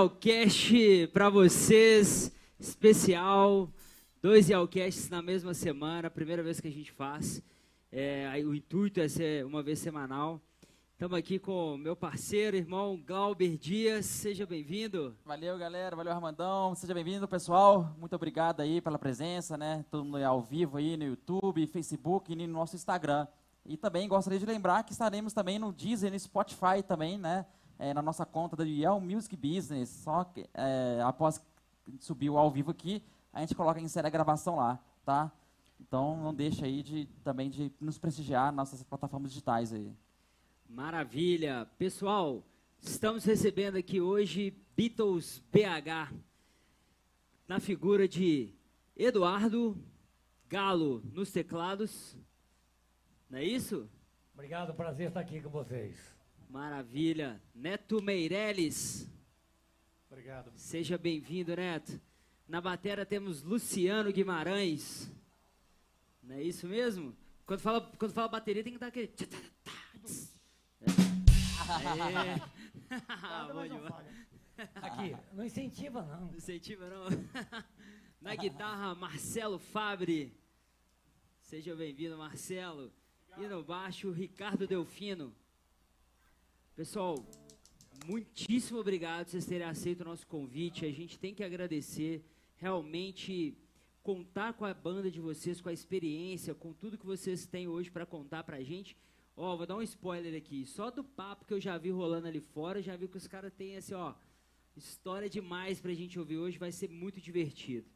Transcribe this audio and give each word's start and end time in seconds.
mais 0.00 0.10
Yalcast 0.10 1.08
pra 1.12 1.28
vocês, 1.28 2.32
especial, 2.58 3.68
dois 4.22 4.48
Yalcasts 4.48 5.10
na 5.10 5.20
mesma 5.20 5.52
semana, 5.52 6.08
primeira 6.08 6.42
vez 6.42 6.58
que 6.58 6.68
a 6.68 6.70
gente 6.70 6.90
faz, 6.90 7.42
É, 7.92 8.32
o 8.46 8.54
intuito 8.54 9.00
é 9.00 9.08
ser 9.08 9.44
uma 9.44 9.62
vez 9.62 9.78
semanal. 9.80 10.40
Estamos 10.92 11.18
aqui 11.18 11.38
com 11.40 11.76
meu 11.76 11.96
parceiro, 11.96 12.56
irmão 12.56 13.02
Glauber 13.04 13.58
Dias, 13.58 14.06
seja 14.06 14.46
bem-vindo. 14.46 15.14
Valeu, 15.24 15.58
galera. 15.58 15.96
Valeu, 15.96 16.12
Armandão. 16.12 16.74
Seja 16.76 16.94
bem-vindo, 16.94 17.26
pessoal. 17.26 17.94
Muito 17.98 18.14
obrigado 18.14 18.60
aí 18.60 18.80
pela 18.80 18.98
presença, 18.98 19.58
né? 19.58 19.84
Todo 19.90 20.04
mundo 20.04 20.22
ao 20.22 20.40
vivo 20.40 20.78
aí 20.78 20.96
no 20.96 21.04
YouTube, 21.04 21.66
Facebook 21.66 22.32
e 22.32 22.36
no 22.36 22.46
nosso 22.46 22.76
Instagram. 22.76 23.26
E 23.66 23.76
também 23.76 24.08
gostaria 24.08 24.38
de 24.38 24.46
lembrar 24.46 24.84
que 24.84 24.92
estaremos 24.92 25.32
também 25.32 25.58
no 25.58 25.72
Deezer 25.72 26.12
no 26.12 26.18
Spotify 26.18 26.82
também, 26.86 27.18
né? 27.18 27.44
É, 27.80 27.94
na 27.94 28.02
nossa 28.02 28.26
conta 28.26 28.54
da 28.54 28.62
Yell 28.62 29.00
Music 29.00 29.34
Business. 29.34 29.88
Só 29.88 30.22
que 30.22 30.46
é, 30.52 31.00
após 31.02 31.42
subir 31.98 32.28
o 32.28 32.36
ao 32.36 32.50
vivo 32.50 32.70
aqui, 32.70 33.02
a 33.32 33.40
gente 33.40 33.54
coloca 33.54 33.80
em 33.80 33.88
série 33.88 34.06
a 34.06 34.10
gravação 34.10 34.56
lá, 34.56 34.78
tá? 35.02 35.32
Então 35.80 36.14
não 36.22 36.34
deixa 36.34 36.66
aí 36.66 36.82
de 36.82 37.06
também 37.24 37.48
de 37.48 37.72
nos 37.80 37.96
prestigiar 37.98 38.52
nas 38.52 38.70
nossas 38.70 38.82
plataformas 38.82 39.30
digitais 39.30 39.72
aí. 39.72 39.90
Maravilha. 40.68 41.66
Pessoal, 41.78 42.44
estamos 42.80 43.24
recebendo 43.24 43.76
aqui 43.76 43.98
hoje 43.98 44.54
Beatles 44.76 45.42
BH, 45.50 46.14
na 47.48 47.60
figura 47.60 48.06
de 48.06 48.54
Eduardo 48.94 49.76
Galo 50.48 51.02
nos 51.14 51.32
teclados. 51.32 52.14
Não 53.30 53.38
é 53.38 53.44
isso? 53.44 53.88
Obrigado, 54.34 54.74
prazer 54.74 55.08
estar 55.08 55.20
aqui 55.20 55.40
com 55.40 55.48
vocês. 55.48 56.09
Maravilha. 56.50 57.40
Neto 57.54 58.02
Meirelles, 58.02 59.08
Obrigado. 60.10 60.50
seja 60.56 60.98
bem-vindo, 60.98 61.54
Neto. 61.54 62.00
Na 62.48 62.60
bateria 62.60 63.06
temos 63.06 63.40
Luciano 63.44 64.12
Guimarães. 64.12 65.08
Não 66.20 66.34
é 66.34 66.42
isso 66.42 66.66
mesmo? 66.66 67.16
Quando 67.46 67.60
fala, 67.60 67.80
quando 67.96 68.12
fala 68.12 68.26
bateria 68.26 68.64
tem 68.64 68.72
que 68.72 68.80
dar 68.80 68.88
aquele. 68.88 69.06
tchá, 69.06 69.26
tchá. 69.26 69.40
É. 71.70 72.34
Demais. 73.68 74.06
Aqui, 74.82 75.16
não 75.32 75.44
incentiva 75.44 76.02
não. 76.02 76.26
Não 76.26 76.34
incentiva 76.34 76.90
não. 76.90 77.06
Na 78.20 78.34
guitarra, 78.34 78.92
Marcelo 78.96 79.60
Fabre. 79.60 80.36
Seja 81.42 81.76
bem-vindo, 81.76 82.18
Marcelo. 82.18 82.92
E 83.38 83.46
no 83.46 83.62
baixo, 83.62 84.10
Ricardo 84.10 84.66
Delfino. 84.66 85.32
Pessoal, 86.80 87.22
muitíssimo 88.06 88.78
obrigado 88.78 89.26
por 89.26 89.32
vocês 89.32 89.44
terem 89.44 89.66
aceito 89.66 90.00
o 90.00 90.04
nosso 90.06 90.26
convite. 90.26 90.86
A 90.86 90.90
gente 90.90 91.18
tem 91.18 91.34
que 91.34 91.44
agradecer. 91.44 92.24
Realmente, 92.56 93.54
contar 94.02 94.54
com 94.54 94.64
a 94.64 94.72
banda 94.72 95.10
de 95.10 95.20
vocês, 95.20 95.60
com 95.60 95.68
a 95.68 95.74
experiência, 95.74 96.54
com 96.54 96.72
tudo 96.72 96.96
que 96.96 97.04
vocês 97.04 97.44
têm 97.44 97.68
hoje 97.68 97.90
para 97.90 98.06
contar 98.06 98.44
pra 98.44 98.62
gente. 98.62 98.96
Ó, 99.36 99.58
vou 99.58 99.66
dar 99.66 99.76
um 99.76 99.82
spoiler 99.82 100.34
aqui. 100.34 100.64
Só 100.64 100.90
do 100.90 101.04
papo 101.04 101.44
que 101.44 101.52
eu 101.52 101.60
já 101.60 101.76
vi 101.76 101.90
rolando 101.90 102.28
ali 102.28 102.40
fora, 102.40 102.80
já 102.80 102.96
vi 102.96 103.06
que 103.08 103.18
os 103.18 103.28
caras 103.28 103.52
têm 103.52 103.76
assim, 103.76 103.92
ó, 103.92 104.14
história 104.74 105.28
demais 105.28 105.82
pra 105.82 105.92
gente 105.92 106.18
ouvir 106.18 106.38
hoje. 106.38 106.56
Vai 106.56 106.72
ser 106.72 106.88
muito 106.88 107.20
divertido. 107.20 107.90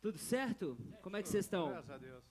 Tudo 0.00 0.18
certo? 0.18 0.78
Como 1.02 1.16
é 1.16 1.22
que 1.22 1.28
vocês 1.28 1.46
estão? 1.46 1.70
Graças 1.70 1.90
a 1.90 1.98
Deus. 1.98 2.22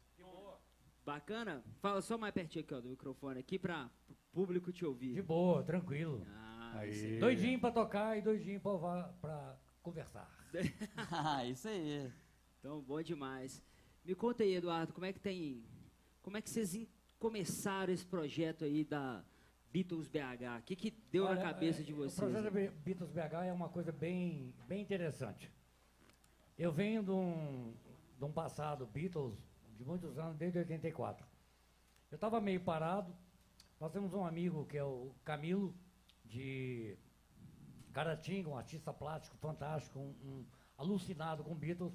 Bacana? 1.06 1.62
Fala 1.82 2.02
só 2.02 2.18
mais 2.18 2.34
pertinho 2.34 2.64
aqui, 2.64 2.74
ó, 2.74 2.80
do 2.80 2.88
microfone 2.88 3.42
aqui 3.42 3.60
para 3.60 3.92
público 4.34 4.72
te 4.72 4.80
De 4.80 4.86
ouvir. 4.86 5.22
boa, 5.22 5.64
tranquilo. 5.64 6.26
Ah, 6.30 6.80
Aí. 6.80 7.20
Doidinho 7.20 7.60
pra 7.60 7.72
tocar 7.72 8.18
e 8.18 8.22
doidinho 8.22 8.60
pra, 8.60 9.04
pra 9.22 9.56
conversar. 9.82 10.30
Ah, 11.12 11.46
Isso 11.46 11.68
aí. 11.68 12.12
Então, 12.60 12.82
bom 12.82 13.02
demais. 13.02 13.62
Me 14.04 14.16
conta 14.16 14.44
aí, 14.44 14.56
Eduardo, 14.56 14.92
como 14.94 15.06
é 15.06 15.14
que 15.14 15.20
tem. 15.20 15.64
Como 16.22 16.36
é 16.38 16.42
que 16.42 16.50
vocês 16.50 16.76
começaram 17.20 17.94
esse 17.94 18.06
projeto 18.06 18.64
aí 18.66 18.84
da 18.84 19.24
Beatles 19.72 20.08
BH? 20.08 20.60
O 20.60 20.64
que, 20.64 20.76
que 20.76 20.92
deu 21.12 21.26
Olha, 21.26 21.36
na 21.36 21.42
cabeça 21.42 21.82
é, 21.82 21.84
de 21.84 21.94
O 21.94 21.98
vocês? 21.98 22.16
projeto 22.16 22.44
né? 22.44 22.50
Be- 22.50 22.70
Beatles 22.84 23.12
BH 23.12 23.46
é 23.48 23.54
uma 23.54 23.70
coisa 23.70 23.92
bem, 23.92 24.54
bem 24.68 24.82
interessante. 24.82 25.52
Eu 26.58 26.72
venho 26.72 27.04
de 27.04 27.12
um, 27.12 27.74
de 28.18 28.24
um 28.26 28.32
passado 28.32 28.86
Beatles 28.88 29.36
de 29.78 29.84
muitos 29.86 30.18
anos, 30.18 30.38
desde 30.38 30.58
84. 30.60 31.26
Eu 32.12 32.16
estava 32.16 32.40
meio 32.42 32.62
parado. 32.62 33.14
Nós 33.84 33.92
temos 33.92 34.14
um 34.14 34.24
amigo 34.24 34.66
que 34.66 34.78
é 34.78 34.84
o 34.86 35.12
Camilo, 35.26 35.76
de 36.24 36.98
Caratinga, 37.92 38.48
um 38.48 38.56
artista 38.56 38.94
plástico 38.94 39.36
fantástico, 39.40 40.00
um, 40.00 40.16
um 40.24 40.46
alucinado 40.78 41.44
com 41.44 41.54
Beatles. 41.54 41.94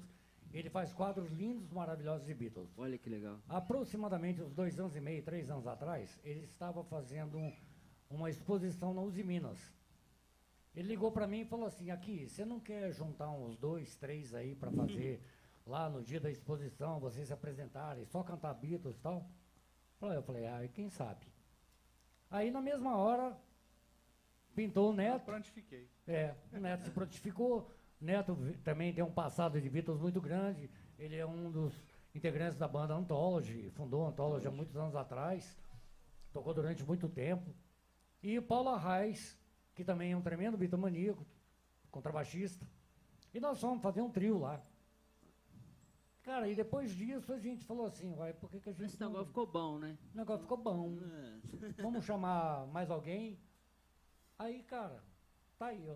Ele 0.53 0.69
faz 0.69 0.93
quadros 0.93 1.31
lindos, 1.31 1.71
maravilhosos 1.71 2.27
de 2.27 2.33
Beatles. 2.35 2.69
Olha 2.77 2.95
que 2.95 3.09
legal. 3.09 3.39
Aproximadamente 3.49 4.39
uns 4.39 4.53
dois 4.53 4.79
anos 4.79 4.95
e 4.95 5.01
meio, 5.01 5.23
três 5.23 5.49
anos 5.49 5.65
atrás, 5.65 6.19
ele 6.23 6.41
estava 6.43 6.83
fazendo 6.83 7.39
um- 7.39 7.55
uma 8.07 8.29
exposição 8.29 8.93
na 8.93 9.01
Uzi 9.01 9.23
Minas. 9.23 9.57
Ele 10.75 10.89
ligou 10.89 11.11
para 11.11 11.25
mim 11.25 11.39
e 11.39 11.45
falou 11.45 11.65
assim: 11.65 11.89
aqui, 11.89 12.29
você 12.29 12.45
não 12.45 12.59
quer 12.59 12.93
juntar 12.93 13.31
uns 13.31 13.57
dois, 13.57 13.95
três 13.95 14.35
aí 14.35 14.53
para 14.53 14.71
fazer 14.71 15.23
lá 15.65 15.89
no 15.89 16.03
dia 16.03 16.19
da 16.19 16.29
exposição, 16.29 16.99
vocês 16.99 17.29
se 17.29 17.33
apresentarem, 17.33 18.05
só 18.05 18.21
cantar 18.21 18.53
Beatles 18.53 18.95
e 18.95 18.99
tal? 18.99 19.27
Eu 19.99 20.21
falei, 20.21 20.45
ah, 20.45 20.69
quem 20.71 20.87
sabe? 20.87 21.25
Aí 22.29 22.51
na 22.51 22.61
mesma 22.61 22.95
hora 22.95 23.35
pintou 24.55 24.89
o 24.89 24.91
Eu 24.91 24.95
Neto. 24.95 25.25
prontifiquei. 25.25 25.89
É, 26.07 26.35
o 26.53 26.59
Neto 26.59 26.83
se 26.83 26.91
prontificou. 26.91 27.71
Neto 27.99 28.37
também 28.63 28.93
tem 28.93 29.03
um 29.03 29.11
passado 29.11 29.59
de 29.59 29.69
Beatles 29.69 29.99
muito 29.99 30.21
grande. 30.21 30.69
Ele 30.97 31.15
é 31.15 31.25
um 31.25 31.51
dos 31.51 31.83
integrantes 32.13 32.57
da 32.57 32.67
banda 32.67 32.93
Anthology, 32.93 33.69
fundou 33.71 34.05
a 34.05 34.09
Anthology 34.09 34.47
há 34.47 34.51
muitos 34.51 34.75
anos 34.75 34.95
atrás. 34.95 35.57
Tocou 36.31 36.53
durante 36.53 36.83
muito 36.83 37.09
tempo. 37.09 37.53
E 38.21 38.37
o 38.37 38.41
Paulo 38.43 38.69
Arraes, 38.69 39.37
que 39.73 39.83
também 39.83 40.11
é 40.11 40.17
um 40.17 40.21
tremendo 40.21 40.57
bitomaníaco, 40.57 41.25
contrabaixista. 41.89 42.67
E 43.33 43.39
nós 43.39 43.59
fomos 43.59 43.81
fazer 43.81 44.01
um 44.01 44.09
trio 44.11 44.37
lá. 44.39 44.61
Cara, 46.29 46.47
e 46.47 46.53
depois 46.53 46.91
disso 46.91 47.33
a 47.33 47.39
gente 47.39 47.65
falou 47.65 47.87
assim, 47.87 48.13
vai, 48.13 48.31
por 48.33 48.51
que, 48.51 48.59
que 48.59 48.69
a 48.69 48.71
gente. 48.71 48.85
Esse 48.85 48.99
não- 48.99 49.07
negócio 49.07 49.29
ficou 49.29 49.47
bom, 49.47 49.79
né? 49.79 49.97
o 50.13 50.17
negócio 50.17 50.43
ficou 50.43 50.57
bom. 50.57 50.95
É. 51.01 51.81
Vamos 51.81 52.05
chamar 52.05 52.67
mais 52.67 52.91
alguém? 52.91 53.39
Aí, 54.37 54.61
cara, 54.61 55.03
tá 55.57 55.65
aí, 55.65 55.83
ó. 55.89 55.95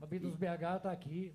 A 0.00 0.06
Beatles 0.06 0.36
BH 0.36 0.82
tá 0.82 0.92
aqui. 0.92 1.34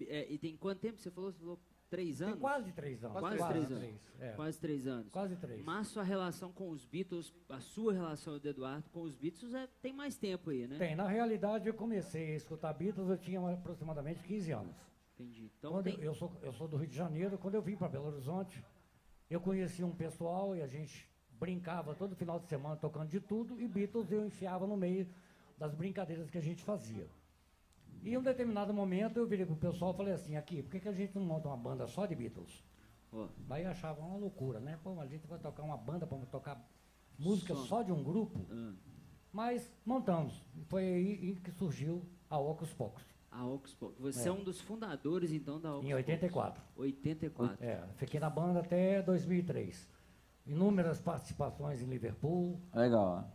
É, 0.00 0.30
e 0.32 0.38
tem 0.38 0.56
quanto 0.56 0.78
tempo? 0.78 1.00
Você 1.00 1.10
falou, 1.10 1.32
você 1.32 1.38
falou 1.40 1.58
três 1.90 2.18
Tem 2.18 2.28
anos? 2.28 2.38
quase 2.40 2.72
três 2.72 3.02
anos. 3.02 3.18
Quase 3.18 3.48
três 3.48 3.72
anos. 3.72 4.00
é. 4.20 4.32
Quase 4.32 4.60
três 4.60 4.86
anos. 4.86 5.08
Quase 5.10 5.36
três. 5.36 5.64
Mas 5.64 5.88
sua 5.88 6.04
relação 6.04 6.52
com 6.52 6.70
os 6.70 6.84
Beatles, 6.84 7.34
a 7.48 7.58
sua 7.58 7.92
relação 7.92 8.38
do 8.38 8.48
Eduardo 8.48 8.88
com 8.90 9.02
os 9.02 9.16
Beatles 9.16 9.52
é, 9.54 9.66
tem 9.82 9.92
mais 9.92 10.16
tempo 10.16 10.50
aí, 10.50 10.68
né? 10.68 10.78
Tem, 10.78 10.94
na 10.94 11.08
realidade 11.08 11.66
eu 11.66 11.74
comecei 11.74 12.32
a 12.32 12.36
escutar 12.36 12.72
Beatles, 12.74 13.08
eu 13.08 13.18
tinha 13.18 13.40
aproximadamente 13.40 14.22
15 14.22 14.52
anos. 14.52 14.91
Entendi. 15.14 15.50
Então 15.58 15.72
Quando 15.72 15.84
tem, 15.84 15.94
eu, 15.94 16.04
eu 16.04 16.14
sou, 16.14 16.32
eu 16.42 16.52
sou 16.52 16.68
do 16.68 16.76
Rio 16.76 16.88
de 16.88 16.96
Janeiro, 16.96 17.38
quando 17.38 17.54
eu 17.54 17.62
vim 17.62 17.76
para 17.76 17.88
Belo 17.88 18.06
Horizonte, 18.06 18.64
eu 19.28 19.40
conheci 19.40 19.82
um 19.84 19.92
pessoal 19.94 20.56
e 20.56 20.62
a 20.62 20.66
gente 20.66 21.08
brincava 21.38 21.94
todo 21.94 22.14
final 22.14 22.38
de 22.38 22.46
semana 22.46 22.76
tocando 22.76 23.08
de 23.08 23.20
tudo 23.20 23.60
e 23.60 23.66
Beatles 23.66 24.10
eu 24.10 24.24
enfiava 24.24 24.66
no 24.66 24.76
meio 24.76 25.06
das 25.58 25.74
brincadeiras 25.74 26.30
que 26.30 26.38
a 26.38 26.42
gente 26.42 26.62
fazia. 26.62 27.08
E 28.02 28.10
em 28.10 28.16
um 28.16 28.22
determinado 28.22 28.72
momento 28.74 29.16
eu 29.18 29.26
virei 29.26 29.46
pro 29.46 29.56
pessoal 29.56 29.92
e 29.92 29.96
falei 29.96 30.14
assim, 30.14 30.36
aqui, 30.36 30.62
por 30.62 30.72
que, 30.72 30.80
que 30.80 30.88
a 30.88 30.92
gente 30.92 31.14
não 31.14 31.24
monta 31.24 31.48
uma 31.48 31.56
banda 31.56 31.86
só 31.86 32.04
de 32.06 32.14
Beatles? 32.14 32.64
ó, 33.12 33.28
Daí 33.46 33.64
achava 33.64 34.00
uma 34.00 34.16
loucura, 34.16 34.58
né? 34.58 34.78
Pô, 34.82 34.98
a 35.00 35.06
gente 35.06 35.26
vai 35.26 35.38
tocar 35.38 35.62
uma 35.62 35.76
banda 35.76 36.06
para 36.06 36.18
tocar 36.26 36.68
música 37.18 37.54
Som. 37.54 37.66
só 37.66 37.82
de 37.82 37.92
um 37.92 38.02
grupo. 38.02 38.44
ah, 38.50 38.72
Mas 39.32 39.72
montamos. 39.84 40.44
E 40.56 40.64
foi 40.64 40.82
aí 40.82 41.36
que 41.36 41.52
surgiu 41.52 42.04
a 42.28 42.38
Ocus 42.38 42.72
Pocos. 42.72 43.04
A 43.32 43.46
Oxbox. 43.46 43.98
Você 43.98 44.28
é. 44.28 44.28
É. 44.28 44.32
um 44.32 44.44
dos 44.44 44.60
fundadores, 44.60 45.32
então, 45.32 45.58
da 45.58 45.70
Oxbox. 45.70 45.88
Em 45.90 45.94
84. 45.94 46.62
84. 46.76 47.64
É, 47.64 47.82
fiquei 47.96 48.20
na 48.20 48.28
banda 48.28 48.60
até 48.60 49.00
2003. 49.02 49.88
Inúmeras 50.46 51.00
participações 51.00 51.80
em 51.80 51.86
Liverpool. 51.86 52.60
Legal. 52.74 53.30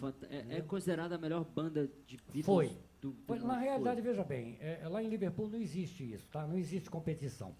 Fanta- 0.00 0.26
É, 0.30 0.56
é 0.58 0.62
considerada 0.62 1.16
a 1.16 1.18
melhor 1.18 1.44
banda 1.44 1.86
de 2.06 2.16
Beatles 2.16 2.46
Foi. 2.46 2.68
do, 3.00 3.10
do 3.12 3.22
Foi, 3.26 3.38
na 3.40 3.58
realidade, 3.58 4.00
veja 4.00 4.24
bem, 4.24 4.56
é, 4.58 4.80
é, 4.82 4.88
lá 4.88 5.02
em 5.02 5.08
Liverpool 5.08 5.48
não 5.48 5.58
existe 5.58 6.10
isso, 6.12 6.28
tá? 6.30 6.46
Não 6.46 6.56
existe 6.56 6.88
competição. 6.90 7.54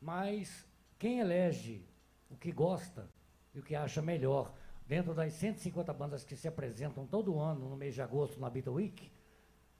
Mas 0.00 0.66
quem 0.98 1.20
elege 1.20 1.86
o 2.28 2.36
que 2.36 2.52
gosta 2.52 3.08
e 3.54 3.58
o 3.58 3.62
que 3.62 3.74
acha 3.74 4.02
melhor 4.02 4.52
dentro 4.86 5.14
das 5.14 5.32
150 5.32 5.92
bandas 5.94 6.24
que 6.24 6.36
se 6.36 6.46
apresentam 6.46 7.06
todo 7.06 7.38
ano 7.38 7.68
no 7.70 7.76
mês 7.76 7.94
de 7.94 8.02
agosto 8.02 8.38
na 8.38 8.50
Beatle 8.50 8.74
Week, 8.74 9.10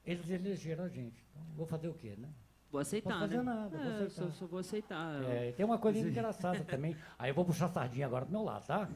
eles 0.04 0.28
elegeram 0.30 0.84
a 0.84 0.88
gente. 0.88 1.24
Então, 1.30 1.42
vou 1.56 1.66
fazer 1.66 1.88
o 1.88 1.94
quê, 1.94 2.14
né? 2.16 2.28
Vou 2.70 2.80
aceitar, 2.80 3.10
Posso 3.10 3.20
fazer 3.20 3.36
né? 3.36 3.42
nada, 3.44 3.68
vou 3.68 3.86
é, 3.86 3.94
aceitar. 3.94 4.10
Só, 4.10 4.30
só 4.32 4.46
vou 4.46 4.58
aceitar. 4.58 5.22
É, 5.24 5.52
tem 5.52 5.64
uma 5.64 5.78
coisa 5.78 6.00
engraçada 6.00 6.62
também. 6.64 6.96
Aí 7.16 7.30
eu 7.30 7.34
vou 7.34 7.44
puxar 7.44 7.66
a 7.66 7.68
sardinha 7.68 8.04
agora 8.04 8.24
do 8.24 8.32
meu 8.32 8.42
lado, 8.42 8.66
tá? 8.66 8.88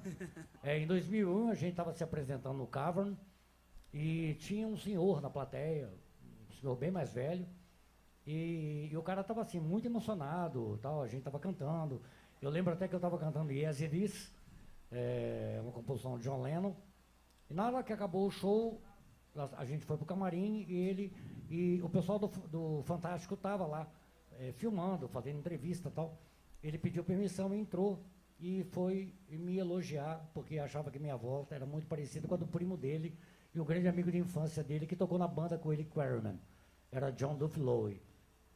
É, 0.64 0.78
em 0.78 0.86
2001 0.86 1.48
a 1.48 1.54
gente 1.54 1.70
estava 1.70 1.92
se 1.92 2.02
apresentando 2.02 2.58
no 2.58 2.66
Cavern 2.66 3.16
e 3.94 4.34
tinha 4.40 4.66
um 4.66 4.76
senhor 4.76 5.20
na 5.20 5.30
plateia, 5.30 5.88
um 6.50 6.52
senhor 6.54 6.74
bem 6.74 6.90
mais 6.90 7.12
velho, 7.12 7.46
e, 8.26 8.88
e 8.90 8.96
o 8.96 9.02
cara 9.02 9.20
estava 9.20 9.42
assim 9.42 9.60
muito 9.60 9.86
emocionado, 9.86 10.78
tal. 10.82 11.00
A 11.00 11.06
gente 11.06 11.20
estava 11.20 11.38
cantando. 11.38 12.02
Eu 12.42 12.50
lembro 12.50 12.72
até 12.72 12.88
que 12.88 12.94
eu 12.94 12.98
estava 12.98 13.16
cantando 13.16 13.52
Yes 13.52 13.80
It 13.80 14.04
Is, 14.04 14.34
é, 14.90 15.60
uma 15.62 15.72
composição 15.72 16.18
de 16.18 16.24
John 16.24 16.42
Lennon. 16.42 16.74
E 17.48 17.54
na 17.54 17.66
hora 17.66 17.82
que 17.82 17.92
acabou 17.92 18.26
o 18.26 18.30
show, 18.30 18.82
nós- 19.38 19.54
a 19.54 19.64
gente 19.64 19.84
foi 19.84 19.96
pro 19.96 20.04
camarim 20.04 20.66
e 20.68 20.74
ele 20.88 21.12
e 21.48 21.80
o 21.82 21.88
pessoal 21.88 22.18
do, 22.18 22.28
do 22.28 22.82
Fantástico 22.82 23.34
estava 23.34 23.66
lá 23.66 23.88
eh, 24.38 24.52
filmando, 24.52 25.08
fazendo 25.08 25.38
entrevista 25.38 25.88
e 25.88 25.92
tal. 25.92 26.18
Ele 26.62 26.76
pediu 26.76 27.02
permissão, 27.04 27.54
entrou 27.54 28.04
e 28.40 28.64
foi 28.70 29.14
me 29.28 29.56
elogiar, 29.58 30.28
porque 30.34 30.58
achava 30.58 30.90
que 30.90 30.98
minha 30.98 31.16
volta 31.16 31.54
era 31.54 31.64
muito 31.64 31.86
parecida 31.86 32.28
com 32.28 32.34
a 32.34 32.36
do 32.36 32.46
primo 32.46 32.76
dele 32.76 33.16
e 33.54 33.58
o 33.60 33.64
grande 33.64 33.88
amigo 33.88 34.10
de 34.12 34.18
infância 34.18 34.62
dele 34.62 34.86
que 34.86 34.94
tocou 34.96 35.18
na 35.18 35.26
banda 35.26 35.56
com 35.56 35.72
ele, 35.72 35.84
Quarryman. 35.84 36.38
Era 36.92 37.10
John 37.10 37.36
Duff 37.36 37.58
Lowe, 37.58 38.00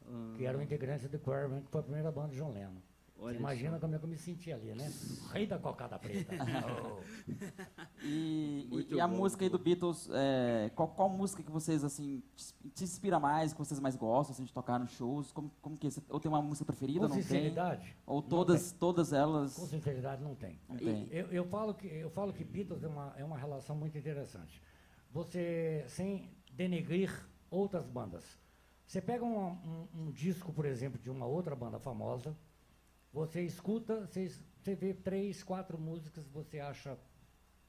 Ah, 0.05 0.33
que 0.35 0.45
era 0.45 0.57
o 0.57 0.61
integrante 0.61 1.07
do 1.07 1.17
Quarryman, 1.19 1.61
que 1.63 1.71
foi 1.71 1.79
a 1.79 1.83
primeira 1.83 2.11
banda 2.11 2.29
de 2.29 2.37
John 2.37 2.51
Lennon. 2.51 2.81
Olha 3.17 3.33
Você 3.33 3.39
imagina 3.39 3.71
só. 3.73 3.79
como 3.79 3.95
é 3.95 3.99
que 3.99 4.05
eu 4.05 4.09
me 4.09 4.17
senti 4.17 4.51
ali, 4.51 4.73
né? 4.75 4.91
Rei 5.31 5.45
da 5.47 5.57
cocada 5.59 5.97
preta. 5.99 6.33
Oh. 6.67 7.03
E, 8.05 8.67
e- 8.69 8.95
e 8.95 8.99
a 8.99 9.07
bom, 9.07 9.15
música 9.17 9.45
aí 9.45 9.49
do 9.49 9.57
Beatles, 9.57 10.09
é, 10.11 10.69
qual, 10.75 10.89
qual 10.89 11.07
música 11.09 11.41
que 11.41 11.49
vocês, 11.49 11.83
assim, 11.85 12.21
te, 12.75 12.83
inspira 12.83 13.17
mais, 13.17 13.53
que 13.53 13.59
vocês 13.59 13.79
mais 13.79 13.95
gostam, 13.95 14.33
assim, 14.33 14.43
de 14.43 14.51
tocar 14.51 14.77
nos 14.77 14.91
shows? 14.91 15.31
Como, 15.31 15.49
como 15.61 15.77
que 15.77 15.87
é? 15.87 15.89
Ou 16.09 16.19
tem 16.19 16.29
uma 16.29 16.41
música 16.41 16.65
preferida, 16.65 16.99
Com 17.01 17.07
não 17.07 17.15
tem? 17.15 17.23
sinceridade, 17.23 17.95
Ou 18.05 18.21
não 18.21 18.27
todas, 18.27 18.71
todas 18.73 19.13
elas... 19.13 19.55
com 19.55 19.65
sinceridade 19.65 20.21
não 20.21 20.35
tem. 20.35 20.59
Não 20.67 20.75
tem. 20.75 21.07
Eu, 21.11 21.27
eu 21.27 21.45
falo 21.45 21.73
que, 21.73 21.87
eu 21.87 22.09
falo 22.09 22.33
que 22.33 22.43
Beatles 22.43 22.83
é 22.83 22.87
uma, 22.89 23.13
é 23.17 23.23
uma 23.23 23.37
relação 23.37 23.73
muito 23.75 23.97
interessante. 23.97 24.61
Você, 25.11 25.85
sem 25.87 26.29
denegrir 26.51 27.09
outras 27.49 27.87
bandas, 27.87 28.37
você 28.85 28.99
pega 29.01 29.23
um, 29.23 29.47
um- 29.47 29.87
um 29.95 30.11
disco, 30.11 30.51
por 30.51 30.65
exemplo, 30.65 30.99
de 30.99 31.09
uma 31.09 31.25
outra 31.25 31.55
banda 31.55 31.79
famosa, 31.79 32.35
você 33.13 33.41
escuta, 33.43 34.05
você, 34.07 34.27
você 34.61 34.75
vê 34.75 34.93
três, 34.93 35.43
quatro 35.43 35.77
músicas, 35.77 36.27
você 36.29 36.59
acha 36.59 36.97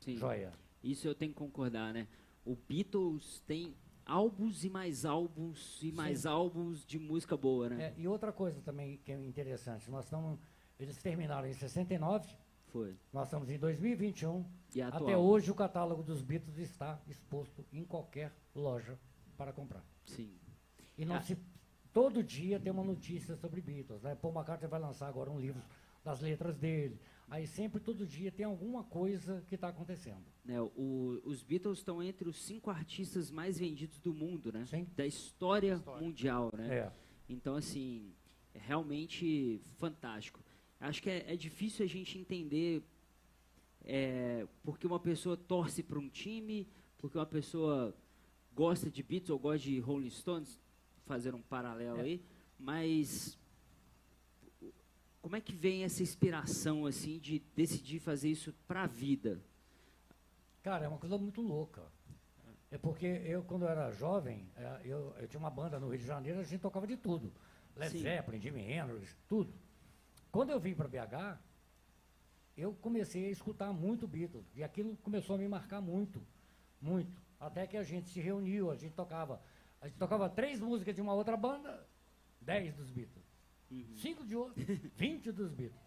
Sim. 0.01 0.17
joia. 0.17 0.53
Isso 0.83 1.07
eu 1.07 1.15
tenho 1.15 1.33
que 1.33 1.39
concordar, 1.39 1.93
né? 1.93 2.09
O 2.45 2.57
Beatles 2.57 3.41
tem 3.47 3.75
álbuns 4.07 4.65
e 4.65 4.71
mais 4.71 5.05
álbuns 5.05 5.83
e 5.83 5.93
mais 5.93 6.27
álbuns 6.27 6.85
de 6.85 6.99
música 6.99 7.37
boa, 7.37 7.69
né? 7.71 7.85
É, 7.87 7.95
e 7.97 8.07
outra 8.09 8.33
coisa 8.33 8.61
também 8.61 8.99
que 8.99 9.13
é 9.13 9.25
interessante, 9.25 9.91
nós 9.91 10.05
estamos, 10.05 10.39
eles 10.79 10.97
terminaram 10.99 11.49
em 11.49 11.55
69, 11.55 12.29
Foi. 12.67 12.97
nós 13.13 13.29
estamos 13.29 13.49
em 13.49 13.59
2021, 13.59 14.45
E 14.75 14.83
atual? 14.83 15.03
até 15.05 15.17
hoje 15.17 15.51
o 15.51 15.55
catálogo 15.55 16.03
dos 16.03 16.21
Beatles 16.21 16.59
está 16.59 17.01
exposto 17.09 17.65
em 17.73 17.83
qualquer 17.85 18.33
loja 18.55 18.99
para 19.39 19.53
comprar. 19.53 19.83
Sim. 20.05 20.35
E 20.99 21.05
não 21.07 21.17
Ah. 21.17 21.23
se, 21.23 21.37
todo 21.95 22.23
dia 22.23 22.61
tem 22.61 22.71
uma 22.73 22.85
notícia 22.85 23.35
sobre 23.37 23.61
Beatles. 23.63 24.03
Né? 24.03 24.15
Paul 24.17 24.35
McCartney 24.35 24.69
vai 24.69 24.81
lançar 24.81 25.09
agora 25.09 25.31
um 25.31 25.41
livro 25.41 25.63
das 26.05 26.21
letras 26.21 26.59
dele. 26.59 26.99
Aí 27.31 27.47
sempre, 27.47 27.81
todo 27.81 28.07
dia, 28.07 28.31
tem 28.31 28.45
alguma 28.45 28.85
coisa 28.85 29.43
que 29.49 29.55
está 29.55 29.69
acontecendo. 29.69 30.23
Né, 30.45 30.61
o- 30.61 31.23
os 31.25 31.43
Beatles 31.43 31.79
estão 31.79 32.03
entre 32.03 32.29
os 32.29 32.37
cinco 32.43 32.69
artistas 32.69 33.31
mais 33.31 33.59
vendidos 33.59 33.99
do 33.99 34.13
mundo, 34.13 34.53
né? 34.53 34.67
Sim. 34.67 34.87
Da 34.95 35.07
história, 35.07 35.75
História. 35.77 36.03
mundial, 36.07 36.51
né? 36.55 36.75
É. 36.81 36.93
Então, 37.27 37.55
assim, 37.57 38.13
é 38.53 38.59
realmente 38.59 39.59
fantástico. 39.79 40.39
Acho 40.79 41.03
que 41.03 41.09
é, 41.09 41.33
é 41.33 41.37
difícil 41.37 41.83
a 41.87 41.89
gente 41.89 42.19
entender 42.19 42.83
é, 43.87 44.47
porque 44.63 44.87
uma 44.87 45.01
pessoa 45.01 45.37
torce 45.37 45.83
para 45.83 45.99
um 45.99 46.09
time, 46.09 46.69
porque 46.99 47.17
uma 47.17 47.27
pessoa 47.27 47.95
gosta 48.55 48.91
de 48.91 49.03
Beatles 49.03 49.31
ou 49.31 49.39
gosta 49.39 49.59
de 49.61 49.79
Rolling 49.81 50.11
Stones, 50.11 50.61
fazer 51.05 51.35
um 51.35 51.43
paralelo 51.43 51.99
É. 51.99 52.03
aí, 52.03 52.25
mas 52.59 53.39
como 55.21 55.37
é 55.37 55.41
que 55.41 55.55
vem 55.55 55.85
essa 55.85 56.03
inspiração, 56.03 56.85
assim, 56.87 57.19
de 57.19 57.39
decidir 57.57 57.99
fazer 57.99 58.29
isso 58.29 58.53
para 58.67 58.83
a 58.83 58.87
vida? 58.87 59.43
Cara, 60.63 60.85
é 60.85 60.89
uma 60.89 60.99
coisa 60.99 61.17
muito 61.17 61.41
louca. 61.41 61.83
É 62.71 62.79
porque 62.79 63.07
eu, 63.07 63.43
quando 63.45 63.63
eu 63.63 63.69
era 63.69 63.91
jovem, 63.93 64.49
é, 64.57 64.81
eu, 64.85 65.15
eu 65.19 65.29
tinha 65.29 65.39
uma 65.39 65.51
banda 65.51 65.79
no 65.79 65.89
Rio 65.89 65.99
de 65.99 66.05
Janeiro, 66.07 66.41
a 66.41 66.43
gente 66.43 66.61
tocava 66.61 66.87
de 66.87 66.97
tudo. 66.97 67.33
Led 67.77 67.93
Sim. 67.93 68.03
Zeppelin, 68.03 68.41
Jimi 68.41 68.63
Hendrix, 68.63 69.17
tudo. 69.29 69.55
Quando 70.31 70.51
eu 70.51 70.59
vim 70.59 70.75
para 70.75 70.89
BH, 70.89 71.39
eu 72.57 72.75
comecei 72.75 73.27
a 73.27 73.31
escutar 73.31 73.73
muito 73.73 74.07
Beatles. 74.07 74.45
E 74.55 74.63
aquilo 74.63 74.97
começou 74.99 75.37
a 75.37 75.39
me 75.39 75.47
marcar 75.49 75.81
muito, 75.81 76.21
muito. 76.81 77.23
Até 77.39 77.67
que 77.67 77.77
a 77.77 77.83
gente 77.83 78.09
se 78.11 78.21
reuniu, 78.21 78.71
a 78.71 78.77
gente 78.77 78.95
tocava. 78.95 79.41
A 79.85 79.87
gente 79.89 79.99
tocava 79.99 80.31
três 80.31 80.61
músicas 80.63 80.95
de 80.95 81.03
uma 81.03 81.13
outra 81.13 81.37
banda, 81.37 81.87
dez 82.41 82.75
dos 82.75 82.89
Beatles. 82.89 83.23
Cinco 83.97 84.25
de 84.25 84.35
outra, 84.35 84.65
vinte 84.97 85.31
dos 85.31 85.53
Beatles. 85.53 85.79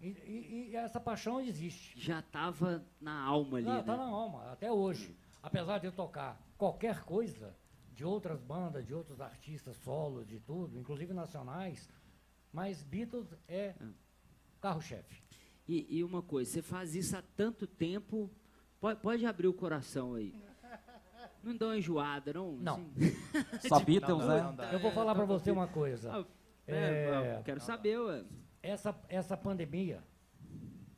E, 0.00 0.08
e- 0.08 0.68
e 0.72 0.76
essa 0.76 0.98
paixão 0.98 1.40
existe. 1.40 1.96
Já 1.96 2.18
estava 2.18 2.84
na 3.00 3.16
alma 3.22 3.58
ali, 3.58 3.66
Não, 3.66 3.74
né? 3.76 3.82
tá 3.84 3.96
na 3.96 4.02
alma, 4.02 4.50
até 4.50 4.72
hoje. 4.72 5.16
Apesar 5.40 5.78
de 5.78 5.86
eu 5.86 5.92
tocar 5.92 6.44
qualquer 6.56 7.04
coisa 7.04 7.56
de 7.94 8.04
outras 8.04 8.42
bandas, 8.42 8.84
de 8.84 8.92
outros 8.92 9.20
artistas 9.20 9.76
solos, 9.76 10.26
de 10.26 10.40
tudo, 10.40 10.76
inclusive 10.76 11.12
nacionais, 11.14 11.88
mas 12.52 12.82
Beatles 12.82 13.32
é 13.46 13.76
carro-chefe. 14.60 15.22
E, 15.68 15.98
e 15.98 16.02
uma 16.02 16.20
coisa, 16.20 16.50
você 16.50 16.62
faz 16.62 16.96
isso 16.96 17.16
há 17.16 17.22
tanto 17.36 17.64
tempo, 17.64 18.28
pode, 18.80 19.00
pode 19.00 19.24
abrir 19.24 19.46
o 19.46 19.54
coração 19.54 20.14
aí. 20.14 20.34
Não 21.42 21.56
dá 21.56 21.66
uma 21.66 21.78
enjoada, 21.78 22.32
não? 22.32 22.52
Não. 22.52 22.74
Assim? 23.54 23.66
Só 23.68 23.80
Beatles, 23.80 24.18
Não, 24.18 24.28
né? 24.28 24.42
não, 24.42 24.54
dá. 24.54 24.72
Eu 24.72 24.80
vou 24.80 24.90
falar 24.92 25.14
para 25.14 25.24
você 25.24 25.50
uma 25.50 25.68
coisa. 25.68 26.12
Ah, 26.12 26.24
é, 26.66 26.76
É. 26.76 27.36
eu 27.38 27.42
quero 27.44 27.60
saber, 27.60 27.98
ué. 27.98 28.24
Essa, 28.62 28.94
essa 29.08 29.36
pandemia, 29.36 30.02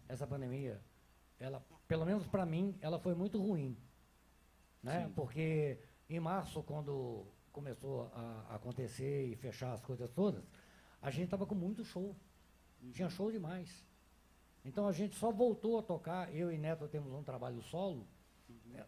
essa 0.08 0.26
pandemia, 0.26 0.80
ela, 1.38 1.64
pelo 1.86 2.04
menos 2.06 2.26
para 2.26 2.46
mim, 2.46 2.76
ela 2.80 2.98
foi 2.98 3.14
muito 3.14 3.40
ruim. 3.40 3.76
Né? 4.82 5.06
Sim. 5.06 5.12
Porque 5.14 5.78
em 6.08 6.18
março, 6.18 6.62
quando 6.62 7.26
começou 7.52 8.10
a 8.14 8.54
acontecer 8.54 9.26
e 9.26 9.36
fechar 9.36 9.72
as 9.72 9.80
coisas 9.82 10.10
todas, 10.10 10.42
a 11.02 11.10
gente 11.10 11.24
estava 11.24 11.46
com 11.46 11.54
muito 11.54 11.84
show. 11.84 12.16
Tinha 12.92 13.10
show 13.10 13.30
demais. 13.30 13.86
Então 14.64 14.86
a 14.86 14.92
gente 14.92 15.14
só 15.16 15.30
voltou 15.30 15.78
a 15.78 15.82
tocar, 15.82 16.34
eu 16.34 16.50
e 16.50 16.58
Neto 16.58 16.88
temos 16.88 17.12
um 17.12 17.22
trabalho 17.22 17.62
solo, 17.62 17.98
né? 17.98 18.06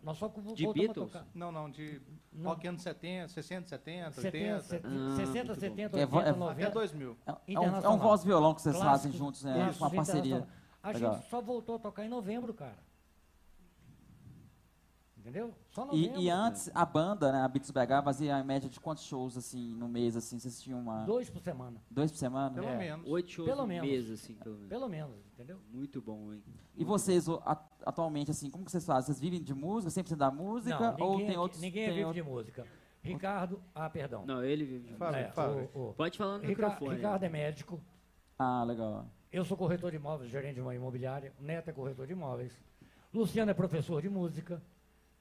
Nós 0.03 0.19
só 0.19 0.29
voltamos 0.29 0.57
De 0.57 0.67
a 0.67 0.73
Beatles? 0.73 1.11
tocar. 1.11 1.27
Não, 1.35 1.51
não, 1.53 1.71
de 1.71 2.01
Não. 2.33 2.51
rock 2.51 2.67
anos 2.69 2.83
70, 2.83 3.29
60, 3.29 3.69
70, 3.69 4.13
70, 4.13 4.27
80, 4.57 4.61
70, 4.63 4.89
Ah, 4.89 5.17
60, 5.17 5.33
muito 5.35 5.47
bom. 5.55 5.61
70, 5.61 6.01
É 6.01 6.07
vo- 6.07 6.17
80, 6.19 6.19
é- 6.19 6.31
até 6.31 6.39
90. 6.39 6.71
2000. 6.71 7.17
É, 7.27 7.31
é 7.31 7.33
um, 7.33 7.35
é 7.35 7.39
um 7.39 7.63
Internacional. 7.63 7.99
voz 7.99 8.23
e 8.23 8.27
violão 8.27 8.55
que 8.55 8.63
vocês 8.63 8.75
fazem 8.77 8.89
Clássicos, 8.91 9.17
juntos, 9.19 9.45
né? 9.45 9.55
clássicos 9.55 9.81
Uma 9.81 9.91
parceria. 9.91 10.47
A 10.83 10.93
gente 10.93 11.29
só 11.29 11.41
voltou 11.41 11.77
a 11.77 11.79
tocar 11.79 12.05
em 12.05 12.09
novembro, 12.09 12.53
cara. 12.55 12.77
Entendeu? 15.23 15.55
Só 15.71 15.85
novembro. 15.87 16.21
E, 16.21 16.25
e 16.25 16.31
antes, 16.31 16.69
a 16.75 16.85
banda, 16.85 17.31
né, 17.31 17.43
a 17.43 17.47
Beats 17.49 17.71
BH, 17.71 18.03
fazia 18.05 18.41
em 18.41 18.45
média 18.45 18.69
de 18.69 18.81
quantos 18.81 19.05
shows, 19.05 19.37
assim, 19.37 19.73
no 19.77 19.87
mês, 19.89 20.17
assim? 20.17 20.37
Vocês 20.37 20.61
tinham 20.61 20.81
uma... 20.81 21.05
Dois 21.05 21.31
por 21.31 21.41
semana. 21.41 21.81
Dois 21.89 22.11
por 22.11 22.17
semana? 22.19 22.53
Pelo 22.53 22.67
É. 22.67 22.77
menos. 22.77 23.07
Oito 23.09 23.31
shows 23.31 23.49
Pelo 23.49 23.63
no 23.63 23.69
menos. 23.69 23.89
mês, 23.89 24.11
assim, 24.11 24.35
pelo 24.35 24.57
menos. 24.57 24.69
Pelo 24.69 24.89
menos, 24.89 25.17
entendeu? 25.33 25.61
Muito 25.73 26.03
bom, 26.03 26.33
hein? 26.33 26.43
E 26.77 26.85
vocês, 26.85 27.29
o- 27.29 27.41
a- 27.47 27.65
atualmente, 27.87 28.33
assim, 28.33 28.51
como 28.51 28.65
que 28.65 28.73
vocês 28.73 28.85
fazem? 28.85 29.07
Vocês 29.07 29.21
vivem 29.21 29.41
de 29.41 29.55
música, 29.55 29.91
100% 29.93 30.17
da 30.17 30.31
música? 30.33 30.77
Não, 30.77 30.91
ninguém, 30.91 31.07
ou 31.07 31.17
tem 31.19 31.29
aqui- 31.29 31.39
outros... 31.39 31.61
ninguém 31.61 31.85
tem 31.85 31.93
vive 31.95 32.05
outro- 32.05 32.23
de 32.25 32.29
música. 32.29 32.67
Ricardo, 33.01 33.63
ah, 33.73 33.89
perdão. 33.89 34.27
Não, 34.27 34.43
ele 34.45 34.65
vive 34.65 34.89
de 34.89 34.95
Fala. 34.95 35.19
É, 35.19 35.31
Fábio. 35.31 35.71
o- 35.73 35.91
o- 35.91 35.95
Pode 35.95 36.19
falar 36.19 36.39
no 36.39 36.45
Rica- 36.45 36.67
microfone. 36.69 36.97
Ricardo 36.97 37.23
é 37.23 37.29
médico, 37.29 37.81
Ah, 38.37 38.65
legal. 38.65 39.07
eu 39.33 39.45
sou 39.45 39.57
corretor 39.57 39.91
de 39.93 39.99
imóveis, 39.99 40.31
gerente 40.33 40.55
de 40.57 40.61
uma 40.61 40.75
imobiliária, 40.75 41.33
o 41.41 41.45
Neto 41.45 41.69
é 41.69 41.73
corretor 41.73 42.09
de 42.09 42.13
imóveis, 42.13 42.53
Luciano 43.15 43.51
é 43.51 43.55
professor 43.55 44.01
de 44.01 44.09
música, 44.09 44.63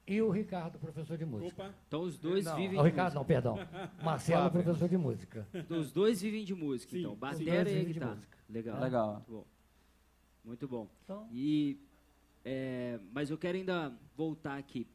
E 0.08 0.22
o 0.22 0.30
Ricardo, 0.30 0.80
professor 0.80 1.18
de 1.18 1.26
música. 1.26 1.64
Opa, 1.64 1.76
Então 1.88 2.02
os 2.02 2.18
dois 2.18 2.44
Não. 2.46 2.56
vivem 2.56 2.78
O 2.80 2.84
de 2.84 2.90
Ricardo, 2.90 3.14
não, 3.16 3.24
perdão. 3.26 3.56
Marcelo, 4.04 4.44
Fábio. 4.46 4.64
professor 4.64 4.90
de 4.90 4.98
música. 4.98 5.48
música. 5.54 5.74
Os 5.76 5.92
dois 5.92 6.22
vivem 6.22 6.44
de 6.44 6.54
música, 6.56 6.92
Sim, 6.92 7.00
então. 7.00 7.14
sim. 7.14 7.20
Bateria 7.20 7.60
Os 7.60 7.64
dois 7.72 7.82
e 7.90 7.94
guitarra. 7.94 8.22
Legal. 8.50 8.80
Legal. 8.82 9.14
Muito 9.16 9.32
bom. 9.32 9.46
Muito 10.44 10.68
bom. 10.68 10.88
Então, 11.04 11.30
E, 11.32 11.78
é, 12.44 13.00
mas 13.14 13.30
eu 13.30 13.38
quero 13.38 13.58
ainda 13.58 13.94
voltar 14.18 14.58
aqui. 14.58 14.88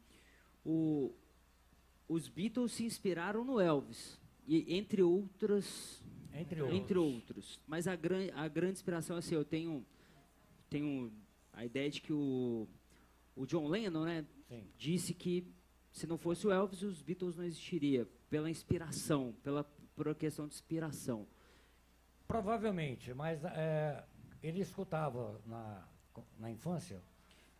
O- 0.65 1.13
os 2.07 2.27
Beatles 2.27 2.73
se 2.73 2.83
inspiraram 2.83 3.43
no 3.45 3.59
Elvis, 3.59 4.19
e, 4.47 4.75
entre 4.77 5.01
outras, 5.01 6.03
entre 6.33 6.61
outros. 6.61 6.79
entre 6.79 6.97
outros. 6.97 7.59
Mas 7.65 7.87
a, 7.87 7.95
gran, 7.95 8.27
a 8.35 8.47
grande 8.49 8.73
inspiração, 8.73 9.15
assim, 9.17 9.35
eu 9.35 9.43
tenho, 9.45 9.85
tenho 10.69 11.11
a 11.53 11.65
ideia 11.65 11.89
de 11.89 12.01
que 12.01 12.11
o, 12.13 12.67
o 13.35 13.45
John 13.45 13.67
Lennon, 13.69 14.03
né, 14.03 14.25
Sim. 14.47 14.67
disse 14.77 15.13
que 15.13 15.47
se 15.91 16.05
não 16.05 16.17
fosse 16.17 16.45
o 16.45 16.51
Elvis, 16.51 16.83
os 16.83 17.01
Beatles 17.01 17.35
não 17.35 17.43
existiria 17.43 18.07
pela 18.29 18.49
inspiração, 18.49 19.33
pela 19.43 19.63
por 19.95 20.13
questão 20.13 20.47
de 20.47 20.53
inspiração. 20.53 21.27
Provavelmente, 22.27 23.13
mas 23.13 23.43
é, 23.43 24.03
ele 24.43 24.59
escutava 24.59 25.41
na, 25.45 25.87
na 26.37 26.51
infância, 26.51 27.01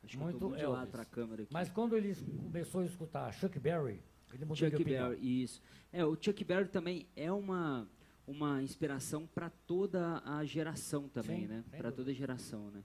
Acho 0.03 0.20
Muito 0.20 0.39
muito 0.39 0.56
de 0.58 0.63
Elvis. 0.63 0.96
a 0.96 1.06
câmera 1.06 1.44
aqui. 1.44 1.53
mas 1.53 1.70
quando 1.70 1.98
ele 1.98 2.15
começou 2.44 2.82
a 2.82 2.86
escutar 2.86 3.34
Chuck 3.34 3.60
Berry, 3.60 4.01
ele 4.34 4.46
mudou 4.46 4.56
de 4.56 4.65
Chuck 4.65 4.75
opinião. 4.82 5.10
Berry, 5.10 5.44
isso. 5.44 5.62
É, 5.91 6.06
o 6.06 6.15
Chuck 6.15 6.44
Berry 6.46 6.70
também 6.70 7.08
é 7.15 7.32
uma, 7.32 7.89
uma 8.25 8.62
inspiração 8.62 9.27
para 9.27 9.50
toda 9.50 10.22
a 10.24 10.46
geração 10.46 11.10
também, 11.10 11.41
Sim, 11.41 11.48
né? 11.48 11.63
Para 11.72 11.91
toda 11.91 12.12
a 12.12 12.13
geração, 12.13 12.72
né? 12.72 12.84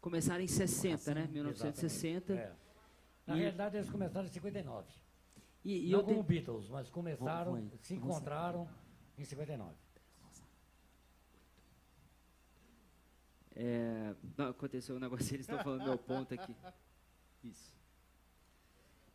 Começaram 0.00 0.42
em 0.42 0.48
60, 0.48 1.14
né? 1.14 1.28
1960. 1.30 2.32
É. 2.32 2.52
Na 3.26 3.36
E- 3.36 3.40
realidade, 3.40 3.76
eles 3.76 3.88
começaram 3.90 4.26
em 4.26 4.30
59. 4.30 4.88
E, 5.64 5.88
e 5.88 5.90
Não 5.92 6.00
como 6.00 6.12
tenho, 6.14 6.22
Beatles, 6.24 6.68
mas 6.68 6.90
começaram, 6.90 7.70
se 7.80 7.94
encontraram 7.94 8.68
em 9.16 9.24
59. 9.24 9.74
é, 13.54 14.14
não, 14.36 14.48
aconteceu 14.48 14.96
um 14.96 14.98
negócio, 14.98 15.24
eles 15.34 15.46
estão 15.46 15.62
falando 15.62 15.84
meu 15.84 15.98
ponto 15.98 16.34
aqui. 16.34 16.54
Isso. 17.44 17.74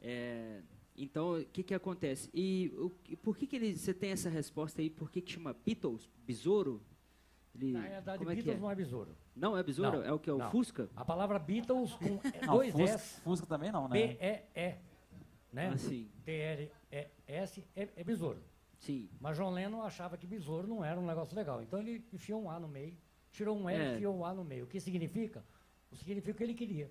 É, 0.02 0.62
então, 0.96 1.40
o 1.40 1.46
que 1.46 1.64
que 1.64 1.74
acontece? 1.74 2.30
E 2.34 2.72
o, 2.78 2.92
e 3.10 3.16
por 3.16 3.36
que 3.38 3.48
que 3.48 3.56
ele, 3.56 3.76
você 3.76 3.94
tem 3.94 4.12
essa 4.12 4.30
resposta 4.30 4.82
aí? 4.82 4.90
Por 4.90 5.12
que 5.12 5.22
que 5.22 5.32
chama 5.34 5.54
Beatles? 5.54 6.10
Besouro? 6.26 6.82
Ele, 7.56 7.72
Na 7.74 7.82
realidade, 7.82 8.24
é 8.24 8.26
Beatles 8.26 8.56
é? 8.56 8.60
não 8.60 8.72
é 8.72 8.76
besouro. 8.76 9.18
Não 9.38 9.56
é 9.58 9.64
besouro? 9.64 9.98
Não, 10.00 10.04
é 10.06 10.12
o 10.12 10.20
que? 10.20 10.30
É 10.30 10.34
o 10.34 10.38
não. 10.38 10.50
Fusca? 10.50 10.90
A 10.96 11.06
palavra 11.06 11.38
Beatles 11.38 11.94
com 11.94 12.20
Não, 12.46 12.56
dois 12.56 12.72
Fusca, 12.72 12.90
S, 12.96 13.22
Fusca 13.22 13.46
também 13.48 13.72
não, 13.72 13.88
né? 13.88 13.94
B-E-E, 13.94 14.76
né? 15.54 15.70
Ah, 15.74 15.78
sim. 15.78 16.10
T-R-E-S 16.26 17.64
é, 17.76 17.88
é 17.96 18.04
besouro. 18.04 18.42
Sim. 18.80 19.10
Mas 19.20 19.38
John 19.38 19.52
Lennon 19.52 19.82
achava 19.84 20.18
que 20.18 20.26
besouro 20.28 20.68
não 20.68 20.84
era 20.84 21.00
um 21.00 21.06
negócio 21.06 21.36
legal. 21.36 21.62
Então 21.62 21.80
ele 21.80 22.04
enfiou 22.14 22.42
um 22.44 22.50
A 22.50 22.60
no 22.60 22.68
meio, 22.68 22.96
tirou 23.32 23.58
um 23.58 23.70
E 23.70 23.74
É. 23.74 23.92
e 23.92 23.96
enfiou 23.96 24.16
um 24.16 24.26
A 24.26 24.34
no 24.34 24.44
meio. 24.44 24.66
O 24.66 24.68
que 24.68 24.80
significa? 24.80 25.44
O 25.92 25.96
significa 25.96 26.38
que 26.38 26.44
ele 26.44 26.54
queria. 26.54 26.90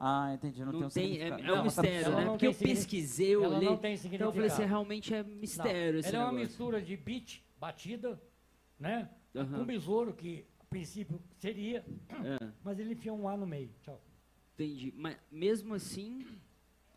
Ah, 0.00 0.32
entendi. 0.34 0.64
Não, 0.64 0.72
Não, 0.72 0.78
tem 0.78 0.86
um 0.86 0.90
tem, 0.90 1.04
é, 1.04 1.08
significado. 1.14 1.42
é 1.42 1.46
Não, 1.46 1.52
um 1.52 1.56
uma 1.56 1.62
mistério, 1.64 2.10
né? 2.16 2.24
não 2.24 2.32
Porque 2.32 2.46
eu 2.46 2.54
pesquisei, 2.54 3.34
eu 3.34 3.50
não 3.60 3.76
tem 3.76 3.94
Então 3.94 4.26
eu 4.28 4.32
falei 4.32 4.46
assim, 4.48 4.64
realmente 4.64 5.12
é 5.14 5.22
Não, 5.22 5.34
mistério 5.36 5.98
esse 5.98 6.08
ela 6.08 6.18
é 6.18 6.20
uma 6.20 6.32
negócio. 6.32 6.46
mistura 6.48 6.80
de 6.82 6.96
beat, 6.96 7.40
batida, 7.58 8.20
né? 8.78 9.10
Aham. 9.34 9.58
Com 9.58 9.64
besouro, 9.64 10.12
que 10.14 10.46
princípio 10.70 11.20
seria, 11.38 11.84
É, 12.10 12.52
mas 12.62 12.78
ele 12.78 12.92
enfiou 12.94 13.18
um 13.18 13.28
A 13.28 13.36
no 13.36 13.46
meio. 13.46 13.70
Tchau. 13.82 14.00
entendi. 14.54 14.92
Mas 14.96 15.16
mesmo 15.30 15.74
assim, 15.74 16.26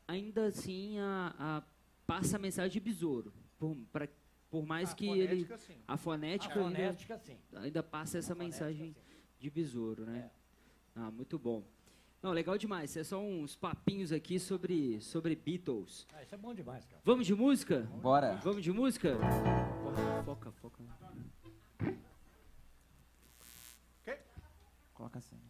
ainda 0.07 0.45
assim, 0.47 0.99
a, 0.99 1.35
a- 1.39 1.63
passa 2.05 2.35
a 2.35 2.39
mensagem 2.39 2.71
de 2.71 2.79
besouro. 2.79 3.33
Por, 3.57 3.75
pra- 3.91 4.07
por 4.49 4.65
mais 4.65 4.91
A 4.91 4.95
que 4.95 5.07
ele. 5.07 5.45
fonética, 5.45 5.57
sim. 5.57 5.75
A 5.87 5.93
A 5.93 5.97
fonética 5.97 6.53
ainda, 6.59 6.63
fonética, 6.75 7.19
sim. 7.19 7.37
ainda 7.55 7.81
passa 7.83 8.17
essa 8.17 8.33
A 8.33 8.35
fonética, 8.35 8.65
mensagem 8.65 8.93
sim. 8.93 9.15
de 9.39 9.49
besouro, 9.49 10.05
né? 10.05 10.29
É. 10.35 10.41
Ah, 10.95 11.09
muito 11.11 11.39
bom. 11.39 11.63
Não, 12.21 12.31
legal 12.33 12.55
demais. 12.57 12.95
É 12.97 13.03
só 13.03 13.19
uns 13.19 13.55
papinhos 13.55 14.11
aqui 14.11 14.37
sobre, 14.39 14.99
sobre 15.01 15.35
Beatles. 15.35 16.05
Ah, 16.13 16.21
isso 16.21 16.35
é 16.35 16.37
bom 16.37 16.53
demais, 16.53 16.85
cara. 16.85 17.01
Vamos 17.05 17.25
de 17.25 17.33
música? 17.33 17.81
Bora. 18.01 18.35
Vamos 18.43 18.61
de 18.63 18.71
música? 18.71 19.17
Foca, 20.25 20.51
foca. 20.51 20.83
Coloca 25.01 25.17
assim. 25.17 25.41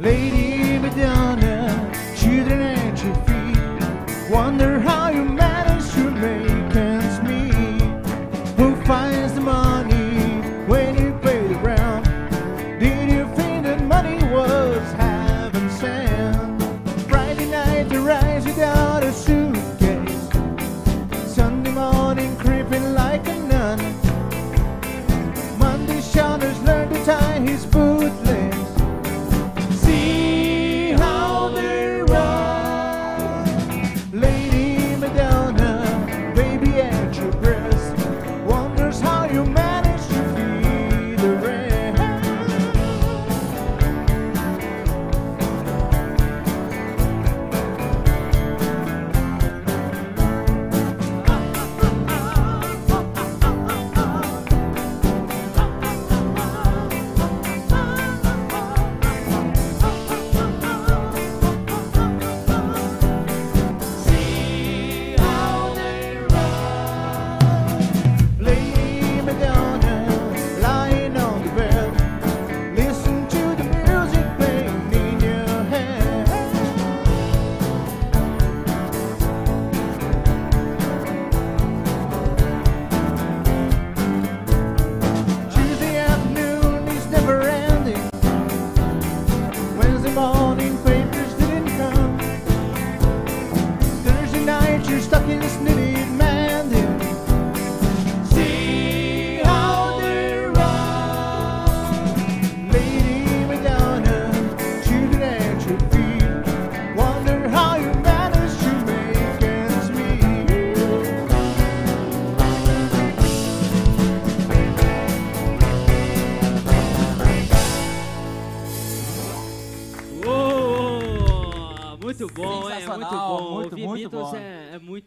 Lady 0.00 0.80
Madonna, 0.80 1.39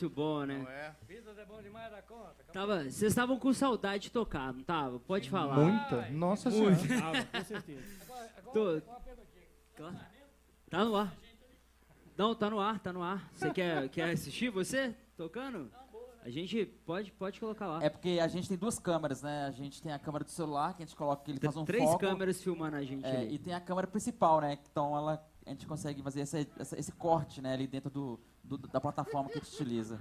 muito 0.03 0.09
bom, 0.15 0.45
né? 0.45 0.65
é? 0.69 1.05
Beatles 1.05 1.37
é 1.37 1.45
bom 1.45 1.61
demais 1.61 1.89
da 1.91 2.01
conta. 2.01 2.35
Tava, 2.51 2.83
vocês 2.83 3.03
estavam 3.03 3.39
com 3.39 3.53
saudade 3.53 4.03
de 4.03 4.11
tocar, 4.11 4.53
não 4.53 4.63
tava? 4.63 4.99
Pode 4.99 5.29
falar. 5.29 5.55
Muita. 5.57 6.09
Nossa 6.09 6.49
Muito. 6.49 6.81
Senhora. 6.81 7.19
ah, 7.33 7.37
com 7.39 7.43
certeza. 7.45 7.83
Tô- 8.53 8.81
Claro. 9.75 9.97
Tá 10.69 10.85
no 10.85 10.95
ar. 10.95 11.15
Não, 12.15 12.35
tá 12.35 12.49
no 12.49 12.59
ar, 12.59 12.79
tá 12.79 12.93
no 12.93 13.01
ar. 13.01 13.27
Você 13.33 13.51
quer, 13.51 13.89
quer 13.89 14.11
assistir 14.11 14.49
você 14.49 14.95
tocando? 15.17 15.71
A 16.23 16.29
gente 16.29 16.63
pode, 16.85 17.11
pode 17.11 17.39
colocar 17.39 17.65
lá. 17.67 17.83
É 17.83 17.89
porque 17.89 18.19
a 18.21 18.27
gente 18.27 18.47
tem 18.47 18.57
duas 18.57 18.77
câmeras, 18.79 19.23
né? 19.23 19.45
A 19.45 19.51
gente 19.51 19.81
tem 19.81 19.91
a 19.91 19.97
câmera 19.99 20.23
do 20.23 20.29
celular, 20.31 20.75
que 20.75 20.83
a 20.83 20.85
gente 20.85 20.95
coloca 20.95 21.23
que 21.23 21.31
ele 21.31 21.39
Tem 21.39 21.49
faz 21.49 21.57
um 21.57 21.65
três 21.65 21.83
foco. 21.83 21.99
câmeras 21.99 22.41
filmando 22.41 22.75
a 22.77 22.83
gente 22.83 23.03
É, 23.05 23.17
ali. 23.17 23.33
e 23.35 23.39
tem 23.39 23.53
a 23.53 23.59
câmera 23.59 23.87
principal, 23.87 24.39
né? 24.41 24.57
Então 24.71 24.95
ela, 24.95 25.25
a 25.45 25.49
gente 25.49 25.65
consegue 25.65 26.01
fazer 26.03 26.21
essa- 26.21 26.47
essa- 26.59 26.79
esse 26.79 26.91
corte, 26.93 27.41
né? 27.41 27.53
Ali 27.53 27.67
dentro 27.67 27.89
do, 27.89 28.19
do- 28.57 28.67
da 28.67 28.79
plataforma 28.81 29.29
que 29.29 29.37
a 29.37 29.41
gente 29.41 29.53
utiliza. 29.53 29.99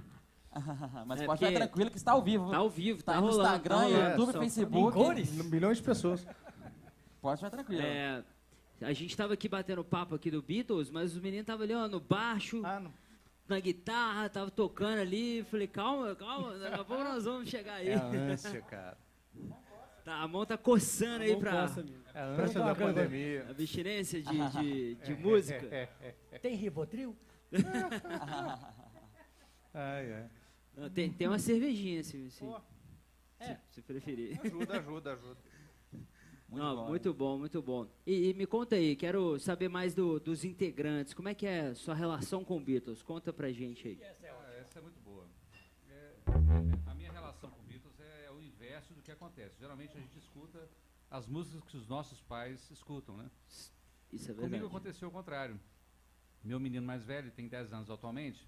Mas 1.07 1.21
É, 1.21 1.25
pode 1.25 1.45
ficar 1.45 1.57
tranquilo 1.59 1.89
que 1.91 1.97
está 1.97 2.11
ao 2.11 2.21
vivo. 2.21 2.51
Tá 2.51 2.57
ao 2.57 2.69
vivo, 2.69 3.01
tá, 3.03 3.13
Tá 3.13 3.21
no 3.21 3.27
rolando. 3.27 3.43
Instagram, 3.49 3.75
tá 3.75 3.83
rolando, 3.83 4.09
YouTube, 4.21 4.39
Facebook. 4.39 4.87
Em 4.99 5.03
cores? 5.03 5.31
Milhões 5.45 5.77
de 5.77 5.83
pessoas. 5.83 6.27
Pode 7.21 7.37
ficar 7.39 7.49
tranquilo. 7.49 7.81
É, 7.81 8.23
a 8.81 8.93
gente 8.93 9.15
tava 9.17 9.33
aqui 9.33 9.47
batendo 9.49 9.83
papo 9.83 10.13
aqui 10.15 10.29
do 10.29 10.41
Beatles, 10.41 10.89
mas 10.91 11.15
os 11.15 11.21
meninos 11.21 11.41
estavam 11.43 11.63
ali, 11.63 11.73
ó, 11.73 11.87
no 11.87 11.99
baixo, 11.99 12.61
Ah, 12.65 12.81
na 13.47 13.59
guitarra, 13.59 14.29
tava 14.29 14.51
tocando 14.51 14.99
ali. 14.99 15.43
Falei, 15.49 15.67
calma, 15.67 16.13
calma, 16.15 16.57
daqui 16.57 16.75
a 16.81 16.83
pouco 16.83 17.03
nós 17.03 17.25
vamos 17.25 17.49
chegar 17.49 17.75
aí. 17.75 17.89
É 17.89 17.95
a 17.95 18.05
ânsia, 18.05 18.61
cara. 18.61 18.97
Tá, 20.03 20.15
a 20.21 20.27
mão 20.27 20.45
tá 20.45 20.57
coçando 20.57 21.23
aí 21.23 21.33
pra 21.37 21.51
É 22.13 22.19
a 22.19 22.25
ânsia 22.25 22.59
da 22.59 22.75
pandemia. 22.75 23.47
abstinência 23.49 24.21
de, 24.21 24.49
de, 24.49 24.95
de 25.01 25.15
música. 25.15 25.89
Tem 26.41 26.55
Rivotril? 26.57 27.15
Ai, 29.73 30.13
ai. 30.13 30.29
Não, 30.75 30.89
Tem, 30.89 31.11
tem 31.11 31.27
uma 31.27 31.39
cervejinha, 31.39 32.03
se, 32.03 32.29
se, 32.31 32.39
Pô. 32.39 32.59
se, 33.39 33.57
se 33.71 33.81
preferir. 33.81 34.39
Ajuda, 34.43 34.79
ajuda, 34.79 35.13
ajuda. 35.17 35.37
Muito 36.49 36.63
Não, 36.63 36.75
bom. 36.75 36.87
muito 36.89 37.13
bom, 37.13 37.37
muito 37.39 37.61
bom. 37.61 37.87
E, 38.05 38.29
e 38.29 38.33
me 38.35 38.45
conta 38.45 38.75
aí, 38.75 38.95
quero 38.95 39.39
saber 39.39 39.69
mais 39.69 39.95
do- 39.95 40.19
dos 40.19 40.43
integrantes. 40.43 41.13
Como 41.13 41.27
é 41.27 41.33
que 41.33 41.47
é 41.47 41.73
sua 41.73 41.95
relação 41.95 42.43
com 42.45 42.57
o 42.57 42.59
Beatles? 42.59 43.01
Conta 43.01 43.33
pra 43.33 43.51
gente 43.51 43.87
aí. 43.87 43.99
Ah, 44.03 44.53
essa 44.59 44.77
é 44.77 44.81
muito 44.81 44.99
boa. 44.99 45.25
É, 45.89 46.13
a 46.85 46.93
minha 46.93 47.11
relação 47.11 47.49
com 47.49 47.63
Beatles 47.63 47.99
é 47.99 48.29
o 48.31 48.39
inverso 48.39 48.93
do 48.93 49.01
que 49.01 49.11
acontece. 49.11 49.59
Geralmente 49.59 49.97
a 49.97 49.99
gente 49.99 50.17
escuta 50.19 50.69
as 51.09 51.25
músicas 51.27 51.63
que 51.63 51.77
os 51.77 51.87
nossos 51.87 52.21
pais 52.21 52.69
escutam, 52.69 53.17
né? 53.17 53.29
Isso 54.11 54.29
é 54.29 54.33
Comigo 54.35 54.49
verdade. 54.51 54.65
aconteceu 54.67 55.07
o 55.07 55.11
contrário. 55.11 55.59
Meu 56.43 56.59
menino 56.59 56.85
mais 56.85 57.03
velho 57.03 57.31
tem 57.31 57.47
10 57.47 57.73
anos 57.73 57.89
atualmente 57.89 58.47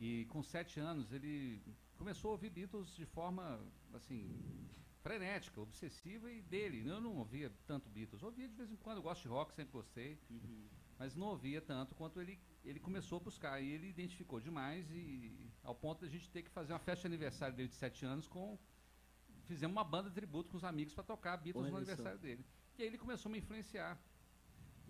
e 0.00 0.24
com 0.26 0.42
7 0.42 0.80
anos 0.80 1.12
ele 1.12 1.62
começou 1.96 2.30
a 2.30 2.32
ouvir 2.32 2.50
Beatles 2.50 2.94
de 2.96 3.06
forma 3.06 3.60
assim 3.94 4.68
frenética, 5.02 5.60
obsessiva 5.60 6.30
e 6.30 6.42
dele. 6.42 6.86
Eu 6.88 7.00
não 7.00 7.16
ouvia 7.16 7.50
tanto 7.66 7.88
Beatles. 7.88 8.22
Ouvia 8.22 8.48
de 8.48 8.54
vez 8.54 8.70
em 8.70 8.76
quando, 8.76 8.98
eu 8.98 9.02
gosto 9.02 9.22
de 9.22 9.28
rock, 9.28 9.54
sempre 9.54 9.72
gostei, 9.72 10.18
Uhum. 10.28 10.68
mas 10.98 11.14
não 11.14 11.28
ouvia 11.28 11.60
tanto 11.60 11.94
quanto 11.94 12.20
ele 12.20 12.38
ele 12.62 12.78
começou 12.78 13.16
a 13.16 13.20
buscar 13.20 13.58
e 13.62 13.70
ele 13.70 13.88
identificou 13.88 14.38
demais 14.38 14.90
e 14.90 15.50
ao 15.64 15.74
ponto 15.74 16.00
de 16.00 16.06
a 16.06 16.10
gente 16.10 16.28
ter 16.30 16.42
que 16.42 16.50
fazer 16.50 16.74
uma 16.74 16.78
festa 16.78 17.02
de 17.08 17.14
aniversário 17.14 17.56
dele 17.56 17.68
de 17.70 17.74
7 17.76 18.04
anos 18.04 18.26
com 18.28 18.58
fizemos 19.46 19.74
uma 19.74 19.84
banda 19.84 20.08
de 20.10 20.14
tributo 20.14 20.50
com 20.50 20.56
os 20.58 20.64
amigos 20.64 20.92
para 20.92 21.02
tocar 21.04 21.36
Beatles 21.38 21.64
Olha 21.64 21.70
no 21.70 21.76
só. 21.78 21.78
aniversário 21.78 22.18
dele. 22.18 22.44
E 22.76 22.82
aí 22.82 22.88
ele 22.88 22.98
começou 22.98 23.30
a 23.30 23.32
me 23.32 23.38
influenciar 23.38 23.98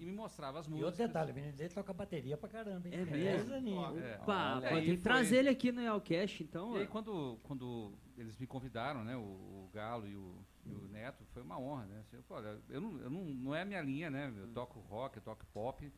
e 0.01 0.07
me 0.07 0.13
mostrava 0.13 0.59
as 0.59 0.67
E 0.67 0.71
músicas. 0.71 0.87
outro 0.93 1.07
detalhe, 1.07 1.33
o 1.33 1.35
menino 1.35 1.53
dele 1.53 1.73
toca 1.75 1.93
bateria 1.93 2.37
pra 2.37 2.49
caramba, 2.49 2.89
hein? 2.89 2.95
É 2.95 3.05
mesmo? 3.05 3.55
aninhos. 3.55 4.03
É. 4.03 4.17
Opa, 4.23 4.61
tem 4.63 4.81
que 4.81 4.87
foi- 4.87 4.97
trazer 4.99 5.37
ele 5.37 5.49
aqui 5.51 5.71
no 5.71 5.81
Yelcast, 5.83 6.43
então. 6.43 6.77
E 6.77 6.81
aí 6.81 6.87
quando, 6.87 7.39
quando 7.43 7.93
eles 8.17 8.37
me 8.39 8.47
convidaram, 8.47 9.05
né, 9.05 9.17
o, 9.17 9.21
o 9.21 9.71
Galo 9.73 10.07
e 10.09 10.17
o, 10.17 10.35
e 10.67 10.73
o 10.75 10.89
Neto, 10.89 11.25
foi 11.33 11.43
uma 11.43 11.59
honra, 11.59 11.87
né? 11.87 12.01
Assim, 12.01 12.17
eu, 12.17 12.23
falei, 12.23 12.51
olha, 12.53 12.61
eu 12.69 12.81
não, 12.81 12.99
eu 13.01 13.11
não, 13.11 13.25
não 13.25 13.55
é 13.55 13.63
a 13.63 13.65
minha 13.65 13.83
linha, 13.83 14.11
né? 14.11 14.33
Eu 14.37 14.49
toco 14.49 14.81
rock, 14.81 15.17
eu 15.19 15.23
toco 15.23 15.45
pop, 15.53 15.93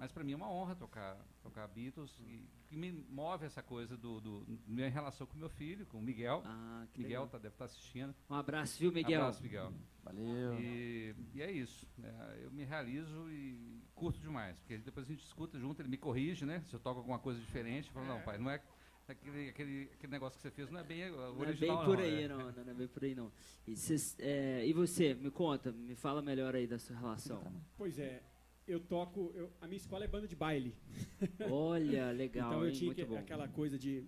mas 0.00 0.10
para 0.10 0.24
mim 0.24 0.32
é 0.32 0.36
uma 0.36 0.50
honra 0.50 0.74
tocar, 0.74 1.14
tocar 1.42 1.68
Beatles 1.68 2.10
e 2.20 2.48
que 2.66 2.74
me 2.76 2.90
move 2.90 3.44
essa 3.44 3.62
coisa 3.62 3.96
do, 3.98 4.18
do 4.20 4.46
minha 4.66 4.88
relação 4.88 5.26
com 5.26 5.36
meu 5.36 5.50
filho, 5.50 5.84
com 5.86 5.98
o 5.98 6.02
Miguel. 6.02 6.42
Ah, 6.46 6.86
que 6.92 7.02
Miguel 7.02 7.20
legal. 7.22 7.28
tá, 7.28 7.36
deve 7.38 7.54
estar 7.54 7.66
assistindo. 7.66 8.14
Um 8.30 8.34
abraço, 8.34 8.78
viu, 8.80 8.90
Miguel? 8.90 9.20
Abraço, 9.20 9.42
Miguel. 9.42 9.72
Valeu. 10.02 10.58
E, 10.58 11.14
e 11.34 11.42
é 11.42 11.52
isso. 11.52 11.86
né, 11.98 12.10
eu 12.42 12.50
me 12.50 12.64
realizo 12.64 13.30
e 13.30 13.82
curto 13.94 14.18
demais, 14.18 14.56
porque 14.58 14.78
depois 14.78 15.04
a 15.06 15.10
gente 15.10 15.22
escuta 15.22 15.58
junto, 15.58 15.82
ele 15.82 15.88
me 15.90 15.98
corrige, 15.98 16.46
né? 16.46 16.62
Se 16.70 16.74
eu 16.74 16.80
toco 16.80 16.98
alguma 17.00 17.18
coisa 17.18 17.38
diferente, 17.38 17.88
eu 17.88 17.92
falo, 17.92 18.06
não, 18.06 18.22
pai, 18.22 18.38
não 18.38 18.50
é 18.50 18.62
aquele, 19.06 19.50
aquele, 19.50 19.90
aquele 19.92 20.12
negócio 20.12 20.36
que 20.38 20.42
você 20.42 20.50
fez, 20.50 20.70
não 20.70 20.80
é 20.80 20.84
bem 20.84 21.10
o 21.10 21.16
Não 21.16 21.24
é 21.24 21.28
original. 21.48 21.76
bem 21.76 21.84
por 21.86 21.96
não, 21.98 22.04
aí, 22.04 22.22
é. 22.22 22.28
não, 22.28 22.38
não, 22.38 22.64
não 22.64 22.70
é 22.70 22.74
bem 22.74 22.88
por 22.88 23.04
aí, 23.04 23.14
não. 23.14 23.30
E, 23.66 23.76
cês- 23.76 24.16
é, 24.18 24.64
e 24.66 24.72
você, 24.72 25.14
me 25.14 25.30
conta, 25.30 25.70
me 25.72 25.94
fala 25.94 26.22
melhor 26.22 26.54
aí 26.54 26.66
da 26.66 26.78
sua 26.78 26.96
relação. 26.96 27.42
Pois 27.76 27.98
é, 27.98 28.22
eu 28.66 28.80
toco. 28.80 29.32
eu- 29.34 29.50
a 29.60 29.66
minha 29.66 29.76
escola 29.76 30.04
é 30.04 30.08
banda 30.08 30.26
de 30.28 30.36
baile. 30.36 30.74
Olha, 31.50 32.10
legal, 32.12 32.48
então 32.50 32.62
eu 32.64 32.70
hein? 32.70 32.74
tinha 32.76 32.94
que- 32.94 33.04
bom. 33.04 33.16
aquela 33.18 33.48
coisa 33.48 33.78
de 33.78 34.04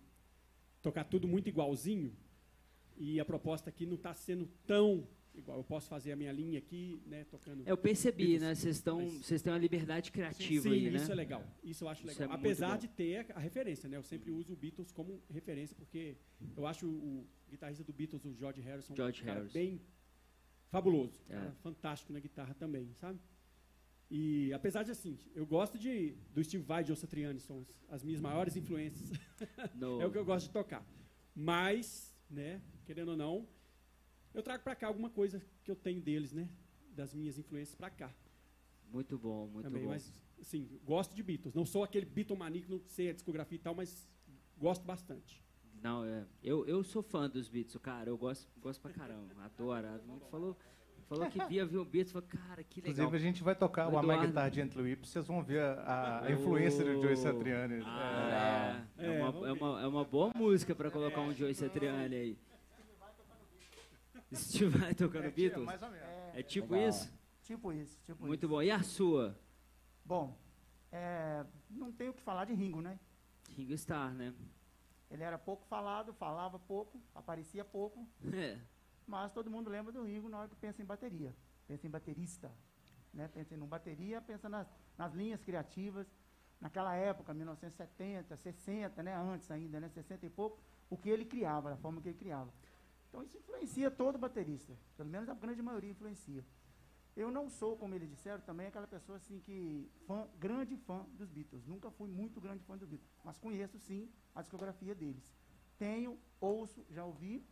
tocar 0.81 1.05
tudo 1.05 1.27
muito 1.29 1.49
igualzinho. 1.49 2.15
E 2.97 3.19
a 3.19 3.25
proposta 3.25 3.71
aqui 3.71 3.87
não 3.87 3.95
está 3.95 4.12
sendo 4.15 4.47
tão 4.67 5.07
igual. 5.35 5.59
Eu 5.59 5.65
posso 5.65 5.88
fazer 5.88 6.12
a 6.12 6.17
minha 6.17 6.31
linha 6.31 6.59
aqui, 6.59 7.01
né, 7.07 7.25
tocando. 7.25 7.67
Eu 7.67 7.77
percebi, 7.77 8.38
né? 8.38 8.55
Vocês 8.55 8.77
estão, 8.77 9.09
vocês 9.09 9.41
têm 9.43 9.51
uma 9.53 9.59
liberdade 9.59 10.09
Sim, 10.09 10.12
criativa 10.12 10.62
sim, 10.65 10.71
aí, 10.73 10.91
né? 10.91 10.97
isso 10.97 11.11
é 11.11 11.15
legal. 11.15 11.43
Isso 11.65 11.85
eu 11.85 11.88
acho 11.88 12.07
legal. 12.07 12.31
é 12.31 12.35
Apesar 12.35 12.77
de 12.79 12.88
ter 12.88 13.27
a 13.35 13.41
referência, 13.41 13.88
né? 13.88 13.97
Eu 13.97 14.03
sempre 14.03 14.31
uso 14.31 14.53
o 14.53 14.57
Beatles 14.57 14.93
como 14.93 15.23
referência, 15.31 15.75
porque 15.75 16.17
eu 16.55 16.67
acho 16.67 16.87
o 16.87 17.27
guitarrista 17.51 17.83
do 17.83 17.93
Beatles, 17.93 18.25
o 18.27 18.35
George 18.35 18.61
Harrison, 18.61 18.95
George 18.95 19.23
um 19.23 19.27
Harrison. 19.27 19.53
bem 19.55 19.81
fabuloso. 20.71 21.21
É. 21.29 21.51
fantástico 21.62 22.12
na 22.12 22.21
guitarra 22.21 22.55
também, 22.55 22.93
sabe? 22.95 23.19
E 24.14 24.53
apesar 24.53 24.83
de 24.83 24.90
assim, 24.90 25.18
eu 25.35 25.46
gosto 25.46 25.79
de 25.79 26.14
do 26.35 26.44
Steve 26.44 26.62
Vai 26.62 26.85
Joe 26.85 26.94
Satriani, 26.94 27.40
são 27.40 27.61
as, 27.61 27.75
as 27.88 28.05
minhas 28.05 28.20
maiores 28.20 28.55
influências. 28.55 29.11
É 30.01 30.07
o 30.07 30.12
que 30.12 30.18
eu 30.18 30.25
gosto 30.25 30.48
de 30.48 30.53
tocar. 30.53 30.87
Mas, 31.35 32.14
né, 32.31 32.61
querendo 32.85 33.09
ou 33.12 33.16
não, 33.16 33.48
eu 34.35 34.42
trago 34.42 34.62
pra 34.62 34.77
cá 34.77 34.87
alguma 34.87 35.09
coisa 35.09 35.42
que 35.64 35.70
eu 35.70 35.75
tenho 35.75 36.01
deles, 36.01 36.31
né? 36.31 36.46
Das 36.94 37.14
minhas 37.14 37.38
influências 37.38 37.75
pra 37.75 37.88
cá 37.88 38.14
Muito 38.90 39.16
bom, 39.18 39.48
muito 39.48 39.64
também. 39.64 39.85
bom. 39.85 39.88
Mas, 39.88 40.12
assim, 40.38 40.79
gosto 40.85 41.14
de 41.14 41.22
Beatles. 41.22 41.55
Não 41.55 41.64
sou 41.64 41.83
aquele 41.83 42.05
Beatlemaníaco, 42.05 42.70
não 42.70 42.83
sei 42.87 43.09
a 43.09 43.12
discografia 43.14 43.57
e 43.57 43.61
tal, 43.61 43.75
mas 43.75 44.07
gosto 44.59 44.85
bastante. 44.85 45.42
Não, 45.83 46.05
é. 46.05 46.27
Eu, 46.42 46.66
eu 46.66 46.85
sou 46.85 47.03
fã 47.03 47.29
dos 47.31 47.48
Beatles, 47.48 47.77
cara. 47.79 48.11
Eu 48.11 48.18
gosto, 48.18 48.46
gosto 48.61 48.81
pra 48.81 48.92
caramba. 48.92 49.35
Adoro. 49.42 49.87
A 49.88 49.98
gente 49.98 50.29
falou, 50.31 50.57
falou 51.16 51.31
que 51.31 51.44
via, 51.46 51.66
viu 51.66 51.83
o 51.83 51.85
Beatles. 51.85 52.12
Falou, 52.12 52.29
cara, 52.29 52.62
que 52.64 52.81
legal. 52.81 52.92
Inclusive, 53.07 53.16
a 53.16 53.20
gente 53.20 53.42
vai 53.42 53.55
tocar 53.55 53.87
O 53.88 53.98
Eduardo. 53.98 54.27
Guitar 54.27 54.53
Gently 54.53 54.83
Whip, 54.83 55.07
vocês 55.07 55.27
vão 55.27 55.42
ver 55.42 55.61
a, 55.62 56.25
a 56.25 56.33
influência 56.33 56.85
do 56.85 57.01
Joey 57.01 57.16
Satriani. 57.16 57.83
Ah, 57.85 58.85
é. 58.98 59.05
É, 59.05 59.07
É, 59.18 59.22
uma, 59.22 59.48
é, 59.48 59.53
uma, 59.53 59.83
é 59.83 59.87
uma 59.87 60.05
boa 60.05 60.33
música 60.35 60.75
pra 60.75 60.90
colocar 60.90 61.20
um 61.20 61.33
Joey 61.35 61.55
Satriani 61.55 62.14
aí. 62.14 62.38
Steve 64.35 64.79
vai 64.79 64.94
tocando 64.94 65.31
Beatles? 65.31 65.64
mais 65.66 65.83
ou 65.83 65.90
menos. 65.90 66.07
É 66.35 66.42
tipo 66.42 66.72
Legal. 66.72 66.88
isso? 66.88 67.12
Tipo 67.42 67.72
isso, 67.72 67.98
tipo 68.05 68.25
Muito 68.25 68.44
isso. 68.46 68.48
bom. 68.48 68.62
E 68.62 68.70
a 68.70 68.83
sua? 68.83 69.38
Bom, 70.05 70.38
é, 70.90 71.44
não 71.68 71.92
tenho 71.92 72.12
o 72.12 72.14
que 72.14 72.22
falar 72.22 72.44
de 72.46 72.55
Ringo, 72.55 72.81
né? 72.81 72.98
Ringo 73.51 73.75
Starr, 73.75 74.14
né? 74.14 74.33
Ele 75.11 75.22
era 75.22 75.37
pouco 75.37 75.66
falado, 75.66 76.14
falava 76.14 76.59
pouco, 76.59 76.98
aparecia 77.14 77.64
pouco, 77.64 78.09
É. 78.33 78.59
mas 79.12 79.31
todo 79.31 79.51
mundo 79.51 79.68
lembra 79.68 79.92
do 79.92 80.05
Ringo 80.05 80.27
na 80.31 80.38
hora 80.38 80.48
que 80.48 80.57
pensa 80.57 80.81
em 80.81 80.87
bateria. 80.87 81.37
Pensa 81.68 81.87
em 81.87 81.90
baterista. 81.90 82.51
Né? 83.12 83.29
Pensa 83.29 83.55
em 83.55 83.59
bateria, 83.59 84.22
pensa 84.22 84.48
nas, 84.48 84.66
nas 84.96 85.12
linhas 85.12 85.44
criativas. 85.44 86.07
Naquela 86.59 86.94
época, 86.94 87.35
1970, 87.35 88.35
60, 88.38 89.03
né? 89.03 89.14
antes 89.14 89.51
ainda, 89.51 89.79
né? 89.79 89.90
60 89.90 90.25
e 90.25 90.31
pouco, 90.31 90.59
o 90.88 90.96
que 90.96 91.11
ele 91.11 91.27
criava, 91.27 91.75
a 91.75 91.77
forma 91.77 92.01
que 92.01 92.09
ele 92.09 92.16
criava. 92.16 92.51
Então 93.11 93.22
isso 93.22 93.37
influencia 93.37 93.90
todo 93.90 94.16
baterista. 94.16 94.72
Pelo 94.96 95.11
menos 95.11 95.29
a 95.29 95.35
grande 95.35 95.61
maioria 95.61 95.90
influencia. 95.90 96.42
Eu 97.14 97.31
não 97.31 97.51
sou, 97.51 97.77
como 97.77 97.94
eles 97.94 98.09
disseram, 98.09 98.40
também 98.40 98.68
aquela 98.68 98.87
pessoa 98.87 99.18
assim 99.18 99.40
que 99.40 99.90
fã, 100.07 100.27
grande 100.38 100.75
fã 100.79 101.05
dos 101.18 101.29
Beatles. 101.29 101.66
Nunca 101.66 101.90
fui 101.90 102.09
muito 102.09 102.40
grande 102.40 102.64
fã 102.64 102.79
dos 102.79 102.88
Beatles, 102.88 103.11
mas 103.22 103.37
conheço 103.37 103.79
sim 103.79 104.09
a 104.35 104.40
discografia 104.40 104.94
deles. 104.94 105.31
Tenho, 105.79 106.18
ouço, 106.40 106.87
já 106.88 107.05
ouvi. 107.05 107.44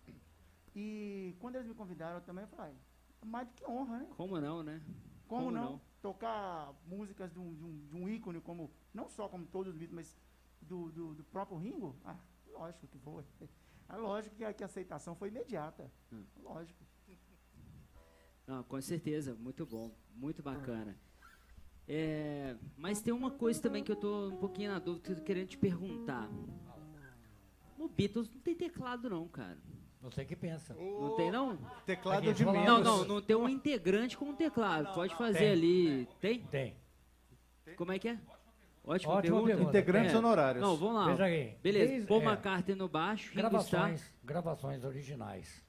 E 0.75 1.37
quando 1.41 1.57
eles 1.57 1.67
me 1.67 1.75
convidaram 1.75 2.21
também, 2.21 2.45
eu 2.45 2.49
falei, 2.49 2.73
"Ah, 3.21 3.27
mais 3.27 3.49
do 3.49 3.55
que 3.55 3.65
honra, 3.67 3.99
né? 3.99 4.09
Como 4.17 4.41
não, 4.41 4.63
né? 4.63 4.81
Como, 5.27 5.45
Como 5.45 5.51
não? 5.51 5.73
não? 5.73 5.81
Tocar 6.01 6.73
músicas 6.87 7.33
de 7.33 7.39
um, 7.39 7.55
de, 7.55 7.65
um, 7.65 7.87
de 7.87 7.97
um 7.97 8.09
ícone 8.09 8.41
como, 8.41 8.71
não 8.93 9.09
só 9.09 9.29
como 9.29 9.47
todos 9.47 9.73
os 9.73 9.79
Beatles, 9.79 9.95
mas 9.95 10.19
do, 10.61 10.91
do, 10.91 11.15
do 11.15 11.25
próprio 11.25 11.59
Ringo? 11.59 11.97
Ah, 12.05 12.17
lógico 12.53 12.87
que 12.87 12.99
foi. 12.99 13.25
É 13.89 13.97
lógico 13.97 14.35
que 14.37 14.45
a, 14.45 14.53
que 14.53 14.63
a 14.63 14.67
aceitação 14.67 15.15
foi 15.15 15.29
imediata. 15.29 15.91
Hum. 16.13 16.25
Lógico. 16.43 16.85
Não, 18.47 18.65
com 18.65 18.81
certeza, 18.81 19.35
muito 19.35 19.65
bom, 19.65 19.95
muito 20.13 20.43
bacana. 20.43 20.99
É, 21.87 22.57
mas 22.77 23.01
tem 23.01 23.13
uma 23.13 23.31
coisa 23.31 23.61
também 23.61 23.85
que 23.85 23.93
eu 23.93 23.97
tô 23.97 24.29
um 24.29 24.37
pouquinho 24.37 24.73
na 24.73 24.79
dúvida, 24.79 25.13
eu 25.13 25.23
querendo 25.23 25.49
te 25.49 25.59
perguntar. 25.59 26.29
No 27.79 27.89
Beatles 27.89 28.29
não 28.33 28.41
tem 28.41 28.55
teclado 28.55 29.09
não, 29.09 29.29
cara. 29.29 29.59
Você 30.01 30.25
que 30.25 30.35
pensa. 30.35 30.75
Não 30.75 31.15
tem 31.17 31.31
não? 31.31 31.59
Teclado 31.85 32.19
Aqui, 32.31 32.33
de 32.33 32.45
menos. 32.47 32.65
Não, 32.67 32.81
não, 32.83 33.05
não 33.05 33.23
tem 33.23 33.37
um 33.37 33.49
integrante 33.49 34.17
com 34.17 34.27
um 34.27 34.35
teclado. 34.35 34.95
Pode 34.95 35.15
fazer 35.15 35.39
Tem. 35.39 35.53
ali. 35.53 36.09
Tem? 36.21 36.41
Tem. 36.47 36.77
Como 37.77 37.93
é 37.93 37.99
que 37.99 38.09
é? 38.09 38.19
Ótima, 38.83 39.13
Ótima 39.13 39.21
pergunta. 39.21 39.47
pergunta. 39.47 39.69
Integrantes 39.71 40.15
É. 40.15 40.19
honorários. 40.19 40.63
Não, 40.63 40.75
vamos 40.77 40.95
lá. 40.95 41.07
Veja 41.11 41.25
aí. 41.25 41.57
Beleza, 41.63 41.89
Desde- 41.93 42.07
Paul 42.09 42.23
é, 42.23 42.25
McCartney 42.25 42.75
no 42.77 42.89
baixo, 42.89 43.35
gravações, 43.35 44.15
gravações 44.25 44.85
originais. 44.85 45.63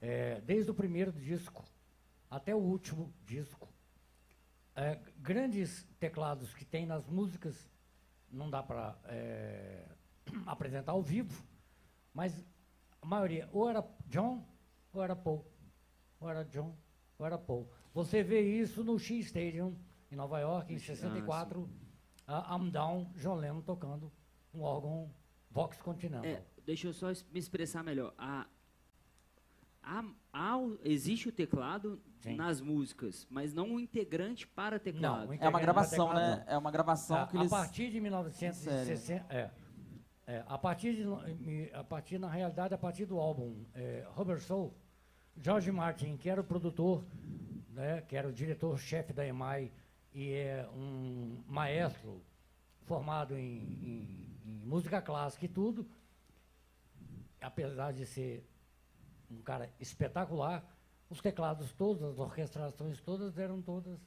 É, 0.00 0.40
desde 0.42 0.70
o 0.70 0.74
primeiro 0.74 1.10
disco 1.10 1.64
até 2.30 2.54
o 2.54 2.58
último 2.58 3.12
disco. 3.24 3.68
É, 4.76 5.00
grandes 5.18 5.84
teclados 5.98 6.54
que 6.54 6.64
tem 6.64 6.86
nas 6.86 7.04
músicas 7.08 7.68
não 8.30 8.48
dá 8.48 8.62
para 8.62 8.96
apresentar 10.46 10.92
ao 10.92 11.02
vivo, 11.02 11.42
mas 12.14 12.44
a 13.06 13.08
maioria 13.08 13.48
ou 13.52 13.68
era 13.70 13.86
John 14.08 14.44
ou 14.92 15.00
era 15.02 15.14
Paul. 15.14 15.46
Ou 16.18 16.28
era 16.28 16.44
John 16.44 16.76
ou 17.18 17.24
era 17.24 17.38
Paul. 17.38 17.70
Você 17.94 18.20
vê 18.22 18.40
isso 18.40 18.82
no 18.82 18.98
Shea 18.98 19.18
Stadium, 19.20 19.76
em 20.10 20.16
Nova 20.16 20.40
York, 20.40 20.72
em 20.72 20.76
Ah, 20.76 20.80
64, 20.80 21.70
a 22.26 22.56
I'm 22.58 22.68
Down, 22.70 23.04
John 23.14 23.36
Lennon 23.36 23.60
tocando 23.62 24.12
um 24.52 24.62
órgão 24.62 25.08
Vox 25.50 25.80
Continental. 25.80 26.24
É, 26.24 26.42
deixa 26.66 26.88
eu 26.88 26.92
só 26.92 27.06
me 27.30 27.38
expressar 27.38 27.84
melhor. 27.84 28.12
A, 28.18 28.46
a- 29.82 30.04
há 30.32 30.56
o- 30.58 30.76
existe 30.82 31.28
o 31.28 31.32
teclado 31.32 32.02
Sim. 32.18 32.34
nas 32.34 32.60
músicas, 32.60 33.24
mas 33.30 33.54
não 33.54 33.68
um 33.70 33.78
integrante 33.80 34.46
para 34.48 34.80
teclado. 34.80 35.00
Não, 35.02 35.18
o 35.20 35.22
É 35.22 35.26
uma 35.26 35.34
integrante 35.36 35.62
gravação, 35.62 36.08
para 36.08 36.18
né? 36.18 36.30
teclado, 36.38 36.48
É 36.50 36.58
uma 36.58 36.70
gravação 36.72 37.16
A, 37.22 37.26
que 37.28 37.36
a 37.36 37.40
eles... 37.40 37.50
partir 37.50 37.88
de 37.90 38.00
1960, 38.00 39.32
é, 39.32 39.50
é, 40.26 40.42
a 40.46 40.58
partir 40.58 40.94
de, 40.96 41.70
a 41.72 41.84
partir 41.84 42.18
na 42.18 42.28
realidade 42.28 42.74
a 42.74 42.78
partir 42.78 43.06
do 43.06 43.18
álbum 43.18 43.64
é, 43.74 44.04
Rubber 44.10 44.40
Soul, 44.40 44.74
George 45.40 45.70
Martin, 45.70 46.16
que 46.16 46.28
era 46.28 46.40
o 46.40 46.44
produtor, 46.44 47.04
né, 47.70 48.00
que 48.02 48.16
era 48.16 48.26
o 48.28 48.32
diretor-chefe 48.32 49.12
da 49.12 49.26
EMI 49.26 49.70
e 50.14 50.32
é 50.32 50.68
um 50.74 51.42
maestro 51.46 52.22
formado 52.82 53.36
em, 53.36 53.58
em- 53.82 54.40
em 54.44 54.64
música 54.66 55.00
clássica 55.02 55.44
e 55.44 55.48
tudo, 55.48 55.86
apesar 57.40 57.92
de 57.92 58.06
ser 58.06 58.44
um 59.30 59.42
cara 59.42 59.70
espetacular, 59.78 60.64
os 61.10 61.20
teclados 61.20 61.72
todos, 61.72 62.02
as 62.02 62.18
orquestrações 62.18 63.00
todas 63.00 63.38
eram 63.38 63.60
todas 63.62 63.98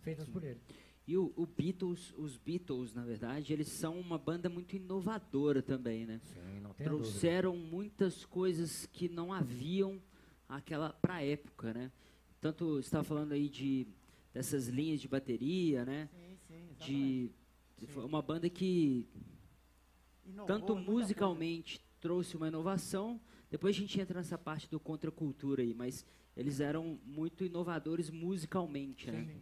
feitas 0.00 0.28
por 0.28 0.42
ele. 0.44 0.60
E 1.06 1.16
o, 1.16 1.32
o 1.36 1.46
Beatles, 1.46 2.12
os 2.16 2.36
Beatles, 2.36 2.92
na 2.92 3.04
verdade, 3.04 3.52
eles 3.52 3.68
são 3.68 3.98
uma 4.00 4.18
banda 4.18 4.48
muito 4.48 4.74
inovadora 4.74 5.62
também, 5.62 6.04
né? 6.04 6.20
Sim, 6.24 6.60
não 6.60 6.74
tem 6.74 6.88
dúvida. 6.88 7.04
Trouxeram 7.04 7.56
muitas 7.56 8.24
coisas 8.24 8.86
que 8.86 9.08
não 9.08 9.32
haviam 9.32 10.02
aquela 10.48 10.90
para 10.90 11.22
época, 11.22 11.72
né? 11.72 11.92
Tanto 12.40 12.74
você 12.74 12.80
estava 12.80 13.04
falando 13.04 13.32
aí 13.32 13.48
de 13.48 13.86
dessas 14.34 14.68
linhas 14.68 15.00
de 15.00 15.08
bateria, 15.08 15.84
né? 15.84 16.08
Sim, 16.12 16.36
sim. 16.46 17.30
De, 17.78 17.86
foi 17.86 18.04
uma 18.04 18.20
banda 18.20 18.50
que 18.50 19.06
Inovou 20.26 20.46
tanto 20.46 20.76
musicalmente 20.76 21.80
trouxe 22.00 22.36
uma 22.36 22.48
inovação. 22.48 23.20
Depois 23.50 23.76
a 23.76 23.78
gente 23.78 24.00
entra 24.00 24.18
nessa 24.18 24.36
parte 24.36 24.68
do 24.68 24.80
contracultura 24.80 25.62
aí, 25.62 25.72
mas 25.72 26.04
eles 26.36 26.60
eram 26.60 26.98
muito 27.04 27.44
inovadores 27.44 28.10
musicalmente, 28.10 29.10
né? 29.10 29.40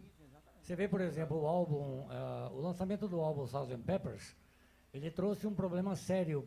Você 0.65 0.75
vê, 0.75 0.87
por 0.87 0.99
exemplo, 0.99 1.39
o 1.39 1.45
álbum, 1.45 2.07
ah, 2.09 2.49
o 2.51 2.59
lançamento 2.59 3.07
do 3.07 3.21
álbum 3.21 3.43
Sgt. 3.43 3.77
Peppers, 3.85 4.35
ele 4.91 5.11
trouxe 5.11 5.45
um 5.45 5.53
problema 5.53 5.95
sério 5.95 6.41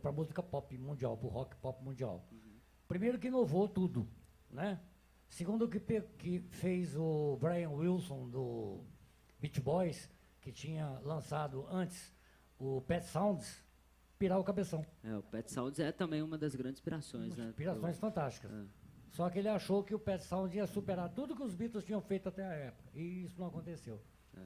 para 0.00 0.10
a 0.10 0.12
música 0.12 0.40
pop 0.40 0.78
mundial, 0.78 1.16
para 1.16 1.26
o 1.26 1.28
rock 1.28 1.56
pop 1.56 1.82
mundial. 1.82 2.24
Primeiro 2.86 3.18
que 3.18 3.26
inovou 3.26 3.68
tudo, 3.68 4.08
né? 4.48 4.80
Segundo 5.28 5.68
que, 5.68 5.80
que 5.80 6.38
fez 6.50 6.94
o 6.96 7.36
Brian 7.40 7.70
Wilson 7.70 8.28
do 8.30 8.84
Beach 9.40 9.60
Boys, 9.60 10.08
que 10.40 10.52
tinha 10.52 11.00
lançado 11.02 11.66
antes 11.68 12.14
o 12.56 12.80
Pet 12.82 13.04
Sounds, 13.04 13.60
pirar 14.16 14.38
o 14.38 14.44
cabeção. 14.44 14.86
É, 15.02 15.16
o 15.16 15.22
Pet 15.24 15.50
Sounds 15.50 15.80
é 15.80 15.90
também 15.90 16.22
uma 16.22 16.38
das 16.38 16.54
grandes 16.54 16.78
inspirações, 16.78 17.36
né? 17.36 17.48
Inspirações 17.48 17.98
fantásticas. 17.98 18.52
É. 18.52 18.83
Só 19.14 19.30
que 19.30 19.38
ele 19.38 19.48
achou 19.48 19.84
que 19.84 19.94
o 19.94 19.98
Pet 19.98 20.24
Sound 20.24 20.56
ia 20.56 20.66
superar 20.66 21.08
tudo 21.08 21.36
que 21.36 21.42
os 21.44 21.54
Beatles 21.54 21.84
tinham 21.84 22.00
feito 22.00 22.28
até 22.28 22.44
a 22.44 22.52
época. 22.52 22.90
E 22.98 23.22
isso 23.22 23.38
não 23.38 23.46
aconteceu. 23.46 24.00
É. 24.36 24.40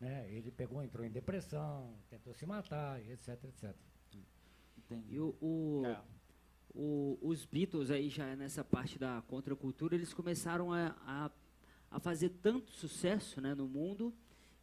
Né? 0.00 0.32
Ele 0.32 0.50
pegou, 0.50 0.82
entrou 0.82 1.04
em 1.04 1.10
depressão, 1.10 1.94
tentou 2.08 2.32
se 2.32 2.46
matar, 2.46 2.98
etc, 3.06 3.28
etc. 3.44 3.76
Entendi. 4.78 5.14
E 5.14 5.20
o, 5.20 5.36
o- 5.42 5.82
É. 5.84 6.00
o- 6.74 7.18
os 7.20 7.44
Beatles 7.44 7.90
aí 7.90 8.08
já 8.08 8.34
nessa 8.34 8.64
parte 8.64 8.98
da 8.98 9.22
contracultura, 9.28 9.94
eles 9.94 10.14
começaram 10.14 10.72
a, 10.72 10.96
a, 11.06 11.30
a 11.90 12.00
fazer 12.00 12.30
tanto 12.42 12.70
sucesso 12.72 13.42
né, 13.42 13.54
no 13.54 13.68
mundo 13.68 14.10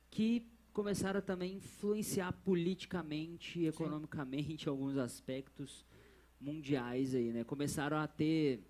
que 0.10 0.48
começaram 0.74 1.20
a 1.20 1.22
também 1.22 1.58
influenciar 1.58 2.32
politicamente 2.44 3.64
economicamente 3.66 4.68
alguns 4.70 4.98
aspectos 4.98 5.86
mundiais 6.40 7.14
aí, 7.14 7.32
né? 7.32 7.44
Começaram 7.44 7.98
a 7.98 8.08
ter 8.08 8.64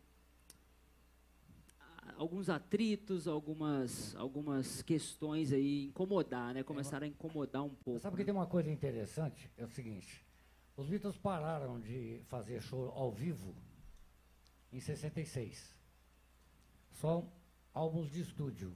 alguns 2.18 2.50
atritos, 2.50 3.28
algumas 3.28 4.16
algumas 4.16 4.82
questões 4.82 5.52
aí 5.52 5.86
incomodar, 5.86 6.54
né? 6.54 6.64
Começaram 6.64 7.06
a 7.06 7.08
incomodar 7.08 7.64
um 7.64 7.74
pouco. 7.76 8.00
Sabe 8.00 8.18
que 8.18 8.26
tem 8.26 8.34
uma 8.34 8.48
coisa 8.48 8.70
interessante? 8.72 9.52
É 9.58 9.64
o 9.64 9.70
seguinte: 9.70 10.26
os 10.76 10.88
Beatles 10.88 11.18
pararam 11.18 11.80
de 11.80 12.22
fazer 12.28 12.62
show 12.62 12.90
ao 12.90 13.12
vivo 13.12 13.56
em 14.72 14.80
66. 14.80 15.76
Só 16.92 17.26
álbuns 17.74 18.12
de 18.12 18.22
estúdio. 18.22 18.76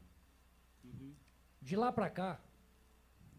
De 1.62 1.76
lá 1.76 1.92
pra 1.92 2.10
cá, 2.10 2.40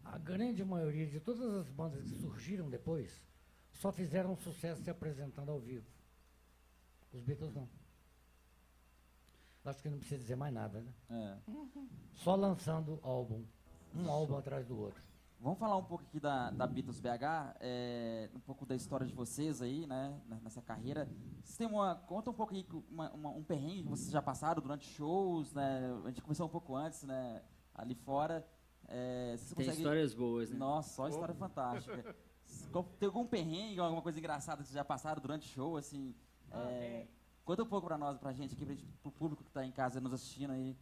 a 0.03 0.17
grande 0.17 0.63
maioria 0.63 1.07
de 1.07 1.19
todas 1.19 1.53
as 1.53 1.69
bandas 1.69 2.03
que 2.03 2.15
surgiram 2.15 2.69
depois 2.69 3.21
só 3.71 3.91
fizeram 3.91 4.35
sucesso 4.35 4.83
se 4.83 4.89
apresentando 4.89 5.49
ao 5.49 5.59
vivo. 5.59 5.87
Os 7.13 7.21
Beatles 7.21 7.53
não. 7.53 7.69
Acho 9.69 9.81
que 9.81 9.89
não 9.89 9.97
precisa 9.99 10.19
dizer 10.19 10.35
mais 10.35 10.53
nada, 10.53 10.81
né? 10.81 10.93
É. 11.09 11.37
Só 12.13 12.35
lançando 12.35 12.99
álbum, 13.03 13.43
um 13.95 14.09
álbum 14.09 14.37
atrás 14.37 14.65
do 14.65 14.77
outro. 14.79 15.01
Vamos 15.39 15.59
falar 15.59 15.77
um 15.77 15.83
pouco 15.83 16.03
aqui 16.03 16.19
da, 16.19 16.49
da 16.49 16.65
Beatles 16.65 16.99
BH, 16.99 17.55
é, 17.59 18.27
um 18.33 18.39
pouco 18.39 18.65
da 18.65 18.75
história 18.75 19.05
de 19.05 19.13
vocês 19.13 19.61
aí, 19.61 19.85
né, 19.85 20.19
nessa 20.41 20.63
carreira. 20.63 21.07
Vocês 21.43 21.57
têm 21.57 21.67
uma, 21.67 21.93
conta 21.95 22.31
um 22.31 22.33
pouco 22.33 22.55
aí, 22.55 22.65
uma- 22.89 23.11
uma- 23.13 23.29
um 23.29 23.43
perrengue 23.43 23.83
que 23.83 23.89
vocês 23.89 24.09
já 24.09 24.21
passaram 24.21 24.61
durante 24.63 24.87
shows, 24.87 25.53
né, 25.53 25.91
a 26.03 26.07
gente 26.07 26.23
começou 26.23 26.47
um 26.47 26.49
pouco 26.49 26.75
antes, 26.75 27.03
né, 27.03 27.43
ali 27.75 27.93
fora. 27.93 28.47
É, 28.87 29.35
Tem 29.37 29.47
conseguem- 29.49 29.73
histórias 29.75 30.13
boas, 30.15 30.49
né? 30.49 30.57
Nossa, 30.57 30.95
só 30.95 31.07
história 31.07 31.35
fantástica. 31.35 32.15
Qual- 32.71 32.85
Tem 32.97 33.05
algum 33.07 33.27
perrengue, 33.27 33.79
alguma 33.79 34.01
coisa 34.01 34.17
engraçada 34.17 34.61
que 34.63 34.69
vocês 34.69 34.75
já 34.75 34.85
passaram 34.85 35.21
durante 35.21 35.45
o 35.47 35.51
show, 35.51 35.77
assim? 35.77 36.15
é, 36.49 37.05
conta 37.47 37.63
um 37.63 37.67
pouco 37.67 37.87
pra 37.87 37.97
nós, 37.97 38.17
pra 38.17 38.33
gente 38.33 38.53
aqui, 38.53 38.65
pra 38.65 38.75
gente, 38.75 38.85
pro 39.01 39.09
público 39.09 39.41
que 39.41 39.51
tá 39.51 39.65
em 39.65 39.71
casa 39.71 40.01
nos 40.01 40.13
assistindo 40.13 40.51
aí. 40.51 40.77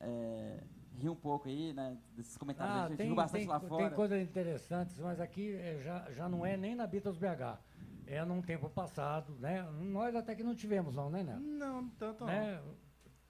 É, 0.00 0.62
rir 0.96 1.08
um 1.08 1.16
pouco 1.16 1.48
aí, 1.48 1.72
né, 1.72 1.96
desses 2.16 2.36
comentários. 2.36 2.76
a 2.76 2.88
gente 2.88 3.02
viu 3.04 3.14
bastante 3.14 3.40
tem, 3.40 3.48
lá 3.48 3.60
tem 3.60 3.68
fora. 3.68 3.90
coisas 3.94 4.20
interessantes, 4.22 4.98
mas 4.98 5.20
aqui 5.20 5.54
é, 5.54 5.80
já, 5.82 6.10
já 6.12 6.28
não 6.28 6.46
é 6.46 6.56
nem 6.56 6.74
na 6.74 6.86
Beatles 6.86 7.16
BH. 7.16 7.58
É 8.06 8.24
num 8.24 8.42
tempo 8.42 8.68
passado, 8.68 9.34
né? 9.38 9.62
Nós 9.80 10.14
até 10.14 10.34
que 10.34 10.42
não 10.42 10.54
tivemos, 10.54 10.94
não, 10.94 11.10
né, 11.10 11.22
Neto? 11.22 11.40
Não, 11.40 11.88
tanto 11.90 12.20
não. 12.20 12.26
né? 12.26 12.62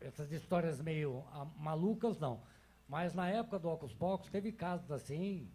Essas 0.00 0.30
histórias 0.32 0.80
meio 0.80 1.24
ah, 1.32 1.46
malucas, 1.56 2.18
não. 2.18 2.42
Mas 2.88 3.14
na 3.14 3.28
época 3.28 3.58
do 3.58 3.68
Ocus 3.70 3.94
Pocos 3.94 4.28
teve 4.30 4.52
casos 4.52 4.90
assim, 4.90 5.50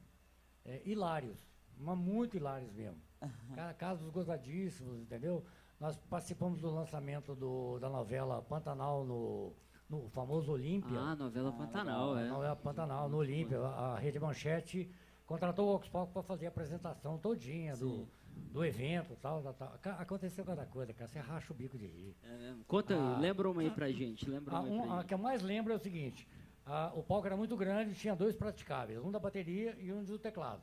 é, 0.65 0.81
hilários, 0.85 1.37
mas 1.77 1.97
muito 1.97 2.37
hilários 2.37 2.71
mesmo. 2.73 3.01
Ca- 3.53 3.73
Casos 3.73 4.09
gozadíssimos, 4.09 4.99
entendeu? 5.01 5.43
Nós 5.79 5.95
participamos 6.09 6.59
do 6.61 6.69
lançamento 6.69 7.33
do- 7.35 7.79
da 7.79 7.89
novela 7.89 8.41
Pantanal 8.41 9.05
no, 9.05 9.53
no 9.89 10.09
famoso 10.09 10.51
Olímpia. 10.51 10.99
Ah, 10.99 11.15
novela 11.15 11.51
Pantanal, 11.53 12.17
é. 12.17 12.27
Não 12.27 12.43
é 12.43 12.49
a 12.49 12.55
Pantanal, 12.55 13.07
no 13.07 13.17
Olímpia, 13.17 13.59
a, 13.61 13.93
a 13.93 13.99
Rede 13.99 14.19
Manchete 14.19 14.89
contratou 15.25 15.69
o 15.69 15.75
Oxpoc 15.75 16.11
para 16.11 16.23
fazer 16.23 16.47
a 16.47 16.49
apresentação 16.49 17.17
todinha 17.17 17.77
do, 17.77 18.07
do 18.51 18.65
evento 18.65 19.15
tal, 19.21 19.41
tal, 19.41 19.53
tal. 19.53 19.93
Aconteceu 19.99 20.43
cada 20.43 20.65
coisa, 20.65 20.93
cara. 20.93 21.07
Você 21.07 21.19
racha 21.19 21.53
o 21.53 21.55
bico 21.55 21.77
de 21.77 21.85
rir. 21.87 22.15
É. 22.23 22.53
Conta 22.67 22.93
aí, 22.93 22.99
Ah. 22.99 23.17
lembra 23.17 23.49
uma 23.49 23.61
aí 23.61 23.69
pra 23.69 23.89
gente, 23.89 24.29
lembra 24.29 24.57
A, 24.57 24.59
uma 24.59 24.67
aí 24.69 24.77
um- 24.79 24.83
pra 24.87 24.99
a 24.99 25.03
que 25.05 25.13
eu 25.13 25.17
mais 25.17 25.41
lembro 25.41 25.71
é 25.71 25.75
o 25.77 25.79
seguinte: 25.79 26.27
a- 26.65 26.91
o 26.93 27.01
palco 27.03 27.25
era 27.25 27.37
muito 27.37 27.55
grande, 27.55 27.95
tinha 27.95 28.15
dois 28.15 28.35
praticáveis, 28.35 28.99
um 29.01 29.11
da 29.11 29.19
bateria 29.19 29.77
e 29.79 29.93
um 29.93 30.03
do 30.03 30.19
teclado. 30.19 30.61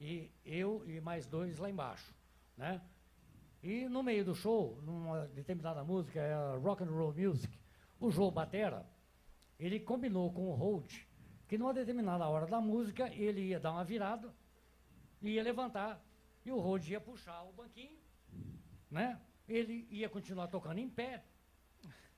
E 0.00 0.30
eu 0.44 0.82
e 0.86 1.00
mais 1.00 1.26
dois 1.26 1.58
lá 1.58 1.70
embaixo, 1.70 2.12
né? 2.56 2.80
E 3.66 3.88
no 3.88 4.00
meio 4.00 4.24
do 4.24 4.32
show, 4.32 4.80
numa 4.82 5.26
determinada 5.26 5.82
música, 5.82 6.20
é 6.20 6.56
rock 6.56 6.84
and 6.84 6.90
roll 6.90 7.12
music, 7.12 7.58
o 7.98 8.12
Joe 8.12 8.30
Batera, 8.30 8.86
ele 9.58 9.80
combinou 9.80 10.32
com 10.32 10.48
o 10.48 10.54
Hold 10.54 10.88
que 11.48 11.58
numa 11.58 11.74
determinada 11.74 12.28
hora 12.28 12.46
da 12.46 12.60
música 12.60 13.08
ele 13.12 13.40
ia 13.40 13.58
dar 13.58 13.72
uma 13.72 13.82
virada, 13.82 14.32
ia 15.20 15.42
levantar 15.42 16.00
e 16.44 16.52
o 16.52 16.60
Hold 16.60 16.86
ia 16.88 17.00
puxar 17.00 17.42
o 17.42 17.52
banquinho, 17.52 17.98
né? 18.88 19.20
Ele 19.48 19.88
ia 19.90 20.08
continuar 20.08 20.46
tocando 20.46 20.78
em 20.78 20.88
pé 20.88 21.24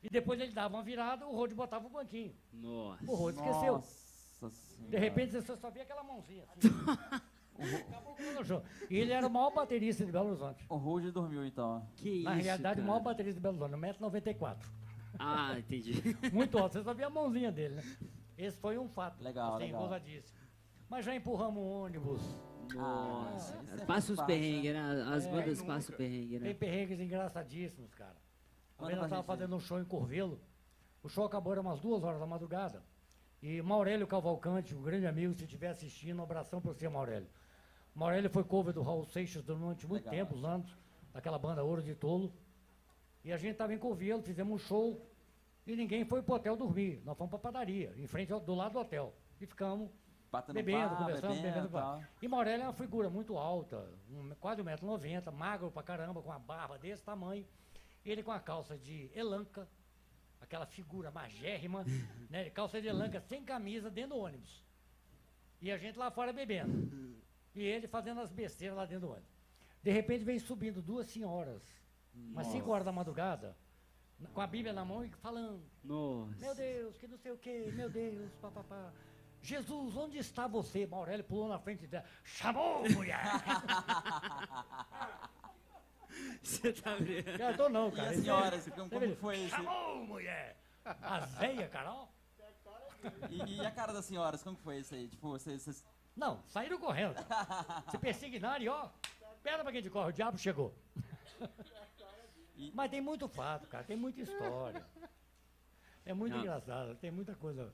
e 0.03 0.11
depois 0.11 0.39
ele 0.39 0.53
dava 0.53 0.77
uma 0.77 0.83
virada, 0.83 1.27
o 1.27 1.35
Rod 1.35 1.53
botava 1.55 1.87
o 1.87 1.91
banquinho. 1.91 2.37
Nossa. 2.53 3.11
O 3.11 3.15
Rod 3.15 3.37
esqueceu. 3.37 3.73
Nossa. 3.73 4.51
senhora. 4.51 4.91
De 4.91 4.99
repente 4.99 5.33
você 5.33 5.57
só 5.57 5.71
via 5.71 5.83
aquela 5.83 6.03
mãozinha 6.03 6.45
assim. 6.45 6.69
Acabou 7.59 8.15
o 8.41 8.45
show. 8.45 8.63
E 8.91 8.97
ele 8.97 9.13
era 9.13 9.27
o 9.27 9.31
maior 9.31 9.51
baterista 9.53 10.05
de 10.07 10.13
Belo 10.13 10.29
Horizonte. 10.31 10.65
O 10.69 10.77
Ruge 10.77 11.11
dormiu 11.11 11.45
então. 11.45 11.87
Que 11.97 12.23
Na 12.23 12.35
isso, 12.37 12.45
realidade, 12.45 12.81
o 12.81 12.83
cara. 12.83 12.87
maior 12.93 13.03
baterista 13.03 13.35
de 13.35 13.43
Belo 13.43 13.63
Horizonte, 13.63 13.99
1,94m. 14.01 14.57
Ah, 15.19 15.59
entendi. 15.59 15.95
Muito 16.33 16.57
alto, 16.59 16.75
você 16.75 16.83
só 16.83 16.95
via 16.95 17.07
a 17.07 17.11
mãozinha 17.11 17.51
dele, 17.51 17.75
né? 17.77 17.83
Esse 18.37 18.57
foi 18.59 18.79
um 18.79 18.89
fato. 18.89 19.23
Legal, 19.23 19.57
assim, 19.57 19.65
legal. 19.65 19.83
gozadíssimo. 19.83 20.39
Mas 20.89 21.05
já 21.05 21.15
empurramos 21.15 21.63
um 21.63 21.67
ônibus. 21.85 22.23
Nossa, 22.75 23.57
cara. 23.65 23.83
é 23.83 23.85
passa 23.85 24.13
os 24.13 24.23
perrengues, 24.23 24.73
né? 24.73 25.05
As 25.13 25.27
É, 25.27 25.31
bandas 25.31 25.63
passam 25.63 25.97
perrengue, 25.97 26.39
Tem 26.39 26.49
né? 26.49 26.55
perrengues 26.55 27.01
engraçadíssimos, 27.01 27.93
cara. 27.95 28.17
Pra 28.77 28.87
nós 28.91 28.95
tava 28.97 29.09
gente 29.09 29.19
aí. 29.21 29.23
fazendo 29.27 29.57
um 29.57 29.61
show 29.61 29.81
em 29.81 29.85
Curvelo. 29.85 30.41
O 31.03 31.09
show 31.09 31.25
acabou 31.25 31.53
era 31.53 31.61
umas 31.61 31.81
duas 31.81 32.05
horas 32.05 32.21
da 32.21 32.27
madrugada. 32.27 32.83
E 33.43 33.61
Maurélio 33.63 34.07
Cavalcante, 34.07 34.75
um 34.75 34.83
grande 34.83 35.07
amigo, 35.07 35.33
se 35.35 35.45
estiver 35.45 35.69
assistindo, 35.69 36.19
um 36.19 36.23
abração 36.23 36.61
para 36.61 36.73
você, 36.73 36.89
Maurélio. 36.89 37.29
Maurélio 37.99 38.31
foi 38.31 38.45
cover 38.45 38.73
do 38.73 38.81
Raul 38.81 39.05
Seixas 39.07 39.43
durante 39.43 39.85
muito 39.85 40.05
Legal. 40.09 40.27
tempo, 40.27 40.37
os 40.37 40.45
anos, 40.45 40.73
daquela 41.13 41.37
banda 41.37 41.65
Ouro 41.65 41.83
de 41.83 41.97
Tolo. 41.97 42.33
E 43.25 43.33
a 43.33 43.37
gente 43.37 43.53
estava 43.53 43.75
em 43.75 43.79
Curvelo, 43.79 44.23
fizemos 44.23 44.55
um 44.55 44.59
show 44.65 45.05
e 45.67 45.75
ninguém 45.75 46.05
foi 46.05 46.23
pro 46.23 46.37
hotel 46.37 46.57
dormir. 46.57 47.03
Nós 47.05 47.19
fomos 47.19 47.31
pra 47.31 47.41
padaria, 47.41 47.93
em 47.97 48.07
frente 48.07 48.33
ao, 48.33 48.39
do 48.39 48.55
lado 48.55 48.75
do 48.75 48.79
hotel. 48.79 49.13
E 49.41 49.47
ficamos 49.47 49.91
Batendo 50.31 50.55
bebendo, 50.55 50.95
conversando, 50.95 51.43
bebendo 51.43 51.69
bebendo. 51.69 52.07
e. 52.23 52.27
E 52.27 52.29
Maurélio 52.29 52.63
é 52.63 52.67
uma 52.67 52.73
figura 52.73 53.11
muito 53.11 53.37
alta, 53.37 53.85
um, 54.09 54.33
quase 54.37 54.63
1,90m, 54.63 55.33
magro 55.33 55.69
pra 55.69 55.83
caramba, 55.83 56.23
com 56.23 56.29
uma 56.29 56.39
barba 56.39 56.79
desse 56.79 57.03
tamanho. 57.03 57.45
Ele 58.05 58.23
com 58.23 58.31
a 58.31 58.39
calça 58.39 58.79
de 58.79 59.11
elanca, 59.13 59.69
aquela 60.41 60.67
figura 60.67 61.11
magérrima, 61.11 61.85
né? 62.31 62.49
Calça 62.51 62.81
de 62.81 62.87
elanca 62.87 63.21
sem 63.23 63.45
camisa 63.45 63.91
dentro 63.91 64.11
do 64.11 64.19
ônibus. 64.19 64.63
E 65.61 65.73
a 65.73 65.77
gente 65.77 65.99
lá 65.99 66.13
fora 66.13 66.33
bebendo. 66.33 67.19
E 67.55 67.63
ele 67.63 67.89
fazendo 67.89 68.21
as 68.21 68.31
besteiras 68.31 68.77
lá 68.77 68.85
dentro 68.87 69.07
do 69.09 69.13
ônibus. 69.13 69.39
De 69.83 69.91
repente 69.91 70.25
vem 70.25 70.39
subindo 70.39 70.83
duas 70.83 71.07
senhoras, 71.11 71.63
umas 72.15 72.47
5 72.49 72.69
horas 72.71 72.85
da 72.85 72.93
madrugada, 72.93 73.57
com 74.35 74.41
a 74.41 74.47
Bíblia 74.47 74.73
na 74.73 74.85
mão 74.85 75.05
e 75.05 75.11
falando. 75.11 75.63
Meu 75.85 76.27
Nossa. 76.29 76.55
Deus, 76.55 76.97
que 76.99 77.07
não 77.07 77.17
sei 77.17 77.33
o 77.33 77.39
que, 77.39 77.71
meu 77.73 77.89
Deus, 77.89 78.31
papapá. 78.41 78.93
Jesus, 79.41 79.97
onde 79.97 80.19
está 80.19 80.49
você? 80.49 80.85
Maurélio 80.87 81.25
pulou 81.25 81.49
na 81.49 81.59
frente 81.61 81.87
dela. 81.87 82.05
Chamou, 82.25 82.83
mulher! 82.91 83.25
Você 86.43 86.73
tá 86.73 86.97
brincando? 86.97 87.43
Eu 87.43 87.57
tô 87.57 87.69
não, 87.69 87.89
E 87.89 87.93
cara. 87.93 88.09
as 88.09 88.15
Isso 88.17 88.25
senhoras, 88.25 88.69
como, 88.71 88.91
como 88.91 89.17
foi 89.17 89.39
esse? 89.41 89.51
Chamou, 89.51 90.07
mulher! 90.07 90.57
As 90.85 91.35
veias, 91.39 91.71
Carol? 91.71 92.09
E, 93.31 93.57
e 93.57 93.61
a 93.65 93.71
cara 93.71 93.93
das 93.93 94.05
senhoras, 94.07 94.43
como 94.43 94.57
foi 94.57 94.79
isso 94.79 94.95
aí? 94.95 95.09
Tipo, 95.09 95.29
vocês. 95.31 95.63
vocês- 95.63 95.85
Não, 96.19 96.43
saíram 96.49 96.79
correndo. 96.79 97.15
Se 97.93 97.97
persignaram 97.97 98.65
e 98.65 98.69
ó, 98.69 98.89
pera 99.41 99.63
pra 99.63 99.71
quem 99.71 99.81
te 99.81 99.89
corre, 99.89 100.11
o 100.11 100.13
diabo 100.13 100.37
chegou. 100.37 100.75
Mas 102.75 102.91
tem 102.91 103.01
muito 103.01 103.29
fato, 103.29 103.69
cara, 103.69 103.85
tem 103.85 103.97
muita 103.97 104.21
história. 104.21 104.85
É 106.05 106.13
muito 106.13 106.33
Não. 106.33 106.41
engraçado, 106.41 106.97
tem 106.97 107.13
muita 107.13 107.37
coisa, 107.37 107.73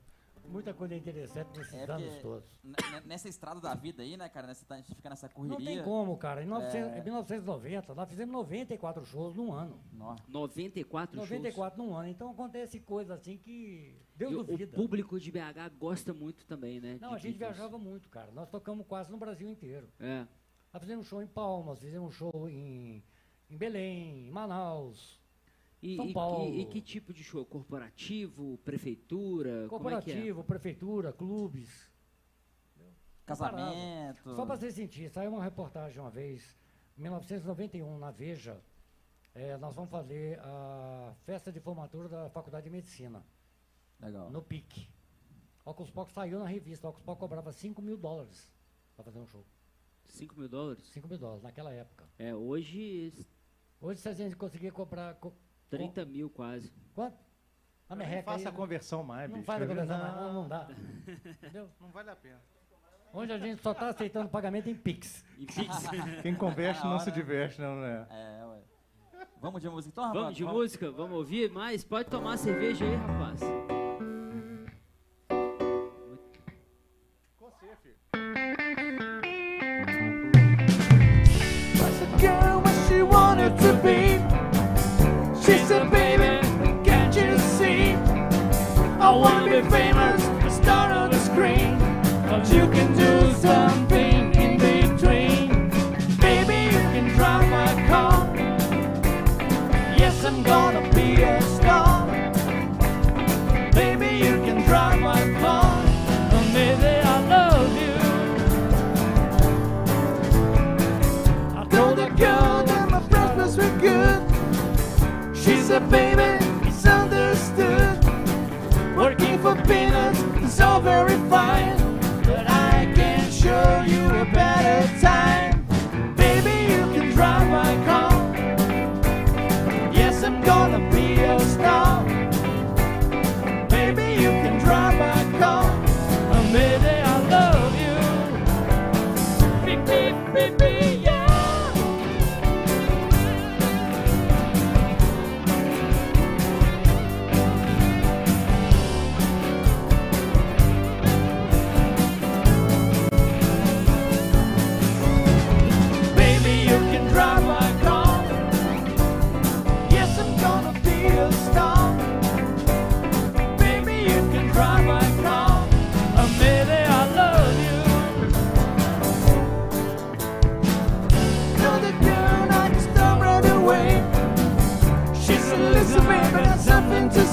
muita 0.49 0.73
coisa 0.73 0.95
interessante 0.95 1.57
nesses 1.57 1.73
É 1.73 1.83
anos 1.91 2.15
todos. 2.21 2.49
nessa 3.05 3.27
estrada 3.29 3.59
da 3.59 3.73
vida 3.75 4.01
aí, 4.03 4.15
né, 4.17 4.27
cara? 4.29 4.47
Nessa, 4.47 4.65
a 4.73 4.77
gente 4.77 4.95
fica 4.95 5.09
nessa 5.09 5.27
Não 5.27 5.33
correria. 5.49 5.65
tem 5.65 5.83
como, 5.83 6.17
cara. 6.17 6.43
Em 6.43 6.45
900 6.45 6.93
É. 6.93 6.99
em 6.99 7.03
1990, 7.03 7.93
nós 7.95 8.09
fizemos 8.09 8.31
94 8.33 9.05
shows 9.05 9.35
num 9.35 9.51
ano. 9.53 9.79
Nó. 9.91 10.15
94 10.27 11.15
shows. 11.17 11.29
94 11.29 11.81
num 11.83 11.95
ano. 11.95 12.09
Então 12.09 12.29
acontece 12.31 12.79
coisa 12.79 13.13
assim 13.15 13.37
que 13.37 13.99
Deus 14.15 14.31
E 14.31 14.35
o, 14.35 14.39
o 14.39 14.43
duvida. 14.43 14.75
público 14.75 15.19
de 15.19 15.31
BH 15.31 15.69
gosta 15.77 16.13
muito 16.13 16.45
também, 16.45 16.79
né? 16.79 16.97
Não, 17.01 17.13
a 17.13 17.17
gente 17.17 17.37
Beatles. 17.37 17.57
viajava 17.57 17.77
muito, 17.77 18.09
cara. 18.09 18.31
Nós 18.31 18.49
tocamos 18.49 18.85
quase 18.87 19.11
no 19.11 19.17
Brasil 19.17 19.49
inteiro. 19.49 19.89
É. 19.99 20.25
Nós 20.73 20.81
fizemos 20.81 21.07
show 21.07 21.21
em 21.21 21.27
Palmas, 21.27 21.79
fizemos 21.79 22.13
show 22.15 22.49
em, 22.49 23.03
em 23.49 23.57
Belém, 23.57 24.27
em 24.27 24.31
Manaus, 24.31 25.21
E, 25.85 25.95
São 25.97 26.11
Paulo. 26.13 26.45
e- 26.53 26.61
e 26.61 26.65
que 26.65 26.81
tipo 26.81 27.13
de 27.13 27.23
show? 27.23 27.45
Corporativo? 27.45 28.57
Prefeitura? 28.65 29.67
Como 29.69 29.87
é 29.89 30.01
que 30.01 30.09
é? 30.11 30.13
corporativo, 30.15 30.43
prefeitura, 30.43 31.13
clubes. 31.13 31.91
Casamento. 33.25 34.35
Só 34.35 34.45
para 34.45 34.55
você 34.57 34.71
sentir, 34.71 35.09
saiu 35.09 35.31
uma 35.31 35.43
reportagem 35.43 35.99
uma 35.99 36.09
vez, 36.11 36.55
em 36.97 37.01
1991, 37.01 37.97
na 37.97 38.11
Veja, 38.11 38.61
eh, 39.33 39.57
nós 39.57 39.73
vamos 39.75 39.89
fazer 39.89 40.39
a 40.41 41.13
festa 41.23 41.51
de 41.51 41.59
formatura 41.59 42.07
da 42.07 42.29
Faculdade 42.29 42.65
de 42.65 42.69
Medicina, 42.69 43.23
Legal. 43.99 44.29
no 44.29 44.41
PIC. 44.43 44.87
Ocus 45.65 45.89
Pocos 45.89 46.13
saiu 46.13 46.37
na 46.39 46.45
revista, 46.47 46.87
Ocus 46.87 47.01
Pocos 47.01 47.19
cobrava 47.19 47.51
5 47.51 47.81
mil 47.81 47.97
dólares 47.97 48.51
para 48.95 49.03
fazer 49.05 49.17
um 49.19 49.25
show. 49.25 49.43
5 50.05 50.35
mil 50.39 50.47
dólares? 50.47 50.83
5 50.89 51.07
mil 51.07 51.17
dólares, 51.17 51.41
naquela 51.43 51.71
época. 51.73 52.07
É, 52.19 52.33
hoje 52.35 53.11
Hoje, 53.81 53.99
se 53.99 54.07
a 54.09 54.13
gente 54.13 54.35
conseguir 54.35 54.71
cobrar... 54.71 55.15
co- 55.15 55.33
30 55.69 56.05
mil 56.05 56.29
quase. 56.29 56.71
Quanto? 56.93 57.17
A 57.87 57.95
merreca 57.95 58.31
faça 58.31 58.49
aí, 58.49 58.53
a 58.53 58.57
conversão 58.57 59.03
mais, 59.03 59.29
Não 59.29 59.37
bicho. 59.37 59.45
faz 59.45 59.61
a 59.61 59.67
conversão, 59.67 59.97
não, 59.97 60.03
mais, 60.05 60.15
não, 60.15 60.33
não 60.33 60.47
dá. 60.49 60.67
Entendeu? 61.25 61.69
Não 61.79 61.89
vale 61.89 62.09
a 62.09 62.15
pena. 62.15 62.41
Hoje 63.13 63.31
a 63.31 63.37
gente 63.37 63.61
só 63.61 63.71
está 63.71 63.89
aceitando 63.89 64.27
pagamento 64.29 64.69
em 64.69 64.75
Pix. 64.75 65.23
E 65.37 65.45
Pix. 65.45 65.83
Quem 66.21 66.35
converte 66.35 66.83
Na 66.83 66.89
não 66.89 66.99
se 66.99 67.11
diverte, 67.11 67.61
não, 67.61 67.79
né? 67.79 68.07
É, 68.09 68.45
ué. 68.45 68.61
Vamos 69.39 69.61
de 69.61 69.69
música 69.69 69.91
então, 69.91 70.03
rapaz? 70.05 70.21
Vamos 70.23 70.37
de 70.37 70.43
música? 70.43 70.91
Vamos 70.91 71.17
ouvir 71.17 71.51
mais? 71.51 71.83
Pode 71.83 72.09
tomar 72.09 72.37
cerveja 72.37 72.83
aí, 72.83 72.95
rapaz. 72.95 73.41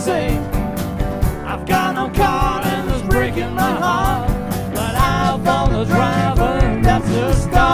Say. 0.03 0.37
I've 1.47 1.65
got 1.65 1.95
no 1.95 2.11
car 2.11 2.61
and 2.65 2.91
it's 2.91 3.03
breaking 3.03 3.55
my 3.55 3.73
heart. 3.85 4.29
But 4.75 4.95
I 4.97 5.41
found 5.45 5.77
a 5.77 5.85
driver, 5.85 6.83
that's 6.83 7.09
the 7.09 7.33
star. 7.35 7.72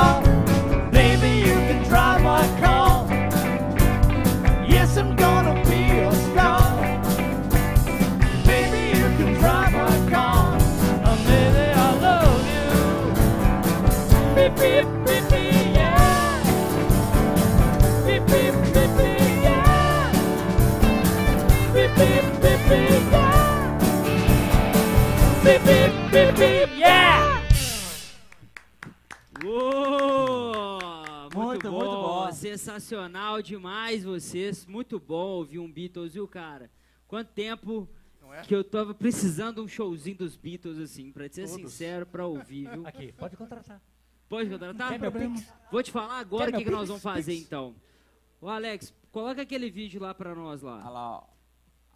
Sensacional 32.73 33.41
demais 33.41 34.05
vocês. 34.05 34.67
Muito 34.67 35.01
bom 35.01 35.27
ouvir 35.39 35.59
um 35.59 35.71
Beatles, 35.73 36.13
viu, 36.13 36.29
cara? 36.29 36.71
Quanto 37.07 37.29
tempo 37.33 37.89
Não 38.21 38.33
é? 38.35 38.43
que 38.43 38.55
eu 38.55 38.63
tava 38.63 38.93
precisando 38.95 39.57
de 39.57 39.61
um 39.63 39.69
showzinho 39.69 40.19
dos 40.19 40.37
Beatles, 40.37 40.79
assim, 40.79 41.11
pra 41.11 41.27
ser 41.31 41.49
Todos. 41.49 41.55
sincero, 41.73 42.05
pra 42.05 42.27
ouvir, 42.27 42.69
viu? 42.71 42.87
Aqui, 42.87 43.13
pode 43.13 43.37
contratar. 43.37 43.81
Pode 44.29 44.51
contratar? 44.51 44.99
Meu 45.01 45.11
Pix? 45.11 45.51
Vou 45.73 45.83
te 45.83 45.91
falar 45.91 46.19
agora 46.19 46.51
o 46.51 46.53
que, 46.53 46.65
que 46.65 46.71
nós 46.71 46.89
vamos 46.89 47.03
fazer, 47.03 47.33
Pix. 47.33 47.47
então. 47.47 47.75
Ô, 48.41 48.49
Alex, 48.51 48.95
coloca 49.11 49.41
aquele 49.41 49.71
vídeo 49.71 50.01
lá 50.03 50.13
pra 50.15 50.35
nós 50.35 50.63
Olha 50.63 50.85
lá. 50.85 50.91
lá, 50.91 51.11
ó. 51.21 51.25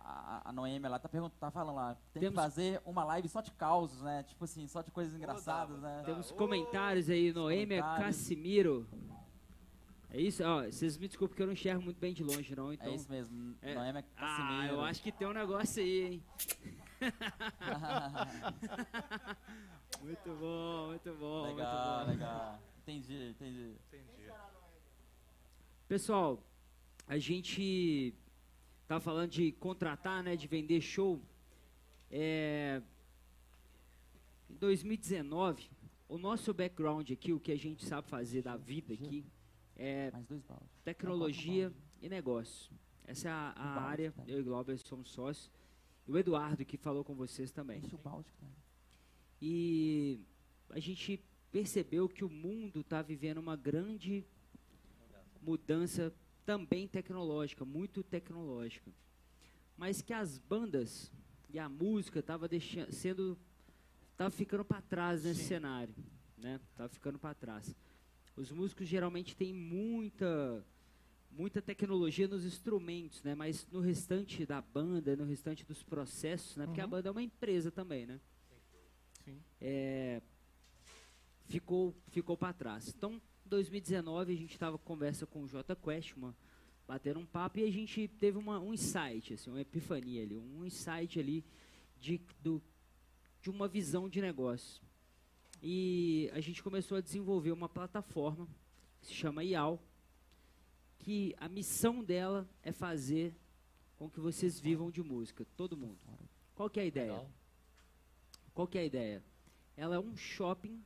A, 0.05 0.49
a 0.49 0.53
Noêmia 0.53 0.89
lá 0.91 0.99
tá, 0.99 1.09
perguntando, 1.09 1.39
tá 1.39 1.51
falando 1.51 1.77
lá. 1.77 1.95
Tem 2.13 2.21
Temos- 2.23 2.35
que 2.37 2.43
fazer 2.43 2.81
uma 2.85 3.05
live 3.05 3.29
só 3.29 3.41
de 3.41 3.53
causos, 3.53 4.01
né? 4.03 4.25
Tipo 4.25 4.45
assim, 4.45 4.67
só 4.67 4.83
de 4.83 4.91
coisas 4.91 5.15
engraçadas, 5.15 5.79
né? 5.81 6.03
Temos 6.05 6.33
comentários 6.33 7.09
aí, 7.09 7.33
Noêmia 7.33 7.83
comentários. 7.83 8.17
Cassimiro. 8.17 8.89
É 10.15 10.21
isso? 10.21 10.45
Ó, 10.45 10.63
vocês 10.65 10.99
me 10.99 11.09
desculpem 11.09 11.35
que 11.35 11.43
eu 11.43 11.47
não 11.47 11.55
enxergo 11.55 11.83
muito 11.83 11.99
bem 11.99 12.13
de 12.13 12.23
longe, 12.23 12.55
não, 12.55 12.71
então... 12.71 12.93
É 12.93 12.95
isso 12.95 13.11
mesmo. 13.11 13.57
É. 13.63 13.75
Noêmia 13.75 14.05
Ah, 14.15 14.37
Cassimiro. 14.37 14.75
eu 14.75 14.81
acho 14.83 15.03
que 15.03 15.11
tem 15.11 15.27
um 15.27 15.33
negócio 15.33 15.83
aí, 15.83 16.03
hein? 16.05 16.23
muito 20.03 20.31
bom, 20.39 20.87
muito 20.89 21.15
bom, 21.15 21.43
legal, 21.47 21.97
muito 22.07 22.07
bom. 22.07 22.11
legal. 22.13 22.63
Entendi, 22.83 23.31
entendi. 23.31 23.73
Pessoal, 25.89 26.43
a 27.07 27.17
gente 27.19 28.15
tá 28.87 29.01
falando 29.01 29.31
de 29.31 29.51
contratar, 29.53 30.23
né, 30.23 30.37
de 30.37 30.47
vender 30.47 30.81
show. 30.83 31.23
É, 32.11 32.83
em 34.51 34.55
2019, 34.57 35.71
o 36.07 36.19
nosso 36.19 36.53
background 36.53 37.11
aqui, 37.11 37.33
o 37.33 37.41
que 37.41 37.51
a 37.53 37.57
gente 37.57 37.83
sabe 37.87 38.07
fazer 38.09 38.43
da 38.43 38.59
vida 38.59 38.93
aqui, 38.93 39.25
é 39.83 40.11
Mais 40.13 40.27
dois 40.27 40.43
baldes. 40.43 40.69
tecnologia 40.85 41.73
e 42.01 42.09
negócio. 42.09 42.73
Essa 43.05 43.29
é 43.29 43.33
a, 43.33 43.51
a 43.51 43.75
balde, 43.75 43.91
área, 43.91 44.13
tá. 44.13 44.23
eu 44.29 44.41
e 44.41 44.43
Glauber 44.43 44.79
somos 44.79 45.11
sócios. 45.11 45.51
E 46.07 46.13
o 46.13 46.17
Eduardo, 46.17 46.65
que 46.65 46.77
falou 46.77 47.05
com 47.05 47.15
vocês 47.15 47.51
também. 47.51 47.79
Enche 47.79 47.95
o 47.95 47.99
balde 47.99 48.33
tá. 48.41 48.47
E 49.41 50.21
a 50.71 50.79
gente 50.79 51.21
percebeu 51.51 52.09
que 52.09 52.25
o 52.25 52.29
mundo 52.31 52.81
está 52.81 53.03
vivendo 53.03 53.39
uma 53.39 53.57
grande 53.57 54.25
mudança 55.41 56.15
também 56.47 56.87
tecnológica, 56.87 57.65
muito 57.65 58.05
tecnológica. 58.05 58.91
Mas 59.77 60.01
que 60.01 60.13
as 60.13 60.39
bandas 60.39 61.11
e 61.53 61.59
a 61.59 61.69
música 61.69 62.21
estava 62.21 62.49
sendo 62.91 63.37
tava 64.17 64.31
ficando 64.31 64.65
para 64.65 64.81
trás 64.81 65.25
nesse 65.25 65.43
cenário, 65.45 65.95
né? 66.39 66.61
Tava 66.77 66.89
ficando 66.89 67.19
para 67.19 67.35
trás. 67.35 67.75
Os 68.37 68.51
músicos 68.51 68.87
geralmente 68.87 69.37
têm 69.37 69.53
muita 69.53 70.65
muita 71.31 71.63
tecnologia 71.63 72.29
nos 72.29 72.45
instrumentos, 72.45 73.23
né? 73.23 73.35
Mas 73.35 73.67
no 73.71 73.81
restante 73.81 74.45
da 74.45 74.61
banda, 74.61 75.17
no 75.17 75.25
restante 75.25 75.65
dos 75.65 75.83
processos, 75.83 76.57
né? 76.57 76.67
Porque 76.67 76.81
a 76.81 76.87
banda 76.87 77.09
é 77.09 77.13
uma 77.13 77.23
empresa 77.23 77.71
também, 77.71 78.07
né? 78.07 78.21
Sim. 79.25 79.41
É, 79.61 80.21
ficou 81.47 81.95
ficou 82.09 82.37
para 82.37 82.53
trás. 82.53 82.89
Então, 82.89 83.15
em 83.15 83.49
2019 83.49 84.33
a 84.33 84.37
gente 84.37 84.53
estava 84.53 84.79
conversa 84.79 85.27
com 85.27 85.43
o 85.43 85.49
J 85.49 85.75
Quest, 85.77 86.15
uma 86.17 86.37
batendo 86.87 87.21
um 87.21 87.27
papo 87.27 87.59
e 87.59 87.65
a 87.65 87.71
gente 87.71 88.09
teve 88.09 88.37
uma, 88.37 88.59
um 88.61 88.75
insight, 88.75 89.35
assim, 89.35 89.51
uma 89.51 89.61
epifania 89.61 90.23
ali, 90.23 90.37
um 90.37 90.65
insight 90.65 91.19
ali 91.19 91.45
de, 91.99 92.21
do, 92.43 92.63
de 93.41 93.51
uma 93.51 93.69
visão 93.69 94.09
de 94.09 94.21
negócio. 94.21 94.83
E 95.63 96.29
a 96.33 96.41
gente 96.41 96.61
começou 96.61 96.99
a 96.99 97.01
desenvolver 97.01 97.53
uma 97.53 97.69
plataforma 97.69 98.49
que 99.01 99.07
se 99.07 99.15
chama 99.15 99.45
IAL, 99.45 99.81
que 100.99 101.35
a 101.39 101.49
missão 101.49 102.03
dela 102.03 102.49
é 102.63 102.73
fazer 102.73 103.33
com 103.97 104.11
que 104.11 104.19
vocês 104.19 104.59
vivam 104.59 104.91
de 104.91 105.01
música, 105.01 105.47
todo 105.57 105.77
mundo. 105.77 105.99
Qual 106.57 106.69
que 106.69 106.81
é 106.81 106.83
a 106.83 106.87
ideia? 106.87 107.13
Legal. 107.13 107.31
Qual 108.53 108.67
que 108.67 108.77
é 108.77 108.81
a 108.81 108.85
ideia? 108.85 109.23
Ela 109.77 109.95
é 109.95 109.99
um 110.01 110.17
shopping 110.17 110.83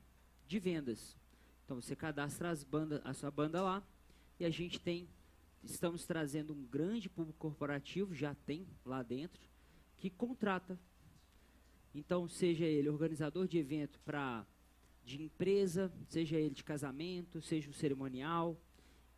de 0.47 0.59
vendas. 0.59 1.17
Então 1.65 1.81
você 1.81 1.97
cadastra 1.97 2.51
as 2.51 2.63
banda, 2.63 3.01
a 3.03 3.15
sua 3.15 3.31
banda 3.31 3.63
lá 3.63 3.83
e 4.39 4.45
a 4.45 4.51
gente 4.51 4.79
tem, 4.79 5.09
estamos 5.65 6.05
trazendo 6.05 6.53
um 6.53 6.65
grande 6.65 7.09
público 7.09 7.39
corporativo, 7.39 8.15
já 8.15 8.35
tem 8.35 8.69
lá 8.85 9.03
dentro, 9.03 9.41
que 9.97 10.11
contrata. 10.11 10.79
Então 11.95 12.29
seja 12.29 12.67
ele 12.67 12.91
organizador 12.91 13.49
de 13.49 13.57
evento 13.57 13.99
para 14.01 14.47
de 15.07 15.23
empresa, 15.23 15.91
seja 16.09 16.37
ele 16.37 16.53
de 16.55 16.65
casamento, 16.65 17.41
seja 17.41 17.71
um 17.71 17.73
cerimonial, 17.73 18.61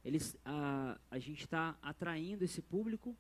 eles, 0.05 0.37
a, 0.44 0.98
a 1.11 1.18
gente 1.18 1.44
está 1.44 1.77
atraindo 1.83 2.44
esse 2.44 2.61
público 2.61 3.16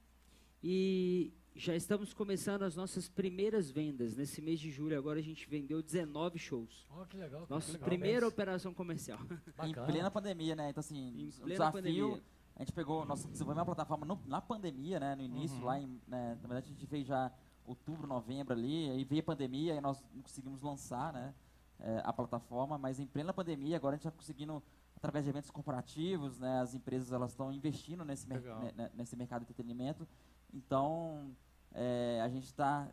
e 0.62 1.32
já 1.56 1.74
estamos 1.74 2.12
começando 2.12 2.62
as 2.62 2.76
nossas 2.76 3.08
primeiras 3.08 3.70
vendas. 3.70 4.14
Nesse 4.16 4.40
mês 4.42 4.60
de 4.60 4.70
julho, 4.70 4.96
agora 4.98 5.18
a 5.18 5.22
gente 5.22 5.48
vendeu 5.48 5.82
19 5.82 6.38
shows. 6.38 6.86
Ó, 6.90 7.04
que 7.06 7.16
legal. 7.16 7.46
Nossa 7.48 7.72
legal. 7.72 7.88
primeira 7.88 8.28
operação 8.28 8.72
comercial. 8.74 9.18
Em 9.64 9.72
plena 9.72 10.10
pandemia, 10.10 10.54
né? 10.54 10.68
Então, 10.70 10.80
assim, 10.80 10.98
Em 10.98 11.28
o 11.28 11.32
plena 11.32 11.48
desafio, 11.48 11.72
pandemia. 11.72 12.22
a 12.54 12.58
gente 12.60 12.72
pegou, 12.72 13.04
nós 13.06 13.24
desenvolvemos 13.24 13.60
uma 13.60 13.74
plataforma 13.74 14.04
no- 14.06 14.20
na 14.26 14.40
pandemia, 14.42 15.00
né? 15.00 15.14
No 15.16 15.22
início, 15.22 15.60
lá 15.64 15.80
em, 15.80 15.86
né, 16.06 16.34
na 16.42 16.48
verdade, 16.48 16.66
a 16.66 16.70
gente 16.70 16.86
fez 16.86 17.06
já 17.06 17.32
outubro, 17.64 18.06
novembro 18.06 18.52
ali, 18.54 18.90
aí 18.90 19.04
veio 19.04 19.20
a 19.20 19.24
pandemia 19.24 19.74
e 19.74 19.80
nós 19.80 20.02
não 20.14 20.22
conseguimos 20.22 20.62
lançar, 20.62 21.12
né? 21.12 21.34
É, 21.80 22.02
a 22.04 22.12
plataforma, 22.12 22.76
mas 22.78 22.98
em 22.98 23.06
plena 23.06 23.32
pandemia, 23.32 23.76
agora 23.76 23.94
a 23.94 23.96
gente 23.96 24.06
está 24.06 24.16
conseguindo, 24.16 24.62
através 24.96 25.24
de 25.24 25.30
eventos 25.30 25.50
corporativos, 25.50 26.38
né? 26.38 26.60
As 26.60 26.74
empresas, 26.74 27.12
elas 27.12 27.30
estão 27.30 27.52
investindo 27.52 28.04
nesse, 28.04 28.26
mer- 28.28 28.40
né, 28.74 28.90
nesse 28.94 29.16
mercado 29.16 29.40
de 29.40 29.44
entretenimento, 29.50 30.06
então, 30.52 31.30
é, 31.72 32.20
a 32.22 32.28
gente 32.28 32.44
está 32.44 32.88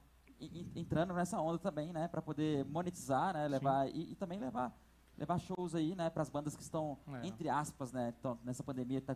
entrando 0.76 1.14
nessa 1.14 1.40
onda 1.40 1.58
também, 1.58 1.94
né? 1.94 2.08
Para 2.08 2.22
poder 2.22 2.66
monetizar, 2.66 3.34
né? 3.34 3.48
Levar, 3.48 3.88
e, 3.90 4.12
e 4.12 4.16
também 4.16 4.40
levar 4.40 4.76
levar 5.18 5.40
shows 5.40 5.74
aí, 5.74 5.96
né, 5.96 6.10
para 6.10 6.22
as 6.22 6.30
bandas 6.30 6.58
que 6.58 6.62
estão 6.62 6.98
É. 7.24 7.26
entre 7.28 7.48
aspas, 7.48 7.94
né, 7.94 8.14
então, 8.20 8.38
nessa 8.44 8.62
pandemia 8.62 9.00
tá, 9.02 9.16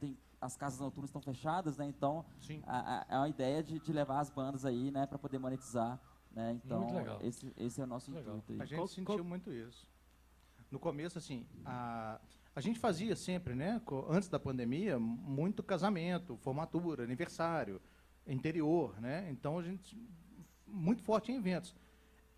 tem, 0.00 0.16
as 0.40 0.56
casas 0.56 0.80
noturnas 0.80 1.10
estão 1.10 1.20
fechadas, 1.20 1.76
né, 1.76 1.84
então 1.84 2.24
a, 2.66 3.00
a, 3.02 3.06
é 3.06 3.18
uma 3.18 3.28
ideia 3.28 3.62
de, 3.62 3.78
de 3.78 3.92
levar 3.92 4.20
as 4.20 4.30
bandas 4.30 4.64
aí, 4.64 4.90
né, 4.90 5.04
para 5.04 5.18
poder 5.18 5.38
monetizar, 5.38 6.00
né, 6.36 6.60
então 6.62 6.80
Muito 6.82 6.94
legal. 6.94 7.18
esse 7.22 7.50
esse 7.56 7.80
é 7.80 7.84
o 7.84 7.86
nosso 7.86 8.12
Legal. 8.12 8.36
intuito 8.36 8.60
A 8.60 8.64
aí. 8.64 8.68
gente 8.68 8.78
Qual- 8.78 8.86
sentiu 8.88 9.04
qual- 9.06 9.24
muito 9.24 9.50
isso. 9.52 9.88
No 10.70 10.78
começo, 10.78 11.16
assim, 11.16 11.46
a, 11.64 12.20
a 12.54 12.60
gente 12.60 12.78
fazia 12.78 13.16
sempre, 13.16 13.54
né, 13.54 13.80
antes 14.10 14.28
da 14.28 14.38
pandemia, 14.38 14.98
muito 14.98 15.62
casamento, 15.62 16.36
formatura, 16.36 17.04
aniversário, 17.04 17.80
interior, 18.26 19.00
né? 19.00 19.28
Então 19.30 19.58
a 19.58 19.62
gente 19.62 19.96
muito 20.66 21.02
forte 21.02 21.32
em 21.32 21.36
eventos. 21.36 21.74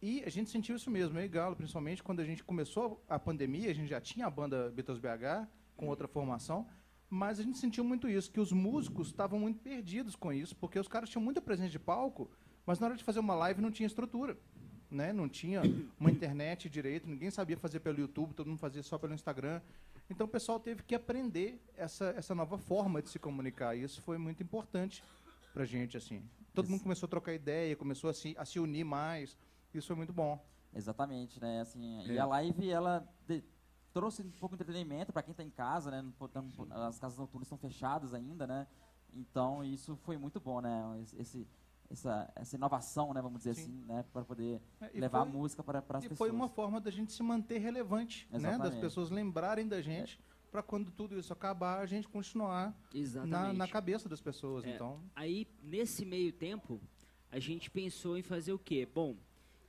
E 0.01 0.23
a 0.25 0.29
gente 0.31 0.49
sentiu 0.51 0.77
isso 0.77 0.91
mesmo, 0.91 1.19
eu 1.19 1.25
e 1.25 1.29
Galo, 1.29 1.57
principalmente 1.57 2.03
quando 2.05 2.21
a 2.21 2.25
gente 2.25 2.45
começou 2.45 3.03
a 3.09 3.19
pandemia, 3.19 3.71
a 3.71 3.75
gente 3.75 3.89
já 3.89 4.01
tinha 4.01 4.27
a 4.27 4.31
banda 4.31 4.71
Beatles 4.71 4.99
BH 5.01 5.49
com 5.77 5.89
outra 5.89 6.07
formação, 6.07 6.69
mas 7.11 7.41
a 7.41 7.43
gente 7.43 7.59
sentiu 7.59 7.83
muito 7.83 8.07
isso, 8.09 8.31
que 8.31 8.39
os 8.39 8.53
músicos 8.53 9.09
estavam 9.09 9.41
muito 9.41 9.59
perdidos 9.61 10.15
com 10.15 10.33
isso, 10.33 10.55
porque 10.55 10.79
os 10.79 10.87
caras 10.87 11.09
tinham 11.09 11.23
muita 11.25 11.41
presença 11.41 11.71
de 11.71 11.79
palco, 11.81 12.31
mas 12.69 12.79
na 12.79 12.87
hora 12.87 12.97
de 12.97 13.03
fazer 13.03 13.19
uma 13.21 13.35
live 13.35 13.61
não 13.63 13.71
tinha 13.71 13.87
estrutura 13.87 14.37
né? 14.91 15.13
Não 15.13 15.29
tinha 15.29 15.61
uma 16.01 16.11
internet 16.11 16.69
direito, 16.69 17.07
ninguém 17.07 17.31
sabia 17.31 17.59
fazer 17.59 17.81
pelo 17.81 18.01
YouTube, 18.01 18.33
todo 18.33 18.47
mundo 18.47 18.59
fazia 18.59 18.83
só 18.83 18.97
pelo 18.99 19.13
Instagram. 19.13 19.61
Então 20.09 20.27
o 20.27 20.31
pessoal 20.31 20.59
teve 20.59 20.83
que 20.83 20.95
aprender 20.95 21.61
essa, 21.77 22.07
essa 22.17 22.35
nova 22.35 22.57
forma 22.57 23.03
de 23.03 23.11
se 23.11 23.19
comunicar. 23.19 23.77
E 23.77 23.83
isso 23.83 24.01
foi 24.01 24.17
muito 24.17 24.43
importante 24.43 25.05
pra 25.53 25.67
gente, 25.67 25.95
assim. 25.99 26.23
Todo 26.55 26.65
Isso. 26.65 26.73
mundo 26.73 26.83
começou 26.83 27.07
a 27.07 27.11
trocar 27.11 27.35
ideia, 27.35 27.77
começou 27.77 28.09
a 28.09 28.15
se, 28.15 28.35
a 28.39 28.47
se 28.47 28.59
unir 28.59 28.83
mais. 28.85 29.37
Isso 29.75 29.89
foi 29.89 29.97
muito 29.97 30.13
bom. 30.15 30.43
Exatamente, 30.75 31.39
né? 31.39 31.61
Assim, 31.61 32.07
E 32.07 32.17
É. 32.17 32.19
a 32.21 32.25
live, 32.25 32.71
ela 32.71 33.07
de- 33.27 33.45
trouxe 33.93 34.23
um 34.23 34.31
pouco 34.31 34.57
de 34.57 34.63
entretenimento 34.63 35.13
para 35.13 35.23
quem 35.23 35.33
está 35.33 35.43
em 35.43 35.51
casa, 35.51 35.91
né? 35.91 36.03
As 36.89 36.99
casas 36.99 37.19
noturnas 37.19 37.45
estão 37.47 37.59
fechadas 37.59 38.15
ainda, 38.15 38.47
né? 38.47 38.67
Então, 39.13 39.63
isso 39.63 39.97
foi 39.97 40.17
muito 40.17 40.41
bom, 40.41 40.63
né? 40.63 41.05
Esse, 41.19 41.47
essa, 41.91 42.31
essa 42.37 42.57
inovação, 42.57 43.13
né? 43.15 43.21
Vamos 43.23 43.39
dizer 43.39 43.55
Sim. 43.55 43.63
assim, 43.63 43.85
né? 43.87 44.05
Para 44.13 44.25
poder 44.25 44.61
É, 44.81 44.91
e 44.95 45.01
levar 45.01 45.21
foi- 45.21 45.29
a 45.29 45.33
música 45.33 45.63
para 45.63 45.79
as 45.79 46.05
E 46.05 46.09
pessoas. 46.09 46.19
foi 46.19 46.31
uma 46.31 46.49
forma 46.49 46.81
da 46.81 46.91
gente 46.91 47.13
se 47.13 47.23
manter 47.23 47.59
relevante, 47.59 48.29
né? 48.31 48.59
Das 48.59 48.75
pessoas 48.75 49.11
lembrarem 49.11 49.67
da 49.67 49.81
gente, 49.81 50.21
para 50.51 50.63
quando 50.63 50.91
tudo 50.91 51.19
isso 51.19 51.33
acabar, 51.33 51.81
a 51.81 51.87
gente 51.87 52.09
continuar 52.09 52.69
na, 52.93 52.99
Exatamente. 53.01 53.57
na 53.57 53.69
cabeça 53.69 54.09
das 54.09 54.21
pessoas. 54.21 54.65
É. 54.65 54.75
Então, 54.75 55.01
Aí, 55.15 55.47
nesse 55.63 56.05
meio 56.05 56.33
tempo, 56.33 56.81
a 57.31 57.39
gente 57.39 57.71
pensou 57.71 58.17
em 58.17 58.23
fazer 58.23 58.53
o 58.53 58.59
quê? 58.59 58.87
Bom, 58.93 59.17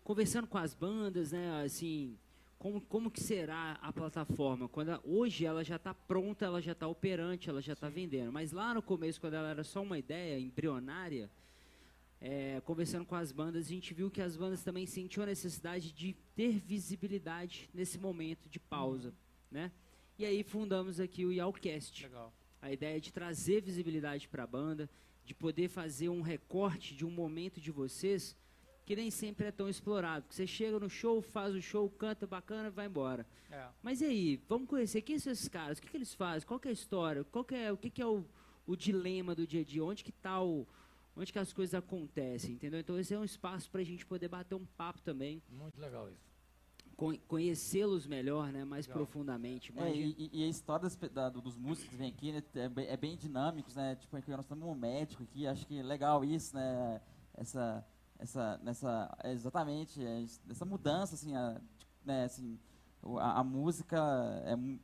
conversando 0.04 0.48
com 0.48 0.58
as 0.58 0.74
bandas, 0.74 1.32
né, 1.34 1.64
assim, 1.64 2.18
como, 2.58 2.82
como 2.82 3.12
que 3.12 3.22
será 3.22 3.78
a 3.82 3.92
plataforma? 3.94 4.68
Quando 4.68 4.90
a- 4.90 5.00
hoje 5.04 5.46
ela 5.46 5.64
já 5.64 5.76
está 5.78 5.94
pronta, 5.94 6.46
ela 6.46 6.62
já 6.62 6.72
está 6.74 6.88
operante, 6.88 7.50
ela 7.50 7.62
já 7.62 7.74
está 7.74 7.88
vendendo. 7.90 8.32
Mas 8.32 8.52
lá 8.52 8.74
no 8.74 8.82
começo, 8.82 9.20
quando 9.22 9.34
ela 9.36 9.50
era 9.50 9.64
só 9.64 9.82
uma 9.82 9.98
ideia 10.00 10.40
embrionária, 10.40 11.30
é, 12.22 12.62
conversando 12.62 13.06
com 13.06 13.16
as 13.16 13.32
bandas, 13.32 13.68
a 13.68 13.70
gente 13.70 13.94
viu 13.94 14.12
que 14.12 14.22
as 14.22 14.36
bandas 14.36 14.64
também 14.64 14.86
sentiam 14.86 15.24
a 15.24 15.28
necessidade 15.28 15.92
de 15.92 16.14
ter 16.36 16.60
visibilidade 16.60 17.70
nesse 17.74 17.98
momento 17.98 18.50
de 18.50 18.60
pausa, 18.60 19.14
né? 19.50 19.72
E 20.18 20.26
aí 20.26 20.44
fundamos 20.44 21.00
aqui 21.00 21.26
o 21.26 21.32
Yalcast. 21.32 22.04
Legal. 22.04 22.34
A 22.62 22.72
ideia 22.72 22.98
é 22.98 23.00
de 23.00 23.14
trazer 23.14 23.62
visibilidade 23.62 24.28
para 24.28 24.44
a 24.44 24.48
banda, 24.48 24.90
de 25.24 25.34
poder 25.34 25.70
fazer 25.70 26.10
um 26.10 26.22
recorte 26.22 26.94
de 26.94 27.06
um 27.06 27.12
momento 27.12 27.62
de 27.62 27.72
vocês 27.72 28.36
que 28.86 28.96
nem 28.96 29.12
sempre 29.12 29.46
é 29.46 29.52
tão 29.52 29.70
explorado. 29.70 30.26
Você 30.30 30.48
chega 30.48 30.80
no 30.80 30.90
show, 30.90 31.22
faz 31.22 31.54
o 31.54 31.62
show, 31.62 31.88
canta 31.92 32.26
bacana 32.26 32.70
e 32.70 32.72
vai 32.72 32.88
embora. 32.88 33.26
É. 33.52 33.68
Mas 33.84 34.02
e 34.02 34.06
aí, 34.06 34.42
vamos 34.50 34.68
conhecer 34.68 35.04
quem 35.04 35.20
são 35.20 35.32
esses 35.32 35.48
caras, 35.48 35.78
o 35.78 35.82
que, 35.82 35.88
que 35.88 35.96
eles 35.96 36.14
fazem, 36.14 36.48
qual 36.48 36.60
é 36.66 36.70
a 36.70 36.72
história, 36.72 37.24
qual 37.24 37.46
é, 37.52 37.72
o 37.72 37.78
que, 37.78 37.90
que 37.90 38.02
é 38.02 38.06
o, 38.06 38.26
o 38.66 38.76
dilema 38.76 39.36
do 39.36 39.46
dia 39.46 39.62
a 39.62 39.64
dia, 39.64 39.86
onde 39.86 40.04
que 40.04 40.12
tá 40.12 40.42
o, 40.42 40.68
onde 41.20 41.34
que 41.34 41.40
as 41.40 41.52
coisas 41.52 41.74
acontecem, 41.76 42.54
entendeu? 42.54 42.80
Então 42.80 42.98
esse 42.98 43.14
é 43.14 43.20
um 43.20 43.24
espaço 43.24 43.70
para 43.70 43.82
a 43.82 43.84
gente 43.84 44.06
poder 44.06 44.28
bater 44.30 44.56
um 44.56 44.66
papo 44.66 45.02
também, 45.02 45.42
Muito 45.50 45.80
legal 45.80 46.10
isso. 46.10 46.30
con- 46.96 47.18
conhecê-los 47.28 48.08
melhor, 48.08 48.52
né, 48.54 48.64
mais 48.64 48.88
Legal. 48.88 48.98
profundamente. 49.04 49.74
É, 49.76 49.94
e, 49.96 50.30
e- 50.32 50.44
a 50.44 50.48
história 50.48 50.84
das 50.84 50.96
da- 50.96 51.30
do- 51.30 51.42
dos 51.42 51.58
músicos 51.58 51.90
que 51.90 51.96
vem 51.98 52.10
aqui 52.10 52.32
né, 52.32 52.42
é, 52.56 52.70
bem, 52.70 52.88
é 52.88 52.98
bem 52.98 53.18
dinâmicos, 53.18 53.76
né? 53.76 53.96
Tipo, 53.96 54.16
aqui 54.18 54.32
nós 54.32 54.46
temos 54.46 54.68
um 54.68 54.76
médico 54.76 55.24
aqui, 55.24 55.46
acho 55.46 55.66
que 55.68 55.78
é 55.80 55.84
legal 55.84 56.24
isso, 56.24 56.56
né? 56.56 57.02
Essa, 57.34 57.86
essa, 58.18 58.58
nessa, 58.64 59.18
é 59.24 59.32
exatamente, 59.34 60.04
é, 60.04 60.22
es- 60.22 60.42
essa 60.50 60.66
mudança, 60.66 61.16
assim, 61.16 61.36
a, 61.36 61.60
né, 62.06 62.24
assim, 62.26 62.58
a, 63.18 63.40
a 63.40 63.44
música 63.44 63.98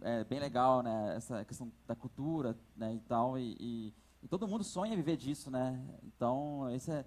é, 0.02 0.20
é 0.20 0.24
bem 0.26 0.40
legal, 0.40 0.82
né? 0.84 1.16
Essa 1.16 1.44
questão 1.46 1.72
da 1.88 1.96
cultura, 1.96 2.58
né? 2.76 2.94
E 2.94 3.00
tal, 3.02 3.38
e, 3.40 3.56
e- 3.60 3.94
e 4.26 4.28
todo 4.28 4.48
mundo 4.48 4.64
sonha 4.64 4.96
viver 4.96 5.16
disso, 5.18 5.52
né? 5.52 5.80
Então, 6.04 6.68
esse 6.72 6.90
é, 6.92 7.04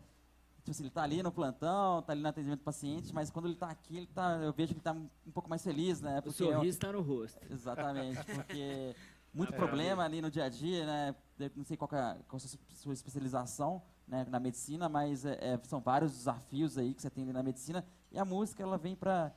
tipo 0.58 0.70
assim, 0.70 0.84
ele 0.84 0.90
tá 0.90 1.02
ali 1.02 1.20
no 1.20 1.32
plantão, 1.32 2.00
tá 2.02 2.12
ali 2.12 2.22
no 2.22 2.28
atendimento 2.28 2.60
do 2.60 2.64
paciente, 2.64 3.12
mas 3.12 3.28
quando 3.28 3.46
ele 3.48 3.56
tá 3.56 3.68
aqui, 3.68 3.96
ele 3.96 4.06
tá, 4.06 4.36
eu 4.36 4.52
vejo 4.52 4.68
que 4.68 4.74
ele 4.74 4.80
tá 4.84 4.92
um, 4.92 5.08
pouco 5.32 5.50
mais 5.50 5.62
feliz, 5.64 6.00
né? 6.00 6.20
o 6.20 6.22
Porque 6.22 6.44
é 6.44 6.46
um- 6.46 6.52
sorriso 6.52 6.78
está 6.78 6.92
no 6.92 7.02
rosto. 7.02 7.40
Exatamente, 7.52 8.24
porque 8.24 8.94
muito 9.34 9.52
É, 9.52 9.56
problema 9.56 10.04
ali 10.04 10.22
no 10.22 10.30
dia 10.30 10.44
a 10.44 10.48
dia, 10.48 10.86
né? 10.86 11.14
Eu 11.40 11.50
Não 11.56 11.64
sei 11.64 11.76
qual, 11.76 11.90
é, 11.92 12.16
qual 12.28 12.36
a 12.36 12.74
sua 12.76 12.92
especialização 12.92 13.82
né, 14.06 14.24
na 14.30 14.38
medicina, 14.38 14.88
mas 14.88 15.24
é, 15.24 15.32
é, 15.54 15.60
são 15.64 15.80
vários 15.80 16.12
desafios 16.12 16.78
aí 16.78 16.94
que 16.94 17.02
você 17.02 17.10
tem 17.10 17.24
ali 17.24 17.32
na 17.32 17.42
medicina 17.42 17.84
e 18.12 18.18
a 18.18 18.24
música 18.24 18.62
ela 18.62 18.78
vem 18.78 18.94
para 18.94 19.32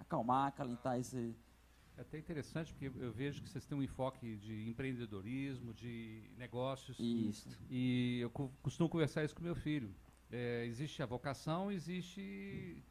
acalmar, 0.00 0.48
acalentar 0.48 0.98
esse. 0.98 1.34
É 1.96 2.02
até 2.02 2.18
interessante 2.18 2.72
porque 2.74 2.90
eu 2.98 3.10
vejo 3.12 3.42
que 3.42 3.48
vocês 3.48 3.64
têm 3.64 3.76
um 3.76 3.82
enfoque 3.82 4.36
de 4.36 4.68
empreendedorismo, 4.68 5.72
de 5.72 6.22
negócios. 6.36 6.98
Isso. 7.00 7.48
E 7.70 8.18
eu 8.20 8.30
co- 8.30 8.52
costumo 8.62 8.88
conversar 8.88 9.24
isso 9.24 9.34
com 9.34 9.42
meu 9.42 9.54
filho. 9.56 9.94
É, 10.30 10.64
existe 10.66 11.02
a 11.02 11.06
vocação, 11.06 11.70
existe 11.72 12.82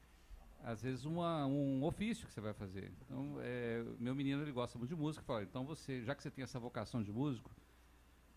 às 0.64 0.82
vezes 0.82 1.06
uma, 1.06 1.46
um 1.46 1.84
ofício 1.84 2.26
que 2.26 2.34
você 2.34 2.42
vai 2.42 2.54
fazer. 2.54 2.92
Então, 3.02 3.38
é, 3.42 3.84
meu 4.00 4.16
menino 4.16 4.42
ele 4.42 4.52
gosta 4.52 4.80
muito 4.80 4.90
de 4.90 4.96
música, 5.00 5.24
fala, 5.24 5.44
então 5.44 5.64
você, 5.66 6.02
já 6.04 6.16
que 6.16 6.24
você 6.24 6.32
tem 6.32 6.44
essa 6.44 6.60
vocação 6.60 7.04
de 7.04 7.12
músico, 7.12 7.52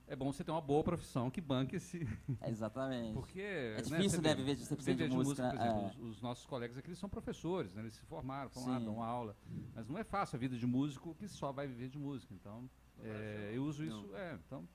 é 0.09 0.17
bom 0.17 0.33
você 0.33 0.43
ter 0.43 0.51
uma 0.51 0.61
boa 0.61 0.83
profissão 0.83 1.31
que 1.31 1.41
banque 1.41 1.77
esse, 1.77 2.07
É, 2.41 2.49
exatamente. 2.51 3.13
porque 3.15 3.41
é 3.41 3.83
você 3.83 3.97
difícil, 3.97 4.23
né, 4.23 4.35
viver 4.35 4.57
de, 4.57 4.65
você 4.65 4.75
precisa 4.75 4.97
viver 4.97 5.09
de 5.11 5.15
música. 5.17 5.49
por 5.51 5.59
né? 5.59 5.65
exemplo, 5.67 5.83
É. 5.83 5.87
os, 5.87 5.99
os 6.17 6.23
nossos 6.23 6.47
colegas 6.47 6.77
aqui 6.79 6.89
eles 6.89 6.99
são 6.99 7.09
professores, 7.09 7.73
né, 7.75 7.83
eles 7.83 7.95
se 7.95 8.03
formaram, 8.07 8.49
foram 8.51 8.69
lá, 8.69 8.79
Sim. 8.79 8.85
dão 8.87 9.03
aula, 9.03 9.37
mas 9.75 9.87
não 9.87 9.99
é 9.99 10.05
fácil 10.05 10.37
a 10.37 10.39
vida 10.39 10.57
de 10.57 10.67
músico 10.67 11.15
que 11.15 11.29
só 11.29 11.53
vai 11.53 11.67
viver 11.67 11.89
de 11.89 11.99
música. 11.99 12.33
Então, 12.35 12.69
é, 13.01 13.53
eu 13.55 13.63
uso 13.63 13.85
isso, 13.85 14.17
é, 14.17 14.35
então 14.47 14.67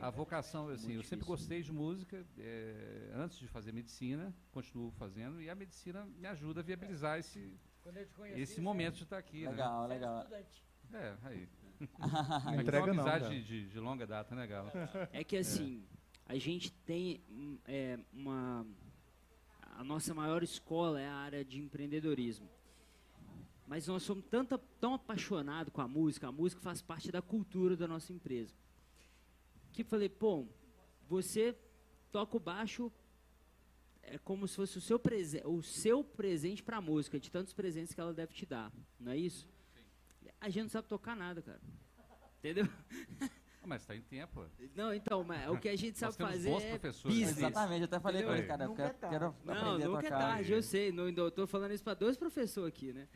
a 0.00 0.10
vocação, 0.10 0.68
assim, 0.68 0.92
eu 0.94 1.02
sempre 1.02 1.24
gostei 1.24 1.62
de 1.62 1.72
música, 1.72 2.26
é, 2.38 3.12
antes 3.14 3.38
de 3.38 3.46
fazer 3.48 3.72
medicina, 3.72 4.34
continuo 4.52 4.90
fazendo, 4.90 5.40
e 5.40 5.48
a 5.48 5.54
medicina 5.54 6.04
me 6.18 6.26
ajuda 6.26 6.60
a 6.60 6.62
viabilizar 6.62 7.18
esse, 7.18 7.56
Quando 7.82 7.96
eu 7.96 8.06
te 8.06 8.12
conheci, 8.14 8.40
esse 8.40 8.60
momento 8.60 8.96
de 8.96 9.04
estar 9.04 9.16
aqui, 9.18 9.46
Legal, 9.46 9.86
legal. 9.86 10.26
Né? 10.28 10.44
É, 10.92 11.16
aí. 11.24 11.48
Não 12.44 12.60
entrega 12.60 12.78
é 12.78 12.80
uma 12.80 12.94
não, 12.94 13.02
amizade 13.02 13.24
cara. 13.24 13.34
de, 13.34 13.44
de- 13.44 13.68
de 13.68 13.80
longa 13.80 14.06
data, 14.06 14.34
né, 14.34 14.46
Galo? 14.46 14.70
É 15.12 15.22
que 15.22 15.36
assim, 15.36 15.84
a 16.26 16.36
gente 16.36 16.72
tem 16.72 17.20
hum, 17.30 17.58
é, 17.66 17.98
uma. 18.12 18.66
A 19.76 19.84
nossa 19.84 20.14
maior 20.14 20.42
escola 20.42 21.00
é 21.00 21.06
a 21.06 21.14
área 21.14 21.44
de 21.44 21.60
empreendedorismo. 21.60 22.48
Mas 23.66 23.86
nós 23.86 24.02
somos 24.04 24.24
tanto, 24.30 24.56
tão 24.80 24.94
apaixonados 24.94 25.72
com 25.72 25.80
a 25.80 25.88
música, 25.88 26.28
a 26.28 26.32
música 26.32 26.60
faz 26.62 26.80
parte 26.80 27.10
da 27.10 27.20
cultura 27.20 27.76
da 27.76 27.86
nossa 27.86 28.12
empresa. 28.12 28.54
Que 29.72 29.84
falei, 29.84 30.08
pô, 30.08 30.46
você 31.08 31.54
toca 32.10 32.36
o 32.36 32.40
baixo 32.40 32.90
é 34.08 34.18
como 34.18 34.46
se 34.46 34.54
fosse 34.56 34.78
o 34.78 34.80
seu, 34.80 34.98
prese 34.98 35.42
o 35.44 35.62
seu 35.62 36.04
presente 36.04 36.62
para 36.62 36.76
a 36.76 36.80
música, 36.80 37.18
de 37.18 37.30
tantos 37.30 37.52
presentes 37.52 37.92
que 37.92 38.00
ela 38.00 38.14
deve 38.14 38.32
te 38.32 38.46
dar, 38.46 38.72
não 39.00 39.12
é 39.12 39.16
isso? 39.16 39.48
A 40.40 40.48
gente 40.48 40.62
não 40.64 40.68
sabe 40.70 40.88
tocar 40.88 41.16
nada, 41.16 41.42
cara. 41.42 41.60
Entendeu? 42.38 42.68
Ah, 43.62 43.66
mas 43.66 43.82
está 43.82 43.96
em 43.96 44.02
tempo. 44.02 44.44
Não, 44.74 44.94
então, 44.94 45.24
mas 45.24 45.48
o 45.50 45.58
que 45.58 45.68
a 45.68 45.76
gente 45.76 45.98
sabe 45.98 46.14
fazer 46.16 46.50
bons 46.50 46.62
é 46.62 46.68
professores. 46.78 47.16
business. 47.18 47.38
Exatamente, 47.38 47.80
eu 47.80 47.84
até 47.86 47.98
falei 48.00 48.22
com 48.22 48.32
ele, 48.32 48.46
cara. 48.46 48.64
Eu 48.64 48.68
Nunca 48.68 48.90
quero, 48.90 48.96
é 49.06 49.10
quero 49.10 49.24
Não, 49.44 49.52
aprender 49.54 49.84
a 49.84 49.88
nunca 49.88 49.98
é 49.98 50.02
tocar. 50.10 50.18
tarde, 50.18 50.52
eu 50.52 50.62
sei. 50.62 50.92
Não, 50.92 51.08
eu 51.08 51.30
tô 51.30 51.46
falando 51.46 51.72
isso 51.72 51.82
para 51.82 51.94
dois 51.94 52.16
professores 52.16 52.68
aqui, 52.68 52.92
né? 52.92 53.08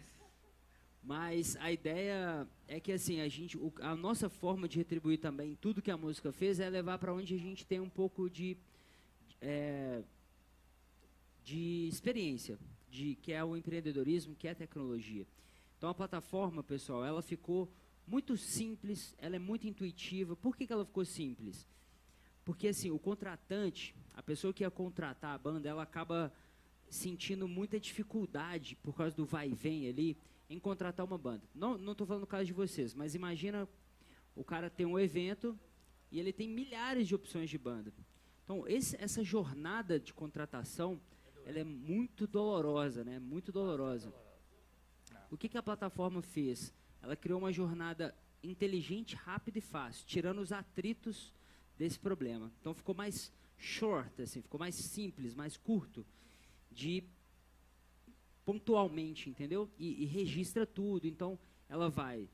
Mas 1.02 1.56
a 1.56 1.70
ideia 1.72 2.46
é 2.68 2.78
que 2.80 2.92
assim, 2.92 3.20
a 3.20 3.28
gente, 3.28 3.56
o- 3.56 3.72
a 3.80 3.94
nossa 3.96 4.28
forma 4.28 4.68
de 4.68 4.76
retribuir 4.78 5.18
também 5.18 5.54
tudo 5.54 5.80
que 5.80 5.90
a 5.90 5.96
música 5.96 6.30
fez 6.32 6.60
é 6.60 6.68
levar 6.68 6.98
para 6.98 7.14
onde 7.14 7.34
a 7.34 7.38
gente 7.38 7.64
tem 7.66 7.80
um 7.80 7.88
pouco 7.88 8.28
de 8.28 8.56
é, 9.40 10.02
de 11.44 11.88
experiência, 11.88 12.58
de 12.90 13.14
que 13.14 13.32
é 13.32 13.42
o 13.42 13.56
empreendedorismo, 13.56 14.34
que 14.34 14.46
é 14.46 14.50
a 14.50 14.54
tecnologia. 14.54 15.26
Então 15.80 15.88
a 15.88 15.94
plataforma, 15.94 16.62
pessoal, 16.62 17.02
ela 17.06 17.22
ficou 17.22 17.66
muito 18.06 18.36
simples, 18.36 19.14
ela 19.16 19.36
é 19.36 19.38
muito 19.38 19.66
intuitiva. 19.66 20.36
Por 20.36 20.54
que, 20.54 20.66
que 20.66 20.72
ela 20.74 20.84
ficou 20.84 21.06
simples? 21.06 21.66
Porque 22.44 22.68
assim, 22.68 22.90
o 22.90 22.98
contratante, 22.98 23.96
a 24.12 24.22
pessoa 24.22 24.52
que 24.52 24.62
ia 24.62 24.70
contratar 24.70 25.34
a 25.34 25.38
banda, 25.38 25.66
ela 25.66 25.82
acaba 25.82 26.30
sentindo 26.90 27.48
muita 27.48 27.80
dificuldade 27.80 28.76
por 28.82 28.94
causa 28.94 29.16
do 29.16 29.24
vai 29.24 29.48
e 29.48 29.54
vem 29.54 29.88
ali 29.88 30.18
em 30.50 30.58
contratar 30.58 31.06
uma 31.06 31.16
banda. 31.16 31.44
Não 31.54 31.78
não 31.78 31.92
estou 31.92 32.06
falando 32.06 32.20
no 32.20 32.26
caso 32.26 32.44
de 32.44 32.52
vocês, 32.52 32.92
mas 32.92 33.14
imagina 33.14 33.66
o 34.36 34.44
cara 34.44 34.68
tem 34.68 34.84
um 34.84 34.98
evento 34.98 35.58
e 36.12 36.20
ele 36.20 36.30
tem 36.30 36.46
milhares 36.46 37.08
de 37.08 37.14
opções 37.14 37.48
de 37.48 37.56
banda. 37.56 37.90
Então 38.44 38.68
esse- 38.68 38.96
essa 39.00 39.24
jornada 39.24 39.98
de 39.98 40.12
contratação 40.12 41.00
ela 41.46 41.58
é 41.58 41.64
muito 41.64 42.26
dolorosa, 42.26 43.02
né? 43.02 43.18
Muito 43.18 43.50
dolorosa. 43.50 44.12
O 45.30 45.36
que, 45.36 45.48
que 45.48 45.58
a 45.58 45.62
plataforma 45.62 46.20
fez? 46.22 46.72
Ela 47.02 47.16
criou 47.16 47.38
uma 47.38 47.52
jornada 47.52 48.14
inteligente, 48.42 49.14
rápida 49.14 49.58
e 49.58 49.62
fácil, 49.62 50.06
tirando 50.06 50.40
os 50.40 50.52
atritos 50.52 51.32
desse 51.78 51.98
problema. 51.98 52.52
Então 52.60 52.74
ficou 52.74 52.94
mais 52.94 53.32
short, 53.56 54.20
assim, 54.22 54.42
ficou 54.42 54.58
mais 54.58 54.74
simples, 54.74 55.34
mais 55.34 55.56
curto, 55.56 56.04
de 56.70 57.04
pontualmente, 58.44 59.28
entendeu? 59.30 59.70
E, 59.78 60.02
e 60.02 60.06
registra 60.06 60.66
tudo. 60.66 61.06
Então 61.06 61.38
ela 61.68 61.88
vai 61.88 62.28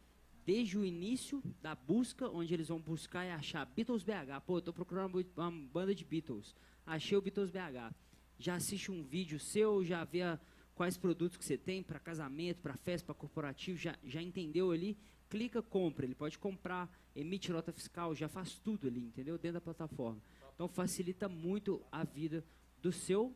desde 0.45 0.79
o 0.79 0.85
início 0.85 1.43
da 1.61 1.75
busca, 1.75 2.29
onde 2.31 2.55
eles 2.55 2.69
vão 2.69 2.81
buscar 2.81 3.25
e 3.25 3.31
achar 3.31 3.67
Beatles 3.67 4.05
BH. 4.05 4.41
Pô, 4.47 4.61
tô 4.61 4.73
procurando 4.73 5.19
uma 5.37 5.49
uma 5.49 5.51
banda 5.69 5.95
de 5.95 6.05
Beatles. 6.05 6.55
Achei 6.87 7.19
o 7.19 7.21
Beatles 7.21 7.51
BH. 7.51 7.93
Já 8.39 8.55
assiste 8.55 8.91
um 8.93 9.03
vídeo 9.03 9.41
seu, 9.41 9.85
já 9.85 10.05
vê 10.05 10.23
a- 10.23 10.39
quais 10.77 10.97
produtos 10.97 11.37
que 11.37 11.45
você 11.45 11.57
tem 11.59 11.83
para 11.83 11.99
casamento, 11.99 12.61
para 12.61 12.77
festa, 12.77 13.07
para 13.07 13.15
corporativo, 13.15 13.77
já, 13.79 13.97
já 14.05 14.23
entendeu 14.23 14.71
ali, 14.71 14.97
clica, 15.29 15.61
compra. 15.63 16.05
Ele 16.05 16.15
pode 16.15 16.39
comprar, 16.39 16.89
emite 17.17 17.51
nota 17.51 17.73
fiscal, 17.73 18.15
já 18.15 18.29
faz 18.29 18.55
tudo 18.61 18.87
ali, 18.87 19.01
entendeu? 19.07 19.37
Dentro 19.39 19.55
da 19.55 19.61
plataforma. 19.61 20.21
Então 20.55 20.69
facilita 20.69 21.29
muito 21.29 21.83
a 21.91 22.05
vida 22.05 22.45
do 22.81 22.93
seu 22.93 23.35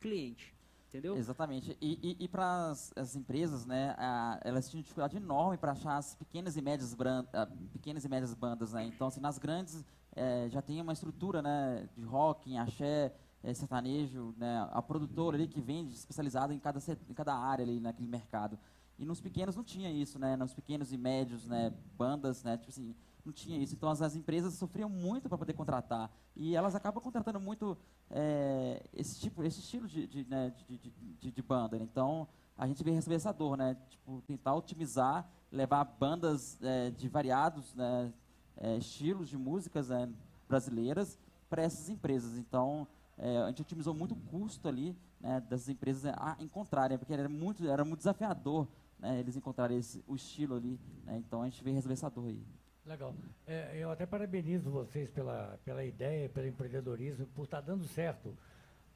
cliente, 0.00 0.54
entendeu? 0.88 1.16
Exatamente. 1.16 1.76
E, 1.80 2.16
e, 2.20 2.28
para 2.28 2.70
as 2.96 3.14
empresas, 3.16 3.64
né, 3.64 3.94
a- 3.96 4.40
elas 4.44 4.68
tinham 4.68 4.82
dificuldade 4.82 5.16
enorme 5.16 5.56
para 5.56 5.72
achar 5.72 5.96
as 5.96 6.14
pequenas 6.16 6.56
e 6.56 6.60
médias, 6.62 6.94
bran- 6.94 7.24
ah, 7.32 7.46
pequenas 7.72 8.04
e 8.04 8.08
médias 8.08 8.34
bandas, 8.34 8.72
né? 8.72 8.84
Então, 8.84 9.06
assim, 9.06 9.20
nas 9.20 9.38
grandes 9.38 9.84
eh, 10.18 10.48
já 10.50 10.62
tem 10.62 10.80
uma 10.80 10.92
estrutura, 10.94 11.42
né, 11.42 11.88
de 11.96 12.02
rock, 12.02 12.50
em 12.50 12.58
axé, 12.58 13.12
eh, 13.42 13.54
sertanejo, 13.54 14.34
né, 14.36 14.68
a 14.72 14.80
produtora 14.82 15.36
ali 15.36 15.46
que 15.48 15.60
vende 15.60 15.94
especializada 15.94 16.52
em 16.54 16.58
cada 16.58 16.78
em 17.08 17.14
cada 17.14 17.34
área 17.34 17.64
ali 17.64 17.80
naquele 17.80 18.08
mercado. 18.08 18.58
E 18.98 19.04
nos 19.04 19.20
pequenos 19.20 19.54
não 19.54 19.62
tinha 19.64 19.90
isso, 19.90 20.18
né? 20.18 20.36
Nos 20.36 20.54
pequenos 20.54 20.90
e 20.92 20.96
médios, 20.96 21.46
né, 21.46 21.70
bandas, 21.98 22.42
né, 22.42 22.56
tipo 22.56 22.70
assim, 22.70 22.94
não 23.24 23.32
tinha 23.32 23.58
isso. 23.58 23.74
Então 23.74 23.90
as, 23.90 24.00
as 24.00 24.16
empresas 24.16 24.54
sofriam 24.54 24.88
muito 24.88 25.28
para 25.28 25.36
poder 25.36 25.52
contratar 25.52 26.10
e 26.34 26.56
elas 26.56 26.74
acabam 26.74 27.02
contratando 27.02 27.38
muito 27.40 27.76
é, 28.10 28.82
esse 28.94 29.20
tipo, 29.20 29.42
esse 29.44 29.60
estilo 29.60 29.86
de, 29.86 30.06
de, 30.06 30.24
né, 30.24 30.50
de, 30.68 30.78
de- 30.78 31.30
de 31.30 31.42
banda. 31.42 31.78
né? 31.78 31.84
Então 31.84 32.26
a 32.56 32.66
gente 32.66 32.82
vem 32.82 32.94
receber 32.94 33.16
essa 33.16 33.32
dor, 33.32 33.56
né? 33.58 33.76
Tipo, 33.90 34.22
tentar 34.22 34.54
otimizar, 34.54 35.28
levar 35.52 35.84
bandas 35.84 36.56
é, 36.62 36.90
de 36.90 37.06
variados 37.08 37.74
né, 37.74 38.10
é, 38.56 38.78
estilos 38.78 39.28
de 39.28 39.36
músicas 39.36 39.88
né, 39.90 40.08
brasileiras 40.48 41.18
para 41.50 41.62
essas 41.62 41.90
empresas. 41.90 42.38
Então, 42.38 42.86
é, 43.18 43.38
a 43.38 43.48
gente 43.48 43.62
otimizou 43.62 43.94
muito 43.94 44.12
o 44.12 44.16
custo 44.16 44.68
ali 44.68 44.96
né, 45.20 45.40
dessas 45.48 45.68
empresas 45.68 46.12
a 46.16 46.36
encontrarem, 46.40 46.98
porque 46.98 47.12
era 47.12 47.28
muito, 47.28 47.66
era 47.68 47.84
muito 47.84 47.98
desafiador 47.98 48.68
né, 48.98 49.18
eles 49.18 49.36
encontrarem 49.36 49.78
esse, 49.78 50.02
o 50.06 50.14
estilo 50.14 50.56
ali. 50.56 50.80
Né, 51.04 51.16
então, 51.18 51.42
a 51.42 51.48
gente 51.48 51.62
veio 51.62 51.74
resolver 51.74 51.94
essa 51.94 52.10
dor 52.10 52.28
aí. 52.28 52.42
Legal. 52.84 53.14
É, 53.46 53.76
eu 53.76 53.90
até 53.90 54.06
parabenizo 54.06 54.70
vocês 54.70 55.10
pela, 55.10 55.58
pela 55.64 55.84
ideia, 55.84 56.28
pelo 56.28 56.46
empreendedorismo, 56.46 57.26
por 57.26 57.44
estar 57.44 57.60
dando 57.60 57.84
certo. 57.84 58.36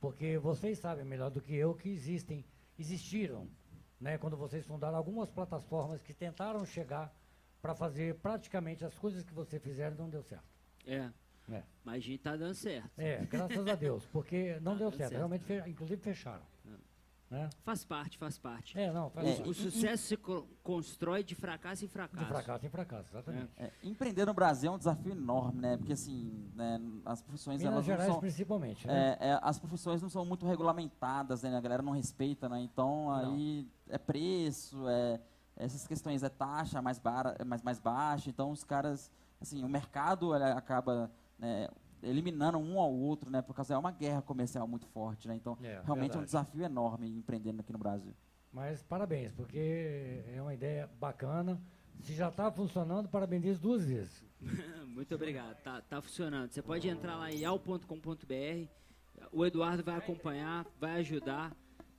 Porque 0.01 0.39
vocês 0.39 0.79
sabem 0.79 1.05
melhor 1.05 1.31
do 1.31 1.41
que 1.41 1.55
eu 1.55 1.75
que 1.75 1.89
existem, 1.91 2.45
existiram, 2.79 3.49
né, 4.01 4.17
quando 4.17 4.37
vocês 4.37 4.65
fundaram 4.65 4.97
algumas 4.97 5.31
plataformas 5.31 6.01
que 6.03 6.15
tentaram 6.15 6.65
chegar 6.65 7.15
para 7.61 7.75
fazer 7.75 8.15
praticamente 8.17 8.85
as 8.85 8.97
coisas 8.97 9.23
que 9.23 9.35
vocês 9.35 9.63
fizeram 9.63 9.97
não 9.97 10.09
deu 10.09 10.23
certo. 10.23 10.49
É. 10.87 11.11
É. 11.51 11.63
Mas 11.85 11.97
a 11.97 12.01
gente 12.01 12.19
tá 12.19 12.37
dando 12.37 12.55
certo. 12.55 12.91
É, 12.99 13.25
graças 13.27 13.67
a 13.67 13.75
Deus, 13.75 14.07
porque 14.07 14.59
não 14.63 14.73
Tá 14.73 14.79
deu 14.79 14.91
certo. 14.91 14.99
certo. 15.11 15.13
Realmente, 15.17 15.45
fe- 15.45 15.63
inclusive 15.67 16.01
fecharam. 16.01 16.43
Né? 17.31 17.49
Faz 17.63 17.85
parte, 17.85 18.19
faz 18.19 18.37
parte. 18.39 18.77
É, 18.77 18.93
não, 18.93 19.09
faz 19.09 19.39
É. 19.39 19.43
O 19.45 19.55
sucesso 19.55 20.03
se 20.03 20.17
co- 20.17 20.49
constrói 20.65 21.23
de 21.23 21.37
fracasso 21.37 21.85
em 21.85 21.89
fracasso. 21.89 22.25
De 22.25 22.29
fracasso 22.29 22.67
em 22.67 22.69
fracasso, 22.69 23.09
exatamente. 23.13 23.49
É, 23.57 23.71
empreender 23.85 24.25
no 24.27 24.35
Brasil 24.35 24.73
é 24.73 24.75
um 24.75 24.79
desafio 24.79 25.13
enorme, 25.13 25.61
né? 25.61 25.77
Porque 25.77 25.93
assim, 25.93 26.51
né, 26.57 26.81
as 27.05 27.23
profissões 27.23 27.59
Minas 27.61 27.73
elas 27.73 27.87
não 27.87 27.95
Gerais, 27.95 28.11
são, 28.11 28.21
principalmente, 28.21 28.85
né? 28.85 29.17
é, 29.21 29.29
é, 29.29 29.39
as 29.43 29.61
profissões 29.61 30.03
não 30.03 30.09
são 30.09 30.25
muito 30.27 30.45
regulamentadas, 30.45 31.43
né? 31.45 31.57
A 31.57 31.61
galera 31.61 31.83
não 31.85 31.93
respeita, 31.93 32.49
né? 32.49 32.61
Então 32.63 33.13
aí 33.13 33.65
é 33.89 33.97
preço, 33.97 34.89
é 34.89 35.21
essas 35.57 35.87
questões 35.87 36.25
é 36.25 36.29
taxa 36.29 36.83
mais 36.83 36.99
bara, 36.99 37.37
é 37.39 37.45
mais 37.45 37.63
mais 37.63 37.79
baixa. 37.79 38.29
Então 38.29 38.51
os 38.51 38.65
caras, 38.65 39.09
assim, 39.41 39.63
o 39.63 39.69
mercado 39.69 40.35
ele 40.35 40.43
acaba 40.43 41.09
né, 41.41 41.69
eliminando 42.03 42.59
um 42.59 42.79
ao 42.79 42.93
outro, 42.93 43.31
né? 43.31 43.43
Por 43.43 43.55
causa 43.55 43.75
é 43.75 43.79
uma 43.79 43.91
guerra 43.91 44.23
comercial 44.23 44.67
muito 44.69 44.87
forte, 44.87 45.27
né? 45.27 45.35
Então 45.35 45.57
É, 45.63 45.81
realmente 45.85 46.13
é 46.15 46.19
um 46.19 46.21
verdade. 46.21 46.25
desafio 46.27 46.63
enorme 46.63 47.09
empreendendo 47.09 47.61
aqui 47.61 47.73
no 47.73 47.79
Brasil. 47.79 48.15
Mas 48.53 48.83
parabéns, 48.83 49.33
porque 49.33 50.23
é 50.29 50.39
uma 50.41 50.53
ideia 50.55 50.89
bacana. 50.99 51.61
Se 52.01 52.15
já 52.15 52.29
está 52.29 52.51
funcionando, 52.51 53.09
parabenizo 53.09 53.61
duas 53.61 53.85
vezes. 53.85 54.25
Muito 54.87 55.15
obrigado. 55.15 55.57
Tá, 55.63 55.81
tá 55.83 56.01
funcionando. 56.01 56.51
Você 56.51 56.63
pode 56.63 56.89
entrar 56.89 57.17
lá 57.17 57.31
em 57.31 57.45
al.com.br. 57.45 58.69
O 59.33 59.45
Eduardo 59.45 59.85
vai 59.85 59.97
acompanhar, 59.97 60.67
vai 60.81 61.01
ajudar. 61.01 61.55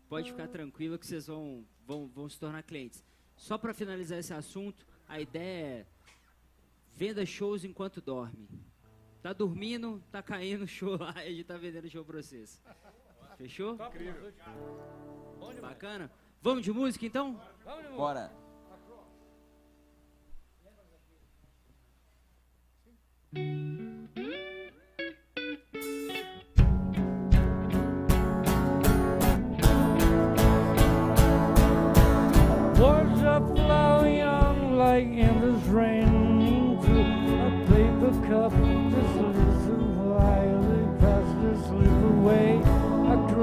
Pode 0.09 0.31
ficar 0.31 0.47
tranquilo 0.47 0.97
que 0.97 1.05
vocês 1.05 1.27
vão, 1.27 1.63
vão, 1.85 2.07
vão 2.07 2.27
se 2.27 2.39
tornar 2.39 2.63
clientes. 2.63 3.03
Só 3.37 3.57
para 3.57 3.73
finalizar 3.73 4.17
esse 4.19 4.33
assunto, 4.33 4.85
a 5.07 5.19
ideia 5.21 5.65
é 5.81 5.85
venda 6.93 7.25
shows 7.25 7.63
enquanto 7.63 8.01
dorme. 8.01 8.49
Tá 9.21 9.33
dormindo, 9.33 10.01
tá 10.11 10.23
caindo 10.23 10.67
show 10.67 10.97
lá 10.97 11.13
e 11.17 11.19
a 11.29 11.31
gente 11.31 11.43
tá 11.43 11.55
vendendo 11.55 11.87
show 11.89 12.03
pra 12.03 12.21
vocês. 12.21 12.59
Fechou? 13.37 13.77
Bacana. 15.61 16.11
Vamos 16.41 16.63
de 16.63 16.71
música 16.71 17.05
então? 17.05 17.39
Bora. 17.95 18.31
Words 32.79 33.21
are 33.23 33.45
flowing 33.55 34.21
on 34.21 34.77
like 34.77 35.05
endless 35.05 35.63
rain 35.67 36.41
into 36.41 36.91
a 36.91 37.65
paper 37.67 38.27
cup. 38.27 38.70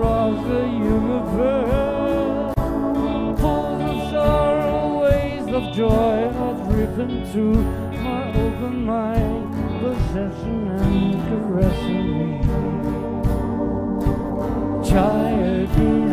Across 0.08 0.40
the 0.48 0.62
universe. 0.66 2.54
Pulls 3.40 3.82
of 3.90 4.10
sorrow, 4.10 5.04
of 5.52 5.64
joy 5.74 6.30
are 6.44 6.54
possessing 9.80 10.68
and 10.80 11.14
caressing 11.28 12.06
me. 12.18 12.28
Chaya 14.88 16.07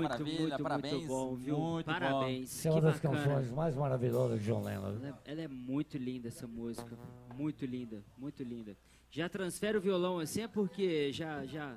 Maravilha, 0.00 0.40
Muito, 0.40 0.40
maravilha. 0.40 0.48
muito, 0.58 0.62
parabéns. 0.62 0.92
muito 0.94 1.08
bom, 1.08 1.34
viu? 1.36 1.58
Muito 1.58 1.86
bom. 1.86 1.92
Parabéns. 1.92 2.58
Essa 2.58 2.68
é 2.68 2.72
uma 2.72 2.80
das 2.80 2.94
bacana. 3.00 3.16
canções 3.24 3.50
mais 3.50 3.74
maravilhosas 3.76 4.40
de 4.40 4.46
John 4.46 4.62
Lennon. 4.62 4.86
Ela 4.88 5.08
é, 5.24 5.32
ela 5.32 5.40
é 5.42 5.48
muito 5.48 5.96
linda 5.98 6.28
essa 6.28 6.46
música, 6.46 6.96
muito 7.34 7.64
linda, 7.66 8.02
muito 8.16 8.42
linda. 8.42 8.76
Já 9.10 9.28
transfere 9.28 9.78
o 9.78 9.80
violão 9.80 10.18
assim 10.18 10.42
é 10.42 10.48
porque 10.48 11.12
já 11.12 11.44
já 11.46 11.76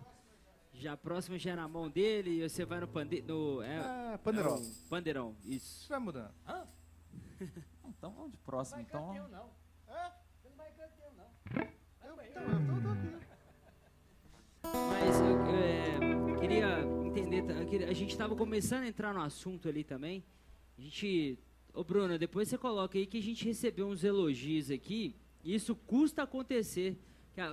já 0.73 0.93
a 0.93 0.97
próxima 0.97 1.37
já 1.37 1.51
é 1.51 1.55
na 1.55 1.67
mão 1.67 1.89
dele 1.89 2.43
e 2.43 2.49
você 2.49 2.65
vai 2.65 2.79
no 2.79 2.87
pande 2.87 3.21
no 3.21 3.61
é, 3.61 3.77
Ah, 3.77 4.19
pandeirão. 4.23 4.55
é 4.55 4.59
o 4.59 4.89
pandeirão, 4.89 5.35
isso. 5.45 5.87
Vai 5.89 5.99
mudando. 5.99 6.31
Então 7.97 8.11
vamos 8.13 8.31
de 8.31 8.37
próximo. 8.37 8.81
Então, 8.81 9.13
não. 9.29 9.49
Mas 14.63 15.19
eu 15.19 15.41
é, 15.45 15.83
queria 15.89 16.13
entender, 16.13 16.21
ta- 16.21 16.29
eu 16.29 16.39
queria- 16.39 17.00
a 17.89 17.93
gente 17.93 18.11
estava 18.11 18.35
começando 18.35 18.83
a 18.83 18.87
entrar 18.87 19.13
no 19.13 19.21
assunto 19.21 19.67
ali 19.67 19.83
também. 19.83 20.23
A 20.77 20.81
gente, 20.81 21.37
ô 21.73 21.83
Bruno, 21.83 22.17
depois 22.17 22.47
você 22.47 22.57
coloca 22.57 22.97
aí 22.97 23.05
que 23.05 23.17
a 23.17 23.21
gente 23.21 23.43
recebeu 23.45 23.87
uns 23.87 24.03
elogios 24.03 24.71
aqui. 24.71 25.15
E 25.43 25.53
isso 25.53 25.75
custa 25.75 26.23
acontecer. 26.23 26.97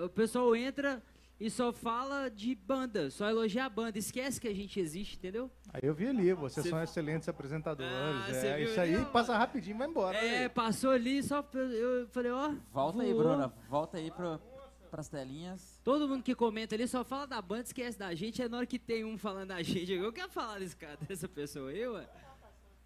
O 0.04 0.08
pessoal 0.08 0.54
entra 0.54 1.02
e 1.40 1.48
só 1.50 1.72
fala 1.72 2.28
de 2.28 2.54
banda, 2.54 3.10
só 3.10 3.28
elogia 3.28 3.64
a 3.64 3.68
banda, 3.68 3.96
esquece 3.96 4.40
que 4.40 4.48
a 4.48 4.54
gente 4.54 4.80
existe, 4.80 5.16
entendeu? 5.16 5.48
Aí 5.72 5.80
eu 5.84 5.94
vi 5.94 6.08
ali, 6.08 6.32
vocês 6.32 6.64
Cê- 6.64 6.70
são 6.70 6.82
excelentes 6.82 7.28
apresentadores. 7.28 7.92
Ah, 7.92 8.26
é, 8.28 8.62
isso 8.64 8.80
ali, 8.80 8.96
aí 8.96 9.02
ó? 9.02 9.04
passa 9.06 9.36
rapidinho 9.36 9.76
e 9.76 9.78
vai 9.78 9.88
embora. 9.88 10.18
É, 10.18 10.40
né? 10.40 10.48
passou 10.48 10.90
ali, 10.90 11.22
só 11.22 11.44
eu 11.54 12.08
falei, 12.08 12.32
ó. 12.32 12.54
volta 12.72 13.02
aí, 13.02 13.12
voou. 13.12 13.22
Bruna. 13.24 13.54
Volta 13.68 13.98
aí 13.98 14.10
pro, 14.10 14.40
pras 14.88 15.08
telinhas. 15.08 15.80
Todo 15.84 16.08
mundo 16.08 16.22
que 16.22 16.34
comenta 16.34 16.74
ali 16.74 16.88
só 16.88 17.04
fala 17.04 17.26
da 17.26 17.40
banda, 17.40 17.62
esquece 17.62 17.98
da 17.98 18.14
gente. 18.14 18.42
É 18.42 18.48
na 18.48 18.58
hora 18.58 18.66
que 18.66 18.78
tem 18.78 19.04
um 19.04 19.16
falando 19.16 19.48
da 19.48 19.62
gente. 19.62 19.92
Eu 19.92 20.12
quero 20.12 20.30
falar 20.30 20.58
desse 20.58 20.76
cara, 20.76 20.98
dessa 21.06 21.28
pessoa 21.28 21.70
aí, 21.70 21.86
ué. 21.86 22.08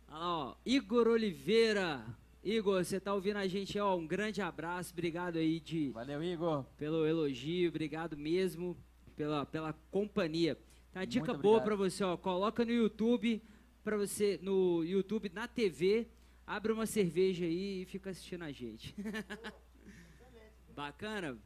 Olha 0.09 0.19
lá, 0.19 0.49
ó. 0.49 0.55
Igor 0.67 1.09
Oliveira. 1.09 2.05
Igor, 2.45 2.85
você 2.85 2.99
tá 2.99 3.15
ouvindo 3.15 3.37
a 3.37 3.47
gente, 3.47 3.79
ó. 3.79 3.97
Um 3.97 4.07
grande 4.07 4.43
abraço. 4.43 4.93
Obrigado 4.93 5.37
aí 5.39 5.61
de, 5.61 5.91
Valeu, 5.91 6.23
Igor. 6.23 6.65
pelo 6.77 7.07
elogio. 7.07 7.69
Obrigado 7.69 8.17
mesmo 8.17 8.77
pela, 9.15 9.47
pela 9.47 9.73
companhia. 9.91 10.57
Tá, 10.93 11.01
uma 11.01 11.07
dica 11.07 11.33
boa 11.33 11.61
pra 11.61 11.77
você, 11.77 12.03
ó. 12.03 12.17
Coloca 12.17 12.65
no 12.65 12.73
YouTube, 12.73 13.41
pra 13.85 13.97
você, 13.97 14.39
no 14.43 14.83
YouTube, 14.85 15.31
na 15.33 15.47
TV. 15.47 16.09
Abre 16.45 16.73
uma 16.73 16.87
cerveja 16.87 17.45
aí 17.45 17.83
e 17.83 17.85
fica 17.85 18.11
assistindo 18.11 18.43
a 18.43 18.51
gente. 18.51 18.95
Bacana? 20.75 21.39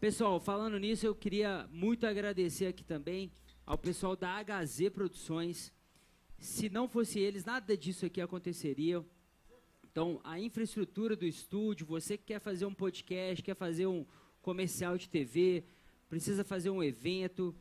Pessoal, 0.00 0.38
falando 0.38 0.78
nisso, 0.78 1.04
eu 1.04 1.12
queria 1.12 1.68
muito 1.72 2.06
agradecer 2.06 2.66
aqui 2.66 2.84
também 2.84 3.32
ao 3.66 3.76
pessoal 3.76 4.14
da 4.14 4.40
HZ 4.40 4.90
Produções. 4.94 5.72
Se 6.38 6.68
não 6.68 6.86
fosse 6.86 7.18
eles, 7.18 7.44
nada 7.44 7.76
disso 7.76 8.06
aqui 8.06 8.20
aconteceria. 8.20 9.04
Então, 9.90 10.20
a 10.22 10.38
infraestrutura 10.38 11.16
do 11.16 11.26
estúdio, 11.26 11.84
você 11.84 12.16
que 12.16 12.26
quer 12.26 12.38
fazer 12.38 12.64
um 12.64 12.72
podcast, 12.72 13.42
quer 13.42 13.56
fazer 13.56 13.88
um 13.88 14.06
comercial 14.40 14.96
de 14.96 15.08
TV, 15.08 15.64
precisa 16.08 16.44
fazer 16.44 16.70
um 16.70 16.80
evento, 16.80 17.52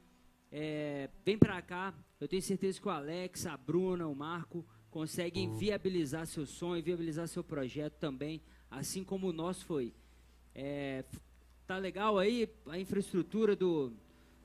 é, 0.51 1.09
vem 1.25 1.39
pra 1.39 1.59
cá. 1.63 1.91
Eu 2.19 2.27
tenho 2.27 2.43
certeza 2.43 2.79
que 2.79 2.87
o 2.87 2.91
Alex, 2.91 3.47
a 3.47 3.57
Bruna, 3.57 4.05
o 4.05 4.13
Marco 4.15 4.63
conseguem 4.91 5.57
viabilizar 5.57 6.27
seu 6.27 6.45
sonho, 6.45 6.83
viabilizar 6.83 7.27
seu 7.27 7.43
projeto 7.43 7.95
também, 7.95 8.43
assim 8.69 9.03
como 9.03 9.27
o 9.27 9.33
nosso 9.33 9.65
foi. 9.65 9.91
É, 10.53 11.03
tá 11.67 11.77
legal 11.77 12.17
aí 12.17 12.49
a 12.67 12.77
infraestrutura 12.79 13.55
do 13.55 13.91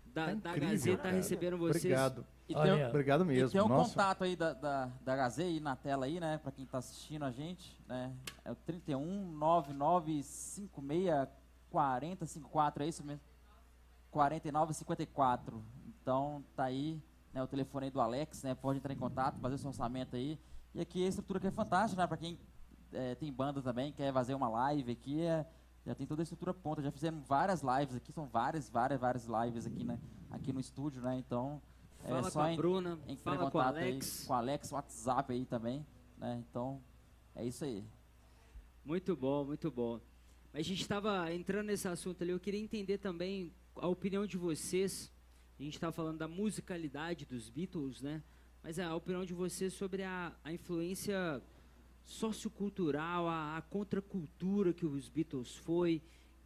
da, 0.06 0.26
Tá 0.26 0.32
da 0.34 0.50
incrível, 0.50 0.68
Gazeta 0.70 0.96
tá 0.98 1.02
cara. 1.04 1.16
recebendo 1.16 1.56
vocês. 1.56 1.84
Obrigado. 1.84 2.26
E 2.48 2.54
Olha, 2.54 2.76
tem, 2.76 2.86
Obrigado 2.86 3.22
e 3.22 3.26
mesmo. 3.26 3.50
tem 3.50 3.60
um 3.62 3.68
Nossa. 3.68 3.90
contato 3.90 4.24
aí 4.24 4.36
da, 4.36 4.52
da, 4.52 4.90
da 5.02 5.16
Gazê 5.16 5.44
aí 5.44 5.60
na 5.60 5.74
tela 5.76 6.04
aí, 6.06 6.20
né? 6.20 6.38
Pra 6.38 6.52
quem 6.52 6.66
tá 6.66 6.78
assistindo 6.78 7.24
a 7.24 7.30
gente, 7.30 7.78
né? 7.88 8.12
É 8.44 8.50
o 8.52 8.54
31 8.54 9.30
99 9.32 10.22
56 10.22 11.28
40 11.70 12.26
54, 12.26 12.84
é 12.84 12.88
isso 12.88 13.02
mesmo? 13.04 13.22
49 14.10 14.74
54. 14.74 15.62
Então 16.02 16.44
tá 16.54 16.64
aí, 16.64 17.00
né? 17.32 17.42
O 17.42 17.46
telefone 17.46 17.86
aí 17.86 17.90
do 17.90 18.00
Alex, 18.00 18.42
né? 18.42 18.54
Pode 18.54 18.78
entrar 18.78 18.92
em 18.92 18.98
contato, 18.98 19.38
fazer 19.40 19.54
o 19.54 19.58
seu 19.58 19.68
orçamento 19.68 20.16
aí. 20.16 20.38
E 20.74 20.80
aqui 20.80 21.04
a 21.04 21.08
estrutura 21.08 21.40
que 21.40 21.46
é 21.46 21.50
fantástica, 21.50 22.02
né? 22.02 22.06
Pra 22.06 22.16
quem 22.18 22.38
eh, 22.92 23.14
tem 23.14 23.32
banda 23.32 23.62
também, 23.62 23.92
quer 23.92 24.12
fazer 24.12 24.34
uma 24.34 24.48
live 24.50 24.92
aqui, 24.92 25.22
é, 25.22 25.46
já 25.87 25.95
tem 25.95 26.07
toda 26.07 26.22
a 26.22 26.24
estrutura 26.24 26.55
pronta. 26.55 26.83
Já 26.83 26.91
fizemos 26.91 27.26
várias 27.26 27.62
lives 27.62 27.97
aqui, 27.97 28.12
são 28.12 28.26
várias, 28.26 28.68
várias, 28.70 29.01
várias 29.01 29.26
lives 29.26 29.66
aqui, 29.66 29.85
né? 29.85 29.99
Aqui 30.30 30.53
no 30.53 30.61
estúdio, 30.61 31.03
né? 31.03 31.16
Então, 31.18 31.61
Fala 32.03 32.18
é 32.18 32.22
com 32.22 32.30
só 32.30 32.41
a 32.43 32.53
en- 32.53 32.57
Bruna, 32.57 32.99
em 33.07 33.16
fala 33.16 33.37
com 33.39 33.45
o 33.47 33.51
contato 33.51 33.76
aí 33.76 33.91
Alex. 33.93 34.24
com 34.26 34.33
o 34.33 34.37
Alex, 34.37 34.72
WhatsApp 34.72 35.33
aí 35.33 35.45
também, 35.45 35.87
né? 36.18 36.43
Então, 36.49 36.80
é 37.35 37.45
isso 37.45 37.64
aí. 37.64 37.85
Muito 38.85 39.14
bom, 39.16 39.45
muito 39.45 39.70
bom. 39.70 40.01
Mas 40.53 40.61
a 40.61 40.68
gente 40.68 40.83
estava 40.83 41.33
entrando 41.33 41.66
nesse 41.66 41.87
assunto 41.89 42.22
ali, 42.22 42.33
eu 42.33 42.41
queria 42.41 42.61
entender 42.61 42.99
também 42.99 43.53
a 43.76 43.87
opinião 43.89 44.26
de 44.26 44.37
vocês. 44.37 45.11
A 45.59 45.62
gente 45.62 45.74
estava 45.74 45.93
falando 45.93 46.18
da 46.18 46.26
musicalidade 46.28 47.24
dos 47.24 47.49
Beatles, 47.49 48.03
né? 48.03 48.22
Mas 48.62 48.78
a 48.78 48.95
opinião 48.95 49.24
de 49.24 49.33
vocês 49.33 49.72
sobre 49.72 50.03
a, 50.03 50.33
a 50.45 50.53
influência 50.53 51.41
sociocultural, 52.05 53.28
a, 53.28 53.57
a 53.57 53.62
contracultura 53.62 54.72
que 54.72 54.86
os 54.86 55.09
Beatles 55.09 55.57
foi, 55.57 56.03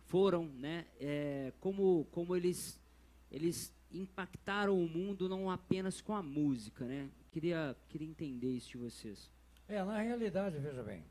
foram, 0.07 0.47
né? 0.47 0.87
É, 1.01 1.53
como, 1.61 2.07
como 2.13 2.35
eles, 2.37 2.81
eles 3.31 3.73
impactaram 3.91 4.79
o 4.79 4.89
mundo 4.89 5.29
não 5.29 5.51
apenas 5.51 6.01
com 6.01 6.15
a 6.15 6.23
música, 6.23 6.85
né? 6.85 7.11
Queria, 7.31 7.77
queria 7.89 8.09
entender 8.09 8.51
isso 8.51 8.71
de 8.71 8.79
vocês. 8.79 9.31
É, 9.69 9.83
na 9.85 10.01
realidade, 10.01 10.59
veja 10.59 10.83
bem, 10.83 11.05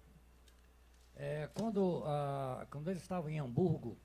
é, 1.16 1.48
quando, 1.54 2.04
quando 2.70 2.89
eles 2.89 3.02
estavam 3.02 3.30
em 3.30 3.39
Hamburgo, 3.39 3.98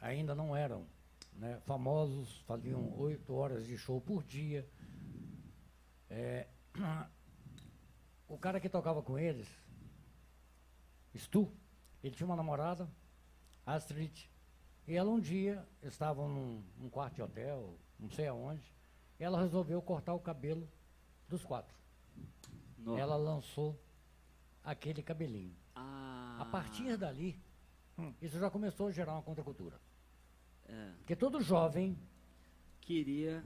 ainda 0.00 0.34
não 0.34 0.56
eram 0.56 0.86
né, 1.34 1.60
famosos, 1.64 2.40
faziam 2.40 2.92
oito 2.98 3.34
horas 3.34 3.66
de 3.66 3.76
show 3.76 4.00
por 4.00 4.22
dia. 4.24 4.68
É, 6.10 6.48
o 8.28 8.38
cara 8.38 8.60
que 8.60 8.68
tocava 8.68 9.02
com 9.02 9.18
eles, 9.18 9.48
Stu, 11.16 11.50
ele 12.02 12.14
tinha 12.14 12.26
uma 12.26 12.36
namorada, 12.36 12.88
Astrid, 13.66 14.30
e 14.86 14.94
ela 14.94 15.10
um 15.10 15.20
dia, 15.20 15.66
estavam 15.82 16.28
num, 16.28 16.62
num 16.78 16.88
quarto 16.90 17.14
de 17.16 17.22
hotel, 17.22 17.76
não 17.98 18.10
sei 18.10 18.26
aonde, 18.28 18.72
e 19.18 19.24
ela 19.24 19.40
resolveu 19.40 19.80
cortar 19.82 20.14
o 20.14 20.20
cabelo 20.20 20.68
dos 21.28 21.44
quatro. 21.44 21.76
Ela 22.96 23.16
lançou 23.16 23.78
aquele 24.62 25.02
cabelinho. 25.02 25.54
Ah, 25.74 26.38
A 26.40 26.44
partir 26.46 26.96
dali, 26.96 27.38
isso 28.22 28.38
já 28.38 28.48
começou 28.50 28.88
a 28.88 28.92
gerar 28.92 29.12
uma 29.14 29.22
contracultura. 29.22 29.80
é, 30.66 30.92
Porque 30.98 31.16
todo 31.16 31.40
jovem, 31.40 31.98
queria 32.80 33.44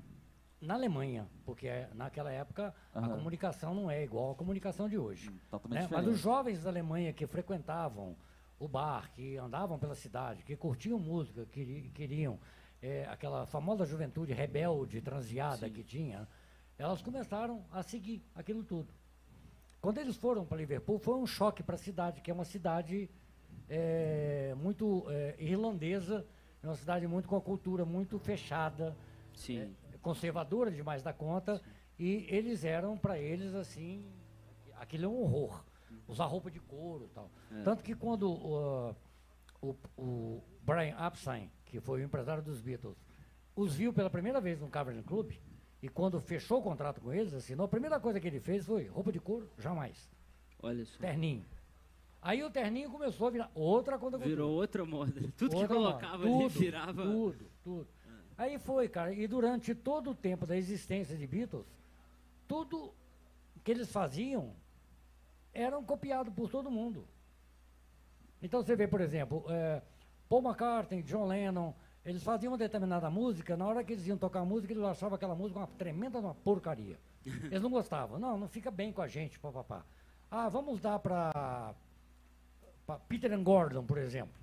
na 0.62 0.74
Alemanha, 0.74 1.28
porque 1.44 1.66
é- 1.66 1.88
naquela 1.92 2.30
época 2.30 2.72
a 2.94 3.00
Aham. 3.00 3.16
comunicação 3.16 3.74
não 3.74 3.90
é 3.90 4.02
igual 4.04 4.30
à 4.30 4.34
comunicação 4.34 4.88
de 4.88 4.96
hoje. 4.96 5.28
Totalmente 5.50 5.82
né? 5.82 5.88
Mas 5.90 6.06
os 6.06 6.20
jovens 6.20 6.62
da 6.62 6.70
Alemanha 6.70 7.12
que 7.12 7.26
frequentavam 7.26 8.16
o 8.60 8.68
bar, 8.68 9.10
que 9.12 9.36
andavam 9.36 9.76
pela 9.76 9.96
cidade, 9.96 10.44
que 10.44 10.56
curtiam 10.56 10.98
música, 10.98 11.44
que 11.46 11.90
queriam 11.92 12.38
eh, 12.80 13.04
aquela 13.10 13.44
famosa 13.44 13.84
juventude 13.84 14.32
rebelde, 14.32 15.00
transviada 15.00 15.68
que 15.68 15.82
tinha, 15.82 16.28
elas 16.78 17.02
começaram 17.02 17.64
a 17.72 17.82
seguir 17.82 18.24
aquilo 18.34 18.62
tudo. 18.62 18.94
Quando 19.80 19.98
eles 19.98 20.16
foram 20.16 20.44
para 20.46 20.58
Liverpool, 20.58 20.96
foi 21.00 21.16
um 21.16 21.26
choque 21.26 21.60
para 21.60 21.74
a 21.74 21.78
cidade, 21.78 22.20
que 22.20 22.30
é 22.30 22.34
uma 22.34 22.44
cidade 22.44 23.10
eh, 23.68 24.54
muito 24.56 25.04
eh, 25.10 25.34
irlandesa, 25.40 26.24
é 26.62 26.66
uma 26.68 26.76
cidade 26.76 27.04
muito 27.08 27.26
com 27.28 27.34
a 27.36 27.40
cultura 27.40 27.84
muito 27.84 28.16
fechada, 28.20 28.96
sim. 29.34 29.74
Conservadora 30.02 30.70
demais 30.70 31.02
da 31.02 31.12
conta, 31.12 31.60
e 31.98 32.26
eles 32.28 32.64
eram 32.64 32.98
para 32.98 33.18
eles 33.18 33.54
assim, 33.54 34.04
aquilo 34.78 35.04
é 35.06 35.08
um 35.08 35.22
horror. 35.22 35.64
Usar 36.08 36.26
roupa 36.26 36.50
de 36.50 36.58
couro 36.60 37.04
e 37.04 37.14
tal. 37.14 37.30
É. 37.50 37.62
Tanto 37.62 37.82
que 37.82 37.94
quando 37.94 38.30
uh, 38.32 38.94
o, 39.62 39.76
o 39.96 40.42
Brian 40.62 40.96
Epstein, 41.06 41.50
que 41.64 41.80
foi 41.80 42.00
o 42.00 42.04
empresário 42.04 42.42
dos 42.42 42.60
Beatles, 42.60 42.96
os 43.54 43.74
viu 43.74 43.92
pela 43.92 44.10
primeira 44.10 44.40
vez 44.40 44.60
no 44.60 44.68
Cavern 44.68 45.02
Club, 45.02 45.32
e 45.80 45.88
quando 45.88 46.20
fechou 46.20 46.58
o 46.58 46.62
contrato 46.62 47.00
com 47.00 47.12
eles, 47.12 47.32
assinou, 47.34 47.66
a 47.66 47.68
primeira 47.68 47.98
coisa 48.00 48.20
que 48.20 48.26
ele 48.26 48.40
fez 48.40 48.66
foi 48.66 48.86
roupa 48.88 49.12
de 49.12 49.20
couro, 49.20 49.48
jamais. 49.58 50.10
Olha 50.62 50.84
só. 50.84 50.98
Terninho. 50.98 51.44
Aí 52.20 52.42
o 52.44 52.50
terninho 52.50 52.88
começou 52.88 53.26
a 53.26 53.30
virar 53.30 53.50
outra 53.52 53.98
coisa 53.98 54.16
Virou 54.16 54.52
outra 54.52 54.84
moda. 54.84 55.20
Tudo 55.36 55.50
que 55.50 55.56
Outra 55.56 55.74
moda. 55.74 55.98
colocava 55.98 56.22
ali 56.22 56.32
Tudo, 56.32 56.48
virava. 56.48 57.02
Tudo, 57.02 57.50
tudo. 57.64 57.88
Aí 58.36 58.58
foi, 58.58 58.88
cara, 58.88 59.12
e 59.12 59.26
durante 59.26 59.74
todo 59.74 60.10
o 60.10 60.14
tempo 60.14 60.46
da 60.46 60.56
existência 60.56 61.16
de 61.16 61.26
Beatles, 61.26 61.66
tudo 62.48 62.92
que 63.62 63.70
eles 63.70 63.90
faziam 63.90 64.54
eram 65.54 65.84
copiados 65.84 66.32
por 66.34 66.50
todo 66.50 66.70
mundo. 66.70 67.06
Então 68.42 68.62
você 68.62 68.74
vê, 68.74 68.88
por 68.88 69.00
exemplo, 69.00 69.44
eh, 69.48 69.82
Paul 70.28 70.42
McCartney, 70.42 71.02
John 71.02 71.26
Lennon, 71.26 71.72
Eles 72.04 72.22
faziam 72.22 72.52
uma 72.52 72.58
determinada 72.58 73.08
música, 73.08 73.56
na 73.56 73.64
hora 73.64 73.84
que 73.84 73.92
eles 73.92 74.06
iam 74.06 74.18
tocar 74.18 74.40
a 74.40 74.44
música, 74.44 74.72
eles 74.72 74.82
achavam 74.82 75.14
aquela 75.14 75.36
música 75.36 75.60
uma 75.60 75.68
tremenda 75.68 76.18
uma 76.18 76.34
porcaria. 76.34 76.98
Eles 77.24 77.62
não 77.62 77.70
gostavam. 77.70 78.18
Não, 78.18 78.36
não 78.36 78.48
fica 78.48 78.70
bem 78.70 78.92
com 78.92 79.00
a 79.00 79.06
gente, 79.06 79.38
papapá. 79.38 79.84
Ah, 80.28 80.48
vamos 80.48 80.80
dar 80.80 80.98
para 80.98 81.72
Peter 83.08 83.32
and 83.32 83.44
Gordon, 83.44 83.84
por 83.84 83.98
exemplo. 83.98 84.34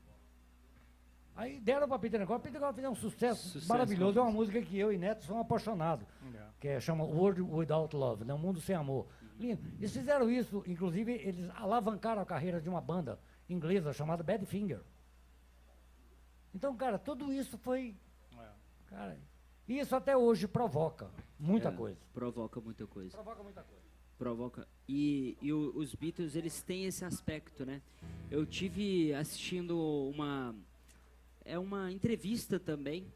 Aí 1.40 1.60
deram 1.62 1.88
para 1.88 1.98
Peter 2.00 2.20
Gordon, 2.26 2.44
Peter 2.44 2.60
Gordon 2.60 2.76
fez 2.76 2.88
um 2.90 2.96
sucesso, 2.96 3.48
Sucesso 3.50 3.68
maravilhoso. 3.70 4.20
É 4.20 4.22
uma 4.22 4.32
música 4.32 4.62
que 4.62 4.78
eu 4.78 4.92
e 4.92 4.98
Neto 4.98 5.24
somos 5.24 5.42
apaixonados, 5.44 6.06
que 6.60 6.68
é, 6.68 6.80
chama 6.82 7.06
World 7.06 7.42
Without 7.42 7.96
Love, 7.96 8.26
né? 8.26 8.34
Um 8.34 8.38
Mundo 8.38 8.60
Sem 8.60 8.76
Amor. 8.76 9.08
Lindo. 9.40 9.62
Eles 9.78 9.94
fizeram 9.94 10.30
isso, 10.30 10.62
inclusive, 10.68 11.14
eles 11.14 11.50
alavancaram 11.56 12.22
a 12.22 12.26
carreira 12.26 12.60
de 12.60 12.68
uma 12.68 12.82
banda 12.82 13.18
inglesa 13.50 13.94
chamada 13.94 14.22
Badfinger. 14.22 14.82
Então, 16.54 16.76
cara, 16.76 17.00
tudo 17.00 17.32
isso 17.32 17.58
foi. 17.58 17.96
Cara, 18.88 19.18
isso 19.68 19.96
até 19.96 20.18
hoje 20.18 20.46
provoca 20.48 21.10
muita 21.40 21.70
É, 21.70 21.72
coisa. 21.72 22.00
Provoca 22.14 22.60
muita 22.60 22.86
coisa. 22.88 23.12
Provoca 23.12 23.44
muita 23.44 23.64
coisa. 23.64 23.84
Provoca. 24.18 24.68
E, 24.90 25.38
e 25.42 25.54
o- 25.54 25.72
os 25.78 25.96
Beatles, 25.96 26.36
eles 26.36 26.62
têm 26.62 26.86
esse 26.86 27.06
aspecto, 27.06 27.66
né? 27.66 27.82
Eu 28.30 28.46
tive 28.46 29.14
assistindo 29.14 29.80
uma. 30.14 30.54
É 31.50 31.58
uma 31.58 31.92
entrevista 31.92 32.60
também 32.60 33.12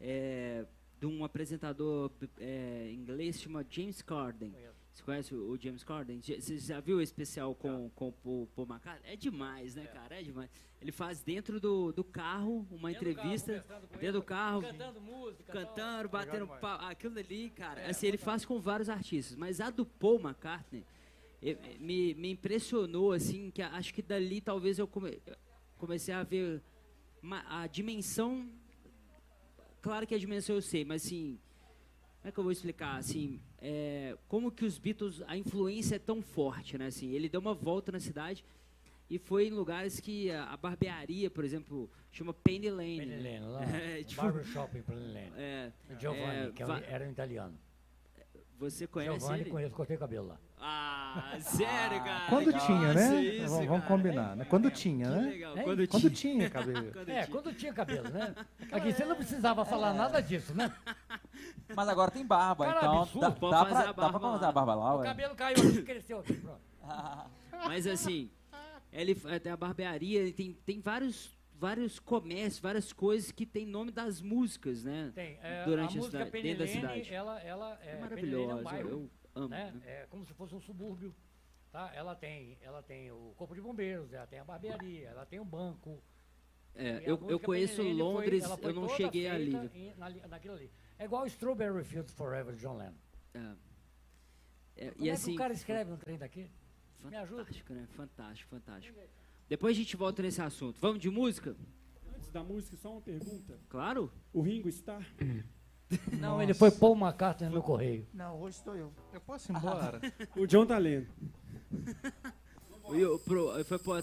é, 0.00 0.64
de 0.98 1.06
um 1.06 1.22
apresentador 1.22 2.10
é, 2.40 2.90
inglês 2.92 3.38
chama 3.40 3.62
James 3.68 4.00
Corden. 4.00 4.54
Você 4.90 5.02
conhece 5.02 5.34
o, 5.34 5.50
o 5.50 5.58
James 5.60 5.84
Corden? 5.84 6.18
Você 6.22 6.56
já 6.56 6.80
viu 6.80 6.96
o 6.96 7.02
especial 7.02 7.54
com, 7.54 7.90
com 7.94 8.08
o 8.08 8.46
Paul, 8.54 8.66
McCartney? 8.66 9.12
É 9.12 9.16
demais, 9.16 9.74
né, 9.74 9.86
cara? 9.86 10.18
É 10.18 10.22
demais. 10.22 10.48
Ele 10.80 10.92
faz 10.92 11.20
dentro 11.22 11.60
do, 11.60 11.92
do 11.92 12.02
carro 12.02 12.66
uma 12.70 12.90
entrevista, 12.90 13.62
dentro 14.00 14.20
do 14.20 14.22
carro, 14.22 14.62
Cantando 14.62 15.00
música. 15.02 15.52
cantando, 15.52 16.08
batendo 16.08 16.46
pau. 16.46 16.78
Aquilo 16.88 17.18
ali, 17.18 17.50
cara, 17.50 17.86
assim, 17.86 18.06
ele 18.06 18.16
faz 18.18 18.46
com 18.46 18.58
vários 18.58 18.88
artistas. 18.88 19.36
Mas 19.36 19.60
a 19.60 19.68
do 19.68 19.84
Paul 19.84 20.18
McCartney 20.20 20.84
me, 21.78 22.14
me 22.14 22.30
impressionou, 22.30 23.12
assim, 23.12 23.50
que 23.50 23.60
acho 23.60 23.92
que 23.92 24.00
dali 24.00 24.40
talvez 24.40 24.78
eu 24.78 24.86
come- 24.86 25.20
comecei 25.76 26.14
a 26.14 26.22
ver 26.22 26.62
a 27.48 27.66
dimensão. 27.66 28.48
Claro 29.80 30.06
que 30.06 30.14
a 30.14 30.18
dimensão 30.18 30.56
eu 30.56 30.62
sei, 30.62 30.84
mas 30.84 31.04
assim. 31.04 31.38
Como 32.20 32.28
é 32.28 32.32
que 32.32 32.38
eu 32.38 32.44
vou 32.44 32.52
explicar? 32.52 32.96
Assim, 32.96 33.38
é, 33.58 34.16
como 34.28 34.50
que 34.50 34.64
os 34.64 34.78
Beatles, 34.78 35.22
a 35.26 35.36
influência 35.36 35.96
é 35.96 35.98
tão 35.98 36.22
forte, 36.22 36.78
né? 36.78 36.86
Assim, 36.86 37.10
ele 37.10 37.28
deu 37.28 37.38
uma 37.38 37.52
volta 37.52 37.92
na 37.92 38.00
cidade 38.00 38.42
e 39.10 39.18
foi 39.18 39.48
em 39.48 39.50
lugares 39.50 40.00
que 40.00 40.30
a, 40.30 40.44
a 40.44 40.56
barbearia, 40.56 41.30
por 41.30 41.44
exemplo, 41.44 41.90
chama 42.10 42.32
Penny 42.32 42.70
Lane. 42.70 42.98
Penny 42.98 43.16
né? 43.16 43.40
Lane, 43.40 43.52
lá. 43.52 43.60
É, 43.76 44.02
tipo, 44.02 44.22
Barbershop 44.22 44.78
em 44.78 44.82
Penny 44.82 45.12
Lane. 45.12 45.32
é, 45.36 45.72
Giovanni, 46.00 46.48
é, 46.48 46.52
que 46.52 46.62
é 46.62 46.66
era 46.86 47.06
um 47.06 47.10
italiano. 47.10 47.58
você 48.58 48.86
conhece 48.86 49.20
Giovanni, 49.20 49.40
ele? 49.42 49.50
conheço, 49.50 49.74
cortei 49.74 49.96
o 49.96 50.00
cabelo 50.00 50.28
lá. 50.28 50.40
Ah, 50.60 51.36
sério, 51.40 52.02
cara? 52.02 52.26
Quando 52.28 52.46
Legal. 52.46 52.66
tinha, 52.66 52.94
né? 52.94 53.22
Isso, 53.22 53.48
vamos, 53.50 53.66
vamos 53.66 53.84
combinar, 53.86 54.34
né? 54.36 54.44
Quando 54.46 54.70
tinha, 54.70 55.10
né? 55.10 55.30
legal. 55.30 55.56
Hein? 55.58 55.64
Quando, 55.64 55.88
Quando 55.88 56.10
tinha. 56.10 56.34
tinha 56.36 56.50
cabelo. 56.50 56.92
Quando 56.92 57.08
É, 57.08 57.14
tinha. 57.14 57.26
quando 57.26 57.54
tinha 57.54 57.72
cabelo, 57.72 58.08
né? 58.08 58.34
Aqui 58.72 58.92
você 58.92 59.04
não 59.04 59.16
precisava 59.16 59.64
falar 59.64 59.92
nada 59.92 60.20
disso, 60.22 60.54
né? 60.54 60.72
Mas 61.76 61.88
agora 61.88 62.10
tem 62.10 62.24
barba, 62.24 62.64
Cara, 62.66 62.78
então 62.78 63.02
absurdo. 63.02 63.20
dá, 63.20 63.28
dá, 63.28 63.64
pra, 63.66 63.78
a 63.80 63.82
dá 63.86 63.92
barba 63.92 64.20
pra 64.20 64.30
fazer 64.32 64.44
a 64.46 64.52
barba 64.52 64.74
lá, 64.74 64.94
O 64.94 64.98
ué? 64.98 65.04
cabelo 65.06 65.34
caiu 65.34 65.56
aqui 65.58 65.82
cresceu 65.82 66.18
aqui, 66.20 66.32
pronto. 66.34 66.60
Mas 67.66 67.86
assim, 67.86 68.30
ele 68.92 69.20
é, 69.26 69.38
tem 69.38 69.52
a 69.52 69.56
barbearia, 69.56 70.20
ele 70.20 70.32
tem, 70.32 70.52
tem 70.64 70.80
vários, 70.80 71.36
vários 71.58 71.98
comércios, 71.98 72.60
várias 72.60 72.92
coisas 72.92 73.30
que 73.30 73.44
tem 73.44 73.66
nome 73.66 73.90
das 73.90 74.20
músicas, 74.22 74.82
né? 74.84 75.12
Tem. 75.14 75.38
é, 75.42 75.64
Durante 75.64 75.96
a 75.96 76.00
a 76.00 76.02
música 76.04 76.24
cidade- 76.26 76.42
dentro 76.42 76.58
da 76.64 76.66
cidade. 76.70 77.14
ela, 77.14 77.40
ela 77.42 77.78
é, 77.82 77.92
É 77.92 77.96
Penilene 78.06 78.42
é 78.42 78.46
um 78.54 78.62
maravilhosa, 78.62 78.76
eu 78.90 79.10
amo. 79.34 79.48
né? 79.48 79.70
né? 79.72 79.82
É 80.02 80.06
como 80.06 80.24
se 80.24 80.32
fosse 80.34 80.54
um 80.54 80.60
subúrbio. 80.60 81.14
Tá? 81.72 81.90
Ela, 81.94 82.14
tem, 82.14 82.56
ela 82.60 82.82
tem 82.82 83.10
o 83.10 83.34
corpo 83.36 83.54
de 83.54 83.60
bombeiros, 83.60 84.12
ela 84.12 84.26
tem 84.28 84.38
a 84.38 84.44
barbearia, 84.44 85.08
ela 85.08 85.26
tem 85.26 85.40
o 85.40 85.44
banco. 85.44 86.00
É, 86.72 86.98
a 86.98 87.02
eu, 87.02 87.18
eu 87.28 87.40
conheço 87.40 87.76
foi- 87.82 87.92
Londres, 87.92 88.44
ela 88.44 88.56
foi 88.56 88.70
eu 88.70 88.74
não 88.76 88.88
cheguei 88.90 89.28
ali. 89.28 89.50
feita 89.50 89.76
em- 89.78 89.94
na- 89.96 90.28
naquilo 90.28 90.54
ali. 90.54 90.70
É 90.98 91.04
igual 91.04 91.26
Strawberry 91.26 91.82
Fields 91.84 92.14
Forever 92.14 92.54
de 92.54 92.60
John 92.60 92.76
Lennon. 92.76 92.94
É. 93.34 93.54
É, 94.76 94.90
Como 94.90 95.04
e 95.04 95.08
é 95.08 95.12
assim, 95.12 95.30
que 95.32 95.36
o 95.36 95.38
cara 95.38 95.52
escreve 95.52 95.92
um 95.92 95.96
trem 95.96 96.16
daqui? 96.18 96.48
Me 97.00 97.16
ajuda. 97.16 97.44
fantástico, 97.44 97.74
né? 97.74 97.86
Fantástico, 97.88 98.50
fantástico. 98.50 98.98
Depois 99.48 99.76
a 99.76 99.78
gente 99.80 99.96
volta 99.96 100.22
nesse 100.22 100.40
assunto. 100.40 100.80
Vamos 100.80 101.00
de 101.00 101.10
música? 101.10 101.56
Antes 102.16 102.30
da 102.30 102.42
música, 102.42 102.76
só 102.76 102.92
uma 102.92 103.00
pergunta. 103.00 103.58
Claro. 103.68 104.12
O 104.32 104.40
Ringo 104.40 104.68
está? 104.68 105.00
Não, 106.18 106.42
ele 106.42 106.54
foi 106.54 106.70
Paul 106.70 106.96
McCartney 106.96 107.48
no 107.50 107.62
correio. 107.62 108.06
Não, 108.12 108.40
hoje 108.40 108.56
estou 108.56 108.74
eu. 108.74 108.92
Eu 109.12 109.20
posso 109.20 109.52
ir 109.52 109.56
embora? 109.56 110.00
O 110.36 110.46
John 110.46 110.66
tá 110.66 110.78
lendo. 110.78 111.08
E 112.92 113.00
eu- 113.00 113.18
pro- 113.18 113.64
foi 113.64 113.78
pô- 113.78 114.02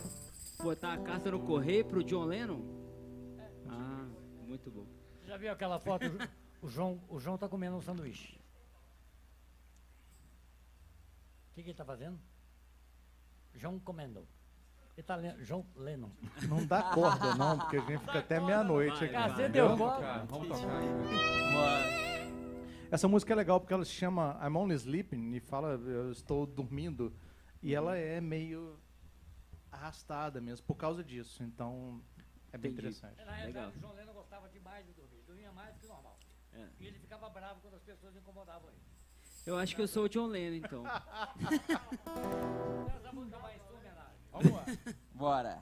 botar 0.63 0.93
a 0.93 0.97
carta 0.97 1.31
no 1.31 1.39
correio 1.45 1.83
pro 1.85 2.03
John 2.03 2.25
Lennon? 2.25 2.61
Ah, 3.67 4.07
muito 4.47 4.69
bom. 4.71 4.85
Já 5.25 5.37
viu 5.37 5.51
aquela 5.51 5.79
foto? 5.79 6.05
O 6.61 6.69
João, 6.69 7.01
o 7.09 7.19
João 7.19 7.37
tá 7.37 7.49
comendo 7.49 7.75
um 7.75 7.81
sanduíche. 7.81 8.39
O 11.49 11.53
que, 11.55 11.63
que 11.63 11.69
ele 11.69 11.77
tá 11.77 11.83
fazendo? 11.85 12.19
João 13.55 13.79
comendo. 13.79 14.25
Ele 14.97 15.03
tá 15.07 15.15
lendo. 15.15 15.43
João 15.43 15.65
Lennon. 15.75 16.09
Não 16.47 16.65
dá 16.65 16.83
corda, 16.93 17.33
não, 17.35 17.57
porque 17.57 17.77
a 17.77 17.81
gente 17.81 17.99
fica 17.99 18.19
até 18.19 18.39
meia-noite 18.39 19.03
aqui. 19.05 19.13
vai. 19.13 19.29
Cacete, 19.29 19.51
deu 19.53 19.69
Vamos 19.69 19.87
corda. 19.87 19.95
tocar, 19.97 20.25
vamos 20.25 20.47
tocar 20.49 20.77
aí. 20.77 20.87
Essa 22.91 23.07
música 23.07 23.31
é 23.33 23.35
legal 23.35 23.59
porque 23.59 23.73
ela 23.73 23.85
se 23.85 23.91
chama 23.91 24.37
I'm 24.43 24.55
Only 24.57 24.75
Sleeping 24.75 25.33
e 25.33 25.39
fala 25.39 25.69
eu 25.75 26.11
estou 26.11 26.45
dormindo 26.45 27.13
e 27.63 27.73
ela 27.73 27.95
é 27.97 28.19
meio 28.19 28.77
arrastada 29.71 30.41
mesmo 30.41 30.65
por 30.67 30.75
causa 30.75 31.01
disso. 31.03 31.41
Então 31.41 32.01
é 32.51 32.57
bem 32.57 32.71
Entendi. 32.71 32.87
interessante. 32.87 33.23
Na 33.25 33.31
realidade, 33.31 33.67
Legal. 33.67 33.69
o 33.69 33.79
João 33.79 33.93
Lennon 33.93 34.13
gostava 34.13 34.49
demais 34.49 34.85
de 34.85 34.91
dormir. 34.91 35.23
Dormia 35.25 35.51
mais 35.53 35.77
que 35.77 35.87
normal. 35.87 36.19
É. 36.53 36.67
E 36.81 36.87
ele 36.87 36.99
ficava 36.99 37.29
bravo 37.29 37.61
quando 37.61 37.75
as 37.75 37.81
pessoas 37.83 38.13
incomodavam 38.15 38.67
ele. 38.69 38.81
Eu 39.45 39.57
acho 39.57 39.73
que 39.73 39.81
eu 39.81 39.87
sou 39.87 40.03
o 40.03 40.09
John 40.09 40.27
Lennon, 40.27 40.57
então. 40.57 40.83
Vamos 44.31 44.51
lá. 44.53 44.65
Bora. 45.13 45.59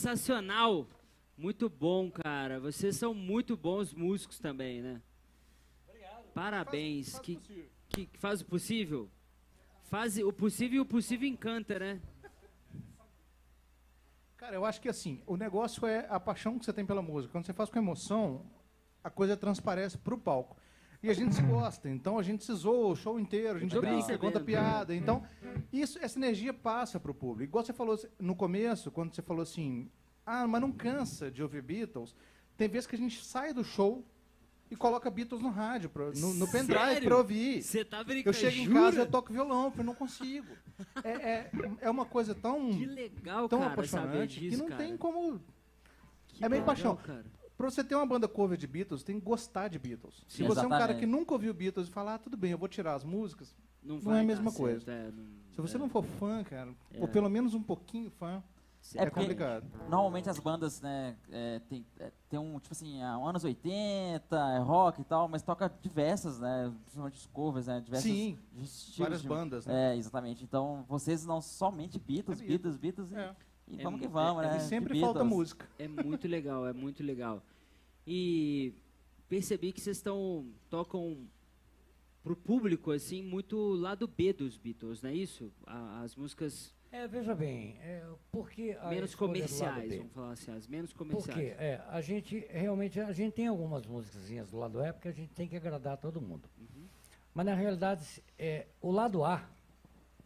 Sensacional. 0.00 0.86
Muito 1.38 1.70
bom, 1.70 2.10
cara. 2.10 2.60
Vocês 2.60 2.96
são 2.96 3.14
muito 3.14 3.56
bons 3.56 3.94
músicos 3.94 4.38
também, 4.38 4.82
né? 4.82 5.00
Parabéns. 6.34 7.12
Faz- 7.12 7.16
faz 7.16 7.24
que, 7.24 7.36
possível. 7.36 7.64
que, 7.88 8.06
que 8.06 8.18
faz 8.18 8.40
o 8.42 8.44
possível? 8.44 9.10
Faz 9.84 10.18
o 10.18 10.32
possível 10.32 10.76
e 10.76 10.80
o 10.80 10.84
possível 10.86 11.26
encanta, 11.26 11.78
né? 11.78 12.00
Cara, 14.36 14.54
eu 14.54 14.66
acho 14.66 14.80
que 14.82 14.88
assim, 14.88 15.22
o 15.26 15.34
negócio 15.36 15.86
é 15.86 16.06
a 16.10 16.20
paixão 16.20 16.58
que 16.58 16.66
você 16.66 16.72
tem 16.74 16.84
pela 16.84 17.00
música. 17.00 17.32
Quando 17.32 17.46
você 17.46 17.54
faz 17.54 17.70
com 17.70 17.78
emoção, 17.78 18.44
a 19.02 19.08
coisa 19.08 19.34
transparece 19.34 19.96
pro 19.96 20.18
palco. 20.18 20.58
E 21.02 21.10
a 21.10 21.14
gente 21.14 21.34
se 21.34 21.42
gosta, 21.42 21.88
então 21.88 22.18
a 22.18 22.22
gente 22.22 22.44
se 22.44 22.52
zoa 22.54 22.88
o 22.88 22.96
show 22.96 23.18
inteiro, 23.20 23.56
a 23.56 23.60
gente 23.60 23.78
brinca, 23.78 24.18
conta 24.18 24.40
piada. 24.40 24.94
Então, 24.94 25.22
isso, 25.72 25.98
essa 26.00 26.18
energia 26.18 26.52
passa 26.52 26.98
pro 26.98 27.14
público. 27.14 27.50
Igual 27.50 27.64
você 27.64 27.72
falou 27.72 27.98
no 28.18 28.34
começo, 28.34 28.90
quando 28.90 29.14
você 29.14 29.22
falou 29.22 29.42
assim, 29.42 29.88
ah, 30.24 30.46
mas 30.46 30.60
não 30.60 30.72
cansa 30.72 31.30
de 31.30 31.42
ouvir 31.42 31.62
Beatles. 31.62 32.14
Tem 32.56 32.68
vezes 32.68 32.86
que 32.86 32.96
a 32.96 32.98
gente 32.98 33.22
sai 33.24 33.52
do 33.52 33.62
show 33.62 34.04
e 34.70 34.74
coloca 34.74 35.08
Beatles 35.10 35.40
no 35.42 35.50
rádio, 35.50 35.88
pra- 35.90 36.10
no, 36.16 36.34
no 36.34 36.50
pendrive 36.50 37.02
pra 37.02 37.18
ouvir. 37.18 37.62
Você 37.62 37.84
tá 37.84 38.02
brincando? 38.02 38.30
Eu 38.36 38.40
chego 38.40 38.56
em 38.56 38.72
casa 38.72 38.96
e 38.96 39.00
eu 39.00 39.06
toco 39.06 39.32
violão, 39.32 39.64
porque 39.70 39.82
eu 39.82 39.84
não 39.84 39.94
consigo. 39.94 40.48
É, 41.04 41.10
é, 41.10 41.50
é 41.82 41.90
uma 41.90 42.04
coisa 42.04 42.34
tão, 42.34 42.70
Que 42.72 42.84
legal, 42.86 43.48
tão 43.48 43.60
cara, 43.60 43.72
apaixonante 43.72 44.40
disso, 44.40 44.56
que 44.56 44.62
não 44.62 44.68
cara. 44.68 44.82
tem 44.82 44.96
como. 44.96 45.40
Que 46.28 46.44
é 46.44 46.48
meio 46.48 46.62
legal, 46.62 46.66
paixão. 46.66 46.96
cara. 46.96 47.24
Pra 47.56 47.70
você 47.70 47.82
ter 47.82 47.94
uma 47.94 48.04
banda 48.06 48.28
cover 48.28 48.58
de 48.58 48.66
Beatles, 48.66 49.02
tem 49.02 49.18
que 49.18 49.24
gostar 49.24 49.68
de 49.68 49.78
Beatles. 49.78 50.22
Se 50.28 50.38
Sim, 50.38 50.46
você 50.46 50.60
é 50.60 50.66
um 50.66 50.68
cara 50.68 50.84
exatamente. 50.84 51.00
que 51.00 51.06
nunca 51.06 51.32
ouviu 51.32 51.54
Beatles 51.54 51.88
e 51.88 51.90
falar, 51.90 52.14
ah, 52.14 52.18
tudo 52.18 52.36
bem, 52.36 52.50
eu 52.52 52.58
vou 52.58 52.68
tirar 52.68 52.94
as 52.94 53.04
músicas. 53.04 53.54
Não, 53.82 53.94
Não 53.96 54.02
vai 54.02 54.18
é 54.18 54.20
a 54.20 54.24
mesma 54.24 54.52
coisa. 54.52 54.90
é, 54.90 55.10
não- 55.10 55.24
Se 55.52 55.60
você 55.60 55.76
é. 55.76 55.78
não 55.78 55.88
for 55.88 56.02
fã, 56.04 56.44
cara, 56.44 56.70
É. 56.92 57.00
ou 57.00 57.08
pelo 57.08 57.30
menos 57.30 57.54
um 57.54 57.62
pouquinho 57.62 58.10
fã, 58.10 58.42
é, 58.94 59.04
tá- 59.06 59.10
complicado. 59.10 59.64
Normalmente 59.88 60.28
as 60.28 60.38
bandas, 60.38 60.82
né, 60.82 61.16
é, 61.30 61.60
tem, 61.60 61.86
é, 61.98 62.12
tem 62.28 62.38
um, 62.38 62.58
tipo 62.58 62.72
assim, 62.74 63.00
ah, 63.02 63.14
anos 63.14 63.42
80, 63.42 64.36
é 64.54 64.58
rock 64.58 65.00
e 65.00 65.04
tal, 65.04 65.26
mas 65.26 65.42
toca 65.42 65.72
diversas, 65.80 66.38
né, 66.38 66.70
principalmente 66.84 67.26
covers, 67.30 67.66
né, 67.68 67.80
diversos 67.80 68.10
Sim, 68.10 68.38
várias 68.98 69.22
de- 69.22 69.28
bandas, 69.28 69.64
né? 69.66 69.94
É, 69.94 69.96
exatamente. 69.96 70.44
Então, 70.44 70.84
vocês 70.88 71.24
não 71.24 71.40
somente 71.40 71.98
Beatles, 71.98 72.40
É 72.42 72.44
Beatles, 72.44 72.76
Beatles, 72.76 73.12
e, 73.12 73.14
É. 73.16 73.34
e 73.68 73.80
É 73.80 73.82
vamos 73.82 74.00
que 74.00 74.08
vamos, 74.08 74.44
é- 74.44 74.48
né? 74.50 74.56
E 74.58 74.60
sempre 74.60 75.00
falta 75.00 75.24
música. 75.24 75.68
É 75.78 75.88
muito 75.88 76.26
legal, 76.28 76.66
é 76.66 76.72
muito 76.72 77.02
legal. 77.02 77.42
E 78.06 78.72
percebi 79.28 79.72
que 79.72 79.80
vocês 79.80 79.96
estão 79.96 80.46
tocam 80.70 81.26
pro 82.22 82.36
público 82.36 82.90
assim 82.90 83.22
muito 83.22 83.56
lado 83.74 84.06
B 84.06 84.32
dos 84.32 84.56
Beatles, 84.56 85.02
não 85.02 85.10
é 85.10 85.14
isso? 85.14 85.52
A- 85.66 86.02
As 86.02 86.14
músicas 86.16 86.74
É, 86.92 87.06
veja 87.06 87.34
bem, 87.34 87.76
é, 87.80 88.02
porque 88.32 88.76
menos 88.88 89.14
comerciais, 89.14 89.96
vamos 89.96 90.12
falar 90.12 90.30
assim, 90.32 90.50
as 90.52 90.66
menos 90.66 90.92
Porque 90.92 91.10
comerciais. 91.10 91.60
é, 91.60 91.82
a 91.88 92.00
gente 92.00 92.46
realmente 92.48 92.98
a 93.00 93.12
gente 93.12 93.34
tem 93.34 93.48
algumas 93.48 93.84
músicas 93.84 94.48
do 94.50 94.56
lado 94.58 94.80
A 94.82 94.92
porque 94.92 95.08
a 95.08 95.12
gente 95.12 95.32
tem 95.34 95.48
que 95.48 95.56
agradar 95.56 95.96
todo 95.98 96.20
mundo. 96.20 96.48
Mas 97.34 97.44
na 97.46 97.54
realidade 97.54 98.22
é, 98.38 98.66
o 98.80 98.90
lado 98.90 99.24
A, 99.24 99.46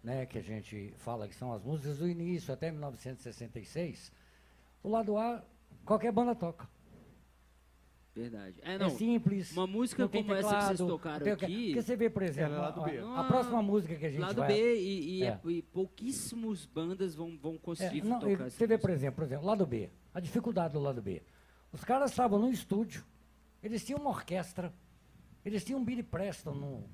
né, 0.03 0.25
que 0.27 0.39
a 0.39 0.43
gente 0.43 0.95
fala 0.99 1.29
que 1.29 1.35
são 1.35 1.53
as 1.53 1.63
músicas 1.63 1.99
do 1.99 2.09
início 2.09 2.53
até 2.53 2.71
1966, 2.71 4.11
o 4.83 4.89
lado 4.89 5.17
A 5.19 5.43
qualquer 5.85 6.13
banda 6.13 6.35
toca. 6.35 6.69
Verdade. 8.15 8.57
É, 8.63 8.75
É, 8.75 8.79
não. 8.79 8.91
simples. 8.91 9.53
uma 9.53 9.67
música 9.69 10.03
não 10.03 10.09
como 10.09 10.35
essa 10.35 10.49
que 10.49 10.55
vocês 10.55 10.69
teclado, 10.79 10.87
tocaram 10.89 11.17
não 11.19 11.25
tem 11.25 11.33
o 11.33 11.37
que- 11.37 11.45
aqui, 11.45 11.67
Porque 11.69 11.83
você 11.83 11.97
vê, 11.97 12.11
por 12.11 12.23
exemplo, 12.23 12.55
Ela 12.55 12.65
é 12.65 12.67
lado 12.69 12.81
a, 12.81 12.85
B. 12.85 12.99
a- 12.99 13.25
próxima 13.25 13.63
música 13.63 13.95
que 13.95 14.07
a 14.07 14.11
gente 14.11 14.21
lado 14.21 14.35
vai 14.37 14.49
B 14.49 14.81
e, 14.81 15.19
e, 15.19 15.23
É. 15.23 15.41
e 15.47 15.63
pouquíssimos 15.63 16.67
bandas 16.67 17.15
vão, 17.15 17.39
vão 17.39 17.55
É, 17.55 17.59
conseguir 17.59 18.03
não, 18.03 18.17
e 18.19 18.21
tocar 18.21 18.47
essa 18.47 18.51
você 18.59 18.67
vê, 18.67 18.75
música. 18.75 18.79
por 18.79 18.91
exemplo, 18.91 19.15
por 19.17 19.25
exemplo, 19.25 19.47
lado 19.47 19.65
B, 19.67 19.91
a 20.13 20.19
dificuldade 20.21 20.73
do 20.75 20.81
lado 20.81 21.01
B. 21.01 21.23
Os 21.73 21.85
caras 21.85 22.11
estavam 22.11 22.41
no 22.41 22.51
estúdio, 22.51 23.05
eles 23.63 23.85
tinham 23.85 24.01
uma 24.01 24.11
orquestra, 24.11 24.75
eles 25.45 25.65
tinham 25.65 25.81
um 25.81 25.85
Billy 25.85 26.03
Preston 26.03 26.53
num, 26.55 26.85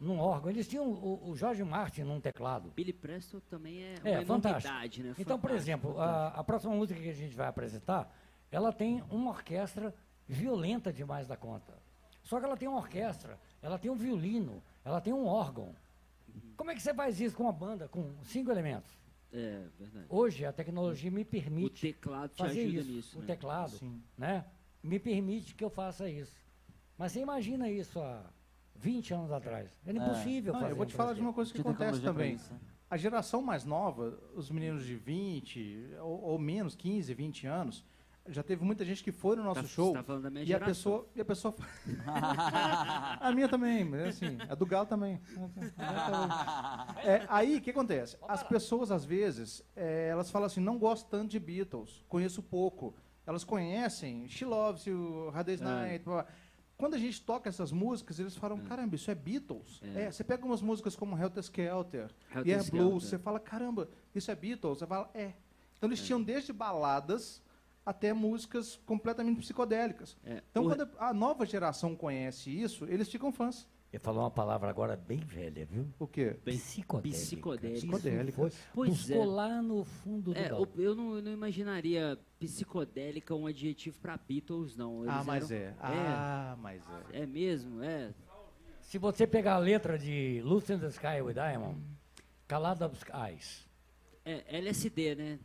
num 0.00 0.18
órgão, 0.18 0.50
eles 0.50 0.66
tinham 0.66 0.88
o, 0.88 1.28
o 1.30 1.36
Jorge 1.36 1.62
Martin 1.62 2.02
num 2.02 2.20
teclado. 2.20 2.70
Billy 2.70 2.92
Preston 2.92 3.40
também 3.50 3.82
é, 3.82 3.94
É, 4.04 4.16
uma 4.20 4.24
fantástico. 4.26 5.04
né? 5.04 5.14
Então, 5.18 5.38
por 5.38 5.50
Fantástico, 5.50 5.54
exemplo, 5.54 5.90
fantástico. 5.94 6.36
a, 6.36 6.40
a 6.40 6.44
próxima 6.44 6.74
música 6.74 6.98
que 7.00 7.08
a 7.10 7.14
gente 7.14 7.34
vai 7.36 7.46
apresentar, 7.48 8.10
ela 8.50 8.72
tem 8.72 9.02
uma 9.10 9.30
orquestra 9.30 9.94
violenta 10.26 10.92
demais 10.92 11.28
da 11.28 11.36
conta. 11.36 11.74
Só 12.22 12.38
que 12.38 12.44
ela 12.46 12.56
tem 12.56 12.68
uma 12.68 12.78
orquestra, 12.78 13.38
ela 13.62 13.78
tem 13.78 13.90
um 13.90 13.94
violino, 13.96 14.62
ela 14.84 15.00
tem 15.00 15.12
um 15.12 15.26
órgão. 15.26 15.74
Como 16.56 16.70
é 16.70 16.74
que 16.74 16.80
você 16.82 16.94
faz 16.94 17.20
isso 17.20 17.36
com 17.36 17.42
uma 17.44 17.52
banda 17.52 17.88
com 17.88 18.10
cinco 18.24 18.50
elementos? 18.50 18.90
É, 19.32 19.64
verdade. 19.78 20.06
Hoje 20.08 20.44
a 20.44 20.52
tecnologia 20.52 21.10
me 21.10 21.22
O 21.22 21.26
permite 21.26 21.92
teclado 21.92 22.30
te 22.30 22.38
fazer 22.38 22.60
ajuda 22.62 22.80
isso. 22.80 22.90
nisso, 22.92 23.18
o 23.18 23.20
né? 23.20 23.26
teclado, 23.26 23.70
Sim. 23.78 24.02
né? 24.16 24.44
Me 24.82 24.98
permite 24.98 25.54
que 25.54 25.62
eu 25.64 25.70
faça 25.70 26.08
isso. 26.08 26.34
Mas 26.96 27.12
você 27.12 27.20
imagina 27.20 27.68
isso 27.70 28.00
há 28.00 28.24
20 28.80 29.14
anos 29.14 29.30
atrás. 29.30 29.70
Era 29.86 29.98
É. 29.98 30.00
impossível 30.02 30.52
Não, 30.54 30.60
fazer. 30.60 30.72
eu 30.72 30.76
vou 30.76 30.86
te 30.86 30.94
falar 30.94 31.12
de 31.12 31.20
uma 31.20 31.32
coisa 31.32 31.52
que 31.52 31.60
acontece 31.60 32.00
também. 32.00 32.34
isso, 32.34 32.52
né? 32.52 32.58
A 32.88 32.96
geração 32.96 33.40
mais 33.42 33.64
nova, 33.64 34.18
os 34.34 34.50
meninos 34.50 34.84
de 34.84 34.96
20 34.96 35.94
ou, 36.00 36.20
ou 36.22 36.38
menos, 36.38 36.74
15, 36.74 37.12
20 37.14 37.46
anos, 37.46 37.84
já 38.28 38.42
teve 38.42 38.64
muita 38.64 38.84
gente 38.84 39.02
que 39.02 39.12
foi 39.12 39.36
no 39.36 39.42
nosso 39.44 39.62
Tá- 39.62 39.68
show 39.68 39.88
você 39.92 39.98
tá 39.98 40.02
falando 40.02 40.22
da 40.24 40.30
minha 40.30 40.44
e 40.44 40.52
a 40.54 40.60
pessoa, 40.60 41.06
e 41.14 41.20
a 41.20 41.24
pessoa 41.24 41.54
a 43.20 43.32
minha 43.32 43.48
também, 43.48 43.84
mas 43.84 44.02
assim, 44.16 44.36
a 44.48 44.54
do 44.54 44.66
Galo 44.66 44.86
também. 44.86 45.20
É, 47.04 47.24
aí, 47.28 47.56
o 47.56 47.60
que 47.60 47.70
acontece? 47.70 48.16
As 48.28 48.42
pessoas, 48.42 48.90
às 48.90 49.04
vezes, 49.04 49.62
é, 49.76 50.08
elas 50.08 50.30
falam 50.30 50.46
assim, 50.46 50.60
não 50.60 50.78
gosto 50.78 51.08
tanto 51.08 51.30
de 51.30 51.38
Beatles, 51.38 52.04
conheço 52.08 52.42
pouco. 52.42 52.94
Elas 53.26 53.44
conhecem 53.44 54.26
She 54.28 54.44
Loves 54.44 54.84
You, 54.86 55.30
Hard 55.30 55.46
Day's 55.46 55.60
É. 55.60 55.64
Night, 55.64 56.04
blá, 56.04 56.22
blá. 56.22 56.26
Quando 56.80 56.94
a 56.94 56.98
gente 56.98 57.20
toca 57.20 57.48
essas 57.48 57.70
músicas, 57.70 58.18
eles 58.18 58.34
falam, 58.34 58.58
caramba, 58.60 58.94
isso 58.96 59.10
é 59.10 59.14
Beatles? 59.14 59.80
É. 59.94 60.02
É, 60.04 60.10
você 60.10 60.24
pega 60.24 60.44
umas 60.44 60.62
músicas 60.62 60.96
como 60.96 61.16
Helter 61.16 61.42
Skelter, 61.42 62.10
Helter 62.34 62.46
e 62.46 62.52
é 62.52 62.56
Skelter. 62.58 62.80
blues, 62.88 63.04
você 63.04 63.18
fala, 63.18 63.38
caramba, 63.38 63.88
isso 64.14 64.30
é 64.30 64.34
Beatles? 64.34 64.78
Você 64.78 64.86
fala, 64.86 65.10
é. 65.14 65.32
Então 65.76 65.88
eles 65.88 66.00
tinham 66.02 66.22
desde 66.22 66.52
baladas 66.52 67.42
até 67.84 68.12
músicas 68.12 68.76
completamente 68.86 69.38
psicodélicas. 69.40 70.16
É, 70.24 70.42
Então 70.50 70.64
o- 70.64 70.68
quando 70.68 70.88
a 70.98 71.12
nova 71.14 71.44
geração 71.46 71.94
conhece 71.94 72.50
isso, 72.50 72.84
eles 72.86 73.08
ficam 73.10 73.30
fãs. 73.32 73.66
Ele 73.92 73.98
falou 74.00 74.22
uma 74.22 74.30
palavra 74.30 74.70
agora 74.70 74.96
bem 74.96 75.18
velha, 75.18 75.66
viu? 75.66 75.88
O 75.98 76.06
quê? 76.06 76.36
Psicodélica. 76.44 77.18
psicodélica. 77.18 77.76
Isso 77.78 77.86
Psicodélica. 77.88 78.36
foi- 78.36 78.52
Pois 78.72 78.90
buscou 78.90 79.22
é. 79.22 79.26
lá 79.26 79.60
no 79.62 79.84
fundo 79.84 80.32
do 80.32 80.38
É, 80.38 80.54
o- 80.54 80.68
eu 80.80 80.94
não, 80.94 81.16
eu 81.16 81.22
não 81.22 81.32
imaginaria 81.32 82.16
psicodélica 82.38 83.34
um 83.34 83.46
adjetivo 83.48 83.98
pra 83.98 84.16
Beatles, 84.16 84.76
não. 84.76 85.02
Eles 85.02 85.14
ah, 85.16 85.24
mas 85.24 85.50
eram- 85.50 85.66
é. 85.66 85.74
Ah, 85.80 86.56
mas 86.60 86.82
é. 87.12 87.22
É 87.22 87.26
mesmo, 87.26 87.82
é. 87.82 88.14
Se 88.80 88.96
você 88.96 89.26
pegar 89.26 89.54
a 89.54 89.58
letra 89.58 89.98
de 89.98 90.40
Lucy 90.44 90.72
in 90.72 90.78
the 90.78 90.88
Sky 90.88 91.20
with 91.20 91.34
Diamond, 91.34 91.80
Calada 92.46 92.86
of 92.86 92.96
Skies. 92.96 93.68
É 94.24 94.56
LSD, 94.58 95.14
né? 95.16 95.38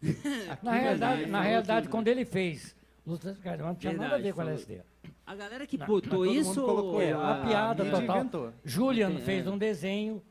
Na 0.62 0.72
realidade, 0.74 1.26
na 1.26 1.38
falou 1.38 1.42
realidade 1.42 1.88
quando 1.88 2.08
ele 2.08 2.24
fez 2.24 2.76
Lucy 3.06 3.26
in 3.28 3.32
the 3.32 3.38
Sky 3.38 3.48
with 3.48 3.56
Diamond, 3.56 3.64
não 3.64 3.74
tinha 3.76 3.92
nada 3.94 4.04
a 4.04 4.08
Verdade, 4.18 4.22
ver 4.22 4.30
com 4.32 4.36
falou. 4.36 4.52
LSD. 4.52 4.82
A 5.26 5.34
galera 5.34 5.66
que 5.66 5.78
botou 5.78 6.26
isso. 6.26 6.62
colocou 6.62 7.00
É, 7.00 7.04
ele. 7.06 7.14
a 7.14 7.42
piada 7.46 7.84
mídia 7.84 8.00
total. 8.00 8.16
inventou. 8.18 8.52
Julian 8.64 9.18
fez 9.20 9.46
é. 9.46 9.50
um 9.50 9.58
desenho 9.58 10.22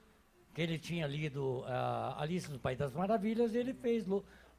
que 0.53 0.61
ele 0.61 0.77
tinha 0.77 1.07
lido 1.07 1.63
ah, 1.65 2.15
Alice 2.19 2.49
no 2.51 2.59
País 2.59 2.77
das 2.77 2.93
Maravilhas, 2.93 3.55
e 3.55 3.57
ele 3.57 3.73
fez 3.73 4.05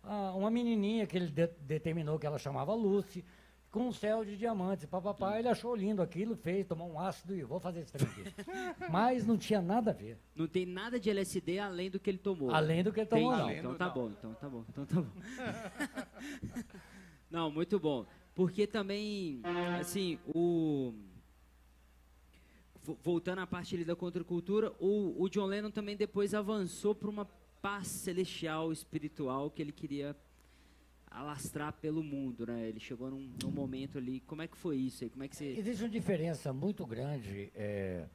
ah, 0.02 0.32
uma 0.36 0.50
menininha 0.50 1.06
que 1.06 1.16
ele 1.16 1.28
de- 1.28 1.50
determinou 1.60 2.18
que 2.18 2.26
ela 2.26 2.38
chamava 2.38 2.74
Lucy, 2.74 3.24
com 3.70 3.88
um 3.88 3.92
céu 3.92 4.24
de 4.24 4.36
diamantes, 4.36 4.86
papapá, 4.86 5.36
ele 5.38 5.48
achou 5.48 5.74
lindo 5.74 6.00
aquilo, 6.00 6.36
fez, 6.36 6.64
tomou 6.64 6.88
um 6.92 6.98
ácido 6.98 7.34
e 7.34 7.42
vou 7.42 7.58
fazer 7.58 7.80
esse 7.80 7.92
trem 7.92 8.06
aqui. 8.08 8.32
Mas 8.90 9.26
não 9.26 9.36
tinha 9.36 9.60
nada 9.60 9.90
a 9.90 9.94
ver, 9.94 10.16
Não 10.34 10.46
tem 10.46 10.64
nada 10.64 10.98
de 10.98 11.10
LSD 11.10 11.58
além 11.58 11.90
do 11.90 11.98
que 11.98 12.08
ele 12.08 12.18
tomou. 12.18 12.52
além 12.52 12.84
do 12.84 12.92
que 12.92 13.00
ele 13.00 13.08
tomou, 13.08 13.36
não. 13.36 13.50
Então 13.50 13.72
do- 13.72 13.78
tá 13.78 13.86
não. 13.86 13.94
bom, 13.94 14.10
então 14.16 14.34
tá 14.34 14.48
bom, 14.48 14.64
então 14.68 14.86
tá 14.86 15.00
bom. 15.00 15.10
não, 17.30 17.50
muito 17.50 17.78
bom. 17.78 18.06
Porque 18.34 18.66
também, 18.66 19.40
assim, 19.80 20.18
o. 20.34 20.92
vo- 22.82 22.98
Voltando 23.02 23.40
à 23.40 23.46
parte 23.46 23.74
ali 23.74 23.84
da 23.84 23.94
contracultura, 23.96 24.72
o, 24.80 25.14
o 25.22 25.28
John 25.28 25.46
Lennon 25.46 25.70
também 25.70 25.96
depois 25.96 26.34
avançou 26.34 26.94
para 26.94 27.08
uma 27.08 27.24
paz 27.62 27.86
celestial, 27.88 28.72
espiritual, 28.72 29.50
que 29.50 29.62
ele 29.62 29.72
queria 29.72 30.16
alastrar 31.10 31.72
pelo 31.74 32.02
mundo, 32.02 32.44
né? 32.46 32.68
Ele 32.68 32.80
chegou 32.80 33.08
num, 33.10 33.30
num 33.42 33.50
momento 33.50 33.98
ali. 33.98 34.20
Como 34.20 34.42
é 34.42 34.48
que 34.48 34.56
foi 34.56 34.76
isso 34.78 35.04
aí? 35.04 35.10
Como 35.10 35.22
é 35.22 35.28
que 35.28 35.36
você. 35.36 35.46
Existe 35.56 35.82
uma 35.84 35.88
diferença 35.88 36.52
muito 36.52 36.84
grande. 36.84 37.52
é, 37.54 38.06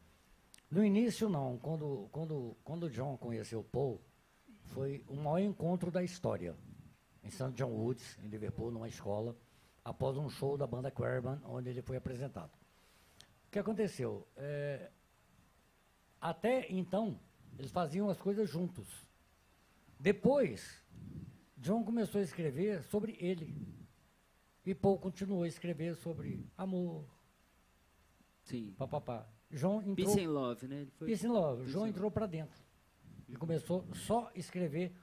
no 0.70 0.84
início, 0.84 1.30
não. 1.30 1.57
Quando, 1.57 2.07
quando, 2.11 2.55
quando 2.63 2.84
o 2.88 2.89
John 2.89 3.17
conheceu 3.17 3.63
Paul, 3.63 4.01
foi 4.65 5.03
o 5.07 5.15
maior 5.15 5.39
encontro 5.39 5.89
da 5.89 6.03
história. 6.03 6.55
Em 7.24 7.30
St. 7.30 7.51
John 7.53 7.72
Woods, 7.72 8.17
em 8.24 8.28
Liverpool, 8.28 8.70
numa 8.72 8.88
escola, 8.88 9.36
após 9.84 10.17
um 10.17 10.30
show 10.30 10.57
da 10.57 10.67
banda 10.67 10.91
Querban, 10.91 11.41
onde 11.45 11.69
ele 11.69 11.82
foi 11.82 11.97
apresentado. 11.97 12.51
O 13.47 13.51
que 13.51 13.59
aconteceu? 13.59 14.27
É, 14.38 14.91
até 16.21 16.71
então, 16.71 17.19
eles 17.57 17.71
faziam 17.71 18.09
as 18.09 18.19
coisas 18.21 18.49
juntos. 18.49 18.88
Depois, 19.99 20.84
John 21.57 21.84
começou 21.84 22.21
a 22.21 22.23
escrever 22.23 22.84
sobre 22.84 23.17
ele. 23.19 23.55
E 24.65 24.75
Paul 24.75 24.99
continuou 24.99 25.43
a 25.43 25.47
escrever 25.47 25.95
sobre 25.95 26.45
amor, 26.55 27.03
Sim. 28.43 28.75
papapá. 28.77 29.27
João 29.49 29.82
entrou... 29.82 29.95
Peace 29.95 30.23
and 30.23 30.30
Love, 30.30 30.67
né? 30.67 30.82
Ele 30.82 30.91
foi- 30.91 31.07
Peace 31.07 31.25
and 31.25 31.32
Love. 31.32 31.61
Peace 31.61 31.71
João 31.71 31.86
and 31.86 31.89
entrou 31.89 32.11
para 32.11 32.27
dentro. 32.27 32.61
Ele 33.27 33.38
começou 33.38 33.84
só 33.95 34.27
a 34.27 34.38
escrever 34.38 34.93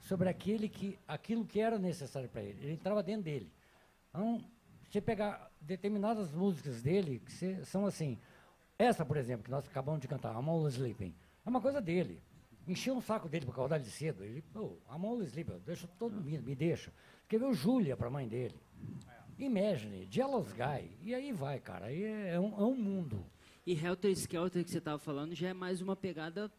sobre 0.00 0.28
aquele 0.28 0.68
que, 0.68 0.98
aquilo 1.08 1.44
que 1.44 1.58
era 1.60 1.78
necessário 1.78 2.28
para 2.28 2.42
ele. 2.42 2.62
Ele 2.62 2.72
entrava 2.74 3.02
dentro 3.02 3.24
dele. 3.24 3.50
Então, 4.16 4.42
você 4.90 4.98
pegar 4.98 5.50
determinadas 5.60 6.32
músicas 6.32 6.80
dele, 6.80 7.20
que 7.22 7.30
cê- 7.30 7.62
são 7.66 7.84
assim. 7.84 8.16
Essa, 8.78 9.04
por 9.04 9.18
exemplo, 9.18 9.44
que 9.44 9.50
nós 9.50 9.66
acabamos 9.66 10.00
de 10.00 10.08
cantar, 10.08 10.32
I'm 10.34 10.48
Always 10.48 10.74
Sleeping, 10.76 11.14
é 11.44 11.48
uma 11.50 11.60
coisa 11.60 11.82
dele. 11.82 12.22
Encheu 12.66 12.96
um 12.96 13.00
saco 13.02 13.28
dele 13.28 13.44
para 13.44 13.52
acordar 13.52 13.78
de 13.78 13.90
cedo. 13.90 14.24
Ele, 14.24 14.40
pô, 14.54 14.78
I'm 14.90 15.04
Always 15.04 15.28
Sleeping, 15.28 15.60
deixa 15.66 15.86
todo 15.98 16.14
mundo, 16.14 16.42
me 16.42 16.54
deixa. 16.54 16.90
Escreveu 17.22 17.52
Júlia 17.52 17.94
para 17.94 18.06
a 18.06 18.10
mãe 18.10 18.26
dele. 18.26 18.54
Imagine, 19.38 20.08
Jealous 20.10 20.50
Guy. 20.52 20.90
E 21.02 21.14
aí 21.14 21.30
vai, 21.30 21.60
cara. 21.60 21.86
Aí 21.86 22.02
é, 22.02 22.34
é 22.34 22.40
um, 22.40 22.58
é 22.58 22.64
um 22.64 22.74
mundo. 22.74 23.22
E 23.66 23.74
Helter 23.74 24.10
Skelter 24.12 24.64
que 24.64 24.70
você 24.70 24.80
tava 24.80 24.98
falando 24.98 25.34
já 25.34 25.48
é 25.48 25.52
mais 25.52 25.82
uma 25.82 25.94
pegada 25.94 26.50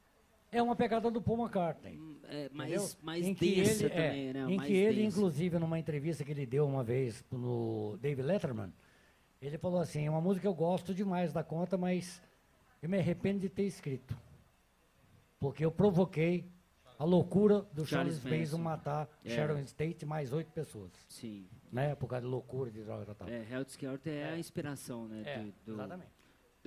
É 0.51 0.61
uma 0.61 0.75
pegada 0.75 1.11
do 1.11 1.21
Paul 1.21 1.39
McCartney. 1.41 1.97
hum, 1.99 2.17
é, 2.23 2.49
mais, 2.53 2.97
mais 3.01 3.25
Em 3.25 3.33
que 3.33 3.55
densa 3.55 3.85
ele- 3.85 3.93
é, 3.93 4.07
também, 4.09 4.33
né? 4.33 4.39
Em 4.51 4.57
mais 4.57 4.67
que 4.67 4.73
ele, 4.75 5.01
densa. 5.03 5.17
inclusive, 5.17 5.59
numa 5.59 5.77
entrevista 5.79 6.23
que 6.23 6.31
ele 6.31 6.45
deu 6.45 6.65
uma 6.65 6.83
vez 6.83 7.23
no 7.31 7.97
David 8.01 8.21
Letterman, 8.25 8.73
ele 9.41 9.57
falou 9.57 9.79
assim, 9.81 10.05
é 10.05 10.09
uma 10.09 10.21
música 10.21 10.41
que 10.41 10.47
eu 10.47 10.53
gosto 10.55 10.93
demais 10.93 11.33
da 11.33 11.43
conta, 11.43 11.77
mas 11.77 12.21
eu 12.81 12.89
me 12.89 12.97
arrependo 12.97 13.39
de 13.39 13.49
ter 13.49 13.63
escrito. 13.63 14.17
Porque 15.39 15.63
eu 15.65 15.71
provoquei 15.71 16.49
a 16.97 17.03
loucura 17.03 17.61
do 17.73 17.85
Charles 17.85 18.19
Charles 18.21 18.39
Manson 18.53 18.57
matar 18.57 19.07
É. 19.23 19.29
Sharon 19.29 19.63
Tate 19.65 19.97
e 20.01 20.05
mais 20.05 20.33
oito 20.33 20.51
pessoas. 20.51 20.91
Sim. 21.09 21.45
Né? 21.71 21.93
Por 21.95 22.07
causa 22.07 22.25
de 22.25 22.31
loucura 22.31 22.71
de 22.71 22.81
droga 22.83 23.11
e 23.11 23.15
tal. 23.15 23.27
É, 23.27 23.41
Helter 23.41 23.67
Skelter 23.67 24.13
é, 24.13 24.29
a 24.31 24.39
inspiração, 24.39 25.07
né? 25.07 25.21
É, 25.25 25.37
do, 25.39 25.53
do, 25.65 25.73
exatamente. 25.73 26.09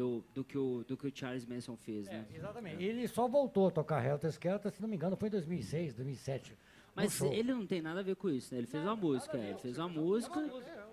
Do, 0.00 0.24
do 0.34 0.42
que 0.42 0.56
o, 0.56 0.82
do 0.88 0.96
que 0.96 1.06
o 1.06 1.12
Charles 1.14 1.44
Manson 1.44 1.76
fez, 1.76 2.06
né? 2.06 2.24
É, 2.32 2.36
exatamente. 2.36 2.82
Ele 2.82 3.06
só 3.06 3.28
voltou 3.28 3.68
a 3.68 3.70
tocar 3.70 4.04
Helter 4.04 4.30
Skelter, 4.30 4.72
se 4.72 4.80
não 4.80 4.88
me 4.88 4.96
engano, 4.96 5.14
foi 5.16 5.28
em 5.28 5.32
2006, 5.32 5.92
2007. 5.94 6.56
Mas 6.96 7.20
ele 7.20 7.52
não 7.52 7.66
tem 7.66 7.80
nada 7.80 8.00
a 8.00 8.02
ver 8.02 8.16
com 8.16 8.28
isso, 8.30 8.52
né? 8.52 8.58
Ele 8.60 8.66
fez 8.66 8.82
uma 8.82 8.96
música, 8.96 9.36
é, 9.38 9.50
ele 9.50 9.58
fez 9.58 9.78
uma 9.78 9.88
música, 9.88 10.40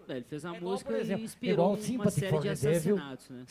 é, 0.08 0.16
ele 0.18 0.26
fez 0.26 0.44
uma 0.46 0.56
É 0.56 0.60
música 0.60 0.94
e 1.02 1.24
inspirou 1.24 1.54
igual 1.78 1.96
uma 1.96 2.12
série 2.12 2.40
de 2.40 2.50
assassinatos, 2.50 3.30
né? 3.30 3.44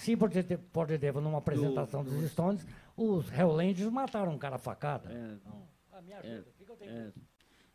The- 0.42 0.58
for 0.72 0.86
the 0.86 0.96
Devil, 0.98 1.20
numa 1.22 1.38
apresentação 1.38 2.04
Do- 2.04 2.10
dos 2.10 2.20
do- 2.20 2.28
Stones, 2.28 2.66
os 2.96 3.30
Helllanders 3.32 3.90
mataram 3.90 4.32
um 4.32 4.38
cara 4.38 4.56
a 4.56 4.58
facada. 4.58 5.10
É, 5.10 5.34
Então, 5.34 5.68
ah, 5.92 6.00
me 6.02 6.12
É, 6.12 6.16
ajuda, 6.18 6.46
o 6.50 6.52
tenho 6.76 6.90
é. 6.92 7.12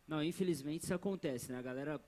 Não, 0.08 0.22
infelizmente 0.22 0.84
isso 0.84 0.94
acontece, 0.94 1.52
né? 1.52 1.58
A 1.58 1.62
galera 1.62 2.00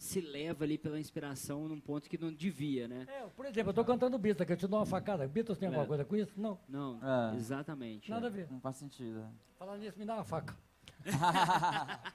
se 0.00 0.18
leva 0.18 0.64
ali 0.64 0.78
pela 0.78 0.98
inspiração 0.98 1.68
num 1.68 1.78
ponto 1.78 2.08
que 2.08 2.16
não 2.16 2.32
devia, 2.32 2.88
né? 2.88 3.04
É, 3.06 3.26
por 3.36 3.44
exemplo, 3.44 3.68
eu 3.68 3.74
tô 3.74 3.84
cantando 3.84 4.18
Beatles, 4.18 4.46
que 4.46 4.52
eu 4.54 4.56
te 4.56 4.66
dou 4.66 4.78
uma 4.80 4.86
facada. 4.86 5.28
Beatles 5.28 5.58
tem 5.58 5.66
alguma 5.66 5.84
É. 5.84 5.86
coisa 5.86 6.04
com 6.06 6.16
isso? 6.16 6.32
Não, 6.40 6.58
Não, 6.66 6.98
É. 7.32 7.36
exatamente. 7.36 8.08
nada 8.10 8.26
é. 8.26 8.30
a 8.30 8.32
ver. 8.32 8.50
Não 8.50 8.58
faz 8.60 8.76
sentido. 8.76 9.22
Falando 9.58 9.80
nisso, 9.80 9.98
me 9.98 10.06
dá 10.06 10.14
uma 10.14 10.24
faca. 10.24 10.56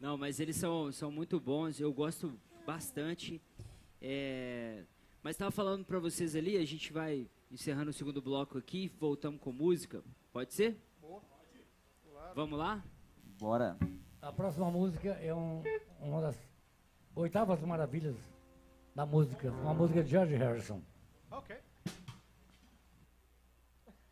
Não, 0.00 0.16
mas 0.16 0.40
eles 0.40 0.56
são, 0.56 0.90
são 0.90 1.10
muito 1.12 1.38
bons, 1.38 1.78
eu 1.78 1.92
gosto 1.92 2.32
bastante. 2.64 3.38
É, 4.00 4.84
Mas 5.22 5.34
estava 5.34 5.50
falando 5.50 5.84
para 5.84 5.98
vocês 5.98 6.34
ali, 6.34 6.56
a 6.56 6.64
gente 6.64 6.90
vai 6.92 7.28
encerrando 7.50 7.90
o 7.90 7.92
segundo 7.92 8.22
bloco 8.22 8.56
aqui, 8.56 8.90
voltamos 8.98 9.40
com 9.40 9.52
música. 9.52 10.02
Pode 10.32 10.54
ser? 10.54 10.78
Vamos 12.34 12.58
lá? 12.58 12.82
Bora. 13.38 13.76
A 14.22 14.32
próxima 14.32 14.70
música 14.70 15.10
é 15.10 15.34
um, 15.34 15.62
uma 16.00 16.20
das 16.20 16.47
oitavas 17.18 17.60
maravilhas 17.62 18.16
da 18.94 19.04
música, 19.04 19.50
uma 19.50 19.74
música 19.74 20.04
de 20.04 20.10
George 20.10 20.36
Harrison. 20.36 20.80
Ok. 21.30 21.56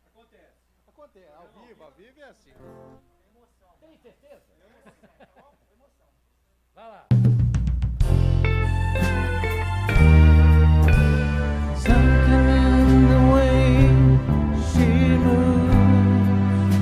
Acontece. 0.05 0.57
Acontece. 0.87 1.33
Ao 1.33 1.47
vivo, 1.65 1.83
ao 1.83 1.91
vivo 1.91 2.19
é 2.19 2.23
assim. 2.25 2.51
Tem 3.79 3.97
certeza? 3.97 4.43
Vai 6.75 6.89
lá. 6.89 7.07
Something 11.77 12.49
in 12.57 13.07
the 13.07 13.19
way 13.31 13.89
she 14.73 15.17
moves 15.17 16.75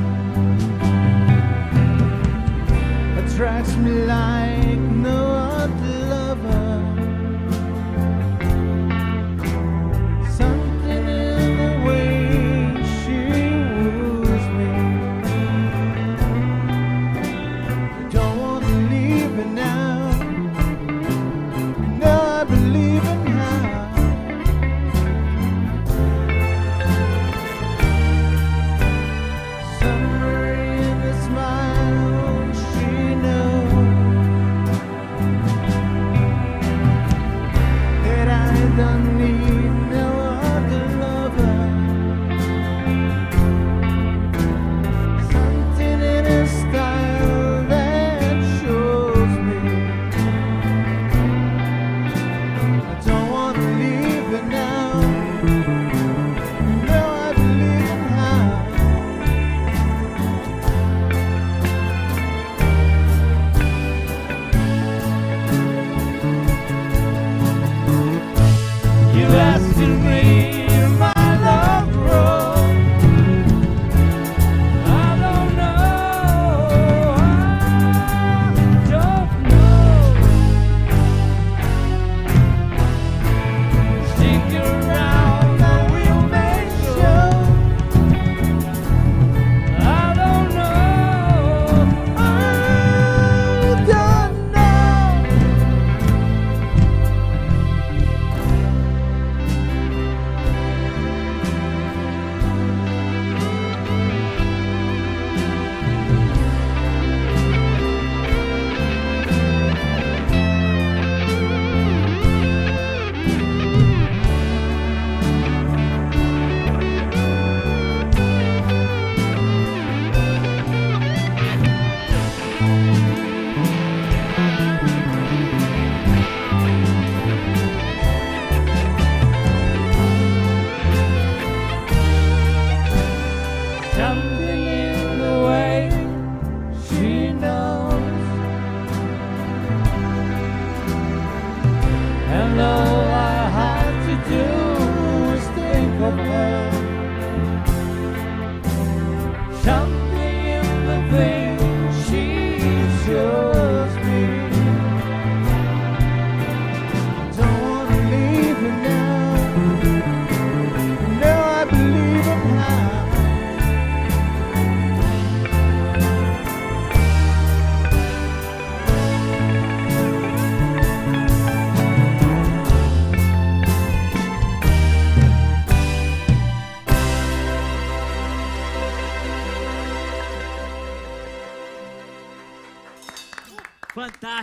attracts 3.20 3.76
me 3.76 3.92
like 3.92 4.55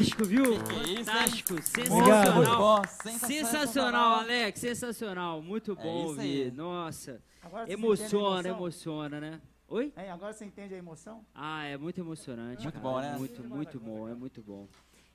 Fantástico, 0.03 0.24
viu? 0.24 0.44
Que 0.64 0.84
que 0.84 0.92
é? 1.00 1.05
Fantástico, 1.05 1.62
sensacional. 1.62 2.82
Sensacional, 3.18 4.20
Alex, 4.20 4.59
sensacional. 4.61 5.42
Muito 5.42 5.72
É 5.72 5.74
bom 5.76 6.07
ouvir. 6.07 6.53
Nossa, 6.53 7.22
Agora 7.40 7.66
você 7.66 7.72
emociona, 7.72 8.09
entende 8.09 8.18
a 8.18 8.50
emoção? 8.50 8.57
emociona, 8.57 9.20
né? 9.20 9.40
Oi? 9.68 9.92
Hein, 9.96 10.11
agora 10.11 10.32
você 10.32 10.44
entende 10.44 10.74
a 10.74 10.78
emoção? 10.78 11.24
Ah, 11.32 11.64
é 11.64 11.76
muito 11.76 12.00
emocionante. 12.00 12.62
Muito 12.64 12.80
cara, 12.80 12.82
bom, 12.82 13.00
é 13.00 13.03
né? 13.12 13.18
Muito, 13.18 13.44
muito 13.44 13.80
bom, 13.80 14.09
é 14.09 14.14
muito 14.14 14.42
bom. 14.42 14.68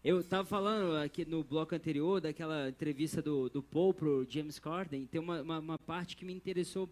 Eu 0.03 0.23
tava 0.23 0.45
falando 0.47 0.95
aqui 0.97 1.25
no 1.25 1.43
bloco 1.43 1.75
anterior 1.75 2.21
daquela 2.21 2.69
entrevista 2.69 3.21
do, 3.21 3.49
do 3.49 3.61
Paul 3.61 3.93
pro 3.93 4.25
James 4.29 4.57
Corden. 4.57 5.05
Tem 5.05 5.19
uma, 5.19 5.41
uma, 5.41 5.59
uma 5.59 5.77
parte 5.79 6.15
que 6.15 6.23
me 6.23 6.33
interessou, 6.33 6.89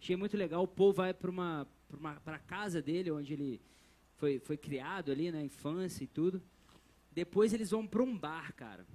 achei 0.00 0.16
muito 0.16 0.36
legal. 0.36 0.64
O 0.64 0.68
Paul 0.68 0.92
vai 0.92 1.14
para 1.14 1.30
uma, 1.30 1.66
pra 1.86 1.96
uma 1.96 2.14
pra 2.24 2.38
casa 2.40 2.82
dele, 2.82 3.12
onde 3.12 3.32
ele 3.32 3.60
foi, 4.16 4.40
foi 4.40 4.56
criado 4.56 5.12
ali 5.12 5.30
na 5.30 5.40
infância 5.42 6.02
e 6.02 6.08
tudo. 6.08 6.42
Depois 7.16 7.54
eles 7.54 7.70
vão 7.70 7.86
para 7.86 8.02
um 8.02 8.14
bar, 8.14 8.52
cara. 8.52 8.86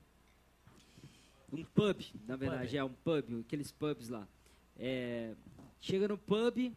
Um 1.51 1.63
pub, 1.63 2.03
na 2.27 2.35
verdade, 2.35 2.77
é 2.77 2.83
um 2.83 2.93
pub, 2.93 3.41
aqueles 3.41 3.71
pubs 3.71 4.09
lá. 4.09 4.27
É, 4.77 5.33
chega 5.79 6.07
no 6.07 6.19
pub, 6.19 6.71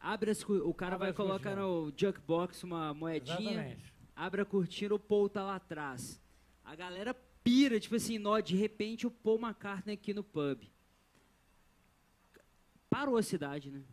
abre 0.00 0.32
as, 0.32 0.42
o 0.42 0.74
cara 0.74 0.96
Abre 0.96 1.06
vai 1.06 1.14
colocar 1.14 1.54
no 1.54 1.92
jukebox 1.96 2.64
uma 2.64 2.92
moedinha, 2.92 3.52
Exatamente. 3.52 3.94
abre 4.16 4.40
a 4.42 4.44
cortina, 4.44 4.96
o 4.96 4.98
Paul 4.98 5.28
tá 5.28 5.44
lá 5.44 5.54
atrás. 5.54 6.20
A 6.64 6.74
galera 6.74 7.14
pira, 7.44 7.78
tipo 7.78 7.94
assim, 7.94 8.18
nó, 8.18 8.40
de 8.40 8.56
repente 8.56 9.06
o 9.06 9.12
Paul 9.12 9.38
McCartney 9.38 9.94
aqui 9.94 10.12
no 10.12 10.24
pub. 10.24 10.64
Parou 12.90 13.16
a 13.16 13.22
cidade, 13.22 13.70
né? 13.70 13.84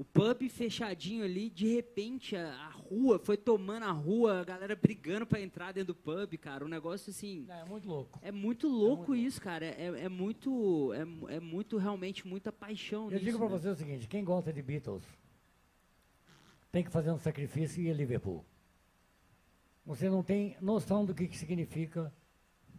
O 0.00 0.04
pub 0.04 0.48
fechadinho 0.48 1.22
ali, 1.22 1.50
de 1.50 1.74
repente 1.74 2.34
a, 2.34 2.48
a 2.54 2.70
rua 2.70 3.18
foi 3.18 3.36
tomando 3.36 3.82
a 3.82 3.90
rua, 3.90 4.40
a 4.40 4.44
galera 4.44 4.74
brigando 4.74 5.26
pra 5.26 5.38
entrar 5.42 5.72
dentro 5.72 5.92
do 5.92 5.94
pub, 5.94 6.38
cara. 6.38 6.64
Um 6.64 6.68
negócio 6.68 7.10
assim. 7.10 7.44
É 7.50 7.64
muito 7.66 7.86
louco. 7.86 8.18
É 8.22 8.32
muito 8.32 8.66
louco 8.66 9.14
isso, 9.14 9.38
cara. 9.42 9.66
É, 9.66 10.04
é 10.04 10.08
muito. 10.08 10.90
É, 10.94 11.34
é 11.36 11.38
muito, 11.38 11.76
realmente, 11.76 12.26
muita 12.26 12.50
paixão 12.50 13.04
Eu 13.08 13.10
nisso. 13.10 13.24
digo 13.26 13.36
pra 13.38 13.48
né? 13.50 13.58
você 13.58 13.68
o 13.68 13.74
seguinte, 13.74 14.08
quem 14.08 14.24
gosta 14.24 14.50
de 14.50 14.62
Beatles 14.62 15.04
tem 16.72 16.82
que 16.82 16.90
fazer 16.90 17.10
um 17.10 17.18
sacrifício 17.18 17.82
e 17.82 17.88
ir 17.88 17.90
a 17.90 17.94
Liverpool. 17.94 18.42
Você 19.84 20.08
não 20.08 20.22
tem 20.22 20.56
noção 20.62 21.04
do 21.04 21.14
que, 21.14 21.28
que 21.28 21.36
significa 21.36 22.10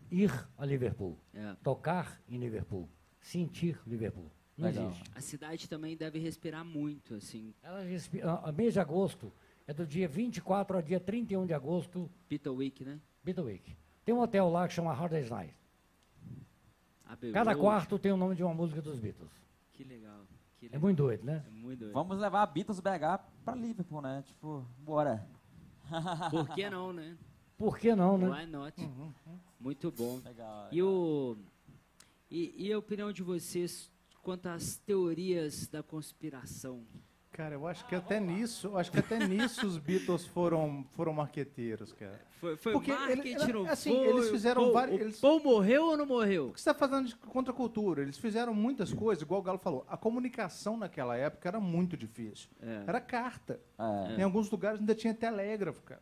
ir 0.09 0.31
a 0.57 0.65
Liverpool, 0.65 1.19
É. 1.35 1.55
tocar 1.63 2.19
em 2.27 2.39
Liverpool, 2.39 2.89
sentir 3.19 3.79
Liverpool. 3.85 4.31
Não 4.57 4.67
Legal. 4.67 4.89
existe. 4.89 5.11
A 5.15 5.21
cidade 5.21 5.69
também 5.69 5.95
deve 5.97 6.19
respirar 6.19 6.63
muito, 6.63 7.15
assim. 7.15 7.53
Ela 7.63 7.81
respi- 7.83 8.21
a- 8.21 8.41
a 8.43 8.51
mês 8.51 8.73
de 8.73 8.79
agosto 8.79 9.31
é 9.65 9.73
do 9.73 9.85
dia 9.87 10.07
24 10.07 10.75
ao 10.77 10.81
dia 10.83 10.99
31 10.99 11.45
de 11.45 11.53
agosto, 11.53 12.09
Beatle 12.29 12.55
Week, 12.57 12.83
né? 12.85 12.99
Beatle 13.23 13.45
Week. 13.45 13.75
Tem 14.05 14.13
um 14.13 14.19
hotel 14.19 14.49
lá 14.49 14.67
que 14.67 14.73
chama 14.73 14.93
Hard 14.93 15.11
Day's 15.11 15.29
Night. 15.29 15.55
Cada 17.33 17.55
quarto 17.55 17.99
tem 17.99 18.11
o 18.11 18.17
nome 18.17 18.35
de 18.35 18.43
uma 18.43 18.53
música 18.53 18.81
dos 18.81 18.97
Beatles. 18.99 19.29
Que 19.73 19.83
legal. 19.83 20.21
Que 20.59 20.65
É 20.65 20.69
legal. 20.69 20.81
muito 20.81 20.97
doido, 20.97 21.23
né? 21.25 21.43
É 21.45 21.49
muito 21.49 21.79
doido. 21.79 21.93
Vamos 21.93 22.17
levar 22.17 22.41
a 22.43 22.45
Beatles 22.45 22.79
BH 22.79 23.19
pra 23.43 23.55
Liverpool, 23.55 24.01
né? 24.01 24.23
Tipo, 24.25 24.65
bora. 24.79 25.27
Por 26.31 26.47
que 26.55 26.69
não, 26.69 26.93
né? 26.93 27.17
Por 27.57 27.77
que 27.77 27.93
não, 27.95 28.17
né? 28.17 28.29
Why 28.29 28.45
not? 28.47 28.89
Muito 29.59 29.91
bom. 29.91 30.19
Legal. 30.23 30.67
E, 30.71 30.81
o, 30.81 31.37
e, 32.29 32.67
e 32.67 32.73
a 32.73 32.79
opinião 32.79 33.11
de 33.11 33.21
vocês 33.21 33.91
quanto 34.21 34.47
às 34.47 34.77
teorias 34.77 35.67
da 35.67 35.81
conspiração? 35.83 36.83
Cara, 37.31 37.55
eu 37.55 37.65
acho 37.65 37.87
que 37.87 37.95
até 37.95 38.19
nisso, 38.19 38.67
eu 38.67 38.77
acho 38.77 38.91
que 38.91 38.99
até 38.99 39.25
nisso 39.25 39.65
os 39.65 39.77
Beatles 39.77 40.25
foram, 40.25 40.83
foram 40.91 41.13
marqueteiros, 41.13 41.93
cara. 41.93 42.19
Foi, 42.41 42.57
foi 42.57 42.73
Porque 42.73 42.91
marketing, 42.91 43.29
ele- 43.29 43.53
não 43.53 43.69
assim, 43.69 43.89
foi? 43.95 44.07
eles 44.07 44.29
fizeram 44.29 44.63
Paul- 44.63 44.73
vários- 44.73 44.97
O 44.99 45.01
eles- 45.03 45.19
Paul 45.21 45.41
morreu 45.41 45.85
ou 45.85 45.97
não 45.97 46.05
morreu? 46.05 46.49
O 46.49 46.53
que 46.53 46.59
você 46.59 46.69
está 46.69 46.73
fazendo 46.73 47.07
de 47.07 47.15
contracultura? 47.15 48.01
Eles 48.01 48.17
fizeram 48.17 48.53
muitas 48.53 48.91
coisas, 48.93 49.21
igual 49.21 49.39
o 49.39 49.43
Galo 49.43 49.59
falou. 49.59 49.85
A 49.87 49.95
comunicação 49.95 50.75
naquela 50.75 51.15
época 51.15 51.47
era 51.47 51.59
muito 51.59 51.95
difícil. 51.95 52.49
É. 52.61 52.83
Era 52.85 52.99
carta. 52.99 53.61
É. 53.79 54.19
Em 54.19 54.23
alguns 54.23 54.49
lugares 54.51 54.81
ainda 54.81 54.93
tinha 54.93 55.13
telégrafo, 55.13 55.81
cara. 55.83 56.01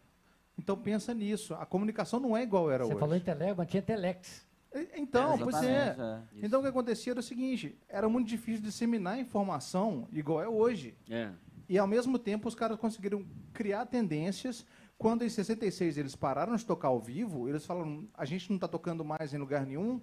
Então 0.57 0.75
pensa 0.75 1.13
nisso. 1.13 1.53
A 1.53 1.65
comunicação 1.65 2.19
não 2.19 2.35
é 2.35 2.41
igual 2.41 2.71
era 2.71 2.83
Você 2.85 2.91
hoje. 2.91 2.99
falou 2.99 3.15
em 3.15 3.19
Telegram, 3.21 3.55
mas 3.55 3.69
tinha 3.69 3.83
Telex. 3.83 4.48
E- 4.73 4.89
Então, 4.95 5.37
pois 5.43 5.55
é. 5.63 5.95
É. 5.99 6.45
Então 6.45 6.59
o 6.59 6.63
que 6.63 6.69
acontecia 6.69 7.13
era 7.13 7.19
o 7.19 7.23
seguinte: 7.23 7.77
era 7.87 8.07
muito 8.09 8.27
difícil 8.27 8.61
disseminar 8.61 9.19
informação 9.19 10.07
igual 10.11 10.41
é 10.41 10.47
hoje. 10.47 10.95
É. 11.09 11.31
E 11.67 11.77
ao 11.77 11.87
mesmo 11.87 12.17
tempo 12.19 12.47
os 12.47 12.55
caras 12.55 12.77
conseguiram 12.79 13.25
criar 13.53 13.85
tendências. 13.85 14.65
Quando 14.97 15.23
em 15.23 15.29
66 15.29 15.97
eles 15.97 16.15
pararam 16.15 16.55
de 16.55 16.65
tocar 16.65 16.89
ao 16.89 16.99
vivo, 16.99 17.47
eles 17.47 17.65
falaram: 17.65 18.07
a 18.13 18.25
gente 18.25 18.49
não 18.49 18.55
está 18.57 18.67
tocando 18.67 19.03
mais 19.05 19.33
em 19.33 19.37
lugar 19.37 19.65
nenhum, 19.65 20.01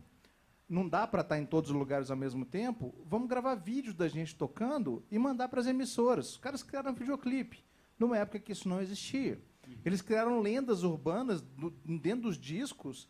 não 0.68 0.88
dá 0.88 1.06
para 1.06 1.20
estar 1.20 1.38
em 1.38 1.44
todos 1.46 1.70
os 1.70 1.76
lugares 1.76 2.10
ao 2.10 2.16
mesmo 2.16 2.44
tempo, 2.44 2.94
vamos 3.04 3.28
gravar 3.28 3.54
vídeos 3.56 3.94
da 3.94 4.08
gente 4.08 4.34
tocando 4.34 5.04
e 5.10 5.18
mandar 5.18 5.48
para 5.48 5.60
as 5.60 5.66
emissoras. 5.66 6.30
Os 6.30 6.36
caras 6.38 6.62
criaram 6.62 6.90
um 6.92 6.94
videoclipe, 6.94 7.62
numa 7.98 8.16
época 8.18 8.38
que 8.40 8.52
isso 8.52 8.68
não 8.68 8.80
existia. 8.80 9.38
Eles 9.84 10.00
criaram 10.00 10.40
lendas 10.40 10.82
urbanas 10.82 11.40
do- 11.42 11.70
dentro 12.00 12.22
dos 12.22 12.38
discos 12.38 13.08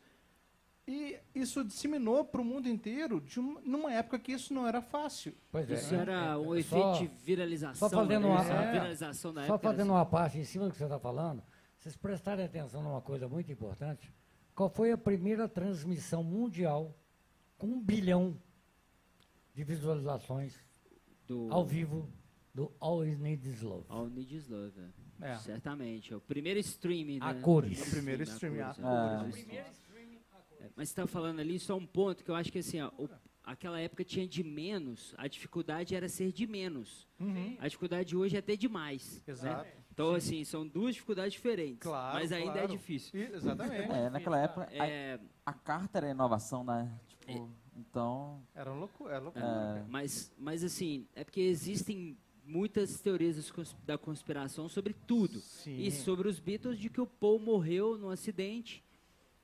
e 0.87 1.19
isso 1.35 1.65
disseminou 1.65 2.25
para 2.25 2.41
o 2.41 2.45
mundo 2.45 2.69
inteiro 2.69 3.21
de 3.21 3.41
uma- 3.41 3.61
numa 3.63 3.93
época 3.93 4.19
que 4.19 4.33
isso 4.33 4.55
não 4.55 4.67
era 4.67 4.81
fácil. 4.81 5.35
Pois 5.51 5.69
Isso 5.69 5.95
é. 5.95 5.99
era 5.99 6.39
um 6.39 6.55
É, 6.55 6.61
efeito 6.61 6.83
só- 6.85 6.99
de 6.99 7.07
viralização. 7.25 7.89
só 7.89 7.97
fazendo 7.97 8.29
né? 8.29 8.35
uma- 8.35 8.45
é. 8.45 8.73
viralização 8.73 9.35
da 9.35 9.47
Só 9.47 9.59
fazendo 9.59 9.81
assim. 9.81 9.91
uma 9.91 10.07
parte 10.07 10.39
em 10.39 10.45
cima 10.45 10.67
do 10.67 10.71
que 10.73 10.77
você 10.79 10.85
está 10.85 10.99
falando, 10.99 11.43
vocês 11.79 11.97
prestarem 11.97 12.45
atenção 12.45 12.83
numa 12.83 13.01
coisa 13.01 13.29
muito 13.29 13.51
importante. 13.51 14.13
Qual 14.55 14.71
foi 14.71 14.93
a 14.93 14.97
primeira 14.99 15.49
transmissão 15.49 16.23
mundial 16.23 16.95
com 17.59 17.67
um 17.67 17.81
bilhão 17.81 18.41
de 19.55 19.65
visualizações 19.65 20.59
do 21.27 21.49
ao 21.53 21.65
vivo 21.65 22.09
do 22.55 22.73
Always 22.81 23.19
Needs 23.19 23.61
Love? 23.61 23.85
All 23.89 24.09
Need 24.09 24.35
Is 24.37 24.49
Love. 24.49 24.73
é. 25.21 25.31
É. 25.33 25.35
Certamente. 25.39 26.13
É 26.13 26.17
o 26.17 26.21
primeiro 26.21 26.61
streaming, 26.61 27.19
A 27.23 27.33
né? 27.33 27.41
cores. 27.41 27.87
O 27.89 27.91
primeiro 27.91 28.23
a 28.23 28.25
streaming, 28.25 28.59
cores, 28.63 28.79
a 28.79 28.81
é. 28.81 28.85
cores. 28.85 29.29
O 29.29 29.33
primeiro 29.39 29.69
streaming, 29.71 29.71
É, 29.71 29.86
Mas 30.75 30.89
você 30.89 30.93
está 30.93 31.07
falando 31.07 31.41
ali 31.41 31.59
só 31.59 31.77
um 31.77 31.87
ponto 31.87 32.25
que 32.25 32.31
eu 32.31 32.35
acho 32.35 32.51
que 32.53 32.59
assim, 32.59 32.81
ó, 32.81 32.91
o- 32.99 33.09
aquela 33.45 33.79
época 33.81 34.05
tinha 34.05 34.27
de 34.27 34.43
menos, 34.43 35.15
a 35.17 35.29
dificuldade 35.29 35.95
era 35.95 36.09
ser 36.09 36.33
de 36.33 36.47
menos. 36.47 37.07
Uhum. 37.21 37.57
A 37.61 37.67
dificuldade 37.69 38.09
de 38.09 38.17
hoje 38.17 38.37
é 38.37 38.41
ter 38.43 38.57
de 38.57 38.69
mais. 38.69 39.17
né? 39.27 39.33
Exato. 39.33 39.71
Então, 39.93 40.13
assim, 40.15 40.45
são 40.45 40.67
duas 40.67 40.95
dificuldades 40.95 41.33
diferentes. 41.33 41.79
Claro, 41.81 42.19
mas 42.19 42.31
ainda 42.33 42.51
é 42.51 42.55
claro. 42.55 42.69
difícil. 42.69 43.19
E- 43.19 43.33
exatamente. 43.35 43.91
É, 43.91 44.11
naquela 44.11 44.39
época, 44.39 44.69
a, 44.71 44.87
É, 44.87 45.21
a 45.45 45.53
carta 45.55 45.99
era 45.99 46.11
inovação, 46.11 46.63
né? 46.65 46.93
Tipo, 47.09 47.51
então... 47.75 48.43
Era 48.55 48.73
loucura. 48.75 49.15
Era 49.15 49.23
loucura 49.25 49.47
É. 49.47 49.85
mas, 49.89 50.33
mas 50.37 50.63
assim, 50.63 51.07
é 51.15 51.25
porque 51.25 51.41
existem 51.41 52.17
muitas 52.45 53.01
teorias 53.01 53.53
da 53.85 53.97
conspiração 53.97 54.69
sobre 54.69 54.93
tudo. 54.93 55.41
Sim. 55.41 55.79
E 55.79 55.91
sobre 55.91 56.29
os 56.29 56.39
Beatles 56.39 56.79
de 56.79 56.89
que 56.91 57.01
o 57.01 57.07
Paul 57.07 57.39
morreu 57.41 57.97
num 57.97 58.11
acidente 58.11 58.85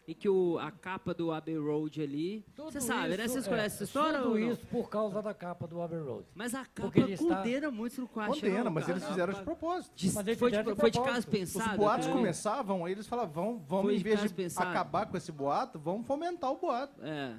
e 0.07 0.15
que 0.15 0.29
o, 0.29 0.59
a 0.59 0.71
capa 0.73 1.15
do 1.15 1.31
Abbey 1.31 1.57
Road 1.57 2.03
ali. 2.03 2.45
Você 2.57 2.81
sabe, 2.81 3.17
né? 3.17 3.29
Vocês 3.29 3.47
é, 3.47 3.49
conhecem 3.49 3.67
essa 3.77 3.85
história? 3.85 4.19
Tudo 4.19 4.31
ou 4.33 4.39
não? 4.41 4.53
isso 4.53 4.67
por 4.67 4.89
causa 4.91 5.23
da 5.23 5.33
capa 5.33 5.67
do 5.67 5.81
Abbey 5.81 6.01
Road. 6.01 6.27
Mas 6.35 6.55
a 6.55 6.65
capa 6.65 6.83
Porque 6.83 7.01
ele 7.01 7.13
está- 7.13 7.37
condena 7.37 7.71
muito 7.71 8.01
no 8.01 8.09
quarto. 8.09 8.35
Condena, 8.35 8.69
mas 8.71 8.89
eles 8.89 9.05
fizeram 9.05 9.33
de 9.33 9.43
propósito. 9.43 9.95
De, 9.95 10.07
Mas 10.13 10.27
eles 10.27 10.39
foi, 10.39 10.51
de, 10.51 10.75
foi 10.75 10.91
de 10.91 11.01
caso 11.01 11.19
Os 11.21 11.25
pensado. 11.25 11.77
boatos 11.77 12.07
entendeu? 12.07 12.21
começavam, 12.21 12.85
aí 12.85 12.93
eles 12.93 13.07
falavam, 13.07 13.33
vamos, 13.33 13.63
vamos 13.69 13.93
em 13.95 13.99
vez 13.99 14.21
de 14.23 14.29
pensado. 14.31 14.71
acabar 14.71 15.07
com 15.07 15.17
esse 15.17 15.31
boato, 15.31 15.79
vamos 15.79 16.07
fomentar 16.07 16.51
o 16.51 16.57
boato. 16.59 17.01
É, 17.03 17.37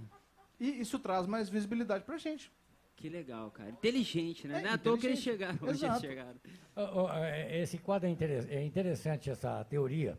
E 0.60 0.80
isso 0.80 0.98
traz 1.00 1.28
mais 1.28 1.50
visibilidade 1.50 2.06
pra 2.06 2.18
gente. 2.18 2.50
que 2.96 3.10
legal, 3.10 3.52
cara. 3.52 3.70
Inteligente, 3.72 4.48
né? 4.48 4.60
É, 4.60 4.62
não 4.64 4.70
é 4.70 4.74
à 4.74 4.78
toa 4.78 4.98
que 4.98 5.08
eles 5.08 5.20
chegaram 5.20 5.60
onde 5.62 5.86
eles 5.86 6.00
chegaram. 6.00 6.36
É, 6.76 7.62
Esse 7.62 7.78
quadro 7.78 8.08
é, 8.08 8.12
interes- 8.12 8.48
é 8.50 8.64
interessante, 8.64 9.30
essa 9.30 9.64
teoria. 9.66 10.18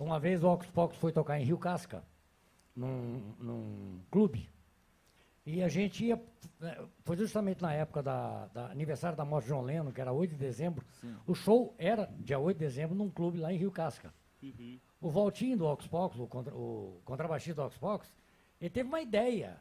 Uma 0.00 0.18
vez 0.18 0.42
o 0.42 0.48
Ox 0.48 0.66
Pocos 0.70 0.96
foi 0.96 1.12
tocar 1.12 1.38
em 1.38 1.44
Rio 1.44 1.58
Casca, 1.58 2.02
num, 2.74 3.34
num 3.38 4.00
clube, 4.10 4.48
e 5.44 5.62
a 5.62 5.68
gente 5.68 6.04
ia. 6.06 6.20
eh, 6.62 6.84
Foi 7.04 7.16
justamente 7.16 7.60
na 7.60 7.72
época 7.74 8.02
da, 8.02 8.46
da 8.46 8.66
aniversário 8.70 9.16
da 9.16 9.24
morte 9.24 9.44
de 9.46 9.52
John 9.52 9.62
Lennon, 9.62 9.92
que 9.92 10.00
era 10.00 10.10
8 10.12 10.30
de 10.30 10.36
dezembro. 10.36 10.84
O 11.26 11.34
show 11.34 11.74
era 11.78 12.06
dia 12.18 12.38
8 12.38 12.56
de 12.58 12.64
dezembro 12.64 12.94
num 12.96 13.10
clube 13.10 13.38
lá 13.38 13.52
em 13.52 13.56
Rio 13.58 13.70
Casca. 13.70 14.12
Uhum. 14.42 14.78
O 15.02 15.10
Valtinho 15.10 15.56
do 15.58 15.66
Ox 15.66 15.86
Pocos, 15.86 16.18
o, 16.18 16.26
contra, 16.26 16.54
o 16.54 17.00
contrabaixista 17.04 17.60
do 17.62 17.66
Ox 17.66 17.76
Pocos, 17.76 18.08
ele 18.58 18.70
teve 18.70 18.88
uma 18.88 19.00
ideia. 19.02 19.58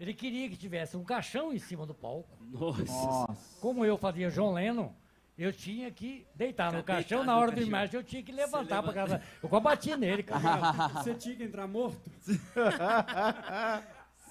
Ele 0.00 0.12
queria 0.12 0.48
que 0.50 0.56
tivesse 0.56 0.96
um 0.96 1.04
caixão 1.04 1.52
em 1.52 1.58
cima 1.58 1.86
do 1.86 1.94
palco. 1.94 2.36
Nossa. 2.44 3.36
Como 3.60 3.84
eu 3.84 3.96
fazia 3.96 4.30
John 4.30 4.52
Lennon, 4.52 4.92
eu 5.38 5.52
tinha 5.52 5.90
que 5.90 6.26
deitar 6.34 6.72
no 6.72 6.82
caixão, 6.82 7.22
na 7.24 7.36
hora 7.36 7.52
do 7.52 7.60
imagem 7.62 7.96
eu 7.96 8.04
tinha 8.04 8.22
que 8.22 8.32
levantar 8.32 8.82
para 8.82 8.92
casa. 8.92 9.22
Eu 9.42 9.48
quase 9.48 9.64
bati 9.64 9.96
nele, 9.96 10.22
cara. 10.22 10.40
Você 11.02 11.14
tinha 11.14 11.36
que 11.36 11.44
entrar 11.44 11.66
morto? 11.66 12.10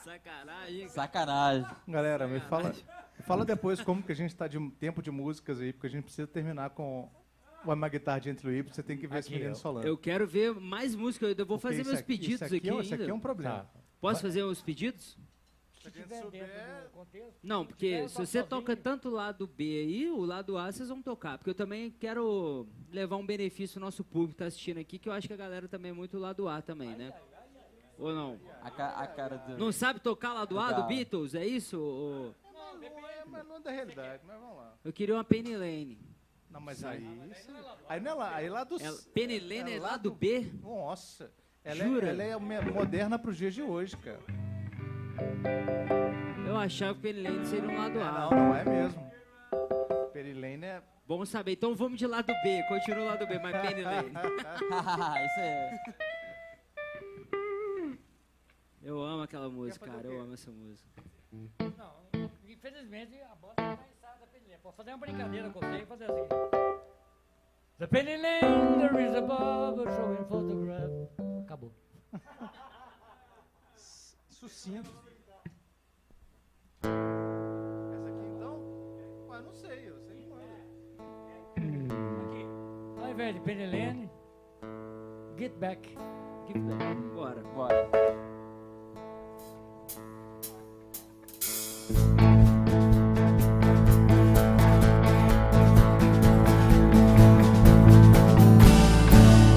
Sacanagem, 0.04 0.80
cara. 0.82 0.90
Sacanagem. 0.90 1.66
Galera, 1.88 2.28
me 2.28 2.40
fala, 2.42 2.74
fala 3.26 3.44
depois 3.46 3.82
como 3.82 4.04
que 4.04 4.12
a 4.12 4.16
gente 4.16 4.32
está 4.32 4.48
de 4.48 4.60
tempo 4.72 5.02
de 5.02 5.10
músicas 5.12 5.60
aí, 5.60 5.74
porque 5.74 5.88
a 5.88 5.90
gente 5.90 6.04
precisa 6.04 6.28
terminar 6.28 6.70
com 6.72 7.10
uma 7.64 7.90
guitarra 7.90 8.20
de 8.20 8.30
entry 8.30 8.62
você 8.62 8.84
tem 8.84 8.96
que 8.96 9.08
ver 9.08 9.18
esse 9.20 9.30
Aqui, 9.30 9.38
menino 9.38 9.54
ó. 9.54 9.56
solando. 9.56 9.88
Eu 9.88 9.98
quero 9.98 10.28
ver 10.28 10.54
mais 10.54 10.94
música, 10.96 11.26
eu 11.26 11.36
vou 11.46 11.58
Porque 11.58 11.62
fazer 11.76 11.84
meus 11.84 11.98
aqui- 12.00 12.08
pedidos 12.08 12.36
isso 12.36 12.44
aqui, 12.46 12.56
aqui, 12.58 12.70
é 12.70 12.74
um- 12.74 12.82
Isso 12.82 12.94
aqui 12.94 13.04
ainda. 13.04 13.12
é 13.14 13.16
um 13.16 13.20
problema. 13.20 13.56
Tá. 13.62 13.66
Posso 14.00 14.22
fazer 14.22 14.44
os 14.44 14.62
pedidos? 14.62 15.18
Se 15.92 15.92
tiver 15.92 16.08
dentro 16.48 16.84
do 16.84 16.90
contexto. 16.92 17.40
Não, 17.44 17.66
porque 17.66 17.90
tiver 17.90 18.08
se 18.10 18.16
você 18.16 18.26
sozinho- 18.26 18.46
toca 18.48 18.76
tanto 18.76 19.10
o 19.10 19.12
lado 19.12 19.48
B 19.48 19.64
aí, 19.64 20.10
o 20.10 20.24
lado 20.26 20.58
A 20.58 20.72
vocês 20.72 20.90
vão 20.90 21.02
tocar. 21.02 21.38
Porque 21.38 21.50
eu 21.50 21.56
também 21.56 21.92
quero 21.92 22.68
levar 22.92 23.16
um 23.18 23.26
benefício 23.26 23.80
ao 23.80 23.86
nosso 23.86 24.04
público 24.04 24.34
que 24.34 24.38
tá 24.40 24.46
assistindo 24.46 24.78
aqui, 24.80 24.98
que 25.00 25.08
eu 25.10 25.14
acho 25.14 25.28
que 25.28 25.34
a 25.34 25.38
galera 25.38 25.68
também 25.68 25.92
é 25.92 25.94
muito 25.94 26.18
lado 26.18 26.48
A 26.48 26.62
também, 26.62 26.96
né? 26.96 27.14
Ou 27.98 28.14
não? 28.14 28.40
A, 28.62 28.70
ca- 28.70 28.96
a 28.98 29.08
cara 29.08 29.38
do. 29.38 29.58
Não 29.58 29.72
sabe 29.72 30.00
tocar 30.02 30.34
lado 30.34 30.60
A 30.60 30.72
do. 30.74 30.84
Beatles? 30.88 31.34
É 31.34 31.46
isso? 31.46 31.80
Ou- 31.80 32.36
Não, 32.54 32.76
não 32.78 33.08
é, 33.08 33.24
mas 33.26 33.48
não 33.48 33.56
é 33.56 33.60
da 33.62 33.72
realidade, 33.72 34.24
mas 34.28 34.38
vamos 34.40 34.58
lá. 34.58 34.74
Eu 34.84 34.92
queria 34.92 35.16
uma 35.16 35.24
Penny 35.24 35.56
Lane. 35.56 35.98
Não, 36.50 36.60
mas 36.62 36.84
aí. 36.84 37.04
isso- 37.32 37.52
Aí 37.88 38.00
não 38.00 38.12
é 38.12 38.14
lá, 38.14 38.36
aí 38.36 38.50
lá 38.50 38.64
do. 38.64 38.82
Ela, 38.82 38.98
Penny 39.14 39.40
Lane 39.40 39.74
é 39.74 39.80
lá 39.80 39.92
lado 39.92 40.10
do- 40.10 40.16
B? 40.16 40.52
Nossa. 40.62 41.32
Ela 41.64 41.84
Jura? 41.84 42.08
é, 42.08 42.10
ela 42.12 42.24
é 42.24 42.38
moderna 42.72 43.18
pros 43.18 43.38
dias 43.38 43.54
de 43.54 43.62
hoje, 43.62 43.96
cara. 43.98 44.20
Eu 46.48 46.58
achava 46.58 46.94
que 46.96 47.02
Penny 47.02 47.22
Lane 47.24 47.46
seria 47.46 47.70
um 47.70 47.78
lado 47.78 48.00
É, 48.00 48.04
A. 48.04 48.12
não, 48.12 48.30
não 48.32 48.56
é 48.56 48.64
mesmo. 48.64 49.12
Perilene 50.14 50.66
é. 50.66 50.82
Bom 51.08 51.24
saber. 51.26 51.52
Então 51.54 51.76
vamos 51.76 52.00
de 52.00 52.08
lado 52.08 52.34
B. 52.44 52.64
Continua 52.68 53.02
o 53.04 53.06
lado 53.06 53.28
B, 53.28 53.38
mas 53.40 53.62
Penny 53.62 53.82
Lane. 53.84 54.10
Isso 55.26 55.40
é. 55.40 55.80
Eu 58.82 59.02
amo 59.02 59.24
aquela 59.24 59.50
música, 59.50 59.86
cara. 59.86 60.08
Eu 60.08 60.22
amo 60.22 60.34
essa 60.34 60.52
música. 60.52 60.90
Não, 61.32 61.96
infelizmente 62.48 63.20
a 63.22 63.36
banda 63.36 63.56
não 63.58 63.76
vai 63.76 63.88
ensaiar 63.92 64.20
da 64.20 64.28
Penny 64.28 64.48
Lane. 64.48 64.60
Posso 64.62 64.78
fazer 64.78 64.92
uma 64.92 64.98
brincadeira 64.98 65.50
com 65.50 65.60
você 65.60 65.82
e 65.82 65.86
fazer 65.86 66.06
assim. 66.06 66.28
The 67.78 67.88
Penny 67.88 68.16
Lane, 68.18 68.78
there 68.80 69.06
is 69.06 69.16
a 69.16 69.22
barber 69.22 69.92
showing 69.92 70.26
photograph. 70.30 70.92
Acabou. 71.44 71.72
Sucinto. 74.46 74.92
Essa 76.84 78.10
aqui 78.10 78.26
então? 78.36 78.62
Ué, 79.28 79.42
não 79.42 79.52
sei, 79.52 79.90
eu 79.90 79.98
sei 79.98 80.18
que 80.18 80.28
manda. 80.28 80.44
Aqui. 82.28 82.46
Ao 83.02 83.10
invés 83.10 83.34
de 83.34 83.42
Penny 83.42 83.66
Lane, 83.66 84.08
Get 85.36 85.58
Back. 85.58 85.98
Give 86.46 86.60
back. 86.60 87.02
Bora. 87.16 87.42
Bora. 87.56 87.90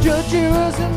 Georgie 0.03 0.49
was 0.49 0.81
a 0.81 0.88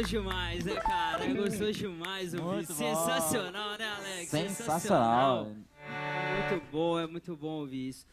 gostoso 0.00 0.08
demais, 0.08 0.64
né, 0.64 0.74
cara? 0.76 1.24
É 1.24 1.34
gostoso 1.34 1.72
demais. 1.72 2.34
Muito 2.34 2.68
bom. 2.68 2.74
Sensacional, 2.74 3.78
né, 3.78 3.88
Alex? 3.88 4.30
Sensacional. 4.30 5.44
Muito 5.46 6.70
bom, 6.70 6.98
é 6.98 7.06
muito 7.06 7.36
bom 7.36 7.60
ouvir 7.60 7.88
isso. 7.88 8.06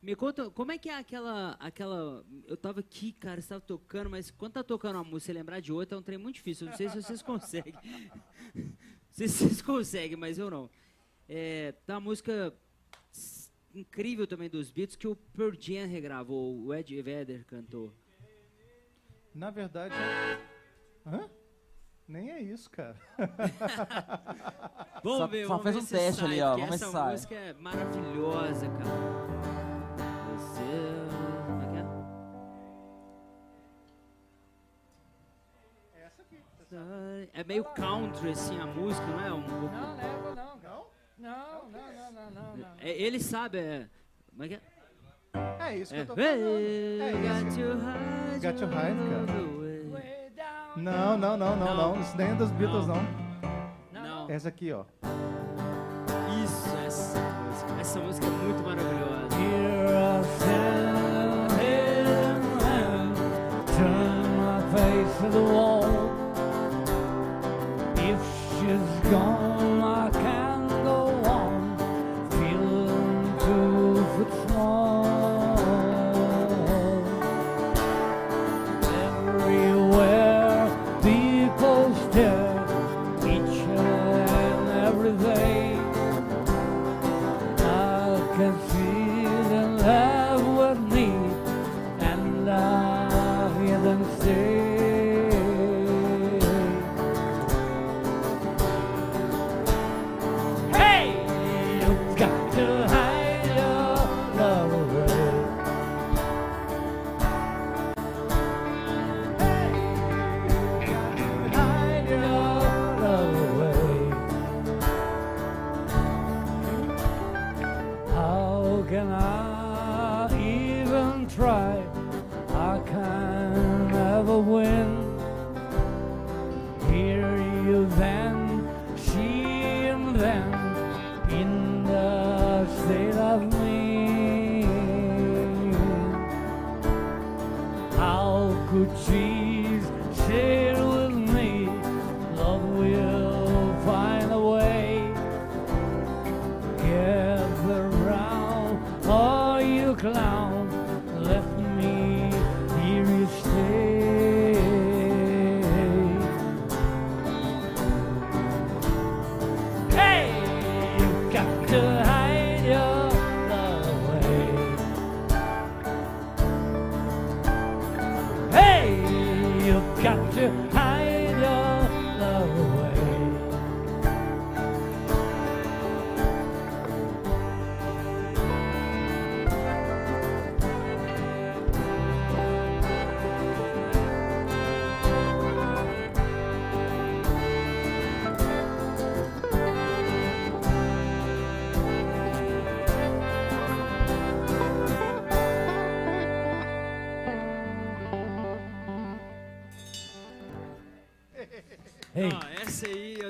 Me 0.00 0.14
conta, 0.14 0.48
como 0.50 0.70
é 0.72 0.78
que 0.78 0.88
é 0.88 0.96
aquela. 0.96 1.52
aquela 1.58 2.24
eu 2.46 2.56
tava 2.56 2.80
aqui, 2.80 3.12
cara, 3.12 3.40
você 3.40 3.48
tava 3.48 3.60
tocando, 3.60 4.10
mas 4.10 4.30
quando 4.30 4.52
tá 4.52 4.62
tocando 4.62 4.96
uma 4.96 5.04
música, 5.04 5.32
você 5.32 5.32
lembrar 5.32 5.60
de 5.60 5.72
outra 5.72 5.96
é 5.96 5.98
um 5.98 6.02
trem 6.02 6.18
muito 6.18 6.36
difícil. 6.36 6.66
Eu 6.66 6.70
não 6.70 6.76
sei 6.76 6.88
se 6.88 7.02
vocês 7.02 7.22
conseguem. 7.22 7.74
Não 8.54 8.64
sei 9.10 9.28
se 9.28 9.44
vocês 9.44 9.62
conseguem, 9.62 10.16
mas 10.16 10.38
eu 10.38 10.50
não. 10.50 10.70
É, 11.28 11.72
tá 11.84 11.94
uma 11.94 12.00
música 12.00 12.54
incrível 13.74 14.26
também 14.26 14.48
dos 14.48 14.70
Beatles 14.70 14.96
que 14.96 15.06
o 15.06 15.16
Pearl 15.16 15.54
Jam 15.58 15.86
regravou, 15.86 16.58
o 16.64 16.74
Ed 16.74 17.02
Vedder 17.02 17.44
cantou. 17.44 17.92
Na 19.34 19.50
verdade. 19.50 19.94
Hã? 21.12 21.28
Nem 22.06 22.30
é 22.30 22.40
isso, 22.40 22.70
cara. 22.70 22.96
Vamos 25.04 25.18
Só- 25.18 25.26
ver, 25.26 25.46
só 25.46 25.56
vamos 25.58 25.62
fez 25.62 25.74
ver 25.76 25.82
um 25.82 25.84
se 25.84 25.94
teste 25.94 26.20
sai, 26.20 26.30
ali, 26.30 26.40
ó, 26.40 26.50
vamos 26.56 26.70
ver 26.70 26.78
se 26.78 26.84
essa 26.84 26.92
sai. 26.92 27.12
música 27.12 27.34
é 27.34 27.52
maravilhosa, 27.54 28.66
cara. 28.68 28.84
Você... 30.36 30.60
Como 31.46 31.62
é 31.62 31.66
que 31.70 31.76
é? 37.34 37.40
É 37.40 37.44
meio 37.44 37.64
country, 37.64 38.30
assim, 38.30 38.58
a 38.58 38.66
música, 38.66 39.06
não 39.06 39.20
é? 39.20 39.32
Um 39.32 39.42
pouco... 39.42 39.66
Não, 39.74 39.96
leva 39.96 40.34
não. 40.34 40.58
Não? 40.58 40.88
Não, 41.18 41.70
não, 41.70 41.92
não, 41.92 42.12
não, 42.12 42.30
não, 42.30 42.56
não. 42.56 42.68
É, 42.80 42.90
ele 42.90 43.20
sabe, 43.20 43.58
é... 43.58 43.88
Como 44.30 44.44
é 44.44 44.48
que 44.48 44.54
é? 44.54 44.60
É 45.60 45.76
isso 45.76 45.92
que 45.92 45.98
É. 45.98 46.02
eu 46.02 46.06
tô 46.06 46.14
falando. 46.14 46.30
Hey, 46.40 47.00
É 47.00 47.12
got 47.12 47.48
isso. 47.48 47.78
high, 47.78 48.40
Got 48.40 48.60
you 48.60 48.68
high, 48.68 48.94
cara. 48.94 49.77
Não, 50.82 51.18
não, 51.18 51.36
não, 51.36 51.56
não, 51.56 51.74
não. 51.76 52.00
Isso 52.00 52.16
nem 52.16 52.28
é 52.30 52.34
dos 52.34 52.50
Beatles, 52.52 52.86
não. 52.86 53.02
Não, 53.92 54.30
Essa 54.30 54.48
aqui, 54.48 54.72
ó. 54.72 54.84
isso, 56.44 56.68
essa 56.86 57.18
música. 57.20 57.80
Essa 57.80 58.00
música 58.00 58.26
é 58.26 58.30
muito 58.30 58.62
maravilhosa. 58.62 59.28
Here 59.34 59.94
I 59.94 60.22
stand, 60.36 61.50
hand 61.52 62.44
in 62.44 62.60
hand, 62.64 63.16
turn 63.76 64.22
my 64.36 64.60
face 64.72 65.12
to 65.20 65.28
the 65.30 65.44
wall. 65.52 65.84
If 67.96 68.20
she's 68.58 69.10
gone, 69.10 69.47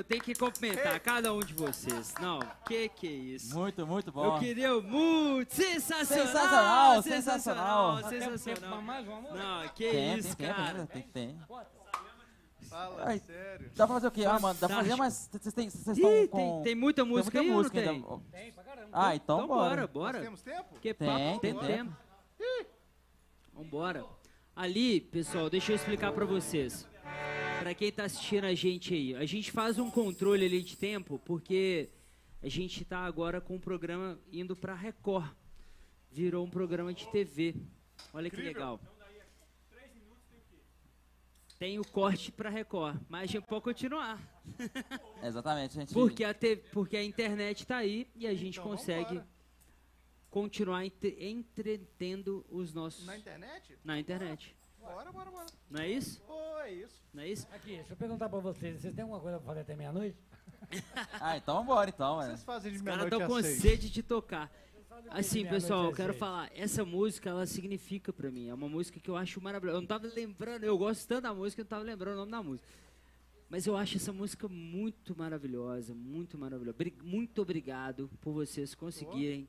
tenho 0.09 0.21
que 0.23 0.33
cumprimentar 0.35 0.99
cada 0.99 1.31
um 1.33 1.39
de 1.39 1.53
vocês. 1.53 2.13
Não, 2.19 2.39
que 2.65 2.89
que 2.89 3.07
é 3.07 3.11
isso? 3.11 3.55
Muito, 3.57 3.85
muito 3.87 4.07
Eu 4.09 4.13
bom. 4.13 4.39
queria 4.39 4.81
muito. 4.81 5.53
Sensacional, 5.53 7.01
Sensacional! 7.01 7.03
sensacional. 7.03 8.09
Sensacional! 8.09 8.81
Não, 8.81 9.67
que 9.69 9.89
Tem, 9.89 10.17
isso, 10.17 10.35
tem 10.35 10.47
tempo 10.47 10.57
cara. 10.57 10.69
ainda, 10.79 10.87
tem, 10.87 11.01
tem. 11.03 11.39
Fala 12.69 13.03
Ai, 13.07 13.19
sério. 13.19 13.71
Dá 13.75 13.87
pra 13.87 13.95
fazer 13.95 14.07
o 14.07 14.11
quê? 14.11 14.25
Ah, 14.25 14.39
mano, 14.39 14.57
dá 14.59 14.67
pra 14.67 14.77
fazer, 14.77 14.95
mas 14.95 15.27
vocês 15.31 15.53
têm- 15.55 15.69
vocês 15.71 15.97
Ih, 15.97 16.01
estão 16.01 16.11
tem, 16.11 16.27
com... 16.27 16.61
tem 16.63 16.75
muita 16.75 17.03
música 17.05 17.39
muita 17.39 17.51
aí 17.51 17.57
música 17.57 17.81
não 17.81 17.91
ainda. 17.93 18.07
tem? 18.31 18.53
Ah, 18.91 19.15
então, 19.15 19.37
Então 19.43 19.47
bora. 19.47 19.87
bora, 19.87 20.13
Nós 20.17 20.21
temos 20.23 20.41
tempo? 20.43 20.63
Porque 20.73 20.93
Tem, 20.93 21.07
papo 21.07 21.39
tem 21.39 21.39
tem 21.39 21.53
tempo. 21.53 21.65
tempo. 21.65 22.69
Vambora. 23.53 24.05
Ali, 24.55 25.01
pessoal, 25.01 25.49
deixa 25.49 25.71
eu 25.71 25.75
explicar 25.77 26.11
pra 26.11 26.25
vocês. 26.25 26.87
Pra 27.59 27.73
quem 27.73 27.91
tá 27.91 28.05
assistindo 28.05 28.45
a 28.45 28.55
gente 28.55 28.93
aí, 28.93 29.15
a 29.15 29.25
gente 29.25 29.51
faz 29.51 29.77
um 29.77 29.91
controle 29.91 30.45
ali 30.45 30.61
de 30.61 30.77
tempo 30.77 31.19
porque 31.25 31.89
a 32.41 32.47
gente 32.47 32.85
tá 32.85 32.99
agora 32.99 33.41
com 33.41 33.55
um 33.55 33.59
programa 33.59 34.17
indo 34.31 34.55
pra 34.55 34.73
Record. 34.73 35.29
Virou 36.11 36.45
um 36.45 36.49
programa 36.49 36.93
de 36.93 37.07
TV. 37.11 37.55
Olha 38.13 38.29
que 38.29 38.37
legal. 38.41 38.79
Tem 41.59 41.77
o 41.77 41.83
corte 41.85 42.31
pra 42.31 42.49
Record, 42.49 42.97
mas 43.09 43.23
a 43.23 43.25
gente 43.25 43.45
pode 43.45 43.63
continuar. 43.65 44.17
Exatamente, 45.21 45.77
a 45.77 45.81
gente... 45.81 45.93
Porque 45.93 46.23
a, 46.23 46.33
te- 46.33 46.55
porque 46.71 46.95
a 46.95 47.03
internet 47.03 47.67
tá 47.67 47.75
aí 47.77 48.07
e 48.15 48.25
a 48.25 48.33
gente 48.33 48.57
Então, 48.59 48.71
consegue 48.71 49.21
continuar 50.29 50.85
entre- 50.85 51.17
entretendo 51.19 52.45
os 52.49 52.73
nossos 52.73 53.05
Na 53.05 53.17
internet? 53.17 53.77
na 53.83 53.99
internet. 53.99 54.55
Bora, 54.93 55.11
bora, 55.11 55.31
bora. 55.31 55.45
Não 55.69 55.81
é 55.81 55.89
isso? 55.89 56.21
Pô, 56.21 56.59
é 56.61 56.71
isso. 56.71 57.03
Não 57.13 57.23
é 57.23 57.29
isso? 57.29 57.47
aqui, 57.51 57.75
deixa 57.77 57.93
eu 57.93 57.97
perguntar 57.97 58.29
pra 58.29 58.39
vocês, 58.39 58.81
vocês 58.81 58.93
têm 58.93 59.01
alguma 59.03 59.19
coisa 59.19 59.37
pra 59.37 59.47
fazer 59.47 59.61
até 59.61 59.75
meia-noite? 59.75 60.17
Ah, 61.19 61.37
então 61.37 61.65
bora, 61.65 61.89
então. 61.89 62.21
É. 62.21 62.27
Vocês 62.27 62.43
fazem 62.43 62.71
de 62.71 62.77
Os 62.77 62.83
caras 62.83 62.99
meia-noite 63.03 63.23
estão 63.23 63.37
às 63.37 63.43
com 63.43 63.49
seis. 63.49 63.61
sede 63.61 63.89
de 63.89 64.03
tocar. 64.03 64.51
Assim, 65.11 65.45
pessoal, 65.45 65.85
eu 65.85 65.93
quero 65.93 66.13
falar, 66.13 66.51
essa 66.53 66.83
música, 66.83 67.29
ela 67.29 67.45
significa 67.45 68.11
pra 68.11 68.29
mim. 68.29 68.49
É 68.49 68.53
uma 68.53 68.67
música 68.67 68.99
que 68.99 69.09
eu 69.09 69.15
acho 69.15 69.39
maravilhosa. 69.41 69.77
Eu 69.77 69.81
não 69.81 69.87
tava 69.87 70.07
lembrando, 70.07 70.63
eu 70.65 70.77
gosto 70.77 71.07
tanto 71.07 71.21
da 71.23 71.33
música, 71.33 71.61
eu 71.61 71.63
não 71.63 71.69
tava 71.69 71.83
lembrando 71.83 72.15
o 72.15 72.19
nome 72.19 72.31
da 72.31 72.43
música. 72.43 72.67
Mas 73.49 73.65
eu 73.65 73.75
acho 73.77 73.95
essa 73.97 74.11
música 74.13 74.47
muito 74.47 75.17
maravilhosa, 75.17 75.93
muito 75.95 76.37
maravilhosa. 76.37 76.77
Bri- 76.77 76.95
Muito 77.01 77.41
obrigado 77.41 78.09
por 78.21 78.33
vocês 78.33 78.75
conseguirem. 78.75 79.47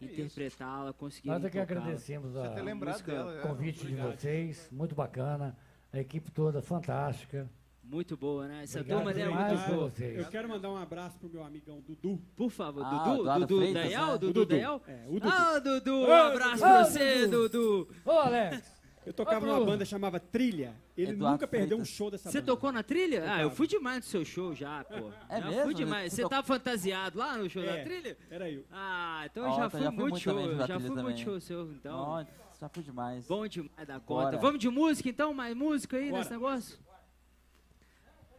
Interpretá-la, 0.00 0.92
conseguirem 0.92 1.36
Nós 1.38 1.44
é 1.44 1.50
que 1.50 1.58
agradecemos 1.58 2.36
a- 2.36 2.54
lembrado 2.62 2.94
música- 2.94 3.12
dela. 3.12 3.32
o 3.32 3.38
é. 3.38 3.40
convite 3.42 3.86
de 3.86 3.94
vocês, 3.94 4.68
muito 4.70 4.94
bacana. 4.94 5.56
A 5.92 5.98
equipe 5.98 6.30
toda 6.30 6.60
fantástica. 6.60 7.48
Muito 7.82 8.16
boa, 8.16 8.48
né? 8.48 8.64
Essa 8.64 8.80
Obrigado 8.80 8.98
turma 9.04 9.12
é 9.12 9.28
muito 9.28 9.68
boa. 9.70 9.88
vocês. 9.90 10.18
Eu 10.18 10.24
quero 10.26 10.48
mandar 10.48 10.70
um 10.72 10.76
abraço 10.76 11.16
pro 11.20 11.28
meu 11.28 11.44
amigão 11.44 11.80
Dudu. 11.80 12.20
Por 12.34 12.50
favor, 12.50 12.82
Ah, 12.84 12.90
Dudu, 12.90 13.20
Eduardo 13.20 13.46
Dudu 13.46 13.60
Freitas, 13.60 13.82
Dayal, 13.84 14.06
né? 14.12 14.18
Dudu, 14.18 14.32
Dudu. 14.32 14.46
Dayal. 14.46 14.82
É, 14.88 15.04
o 15.06 15.12
Dudu. 15.12 15.28
Ah, 15.28 15.58
Dudu, 15.60 15.92
um 15.94 16.08
Ô, 16.08 16.12
abraço 16.12 16.50
Dudu. 16.50 16.58
pra 16.62 16.80
Ô, 16.80 16.84
você, 16.84 17.26
Dudu. 17.28 17.48
Dudu. 17.48 17.88
Ô, 18.04 18.10
Alex! 18.10 18.75
Eu 19.06 19.12
tocava 19.12 19.46
Ô, 19.46 19.48
numa 19.48 19.64
banda 19.64 19.84
chamava 19.84 20.18
Trilha. 20.18 20.74
Ele 20.96 21.12
Eduardo 21.12 21.34
nunca 21.36 21.46
perdeu 21.46 21.76
um 21.78 21.80
Freitas. 21.82 21.96
show 21.96 22.10
dessa 22.10 22.28
Você 22.28 22.40
banda. 22.40 22.52
tocou 22.52 22.72
na 22.72 22.82
trilha? 22.82 23.24
Ah, 23.32 23.40
eu 23.40 23.50
fui 23.52 23.68
demais 23.68 23.98
no 23.98 24.02
seu 24.02 24.24
show 24.24 24.52
já, 24.52 24.82
pô. 24.82 25.12
É 25.28 25.40
já 25.40 25.46
mesmo? 25.48 25.62
fui 25.62 25.74
demais. 25.74 26.12
Você 26.12 26.28
tá 26.28 26.42
fantasiado 26.42 27.16
lá 27.16 27.38
no 27.38 27.48
show 27.48 27.62
da 27.64 27.70
É, 27.76 27.84
trilha? 27.84 28.18
Era 28.28 28.50
eu. 28.50 28.64
Ah, 28.72 29.22
então 29.30 29.44
eu 29.44 29.50
Ó, 29.50 29.52
já 29.56 29.66
então 29.66 29.70
fui 29.70 29.80
já 29.80 29.86
fui 29.92 29.96
muito 29.98 30.10
muito 30.10 30.22
show, 30.22 30.34
também 30.34 30.50
já 30.50 30.66
da 30.66 30.66
fui 30.66 30.76
trilha 30.88 31.02
muito 31.02 31.06
também. 31.18 31.24
show 31.24 31.40
seu, 31.40 31.70
então. 31.72 31.96
Nossa, 31.96 32.28
já 32.60 32.68
fui 32.68 32.82
demais. 32.82 33.26
Bom 33.28 33.46
demais 33.46 33.86
da 33.86 34.00
conta. 34.00 34.24
Bora. 34.24 34.38
Vamos 34.38 34.58
de 34.58 34.68
música 34.68 35.08
então? 35.08 35.32
Mais 35.32 35.54
música 35.56 35.96
aí 35.98 36.10
Bora. 36.10 36.18
nesse 36.18 36.32
negócio? 36.32 36.76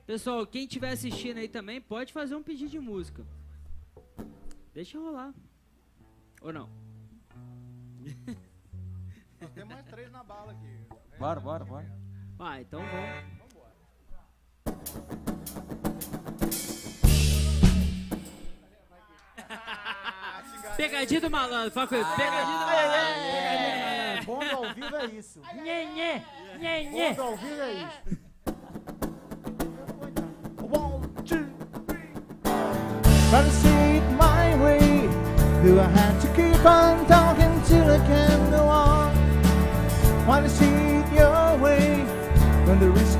Pessoal, 0.06 0.46
quem 0.46 0.64
estiver 0.66 0.90
assistindo 0.92 1.38
aí 1.38 1.48
também 1.48 1.80
pode 1.80 2.12
fazer 2.12 2.36
um 2.36 2.44
pedido 2.44 2.72
de 2.72 2.80
música. 2.80 3.26
Deixa 4.74 5.00
rolar. 5.00 5.34
Ou 6.42 6.52
não? 6.52 6.70
Nós 9.42 9.52
temos 9.52 9.74
mais 9.74 9.86
três 9.86 10.12
na 10.12 10.24
bala 10.24 10.52
aqui. 10.52 10.88
Bora, 11.20 11.40
bora, 11.40 11.66
bora. 11.66 11.92
Ah, 12.40 12.62
então 12.62 12.80
vamos. 12.82 13.38
Pegadinha 20.76 21.22
do 21.22 21.30
malandro, 21.30 21.72
fala 21.72 21.88
com 21.88 21.96
ele. 21.96 22.06
Pegadinha 22.16 22.46
do 22.46 22.66
malandro. 22.66 22.92
Pegadinha 23.32 23.72
do 23.74 23.80
malandro. 23.80 24.26
Bom 24.26 24.40
do 24.40 24.56
ao 24.56 24.74
vivo 24.74 24.96
é 24.96 25.06
isso. 25.06 25.42
Nhê, 25.64 25.86
nhê, 25.86 26.22
nhê, 26.60 26.84
Bom 26.84 26.98
nhê. 26.98 27.14
do 27.14 27.22
ao 27.22 27.38
vivo 27.38 27.62
é 27.62 27.74
isso. 27.74 28.18
One, 30.70 31.08
two, 31.26 31.48
three. 31.88 32.12
Try 33.30 33.44
to 33.44 33.52
see 33.52 33.98
it 33.98 34.06
my 34.14 34.56
way. 34.64 35.08
Do 35.64 35.80
I 35.80 35.84
have 35.86 36.22
to 36.22 36.28
keep 36.36 36.66
on 36.66 37.06
talking 37.08 37.62
till 37.66 37.90
I 37.90 37.98
can 38.06 38.52
go 38.52 38.68
on? 38.68 38.97
Wanna 40.28 40.50
see 40.50 40.66
it 40.66 41.14
your 41.14 41.58
way. 41.58 42.04
When 42.66 42.82
the 42.82 42.90
risk 42.90 43.18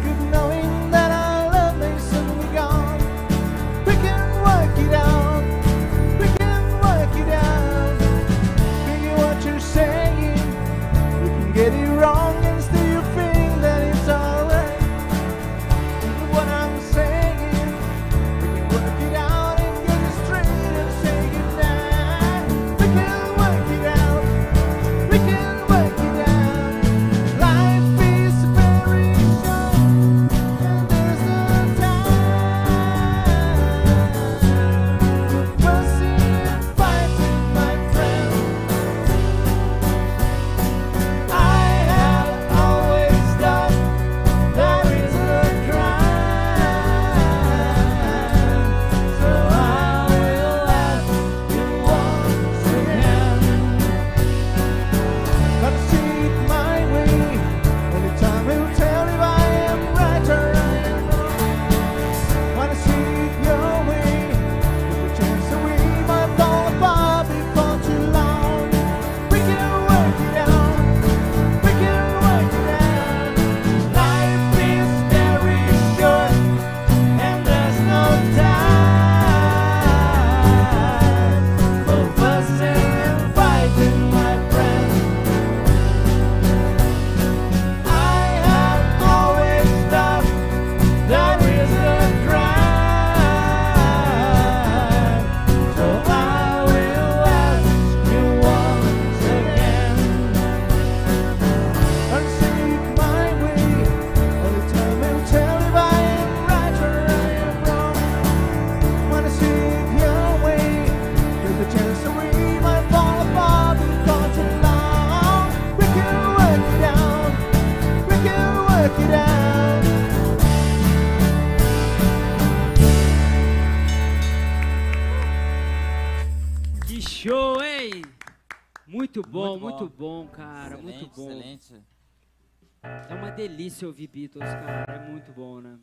delícia 133.38 133.88
ouvir 133.88 134.08
Beatles, 134.08 134.44
cara, 134.50 134.94
é 134.94 135.10
muito 135.10 135.32
bom, 135.32 135.62
né? 135.62 135.80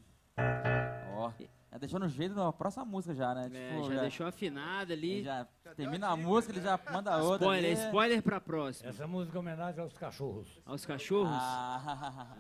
Ó, 1.16 1.31
já 1.70 1.78
deixou 1.78 2.01
no 2.01 2.09
jeito 2.09 2.35
da 2.35 2.52
próxima 2.52 2.85
música 2.85 3.14
já, 3.14 3.32
né? 3.35 3.48
É, 3.52 3.76
Tipo, 3.76 3.93
já 3.94 4.01
deixou 4.01 4.26
afinada 4.26 4.93
ali. 4.93 5.22
já 5.22 5.44
termina 5.76 6.09
a 6.09 6.16
música, 6.16 6.52
ele 6.52 6.60
já 6.62 6.78
manda 6.93 7.16
outra. 7.22 7.47
Spoiler, 7.47 7.76
ali. 7.78 7.86
spoiler 7.86 8.22
pra 8.22 8.40
próxima. 8.40 8.89
Essa 8.90 9.06
música 9.06 9.39
é 9.39 9.40
homenagem 9.40 9.81
aos 9.81 9.97
cachorros. 9.97 10.48
Aos 10.66 10.85
cachorros. 10.85 11.31
Ah, 11.32 12.36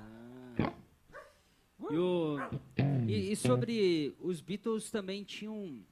E, 1.90 1.96
o- 1.98 2.38
e- 3.08 3.32
e 3.32 3.36
sobre 3.36 4.16
os 4.20 4.40
Beatles 4.40 4.90
também 4.90 5.22
tinham 5.22 5.84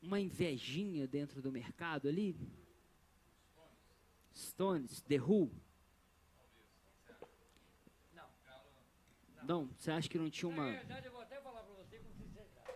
uma 0.00 0.20
invejinha 0.20 1.06
dentro 1.08 1.42
do 1.42 1.50
mercado 1.52 2.08
ali? 2.08 2.36
Stones, 4.34 5.00
The 5.02 5.16
Who? 5.20 5.50
Não, 9.46 9.68
você 9.76 9.90
acha 9.90 10.08
que 10.08 10.18
não 10.18 10.30
tinha 10.30 10.48
uma. 10.48 10.68
eu 10.70 11.12
vou 11.12 11.20
até 11.20 11.40
falar 11.40 11.62
pra 11.62 11.74
você 11.74 11.98
com 11.98 12.10
sinceridade. 12.12 12.74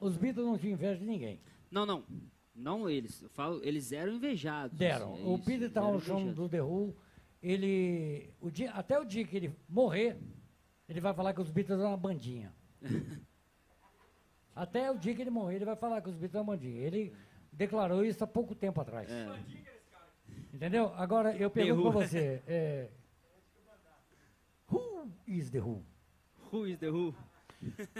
Os 0.00 0.16
Beatles 0.16 0.46
não 0.46 0.58
tinham 0.58 0.74
inveja 0.74 0.98
de 0.98 1.04
ninguém. 1.04 1.40
Não, 1.70 1.84
não. 1.84 2.04
Não 2.54 2.90
eles. 2.90 3.22
Eu 3.22 3.28
falo, 3.28 3.60
eles 3.62 3.92
eram 3.92 4.14
invejados. 4.14 4.76
Deram. 4.76 5.16
é 5.16 5.22
o 5.24 5.38
Peter 5.38 5.70
Townshend 5.70 6.32
do 6.34 6.48
The 6.48 6.62
Who, 6.62 6.96
ele. 7.42 8.32
O 8.40 8.50
dia, 8.50 8.72
até 8.72 8.98
o 8.98 9.04
dia 9.04 9.24
que 9.24 9.36
ele 9.36 9.54
morrer, 9.68 10.18
ele 10.88 11.00
vai 11.00 11.14
falar 11.14 11.32
que 11.32 11.40
os 11.40 11.50
Beatles 11.50 11.78
eram 11.78 11.90
uma 11.90 11.96
bandinha. 11.96 12.52
até 14.54 14.90
o 14.90 14.98
dia 14.98 15.14
que 15.14 15.22
ele 15.22 15.30
morrer, 15.30 15.56
ele 15.56 15.64
vai 15.64 15.76
falar 15.76 16.00
que 16.00 16.08
os 16.08 16.16
Beatles 16.16 16.34
eram 16.34 16.44
uma 16.44 16.56
bandinha. 16.56 16.80
Ele 16.80 17.14
declarou 17.52 18.04
isso 18.04 18.24
há 18.24 18.26
pouco 18.26 18.54
tempo 18.54 18.80
atrás. 18.80 19.08
É. 19.10 19.28
Entendeu? 20.52 20.92
Agora 20.96 21.36
eu 21.36 21.50
pergunto 21.50 21.92
pra 21.92 22.06
você. 22.06 22.42
É, 22.48 22.88
who 24.70 25.10
is 25.26 25.50
The 25.50 25.60
Who? 25.60 25.84
Who 26.52 26.66
is 26.66 26.78
The 26.78 26.90
Who? 26.90 27.14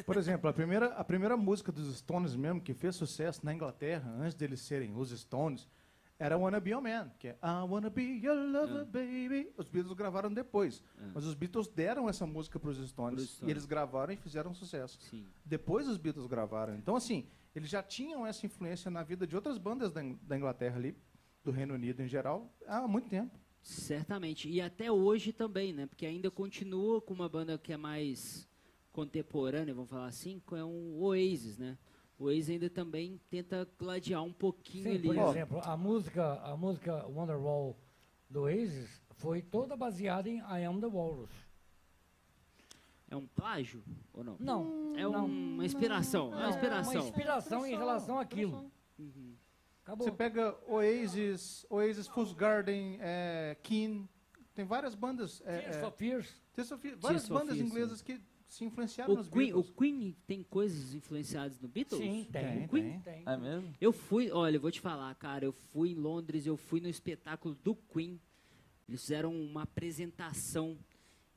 Por 0.06 0.16
exemplo, 0.16 0.48
a 0.48 0.52
primeira, 0.52 0.86
a 0.94 1.02
primeira 1.04 1.36
música 1.36 1.72
dos 1.72 1.96
Stones 1.96 2.36
mesmo 2.36 2.60
que 2.60 2.72
fez 2.74 2.94
sucesso 2.96 3.44
na 3.44 3.52
Inglaterra, 3.52 4.08
antes 4.18 4.34
deles 4.34 4.60
serem 4.60 4.94
os 4.96 5.10
Stones, 5.10 5.68
era 6.18 6.36
Wanna 6.38 6.58
Be 6.60 6.70
Your 6.70 6.82
Man, 6.82 7.10
que 7.18 7.28
é 7.28 7.38
I 7.42 7.68
Wanna 7.68 7.90
Be 7.90 8.02
Your 8.24 8.36
Lover, 8.36 8.82
É. 8.82 8.84
Baby. 8.84 9.52
Os 9.56 9.68
Beatles 9.68 9.94
gravaram 9.96 10.32
depois, 10.32 10.82
mas 11.14 11.24
os 11.24 11.34
Beatles 11.34 11.68
deram 11.68 12.08
essa 12.08 12.26
música 12.26 12.58
para 12.58 12.70
os 12.70 12.76
Stones, 12.88 13.14
Pros 13.16 13.24
e 13.30 13.32
Stones. 13.34 13.50
eles 13.50 13.64
gravaram 13.66 14.12
e 14.12 14.16
fizeram 14.16 14.52
sucesso. 14.54 14.98
Sim. 15.02 15.26
Depois 15.44 15.86
os 15.88 15.96
Beatles 15.96 16.26
gravaram. 16.26 16.74
Então, 16.76 16.94
assim, 16.96 17.26
eles 17.54 17.68
já 17.68 17.82
tinham 17.82 18.26
essa 18.26 18.46
influência 18.46 18.90
na 18.90 19.02
vida 19.02 19.26
de 19.26 19.34
outras 19.36 19.58
bandas 19.58 19.92
da 19.92 20.36
Inglaterra 20.36 20.76
ali, 20.76 20.96
do 21.44 21.50
Reino 21.50 21.74
Unido 21.74 22.00
em 22.02 22.08
geral, 22.08 22.52
há 22.66 22.86
muito 22.86 23.08
tempo. 23.08 23.36
Certamente. 23.62 24.48
E 24.48 24.60
até 24.60 24.90
hoje 24.90 25.32
também, 25.32 25.72
né? 25.72 25.86
Porque 25.86 26.06
ainda 26.06 26.30
continua 26.30 27.00
com 27.00 27.12
uma 27.14 27.28
banda 27.28 27.58
que 27.58 27.72
é 27.72 27.76
mais 27.76 28.48
contemporânea, 28.92 29.74
vamos 29.74 29.90
falar 29.90 30.06
assim, 30.06 30.40
que 30.46 30.54
é 30.54 30.64
um 30.64 31.00
Oasis, 31.02 31.58
né? 31.58 31.76
O 32.18 32.24
Oasis 32.24 32.50
ainda 32.50 32.68
também 32.70 33.20
tenta 33.30 33.68
gladiar 33.78 34.22
um 34.24 34.32
pouquinho 34.32 34.84
Sim, 34.84 34.94
ali. 34.96 35.02
por 35.14 35.16
exemplo, 35.30 35.60
a 35.62 35.76
música, 35.76 36.32
a 36.42 36.56
música 36.56 37.06
Wonderwall 37.06 37.76
do 38.28 38.42
Oasis 38.42 39.00
foi 39.10 39.40
toda 39.42 39.76
baseada 39.76 40.28
em 40.28 40.38
I 40.38 40.64
Am 40.64 40.80
the 40.80 40.86
Walrus. 40.86 41.30
É 43.10 43.16
um 43.16 43.26
plágio 43.26 43.82
ou 44.12 44.22
não? 44.24 44.36
Não. 44.38 44.92
É 44.96 45.06
um- 45.06 45.54
uma 45.54 45.64
inspiração. 45.64 46.32
É 46.32 46.36
uma 46.36 46.42
Não, 46.42 46.50
inspiração. 46.50 46.92
Uma 46.92 47.04
inspiração 47.08 47.66
em 47.66 47.76
relação 47.76 48.18
àquilo. 48.18 48.70
Uhum. 48.98 49.34
Acabou. 49.88 50.06
Você 50.06 50.12
pega 50.12 50.54
Oasis, 50.66 51.64
Oasis, 51.70 52.06
Fool's 52.08 52.34
Garden, 52.34 52.98
é, 53.00 53.56
Keen, 53.62 54.06
tem 54.54 54.66
várias 54.66 54.94
bandas. 54.94 55.40
É, 55.46 55.60
Tears 55.60 55.76
é, 55.76 55.86
of 55.86 55.96
Fears. 55.96 56.42
Tears 56.52 56.70
of 56.72 56.82
Fear, 56.82 56.98
várias 56.98 57.24
of 57.24 57.32
bandas 57.32 57.56
Fear, 57.56 57.66
inglesas 57.66 58.02
que 58.02 58.20
se 58.46 58.66
influenciaram 58.66 59.14
O 59.14 59.16
nos 59.16 59.30
Queen, 59.30 59.52
o 59.52 59.62
Beatles. 59.62 59.74
Queen 59.78 60.16
tem 60.26 60.42
coisas 60.42 60.92
influenciadas 60.92 61.58
no 61.58 61.68
Beatles? 61.68 62.02
Sim, 62.02 62.28
tem. 62.30 62.42
Tem, 62.58 62.68
Queen 62.68 63.00
tem. 63.00 63.00
tem. 63.00 63.22
é 63.26 63.36
mesmo? 63.38 63.74
Eu 63.80 63.90
fui, 63.90 64.30
olha, 64.30 64.56
eu 64.56 64.60
vou 64.60 64.70
te 64.70 64.80
falar, 64.80 65.14
cara, 65.14 65.46
eu 65.46 65.52
fui 65.52 65.92
em 65.92 65.94
Londres, 65.94 66.44
eu 66.44 66.58
fui 66.58 66.80
no 66.82 66.88
espetáculo 66.88 67.54
do 67.64 67.74
Queen. 67.74 68.20
Eles 68.86 69.00
fizeram 69.00 69.34
uma 69.34 69.62
apresentação, 69.62 70.78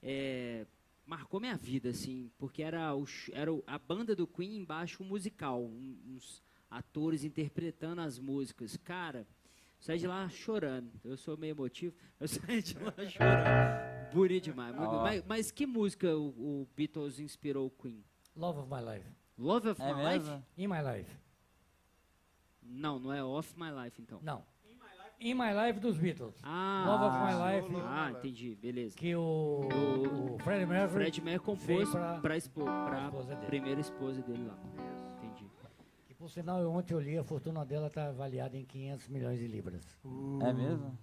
é, 0.04 0.66
marcou 1.06 1.40
minha 1.40 1.56
vida, 1.56 1.90
assim, 1.92 2.30
porque 2.38 2.62
era, 2.62 2.94
o, 2.96 3.06
era 3.32 3.54
o- 3.54 3.64
a 3.66 3.80
banda 3.80 4.14
do 4.14 4.28
Queen 4.28 4.58
embaixo 4.58 5.02
um 5.04 5.06
musical, 5.06 5.62
um- 5.64 5.98
uns 6.16 6.42
atores 6.72 7.24
interpretando 7.24 8.02
as 8.02 8.18
músicas. 8.18 8.76
Cara, 8.78 9.28
saí 9.80 10.00
de 10.00 10.08
lá 10.08 10.28
chorando. 10.30 10.90
Eu 11.04 11.16
sou 11.18 11.38
meio 11.38 11.52
emotivo, 11.52 11.94
eu 12.20 12.28
saí 12.28 12.64
de 12.64 12.76
lá 12.80 12.94
chorando. 13.08 14.12
Bonito 14.14 14.46
demais. 14.46 14.76
Ó. 14.78 15.02
mas, 15.04 15.24
mas 15.28 15.52
que 15.52 15.66
música 15.68 16.16
o, 16.18 16.30
o 16.30 16.68
Beatles 16.76 17.20
inspirou 17.20 17.68
o 17.68 17.70
Queen? 17.70 18.04
Love 18.36 18.60
of 18.62 18.70
My 18.70 18.82
Life. 18.82 19.08
Love 19.38 19.70
of 19.70 19.82
É 19.82 19.94
My 19.94 20.02
Life? 20.14 20.26
mesmo? 20.30 20.46
In 20.58 20.68
My 20.68 20.82
Life. 20.98 21.16
Não, 22.64 23.00
não 23.00 23.12
é 23.12 23.24
Off 23.24 23.54
My 23.60 23.70
Life, 23.84 24.02
então. 24.02 24.20
Não. 24.24 24.44
In 25.20 25.36
My 25.36 25.52
Life 25.54 25.80
dos 25.80 25.98
Beatles. 25.98 26.34
Ah, 26.42 26.84
Love 26.88 27.06
of 27.06 27.18
My 27.20 27.78
Life. 27.78 27.86
ah, 27.88 28.12
entendi, 28.12 28.56
beleza. 28.56 28.98
Que 28.98 29.16
o, 29.16 29.22
O- 29.22 30.36
o 30.36 30.40
Freddie 30.40 30.66
Mercury 30.66 31.04
Fred 31.04 31.22
Mercury 31.22 31.46
compôs 31.58 31.90
esposa 33.08 33.36
dele. 33.36 33.46
primeira 33.48 33.80
esposa 33.82 34.22
dele 34.24 34.48
lá. 34.48 34.58
Por 36.22 36.30
sinal, 36.30 36.62
eu 36.62 36.72
ontem 36.72 36.94
eu 36.94 37.00
li, 37.00 37.18
a 37.18 37.24
fortuna 37.24 37.66
dela 37.66 37.88
está 37.88 38.10
avaliada 38.10 38.56
em 38.56 38.64
500 38.64 39.08
milhões 39.08 39.40
de 39.40 39.48
libras. 39.48 39.84
É 40.48 40.54
mesmo? 40.54 40.96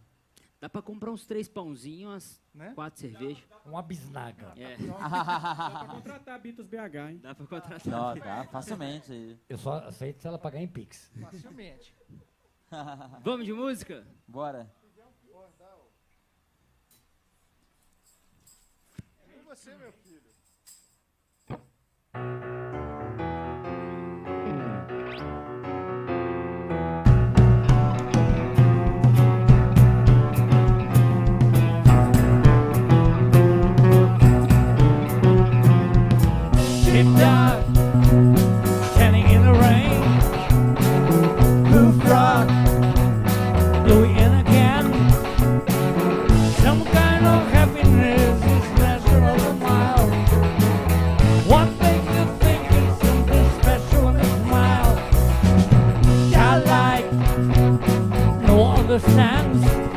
Dá 0.61 0.69
pra 0.69 0.81
comprar 0.81 1.11
uns 1.11 1.27
três 1.27 1.49
pãozinhos, 1.49 2.09
umas 2.13 2.43
Né? 2.55 2.73
quatro 2.73 3.01
cervejas. 3.01 3.43
Uma 3.67 3.83
bisnaga. 3.83 4.53
É, 4.57 4.77
Dá 4.77 5.85
pra 5.85 5.89
contratar 5.93 6.35
a 6.37 6.39
Beatles 6.39 6.69
BH, 6.69 6.95
hein? 7.11 7.19
dá 7.21 7.35
pra 7.35 7.47
contratar. 7.49 7.85
Não, 7.89 8.17
tá, 8.21 8.45
facilmente. 8.45 9.37
Eu 9.49 9.59
só 9.59 9.79
aceito 9.89 10.21
se 10.23 10.29
ela 10.29 10.39
pagar 10.39 10.61
em 10.61 10.69
Pix. 10.69 11.11
Facilmente. 11.21 11.93
Vamos 13.25 13.45
de 13.45 13.53
música? 13.53 14.07
Bora. 14.25 14.73
E 19.37 19.41
você, 19.45 19.75
meu 19.75 19.91
filho? 19.93 20.08
Understands. 58.99 59.88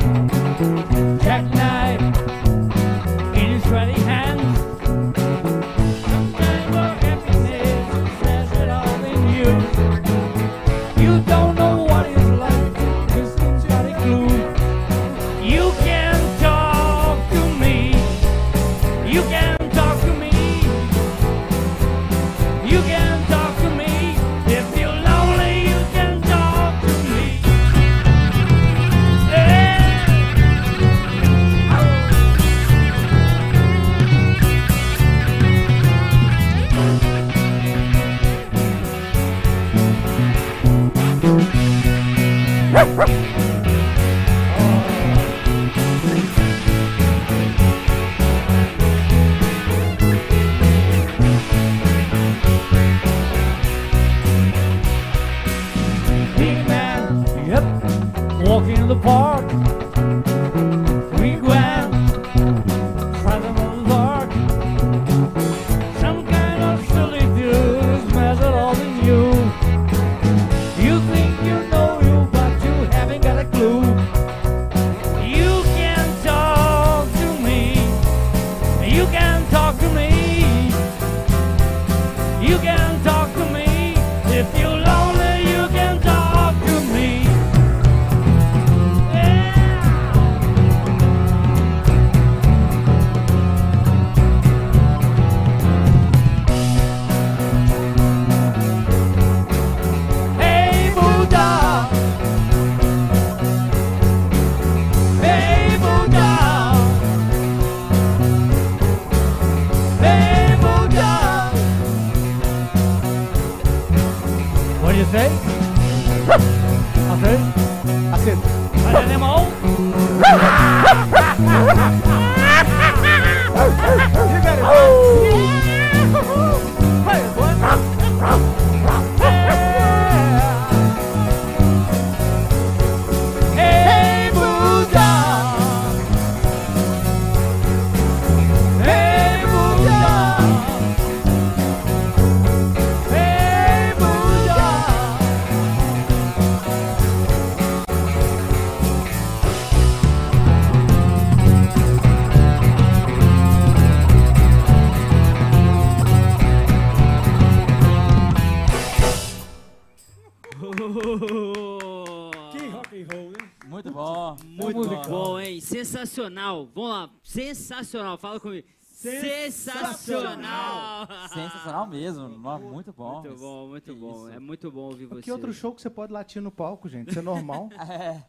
Sensacional. 166.11 166.69
Vamos 166.73 166.89
lá. 166.89 167.09
Sensacional. 167.23 168.17
Fala 168.17 168.39
comigo. 168.39 168.67
Sensacional. 168.81 171.07
Sensacional 171.29 171.87
mesmo. 171.87 172.29
Muito 172.29 172.93
bom. 172.93 173.21
Muito 173.21 173.35
bom, 173.35 173.67
muito 173.69 173.95
bom. 173.95 174.27
isso. 174.27 174.35
É 174.35 174.39
muito 174.39 174.71
bom 174.71 174.81
ouvir 174.81 175.05
você. 175.05 175.21
que 175.21 175.31
outro 175.31 175.53
show 175.53 175.73
que 175.73 175.81
você 175.81 175.89
pode 175.89 176.13
latir 176.13 176.41
no 176.41 176.51
palco, 176.51 176.89
gente? 176.89 177.09
Isso 177.09 177.19
é 177.19 177.21
normal. 177.21 177.69
É, 177.91 178.23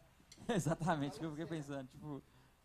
exatamente 0.55 1.17
o 1.17 1.21
que 1.21 1.27
eu 1.27 1.31
fiquei 1.31 1.47
pensando. 1.47 1.87
Tipo, 1.89 2.23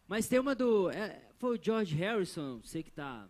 Mas 0.08 0.28
tem 0.28 0.40
uma 0.40 0.56
do. 0.56 0.90
é, 0.90 1.22
foi 1.38 1.58
o 1.58 1.62
George 1.62 1.96
Harrison, 1.96 2.60
você 2.64 2.82
que 2.82 2.92
tá. 2.92 3.28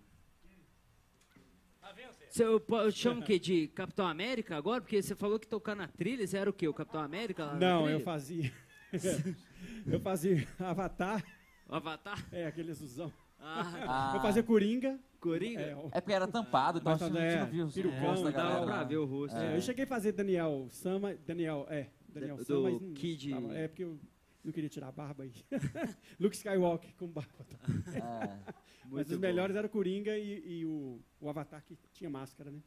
Você, 2.30 2.44
eu, 2.44 2.64
eu 2.70 2.92
chamo 2.92 3.22
o 3.22 3.24
quê? 3.24 3.40
De 3.40 3.68
Capitão 3.70 4.06
América 4.06 4.58
agora? 4.58 4.82
Porque 4.82 5.02
você 5.02 5.16
falou 5.16 5.40
que 5.40 5.48
tocar 5.48 5.76
na 5.76 5.88
trilha, 5.88 6.28
você 6.28 6.38
era 6.38 6.50
o 6.50 6.54
quê? 6.54 6.68
O 6.68 6.74
Capitão 6.74 7.02
América? 7.02 7.54
Não, 7.54 7.90
eu 7.90 8.02
fazia. 8.02 8.52
eu 9.88 10.00
fazia 10.00 10.48
Avatar, 10.60 11.24
O 11.70 11.76
Avatar? 11.76 12.26
é 12.32 12.46
aquele 12.48 12.72
azulzão. 12.72 13.12
Ah, 13.40 14.14
Eu 14.16 14.22
fazia 14.22 14.42
Coringa. 14.44 15.00
Coringa? 15.20 15.62
É, 15.62 15.76
o- 15.76 15.90
É 15.92 16.00
porque 16.02 16.14
era 16.14 16.28
tampado, 16.28 16.80
então 16.80 16.94
a 16.94 16.98
gente, 16.98 17.18
é 17.18 17.40
não 17.54 17.68
viu 17.68 17.90
o 17.90 18.00
rosto 18.00 18.24
da 18.26 18.32
dava 18.32 18.50
galera. 18.50 18.66
pra 18.66 18.76
lá. 18.78 18.84
ver 18.84 18.98
o 18.98 19.06
rosto. 19.06 19.36
é, 19.38 19.56
eu 19.58 19.62
cheguei 19.62 19.84
a 19.84 19.88
fazer 19.88 20.12
Daniel 20.12 20.68
Sama, 20.72 21.14
Daniel, 21.26 21.66
é, 21.70 21.90
Daniel 22.10 22.38
Do 22.38 22.46
Sam, 22.46 22.62
mas 22.62 22.82
não 22.82 22.94
Kid- 22.94 23.32
tava- 23.32 23.54
É 23.58 23.68
porque 23.68 23.84
eu 23.84 24.00
Não 24.44 24.52
queria 24.54 24.70
tirar 24.70 24.88
a 24.88 24.92
barba 24.92 25.24
aí. 25.24 25.34
Luke 26.20 26.36
Skywalker 26.36 26.94
com 26.96 27.08
barba. 27.08 27.46
É. 27.94 28.54
Mas 28.90 29.08
os 29.10 29.16
bom. 29.18 29.20
melhores 29.22 29.54
eram 29.54 29.68
o 29.68 29.70
Coringa 29.70 30.18
e, 30.18 30.60
e 30.62 30.66
o, 30.66 31.02
o 31.20 31.28
Avatar 31.30 31.62
que 31.62 31.78
tinha 31.92 32.10
máscara, 32.10 32.50
né? 32.50 32.62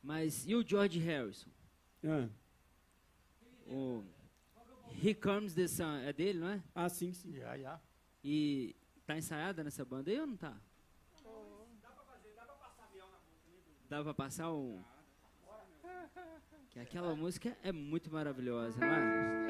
Mas 0.00 0.46
e 0.46 0.54
o 0.54 0.64
George 0.64 1.00
Harrison? 1.00 1.50
Ah, 2.04 2.28
O 3.66 4.04
Here 5.02 5.14
Comes 5.16 5.54
the 5.54 5.66
Sun 5.66 5.96
é 6.04 6.12
dele, 6.12 6.38
não 6.38 6.48
é? 6.48 6.62
ah, 6.72 6.88
sim, 6.88 7.12
sim. 7.12 7.32
Yeah, 7.34 7.54
yeah. 7.56 7.82
E 8.24 8.74
tá 9.06 9.18
ensaiada 9.18 9.62
nessa 9.62 9.84
banda 9.84 10.10
aí 10.10 10.18
ou 10.18 10.26
não 10.26 10.36
tá? 10.36 10.56
Dá 13.88 14.02
pra 14.02 14.14
passar 14.14 14.50
um. 14.50 14.82
Que 16.70 16.80
aquela 16.80 17.14
música 17.14 17.56
é 17.62 17.70
muito 17.70 18.10
maravilhosa, 18.10 18.78
não 18.80 18.86
é? 18.88 19.46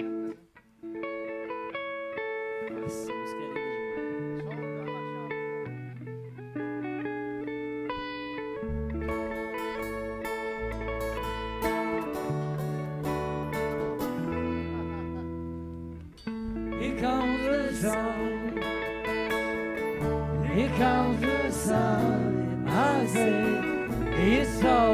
Nossa, 2.70 3.12
a 3.12 3.14
música 3.14 3.40
é 3.40 3.52
linda 3.54 3.73
comes 21.64 21.68
the 21.68 21.72
sun. 21.72 22.66
I 22.68 23.06
say 23.06 24.42
it's 24.42 24.64
alright. 24.64 24.93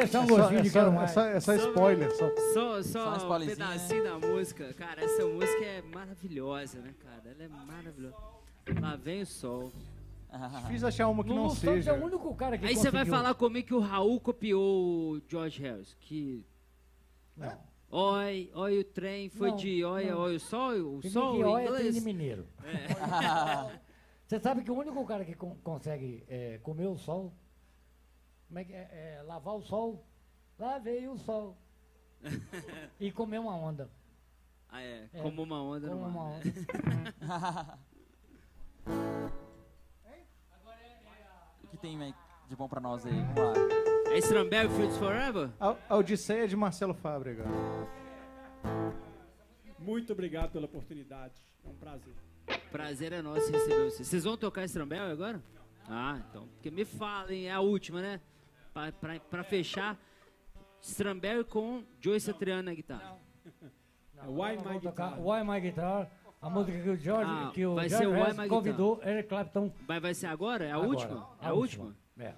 Deixar 0.00 0.20
um 0.20 0.24
É 0.24 0.26
só, 0.28 0.36
gostinho 0.36 0.58
é 0.58 0.62
de 0.62 0.70
quero 0.70 0.88
é 0.88 0.90
mais. 0.90 1.10
só- 1.10 1.20
é 1.26 1.40
só 1.40 1.54
spoiler. 1.54 2.10
Só. 2.12 2.28
Só, 2.52 2.82
Só 2.82 3.18
só 3.18 3.36
um 3.36 3.46
pedacinho 3.46 4.04
da 4.04 4.18
música. 4.18 4.72
Cara, 4.74 5.04
essa 5.04 5.26
música 5.26 5.64
é 5.64 5.82
maravilhosa, 5.82 6.78
né, 6.80 6.94
cara? 6.98 7.22
Ela 7.34 7.44
é 7.44 7.48
maravilhosa. 7.48 8.16
Lá 8.80 8.96
vem 8.96 9.22
o 9.22 9.26
sol. 9.26 9.72
Difícil 10.64 10.86
achar 10.88 11.08
uma 11.08 11.24
que 11.24 11.30
não 11.30 11.48
Santos 11.48 11.60
seja. 11.60 11.90
é 11.92 11.98
o 11.98 12.04
único 12.04 12.34
cara 12.34 12.58
que 12.58 12.66
Aí 12.66 12.74
você 12.76 12.90
vai 12.90 13.00
conseguiu- 13.00 13.14
falar 13.22 13.34
comigo 13.34 13.66
que 13.66 13.74
o 13.74 13.80
Raul 13.80 14.20
copiou 14.20 15.12
o 15.14 15.22
George 15.26 15.62
Harrison. 15.62 15.96
Que. 16.00 16.44
Não. 17.36 17.58
Oi, 17.90 18.50
oi, 18.54 18.78
o 18.80 18.84
trem 18.84 19.30
foi 19.30 19.48
Não, 19.48 19.56
de 19.56 19.82
oi, 19.82 20.04
não. 20.10 20.18
oi, 20.20 20.36
o 20.36 20.40
sol, 20.40 20.72
o 20.74 21.02
sol 21.08 21.32
que 21.36 21.40
em 21.40 21.44
ó, 21.44 21.58
é 21.58 21.66
trem 21.66 21.76
inglês. 21.86 22.04
mineiro. 22.04 22.46
Você 24.26 24.38
sabe 24.38 24.62
que 24.62 24.70
o 24.70 24.74
único 24.78 25.02
cara 25.06 25.24
que 25.24 25.34
con- 25.34 25.56
consegue 25.64 26.22
é, 26.28 26.58
comer 26.62 26.86
o 26.86 26.96
sol, 26.98 27.32
como 28.48 28.58
é 28.58 28.64
que 28.64 28.72
é, 28.72 29.18
é, 29.18 29.22
lavar 29.22 29.54
o 29.54 29.62
sol, 29.62 30.04
lá 30.58 30.78
veio 30.78 31.12
o 31.12 31.18
sol. 31.18 31.56
e 32.98 33.12
comer 33.12 33.38
uma 33.38 33.54
onda. 33.54 33.88
Ah, 34.68 34.82
é, 34.82 35.08
É, 35.12 35.22
como 35.22 35.42
uma 35.42 35.62
onda 35.62 35.88
Como 35.88 36.00
no 36.00 36.08
uma 36.08 36.24
mar. 36.24 36.40
né? 36.44 36.52
onda. 37.24 37.78
O 41.62 41.70
que 41.70 41.76
tem 41.76 41.98
de 42.48 42.56
bom 42.56 42.66
pra 42.66 42.80
nós 42.80 43.04
aí? 43.04 43.12
Vamos 43.34 43.58
lá. 43.58 44.12
É 44.12 44.18
Stramberg 44.18 44.74
Fields 44.74 44.96
Forever? 44.96 45.50
A, 45.60 45.76
a 45.90 45.96
Odisseia 45.96 46.48
de 46.48 46.56
Marcelo 46.56 46.94
Fábrega. 46.94 47.44
Muito 49.78 50.12
obrigado 50.14 50.52
pela 50.52 50.64
oportunidade. 50.64 51.34
É 51.62 51.68
um 51.68 51.74
prazer. 51.74 52.14
Prazer 52.72 53.12
é 53.12 53.20
nosso 53.20 53.52
receber 53.52 53.84
vocês. 53.84 54.08
Vocês 54.08 54.24
vão 54.24 54.38
tocar 54.38 54.64
Stramberg 54.64 55.12
agora? 55.12 55.42
Ah, 55.86 56.22
então. 56.28 56.48
Porque 56.48 56.70
me 56.70 56.86
falem, 56.86 57.48
é 57.48 57.52
a 57.52 57.60
última, 57.60 58.00
né? 58.00 58.20
Pra 59.30 59.42
fechar, 59.44 59.98
Stramberg 60.80 61.44
com 61.50 61.84
Joey 62.00 62.20
Satriani 62.20 62.62
na 62.62 62.74
guitarra. 62.74 63.18
É 64.16 64.26
Why 64.26 64.56
My 64.64 64.78
Guitar. 64.80 65.18
Why 65.20 65.44
My 65.44 65.60
Guitar, 65.60 66.10
a 66.40 66.50
música 66.50 66.80
que 66.82 66.88
o 66.90 66.96
George, 66.96 67.30
Ah, 67.30 67.50
que 67.54 67.64
o 67.66 67.74
vai 67.74 67.88
George 67.88 68.34
ser 68.34 68.40
My 68.42 68.48
convidou 68.48 69.00
Eric 69.02 69.28
Clapton 69.28 69.72
Mas 69.86 70.02
vai 70.02 70.14
ser 70.14 70.26
agora? 70.26 70.64
É 70.64 70.70
a 70.72 70.74
agora. 70.74 70.88
última? 70.88 71.28
É 71.40 71.46
a 71.48 71.52
última? 71.52 71.96
É. 72.18 72.34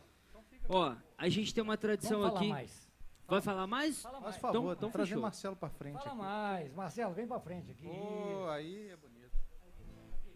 Ó, 0.68 0.94
a 1.18 1.28
gente 1.28 1.54
tem 1.54 1.62
uma 1.64 1.76
tradição 1.76 2.24
aqui. 2.24 2.48
mais. 2.48 2.88
Vai 3.26 3.40
falar 3.40 3.66
mais? 3.66 4.02
Fala 4.02 4.14
Mas, 4.14 4.22
mais. 4.24 4.34
por 4.36 4.40
favor, 4.42 4.58
Então- 4.58 4.72
então 4.72 4.90
trazer 4.90 5.08
fechou. 5.10 5.22
Marcelo 5.22 5.56
pra 5.56 5.68
frente 5.68 5.94
Fala 6.02 6.06
aqui. 6.08 6.16
mais. 6.18 6.74
Marcelo, 6.74 7.14
vem 7.14 7.26
pra 7.26 7.38
frente 7.40 7.70
aqui. 7.70 7.86
Ô, 7.86 8.48
aí 8.48 8.88
é 8.90 8.96
bonito. 8.96 9.30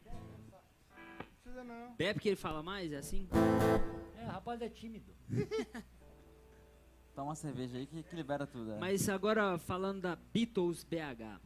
Não 0.06 1.26
precisa 1.42 1.64
não. 1.64 1.94
Bebe 1.96 2.20
que 2.20 2.28
ele 2.28 2.36
fala 2.36 2.62
mais? 2.62 2.92
É 2.92 2.96
assim? 2.98 3.28
É, 4.18 4.24
rapaz 4.26 4.62
é 4.62 4.68
tímido. 4.68 5.12
Toma 7.14 7.28
uma 7.28 7.34
cerveja 7.34 7.78
aí 7.78 7.86
que, 7.86 8.02
que 8.02 8.16
libera 8.16 8.46
tudo. 8.46 8.72
é. 8.72 8.78
Mas 8.78 9.08
agora 9.08 9.56
falando 9.58 10.00
da 10.02 10.16
Beatles 10.32 10.84
BH. 10.84 11.40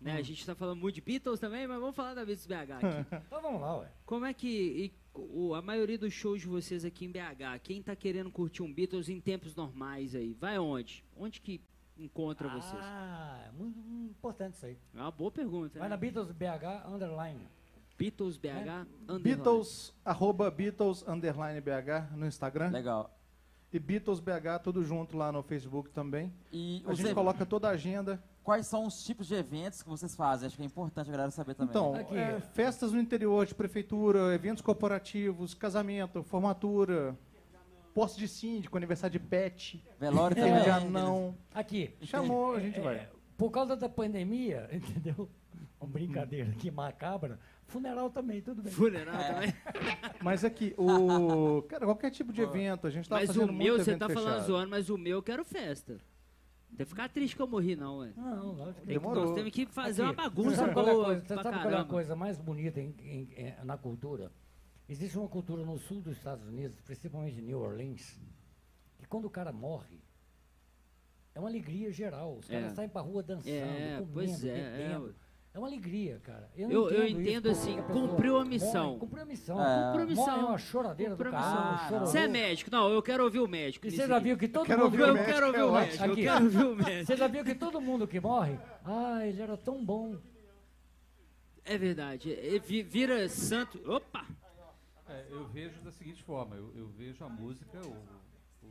Né? 0.00 0.14
Hum. 0.14 0.18
A 0.18 0.22
gente 0.22 0.44
tá 0.44 0.54
falando 0.54 0.78
muito 0.80 0.94
de 0.96 1.00
Beatles 1.00 1.38
também, 1.38 1.66
mas 1.66 1.78
vamos 1.78 1.94
falar 1.94 2.14
da 2.14 2.24
Beatles 2.24 2.46
BH 2.46 2.52
aqui. 2.54 2.86
Então 3.26 3.42
vamos 3.42 3.60
lá, 3.60 3.78
ué. 3.78 3.88
Como 4.06 4.24
é 4.24 4.32
que 4.34 4.48
e 4.48 4.92
o- 5.14 5.54
a 5.54 5.62
maioria 5.62 5.98
dos 5.98 6.12
shows 6.12 6.40
de 6.40 6.46
vocês 6.48 6.84
aqui 6.84 7.04
em 7.04 7.10
BH, 7.12 7.58
quem 7.62 7.82
tá 7.82 7.94
querendo 7.94 8.30
curtir 8.30 8.62
um 8.62 8.72
Beatles 8.72 9.08
em 9.08 9.20
tempos 9.20 9.54
normais 9.54 10.14
aí, 10.14 10.32
vai 10.34 10.58
onde? 10.58 11.04
Onde 11.16 11.40
que 11.40 11.60
encontra 11.98 12.48
vocês? 12.48 12.82
Ah, 12.82 13.44
é 13.46 13.52
muito 13.52 13.78
importante 13.78 14.54
isso 14.54 14.66
aí. 14.66 14.78
É 14.94 14.98
uma 15.00 15.10
boa 15.10 15.30
pergunta. 15.30 15.78
Vai 15.78 15.88
né? 15.88 15.94
na 15.94 15.96
Beatles 15.98 16.32
BH 16.32 16.88
Underline. 16.88 17.46
Beatles 17.98 18.36
BH 18.38 18.48
É. 18.48 18.80
underline. 19.02 19.22
Beatles, 19.22 19.94
arroba 20.04 20.50
Beatles, 20.50 21.06
underline 21.06 21.60
BH 21.60 22.16
no 22.16 22.26
Instagram. 22.26 22.70
Legal. 22.70 23.14
E 23.72 23.78
Beatles 23.78 24.20
BH, 24.20 24.58
tudo 24.62 24.84
junto 24.84 25.16
lá 25.16 25.32
no 25.32 25.42
Facebook 25.42 25.88
também. 25.90 26.30
E 26.52 26.82
A 26.86 26.92
gente 26.94 27.06
ev- 27.08 27.14
coloca 27.14 27.46
toda 27.46 27.68
a 27.68 27.70
agenda. 27.72 28.22
quais 28.44 28.66
são 28.66 28.86
os 28.86 29.02
tipos 29.02 29.26
de 29.26 29.34
eventos 29.34 29.82
que 29.82 29.88
vocês 29.88 30.14
fazem? 30.14 30.46
Acho 30.46 30.56
que 30.56 30.62
é 30.62 30.66
importante 30.66 31.08
a 31.08 31.12
galera 31.12 31.30
saber 31.30 31.54
também. 31.54 31.70
Então, 31.70 31.94
Aqui. 31.94 32.14
é, 32.16 32.38
festas 32.52 32.92
no 32.92 33.00
interior 33.00 33.46
de 33.46 33.54
prefeitura, 33.54 34.34
eventos 34.34 34.60
corporativos, 34.62 35.54
casamento, 35.54 36.22
formatura, 36.22 37.16
posse 37.94 38.18
de 38.18 38.28
síndico, 38.28 38.76
aniversário 38.76 39.12
de 39.18 39.18
pet, 39.26 39.82
Velório 39.98 40.38
É, 40.38 40.46
também. 40.46 40.62
de 40.64 40.70
anão. 40.70 41.34
Aqui. 41.54 41.94
Chamou, 42.02 42.54
a 42.56 42.60
gente 42.60 42.78
é, 42.78 42.82
vai. 42.82 43.08
Por 43.38 43.50
causa 43.50 43.74
da 43.74 43.88
pandemia, 43.88 44.68
entendeu? 44.72 45.30
Uma 45.80 45.88
brincadeira 45.90 46.50
aqui 46.50 46.70
macabra. 46.70 47.38
Funeral 47.72 48.10
também, 48.10 48.42
tudo 48.42 48.62
bem. 48.62 48.72
Funeral 48.72 49.14
É. 49.20 49.32
também. 49.32 49.54
Mas 50.22 50.44
aqui, 50.44 50.74
o. 50.76 51.62
Cara, 51.62 51.86
qualquer 51.86 52.10
tipo 52.10 52.32
de 52.32 52.42
evento, 52.42 52.86
a 52.86 52.90
gente 52.90 53.08
tá 53.08 53.16
Mas 53.16 53.28
fazendo 53.28 53.48
o 53.48 53.52
muito 53.52 53.64
meu, 53.64 53.78
você 53.78 53.96
tá 53.96 54.08
falando 54.08 54.32
fechado. 54.34 54.46
zoando, 54.46 54.70
mas 54.70 54.90
o 54.90 54.98
meu 54.98 55.18
eu 55.18 55.22
quero 55.22 55.44
festa. 55.44 55.94
Não 56.70 56.76
tem 56.76 56.86
que 56.86 56.90
ficar 56.90 57.08
triste 57.08 57.34
que 57.36 57.42
eu 57.42 57.46
morri, 57.46 57.74
não, 57.76 57.98
ué. 57.98 58.12
Não, 58.16 58.52
lógico 58.52 58.80
que 58.80 58.86
Tem 58.86 58.86
que, 58.86 58.92
Demorou. 59.00 59.24
nós 59.26 59.34
temos 59.34 59.50
que 59.50 59.66
fazer 59.66 60.02
Aqui, 60.02 60.10
uma 60.10 60.22
bagunça 60.22 60.56
sabe 60.56 60.68
é 60.68 60.70
a 60.70 60.74
boa 60.74 61.04
coisa, 61.04 61.20
Você 61.20 61.34
sabe 61.34 61.42
qual 61.60 61.70
é 61.74 61.76
a 61.78 61.84
coisa 61.84 62.16
mais 62.16 62.38
bonita 62.38 62.80
em- 62.80 62.94
em- 63.00 63.28
em- 63.36 63.64
na 63.64 63.76
cultura? 63.76 64.30
Existe 64.88 65.18
uma 65.18 65.28
cultura 65.28 65.64
no 65.64 65.78
sul 65.78 66.00
dos 66.00 66.16
Estados 66.16 66.46
Unidos, 66.46 66.80
principalmente 66.80 67.38
em 67.38 67.42
New 67.42 67.60
Orleans, 67.60 68.18
que 68.98 69.06
quando 69.06 69.26
o 69.26 69.30
cara 69.30 69.52
morre, 69.52 70.00
é 71.34 71.40
uma 71.40 71.48
alegria 71.48 71.90
geral. 71.92 72.36
Os 72.38 72.48
É. 72.50 72.54
caras 72.60 72.72
saem 72.74 72.88
pra 72.88 73.00
rua 73.02 73.22
dançando, 73.22 73.48
É, 73.54 73.94
comendo, 73.98 74.10
pois 74.12 74.44
é, 74.44 74.98
é, 75.54 75.58
uma 75.58 75.66
alegria, 75.68 76.18
cara. 76.24 76.50
Eu, 76.56 76.70
Eu- 76.70 76.82
não 76.84 76.90
eu 76.90 77.06
entendo, 77.06 77.20
entendo 77.20 77.50
isso, 77.50 77.60
assim, 77.62 77.76
pessoa 77.82 77.92
cumpriu 78.08 78.36
a 78.38 78.44
missão. 78.44 78.86
morre, 78.88 78.98
cumpriu 79.00 79.22
a 79.22 79.26
missão. 79.26 79.60
É. 79.62 79.84
Cumpriu 79.86 80.02
a 80.02 80.06
missão. 80.08 80.26
Morre 80.26 80.44
uma 80.44 80.58
choradeira 80.58 81.10
Cumpriu 81.12 81.30
do 81.32 81.36
a 81.36 81.40
cara. 81.40 81.72
missão. 81.72 81.88
chororô. 81.88 82.06
Você 82.06 82.18
é 82.18 82.28
médico? 82.28 82.70
Não, 82.70 82.88
eu 82.90 83.02
quero 83.02 83.24
ouvir 83.24 83.38
o 83.40 83.48
médico. 83.48 83.86
E 83.86 83.90
você 83.90 84.06
já 84.08 84.18
viu 84.18 84.36
que 84.38 84.48
todo 84.48 84.66
quero 84.66 84.84
mundo... 84.90 84.96
Eu 84.98 85.14
quero 85.24 85.46
ouvir 85.46 85.62
o 85.62 85.72
médico. 85.72 86.04
Eu 86.04 86.14
quero 86.16 86.44
ouvir 86.44 86.64
o 86.64 86.76
médico. 86.76 87.06
Você 87.06 87.16
já 87.16 87.26
viu 87.28 87.44
que 87.44 87.54
todo 87.54 87.80
mundo 87.80 88.06
que 88.08 88.18
morre, 88.20 88.58
ah, 88.84 89.26
ele 89.26 89.40
era 89.42 89.56
tão 89.56 89.84
bom. 89.84 90.16
É 91.64 91.78
verdade. 91.78 92.30
E 92.30 92.58
vi- 92.58 92.82
Vira 92.82 93.28
santo. 93.28 93.80
Opa! 93.90 94.26
É, 95.08 95.26
eu 95.30 95.44
vejo 95.46 95.80
da 95.82 95.92
seguinte 95.92 96.22
forma, 96.22 96.56
eu, 96.56 96.72
eu 96.74 96.88
vejo 96.88 97.22
a 97.24 97.28
música, 97.28 97.78
o, 97.86 98.66
o, 98.66 98.68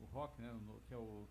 o 0.00 0.04
rock, 0.12 0.40
né, 0.40 0.48
que 0.86 0.94
é, 0.94 0.96
o, 0.96 1.26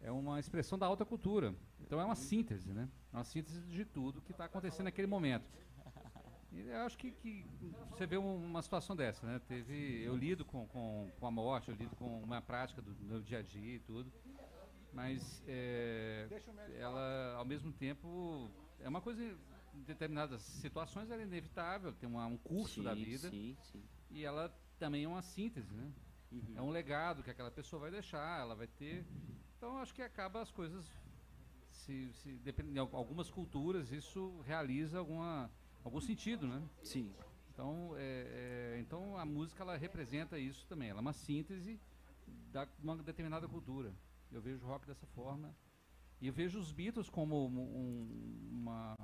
é 0.00 0.10
uma 0.10 0.38
expressão 0.38 0.78
da 0.78 0.86
alta 0.86 1.04
cultura. 1.04 1.54
Então 1.80 2.00
é 2.00 2.04
uma 2.04 2.14
síntese, 2.14 2.72
né? 2.72 2.88
É 3.12 3.16
uma 3.16 3.24
síntese 3.24 3.60
de 3.62 3.84
tudo 3.84 4.20
que 4.22 4.32
está 4.32 4.44
acontecendo 4.44 4.84
naquele 4.84 5.06
momento. 5.06 5.44
E 6.52 6.60
eu 6.60 6.78
acho 6.78 6.96
que, 6.96 7.10
que 7.12 7.44
você 7.90 8.06
vê 8.06 8.16
um- 8.16 8.44
uma 8.46 8.62
situação 8.62 8.96
dessa, 8.96 9.26
né? 9.26 9.38
Teve, 9.46 10.02
eu 10.02 10.16
lido 10.16 10.44
com, 10.44 10.66
com, 10.68 11.10
com 11.18 11.26
a 11.26 11.30
morte, 11.30 11.68
eu 11.68 11.74
lido 11.74 11.94
com 11.96 12.22
uma 12.22 12.40
prática 12.40 12.80
do 12.80 12.94
meu 13.04 13.20
dia 13.20 13.38
a 13.40 13.42
dia 13.42 13.76
e 13.76 13.80
tudo, 13.80 14.10
mas 14.92 15.42
é, 15.46 16.26
ela, 16.78 17.34
ao 17.36 17.44
mesmo 17.44 17.70
tempo, 17.72 18.50
é 18.80 18.88
uma 18.88 19.00
coisa, 19.00 19.22
em 19.22 19.82
determinadas 19.82 20.40
situações 20.40 21.10
ela 21.10 21.20
é 21.20 21.24
inevitável, 21.24 21.92
tem 21.92 22.08
uma- 22.08 22.26
um 22.26 22.38
curso 22.38 22.82
da 22.82 22.94
Sim, 22.94 23.04
vida, 23.04 23.30
Sim, 23.30 23.56
sim. 23.60 23.82
e 24.10 24.24
ela 24.24 24.48
também 24.78 25.04
é 25.04 25.08
uma 25.08 25.22
síntese, 25.22 25.72
né? 25.74 25.92
Uhum. 26.32 26.54
É 26.56 26.62
um 26.62 26.70
legado 26.70 27.22
que 27.22 27.30
aquela 27.30 27.50
pessoa 27.50 27.80
vai 27.80 27.90
deixar, 27.90 28.40
ela 28.40 28.54
vai 28.54 28.66
ter. 28.66 29.04
Então 29.58 29.76
acho 29.78 29.92
que 29.94 30.02
acaba 30.02 30.40
as 30.40 30.50
coisas 30.50 30.84
se, 31.70 32.12
se 32.14 32.32
dependendo 32.38 32.74
de 32.74 32.78
al- 32.80 32.90
algumas 32.96 33.28
culturas 33.30 33.90
isso 33.92 34.40
realiza 34.46 34.98
alguma 34.98 35.50
algum 35.84 36.00
sentido, 36.00 36.46
né? 36.46 36.62
Sim. 36.82 37.12
Então 37.52 37.92
é, 37.96 38.74
é, 38.76 38.80
então 38.80 39.16
a 39.18 39.24
música 39.24 39.62
ela 39.62 39.76
representa 39.76 40.38
isso 40.38 40.64
também. 40.68 40.90
Ela 40.90 41.00
é 41.00 41.02
uma 41.02 41.12
síntese 41.12 41.80
da 42.52 42.68
uma 42.82 42.96
determinada 42.96 43.48
cultura. 43.48 43.92
Eu 44.30 44.40
vejo 44.40 44.64
o 44.64 44.68
rock 44.68 44.86
dessa 44.86 45.06
forma 45.08 45.54
e 46.20 46.26
eu 46.28 46.32
vejo 46.32 46.58
os 46.58 46.70
Beatles 46.70 47.08
como 47.08 47.46
um, 47.48 47.58
um- 47.58 48.48
uma- 48.52 48.96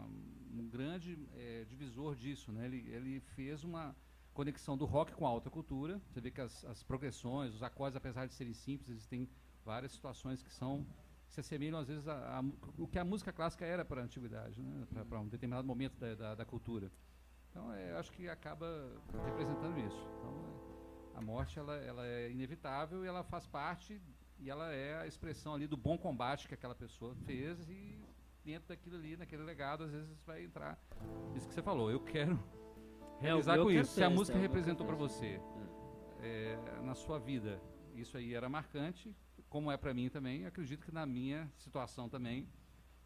um 0.53 0.69
grande 0.69 1.19
eh, 1.35 1.65
divisor 1.69 2.15
disso, 2.15 2.53
né? 2.53 2.67
Ele, 2.67 2.79
ele 2.91 3.21
fez 3.21 3.65
uma 3.65 3.95
conexão 4.33 4.77
do 4.77 4.85
rock 4.85 5.13
com 5.13 5.27
a 5.27 5.31
alta 5.31 5.51
cultura. 5.51 6.01
Você 6.11 6.21
vê 6.21 6.31
que 6.31 6.41
as, 6.41 6.65
as 6.65 6.83
progressões, 6.85 7.55
os 7.55 7.63
acordes, 7.63 7.97
apesar 7.97 8.27
de 8.27 8.35
serem 8.35 8.53
simples, 8.55 8.89
existem 8.91 9.29
várias 9.65 9.93
situações 9.93 10.43
que 10.43 10.53
são 10.53 10.87
que 11.27 11.35
se 11.35 11.41
assemelham 11.41 11.79
às 11.79 11.89
vezes 11.89 12.07
a, 12.07 12.39
a 12.39 12.45
o 12.79 12.87
que 12.87 12.99
a 12.99 13.05
música 13.05 13.33
clássica 13.33 13.65
era 13.65 13.85
para 13.85 14.01
a 14.03 14.05
antiguidade, 14.05 14.63
né? 14.63 15.05
para 15.09 15.19
um 15.21 15.29
determinado 15.29 15.67
momento 15.67 15.99
da, 15.99 16.15
da, 16.15 16.35
da 16.37 16.45
cultura. 16.45 16.91
Então, 17.51 17.73
é, 17.73 17.93
acho 17.99 18.11
que 18.13 18.29
acaba 18.29 18.67
representando 19.25 19.79
isso. 19.79 20.09
Então, 20.19 20.35
é, 21.15 21.19
a 21.19 21.21
morte 21.21 21.59
ela, 21.59 21.77
ela 21.77 22.07
é 22.07 22.31
inevitável 22.31 23.05
e 23.05 23.09
ela 23.09 23.23
faz 23.25 23.47
parte 23.47 24.01
e 24.39 24.51
ela 24.51 24.73
é 24.73 24.99
a 25.01 25.07
expressão 25.07 25.55
ali 25.55 25.67
do 25.67 25.77
bom 25.77 25.97
combate 25.97 26.49
que 26.49 26.55
aquela 26.55 26.75
pessoa 26.75 27.15
fez 27.25 27.69
e 27.69 27.99
dentro 28.45 28.69
daquilo 28.69 28.97
ali, 28.97 29.17
naquele 29.17 29.43
legado, 29.43 29.85
às 29.85 29.91
vezes 29.93 30.23
vai 30.27 30.45
entrar 30.45 30.79
isso 31.35 31.47
que 31.49 31.55
você 31.55 31.63
falou. 31.63 31.91
Eu 31.91 32.01
quero 32.01 32.39
É, 33.21 33.23
realizar 33.23 33.57
eu 33.57 33.65
com 33.65 33.71
isso. 33.71 33.93
Se 33.95 34.03
a 34.05 34.11
música 34.11 34.37
é, 34.37 34.41
representou 34.41 34.85
para 34.87 34.97
você 34.97 35.41
é, 36.21 36.59
na 36.83 36.95
sua 36.95 37.19
vida, 37.19 37.61
isso 37.95 38.17
aí 38.17 38.35
era 38.35 38.49
marcante, 38.49 39.17
como 39.55 39.71
é 39.71 39.77
para 39.77 39.95
mim 39.95 40.09
também. 40.09 40.45
Acredito 40.45 40.85
que 40.85 40.91
na 40.93 41.07
minha 41.07 41.49
situação 41.59 42.09
também, 42.09 42.49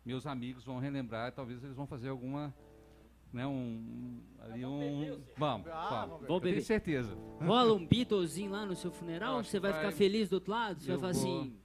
meus 0.03 0.27
amigos 0.27 0.65
vão 0.65 0.79
relembrar, 0.79 1.31
talvez 1.31 1.63
eles 1.63 1.77
vão 1.77 1.87
fazer 1.87 2.09
alguma, 2.09 2.55
né, 3.31 3.47
um, 3.47 4.19
ali 4.41 4.65
um, 4.65 5.21
vamos, 5.37 5.67
Ah, 5.69 5.89
vamos. 6.07 6.09
vamos 6.09 6.21
ver. 6.23 6.33
Eu 6.33 6.41
beber. 6.41 6.53
tenho 6.55 6.65
certeza. 6.65 7.15
Rola 7.39 7.75
um 7.75 7.87
Beatlesinho 7.87 8.51
lá 8.51 8.65
no 8.65 8.75
seu 8.75 8.91
funeral? 8.91 9.45
Você 9.45 9.61
vai 9.61 9.73
ficar 9.75 9.83
vai- 9.89 9.93
feliz 9.93 10.31
do 10.31 10.35
outro 10.37 10.51
lado? 10.51 10.81
Você 10.81 10.89
vai 10.97 10.99
falar 10.99 11.13
vou- 11.13 11.21
assim, 11.43 11.51
vou 11.51 11.59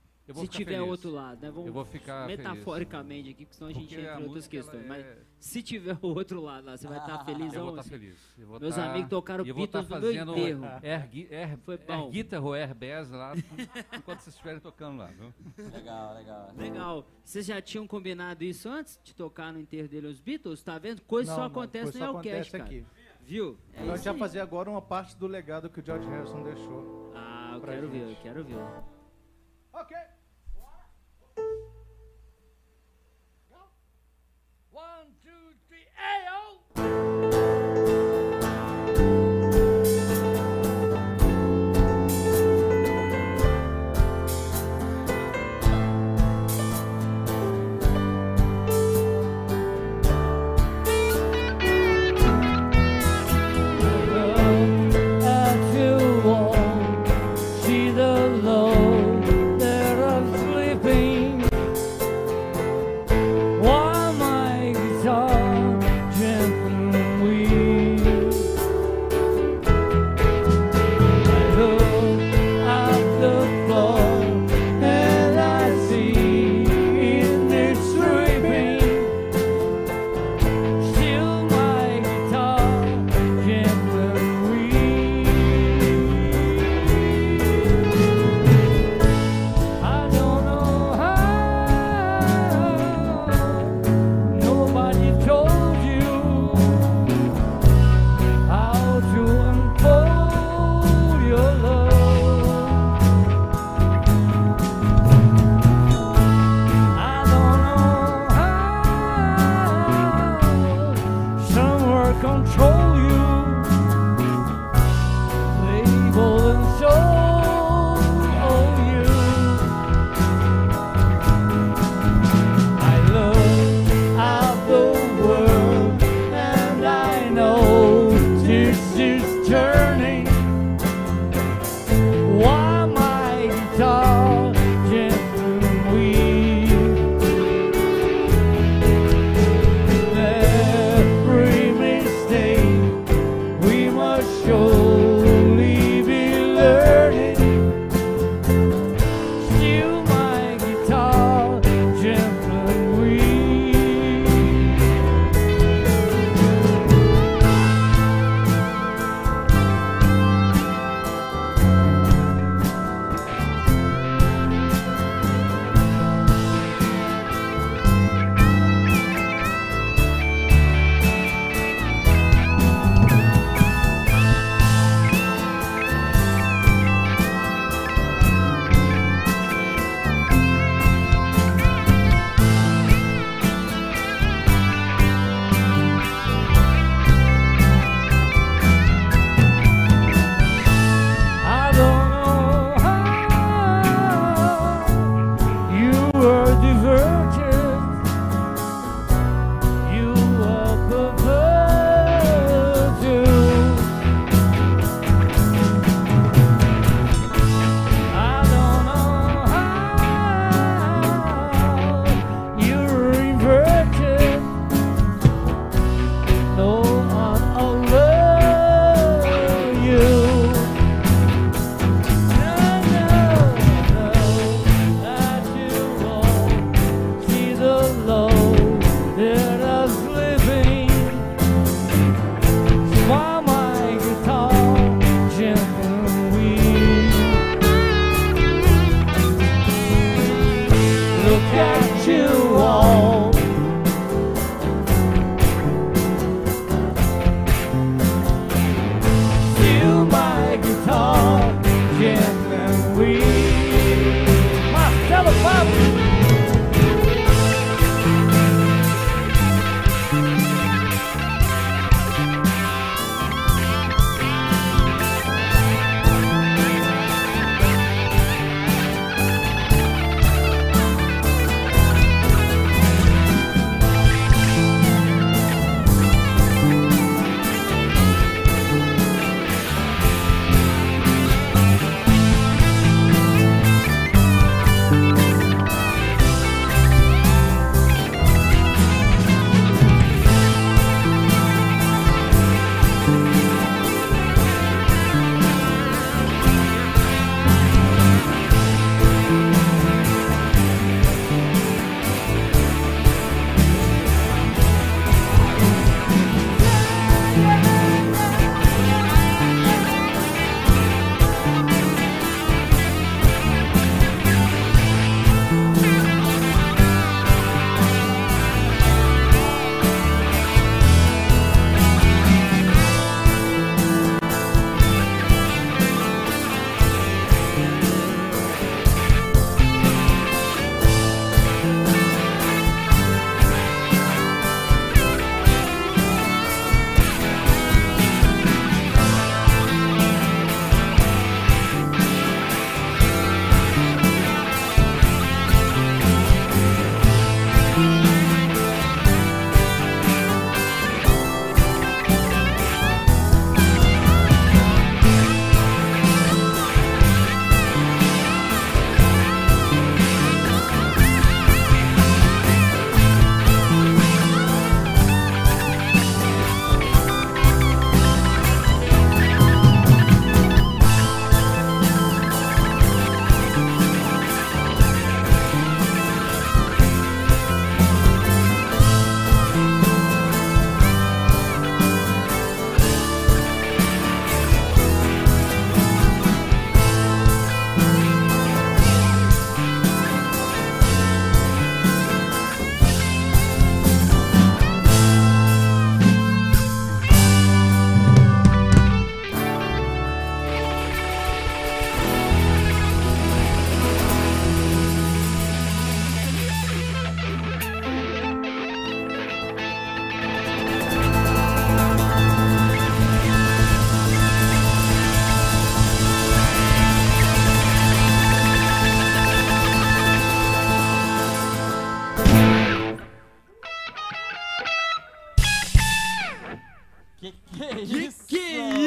se 0.45 0.47
tiver 0.47 0.75
feliz. 0.75 0.89
outro 0.89 1.09
lado, 1.11 1.41
né? 1.41 1.51
Vamos 1.51 1.67
Eu 1.67 1.73
vou 1.73 1.83
ficar 1.83 2.25
feliz. 2.27 2.37
metaforicamente 2.45 3.29
aqui, 3.31 3.43
porque 3.45 3.57
senão 3.57 3.69
a 3.69 3.73
gente 3.73 3.87
Porque 3.87 4.01
entra 4.01 4.21
em 4.21 4.23
outras 4.25 4.47
questões. 4.47 4.87
Mas 4.87 5.05
é- 5.05 5.17
se 5.37 5.61
tiver 5.61 5.97
o 6.01 6.07
outro 6.07 6.39
lado 6.41 6.65
lá, 6.65 6.77
você 6.77 6.87
vai 6.87 6.97
estar 6.97 7.25
feliz 7.25 7.53
Eu 7.53 7.59
vou 7.59 7.69
ou 7.73 7.77
estar 7.77 7.89
feliz. 7.89 8.15
Eu 8.39 8.47
vou 8.47 8.59
Meus 8.59 8.75
tá- 8.75 8.89
amigos 8.89 9.09
tocaram 9.09 9.43
vou 9.43 9.53
tá 9.67 9.81
Beatles 9.81 9.89
no 10.25 10.33
meu 10.33 10.37
enterro. 10.37 10.65
Air, 10.81 11.09
air, 11.29 11.57
Foi 11.65 11.75
air 11.75 11.85
bom. 11.99 12.09
guitar 12.09 12.41
ou 12.43 12.53
air 12.53 12.73
bass 12.73 13.09
lá, 13.11 13.33
enquanto 13.93 14.19
vocês 14.21 14.27
estiverem 14.35 14.61
tocando 14.61 14.97
lá. 14.99 15.07
Viu? 15.07 15.33
Legal, 15.71 16.13
legal. 16.15 16.51
Legal. 16.55 17.07
Vocês 17.23 17.45
já 17.45 17.61
tinham 17.61 17.85
combinado 17.85 18.45
isso 18.45 18.69
antes 18.69 18.97
de 19.03 19.13
tocar 19.13 19.51
no 19.51 19.59
enterro 19.59 19.89
dele 19.89 20.07
os 20.07 20.21
Beatles? 20.21 20.63
Tá 20.63 20.77
vendo? 20.79 21.01
Coisa 21.01 21.31
Não, 21.31 21.35
só 21.35 21.41
não, 21.41 21.47
acontece 21.51 21.83
coisa 21.91 21.99
no 21.99 22.05
só 22.05 22.17
Elcast, 22.19 22.29
acontece 22.29 22.51
cara. 22.51 22.63
aqui. 22.63 22.85
Viu? 23.25 23.57
É 23.73 23.81
Então 23.83 23.95
gente 23.95 24.03
vai 24.05 24.13
aí. 24.13 24.19
fazer 24.19 24.39
agora 24.39 24.69
uma 24.69 24.81
parte 24.81 25.17
do 25.17 25.27
legado 25.27 25.69
que 25.69 25.79
o 25.81 25.85
George 25.85 26.07
Harrison 26.07 26.43
deixou. 26.43 27.11
Ah, 27.15 27.51
eu 27.55 27.61
quero 27.61 27.89
ver, 27.89 28.01
eu 28.03 28.07
gente. 28.09 28.21
quero 28.21 28.43
ver. 28.45 28.55
Ok. 29.73 29.97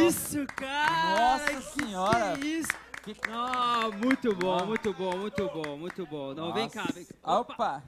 Isso, 0.08 0.46
cara? 0.56 1.38
Nossa 1.38 1.54
que 1.54 1.62
senhora. 1.80 2.38
Que 2.38 2.46
isso? 2.46 2.68
Que- 3.02 3.16
Ah, 3.30 3.88
muito 4.04 4.34
bom, 4.34 4.58
Ah. 4.58 4.64
muito 4.66 4.92
bom, 4.92 5.16
muito 5.16 5.46
bom, 5.48 5.76
muito 5.78 6.06
bom. 6.06 6.34
Não, 6.34 6.52
vem 6.52 6.68
cá, 6.68 6.84
vem 6.92 7.04
cá. 7.04 7.14
Opa! 7.40 7.82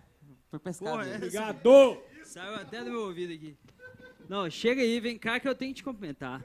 Foi 0.50 0.58
pescado. 0.60 0.90
Porra, 0.92 1.06
ele. 1.06 1.16
Obrigado! 1.16 1.98
Saiu 2.24 2.54
até 2.54 2.84
do 2.84 2.90
meu 2.90 3.02
ouvido 3.02 3.32
aqui. 3.32 3.56
Não, 4.28 4.48
chega 4.50 4.80
aí, 4.82 5.00
vem 5.00 5.18
cá 5.18 5.40
que 5.40 5.48
eu 5.48 5.54
tenho 5.54 5.72
que 5.72 5.76
te 5.78 5.84
cumprimentar. 5.84 6.42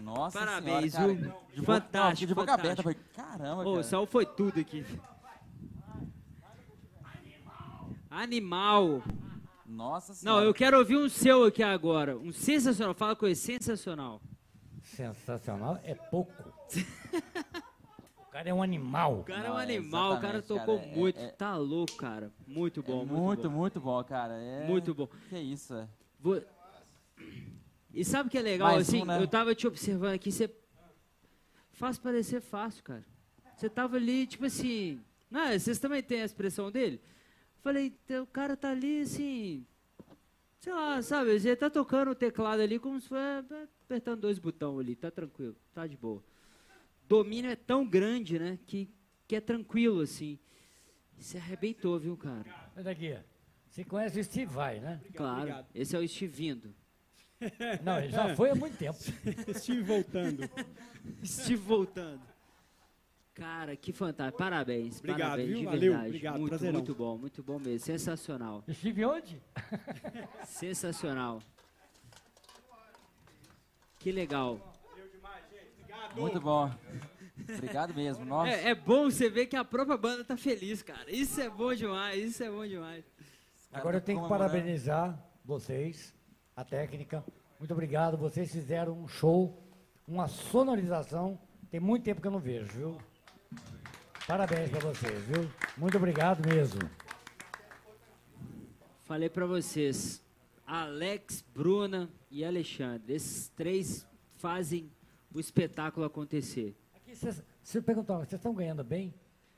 Nossa 0.00 0.38
Parabéns, 0.38 0.92
senhora, 0.92 1.12
viu? 1.14 1.30
cara. 1.30 1.40
De 1.52 1.60
boca- 1.60 1.72
Fantástico, 1.80 2.26
de 2.28 2.34
boca 2.34 2.54
aberta. 2.54 2.82
Falei, 2.82 2.98
caramba, 3.14 3.62
Ô, 3.66 3.72
cara. 3.72 3.82
Saul 3.84 4.06
foi 4.06 4.24
tudo 4.26 4.58
aqui. 4.60 4.84
Animal. 8.10 9.02
Nossa 9.68 10.12
Não, 10.12 10.16
senhora. 10.16 10.44
eu 10.46 10.54
quero 10.54 10.78
ouvir 10.78 10.96
um 10.96 11.08
seu 11.10 11.44
aqui 11.44 11.62
agora. 11.62 12.16
Um 12.16 12.32
sensacional. 12.32 12.94
Fala 12.94 13.14
com 13.14 13.26
ele, 13.26 13.34
sensacional. 13.36 14.20
Sensacional 14.82 15.78
é 15.84 15.94
pouco. 15.94 16.32
o 18.18 18.30
cara 18.30 18.48
é 18.48 18.54
um 18.54 18.62
animal. 18.62 19.20
O 19.20 19.24
cara 19.24 19.40
é 19.44 19.48
Não, 19.48 19.56
um 19.56 19.60
é 19.60 19.62
animal, 19.62 20.14
o 20.14 20.20
cara 20.20 20.40
tocou 20.42 20.78
cara, 20.78 20.88
é- 20.90 20.96
muito. 20.96 21.20
é- 21.20 21.28
Tá 21.32 21.56
louco, 21.56 21.96
cara. 21.96 22.32
Muito 22.46 22.80
É 22.80 22.82
bom, 22.82 22.96
muito, 23.04 23.12
muito, 23.12 23.50
bom. 23.50 23.56
muito 23.56 23.80
bom, 23.80 24.04
cara. 24.04 24.34
É... 24.40 24.66
Muito 24.66 24.94
bom. 24.94 25.06
Que 25.28 25.38
isso, 25.38 25.74
é. 25.74 25.86
Vo- 26.18 26.42
E 27.92 28.04
sabe 28.04 28.28
o 28.28 28.30
que 28.30 28.38
é 28.38 28.42
legal? 28.42 28.68
Mais 28.72 28.88
assim, 28.88 29.02
um, 29.02 29.04
né? 29.04 29.20
eu 29.20 29.28
tava 29.28 29.54
te 29.54 29.66
observando 29.66 30.14
aqui, 30.14 30.32
você 30.32 30.50
faz 31.72 31.98
parecer 31.98 32.40
fácil, 32.40 32.82
cara. 32.84 33.04
Você 33.56 33.68
tava 33.68 33.96
ali, 33.96 34.26
tipo 34.26 34.46
assim. 34.46 35.00
Não, 35.30 35.42
é, 35.42 35.58
vocês 35.58 35.78
também 35.78 36.02
têm 36.02 36.22
a 36.22 36.24
expressão 36.24 36.70
dele? 36.70 37.00
Falei, 37.68 37.90
"Teu- 38.06 38.22
o 38.22 38.26
cara 38.26 38.56
tá 38.56 38.70
ali 38.70 39.02
assim. 39.02 39.66
Sei 40.58 40.72
lá, 40.72 41.02
sabe? 41.02 41.32
Ele 41.32 41.54
tá 41.54 41.68
tocando 41.68 42.12
o 42.12 42.14
teclado 42.14 42.62
ali 42.62 42.78
como 42.78 42.98
se 42.98 43.08
fosse 43.08 43.20
apertando 43.84 44.22
dois 44.22 44.38
botões 44.38 44.80
ali, 44.80 44.96
tá 44.96 45.10
tranquilo, 45.10 45.54
tá 45.74 45.86
de 45.86 45.94
boa. 45.94 46.24
Domínio 47.06 47.50
é 47.50 47.56
tão 47.56 47.86
grande, 47.86 48.38
né? 48.38 48.58
Que, 48.66 48.88
que 49.26 49.36
é 49.36 49.40
tranquilo, 49.40 50.00
assim. 50.00 50.38
Você 51.18 51.36
arrebentou, 51.36 51.98
viu, 51.98 52.16
cara? 52.16 52.46
Olha 52.74 52.84
daqui. 52.84 53.18
Você 53.68 53.84
conhece 53.84 54.18
o 54.18 54.24
Steve 54.24 54.50
Vai, 54.50 54.80
né? 54.80 54.98
claro. 55.14 55.40
obrigado. 55.40 55.66
Esse 55.74 55.94
é 55.94 55.98
o 55.98 56.08
Steve 56.08 56.32
vindo. 56.34 56.74
Não, 57.84 57.98
ele 57.98 58.08
já 58.10 58.34
foi 58.34 58.48
há 58.48 58.54
muito 58.54 58.78
tempo. 58.78 58.98
Estive 59.46 59.82
voltando. 59.82 60.48
Steve 61.22 61.62
voltando. 61.62 62.22
Cara, 63.38 63.76
que 63.76 63.92
fantástico. 63.92 64.36
Parabéns. 64.36 64.98
Obrigado, 64.98 65.30
parabéns, 65.30 65.48
viu? 65.48 65.58
de 65.58 65.64
Valeu, 65.64 65.80
verdade. 65.80 66.06
obrigado, 66.08 66.38
muito, 66.38 66.48
prazerão. 66.48 66.72
muito 66.74 66.94
bom, 66.94 67.18
muito 67.18 67.42
bom 67.42 67.58
mesmo. 67.60 67.78
Sensacional. 67.78 68.64
Steve 68.72 69.04
onde? 69.04 69.40
Sensacional. 70.44 71.40
Que 74.00 74.10
legal. 74.10 74.74
Muito 76.16 76.40
bom. 76.40 76.68
Obrigado 77.54 77.94
mesmo. 77.94 78.24
Nossa. 78.24 78.50
É, 78.50 78.70
é 78.70 78.74
bom 78.74 79.04
você 79.04 79.30
ver 79.30 79.46
que 79.46 79.54
a 79.54 79.64
própria 79.64 79.96
banda 79.96 80.24
tá 80.24 80.36
feliz, 80.36 80.82
cara. 80.82 81.08
Isso 81.08 81.40
é 81.40 81.48
bom 81.48 81.72
demais, 81.72 82.30
isso 82.30 82.42
é 82.42 82.50
bom 82.50 82.66
demais. 82.66 83.04
Agora 83.72 83.98
eu 83.98 84.00
tenho 84.00 84.20
que 84.20 84.28
parabenizar 84.28 85.16
vocês, 85.44 86.12
a 86.56 86.64
técnica. 86.64 87.24
Muito 87.58 87.72
obrigado. 87.72 88.16
Vocês 88.16 88.50
fizeram 88.50 88.98
um 89.00 89.06
show, 89.06 89.62
uma 90.06 90.26
sonorização. 90.26 91.38
Tem 91.70 91.78
muito 91.78 92.02
tempo 92.02 92.20
que 92.20 92.26
eu 92.26 92.32
não 92.32 92.40
vejo, 92.40 92.66
viu? 92.72 92.98
Parabéns 94.28 94.68
pra 94.68 94.80
vocês, 94.80 95.24
viu? 95.24 95.50
Muito 95.78 95.96
obrigado 95.96 96.46
mesmo. 96.46 96.82
Falei 99.06 99.30
pra 99.30 99.46
vocês. 99.46 100.22
Alex, 100.66 101.42
Bruna 101.54 102.10
e 102.30 102.44
Alexandre. 102.44 103.14
Esses 103.14 103.48
três 103.48 104.06
fazem 104.36 104.92
o 105.32 105.40
espetáculo 105.40 106.04
acontecer. 106.04 106.76
Aqui, 106.94 107.16
vocês- 107.16 107.42
se 107.62 107.78
eu 107.78 107.82
perguntar, 107.82 108.18
vocês 108.18 108.34
estão 108.34 108.52
ganhando 108.52 108.84
bem? 108.84 109.14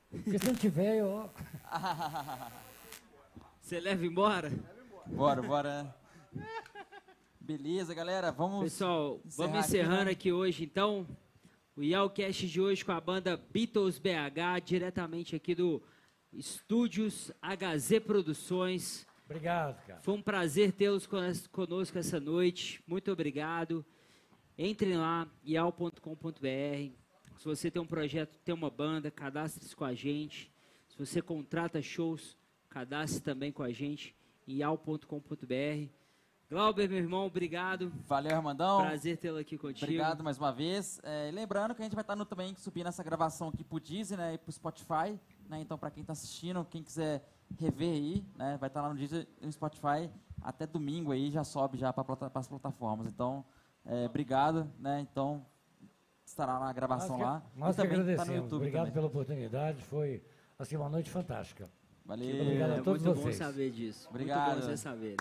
Porque 0.08 0.38
se 0.38 0.46
não 0.46 0.54
tiver, 0.54 0.98
eu... 0.98 1.28
Você 3.60 3.80
leva 3.80 4.06
embora? 4.06 4.52
Bora, 5.06 5.42
bora. 5.42 5.96
Beleza, 7.40 7.92
galera. 7.92 8.30
Vamos. 8.30 8.62
Pessoal, 8.62 9.20
encerrar 9.24 9.36
vamos 9.48 9.58
aqui, 9.58 9.66
encerrando 9.68 10.04
né? 10.04 10.10
aqui 10.12 10.32
hoje, 10.32 10.62
então. 10.62 11.04
O 11.80 11.82
Yalcast 11.82 12.46
de 12.46 12.60
hoje 12.60 12.84
com 12.84 12.92
a 12.92 13.00
banda 13.00 13.38
Beatles 13.38 13.98
BH, 13.98 14.60
diretamente 14.62 15.34
aqui 15.34 15.54
do 15.54 15.82
Estúdios 16.30 17.32
HZ 17.40 18.00
Produções. 18.06 19.06
Obrigado, 19.24 19.82
cara. 19.86 19.98
Foi 20.02 20.12
um 20.12 20.20
prazer 20.20 20.72
tê-los 20.72 21.06
conos- 21.06 21.46
conosco 21.46 21.96
essa 21.96 22.20
noite. 22.20 22.82
Muito 22.86 23.10
obrigado. 23.10 23.82
Entrem 24.58 24.98
lá, 24.98 25.26
ial.com.br. 25.42 26.92
Se 27.38 27.44
você 27.46 27.70
tem 27.70 27.80
um 27.80 27.86
projeto, 27.86 28.38
tem 28.44 28.54
uma 28.54 28.68
banda, 28.68 29.10
cadastre-se 29.10 29.74
com 29.74 29.86
a 29.86 29.94
gente. 29.94 30.52
Se 30.86 30.98
você 30.98 31.22
contrata 31.22 31.80
shows, 31.80 32.36
cadastre 32.68 33.22
também 33.22 33.50
com 33.50 33.62
a 33.62 33.72
gente, 33.72 34.14
ial.com.br. 34.46 35.88
Glauber, 36.50 36.88
meu 36.88 36.98
irmão, 36.98 37.26
obrigado. 37.26 37.92
Valeu, 38.08 38.34
Armandão. 38.34 38.80
Prazer 38.80 39.16
tê-lo 39.16 39.38
aqui 39.38 39.56
contigo. 39.56 39.84
Obrigado 39.84 40.24
mais 40.24 40.36
uma 40.36 40.50
vez. 40.50 41.00
É, 41.04 41.30
lembrando 41.32 41.76
que 41.76 41.80
a 41.80 41.84
gente 41.84 41.94
vai 41.94 42.02
estar 42.02 42.16
no, 42.16 42.24
também 42.24 42.56
subindo 42.56 42.88
essa 42.88 43.04
gravação 43.04 43.50
aqui 43.50 43.62
pro 43.62 43.78
Disney 43.78 44.16
né, 44.16 44.34
e 44.34 44.38
pro 44.38 44.50
Spotify. 44.50 45.16
Né, 45.48 45.60
então, 45.60 45.78
para 45.78 45.92
quem 45.92 46.00
está 46.00 46.12
assistindo, 46.12 46.66
quem 46.68 46.82
quiser 46.82 47.24
rever 47.56 47.92
aí, 47.92 48.24
né, 48.36 48.56
vai 48.58 48.68
estar 48.68 48.82
lá 48.82 48.88
no 48.88 48.96
Disney 48.96 49.28
e 49.40 49.46
no 49.46 49.52
Spotify. 49.52 50.10
Até 50.42 50.66
domingo 50.66 51.12
aí 51.12 51.30
já 51.30 51.44
sobe 51.44 51.78
já 51.78 51.92
para 51.92 52.04
as 52.34 52.48
plataformas. 52.48 53.06
Então, 53.06 53.44
é, 53.86 54.06
obrigado. 54.06 54.68
Né, 54.80 55.06
então, 55.08 55.46
estará 56.26 56.58
na 56.58 56.72
gravação 56.72 57.16
Nós 57.16 57.18
que, 57.18 57.24
lá. 57.24 57.42
nós 57.54 57.78
e 57.78 57.80
que 57.80 57.82
também 57.82 57.90
tá 57.90 57.96
no 57.96 58.02
agradecemos. 58.10 58.42
YouTube 58.42 58.56
Obrigado 58.56 58.82
também. 58.82 58.94
pela 58.94 59.06
oportunidade. 59.06 59.82
Foi 59.84 60.20
assim, 60.58 60.74
uma 60.74 60.88
noite 60.88 61.10
fantástica. 61.10 61.70
Valeu. 62.04 62.42
Obrigado 62.42 62.70
a 62.70 62.74
É 62.74 62.82
todos 62.82 63.02
muito 63.04 63.16
bom 63.18 63.22
vocês. 63.22 63.36
saber 63.36 63.70
disso. 63.70 64.08
Obrigado. 64.08 64.46
Muito 64.54 64.62
bom 64.62 64.66
você 64.66 64.76
saber. 64.76 65.16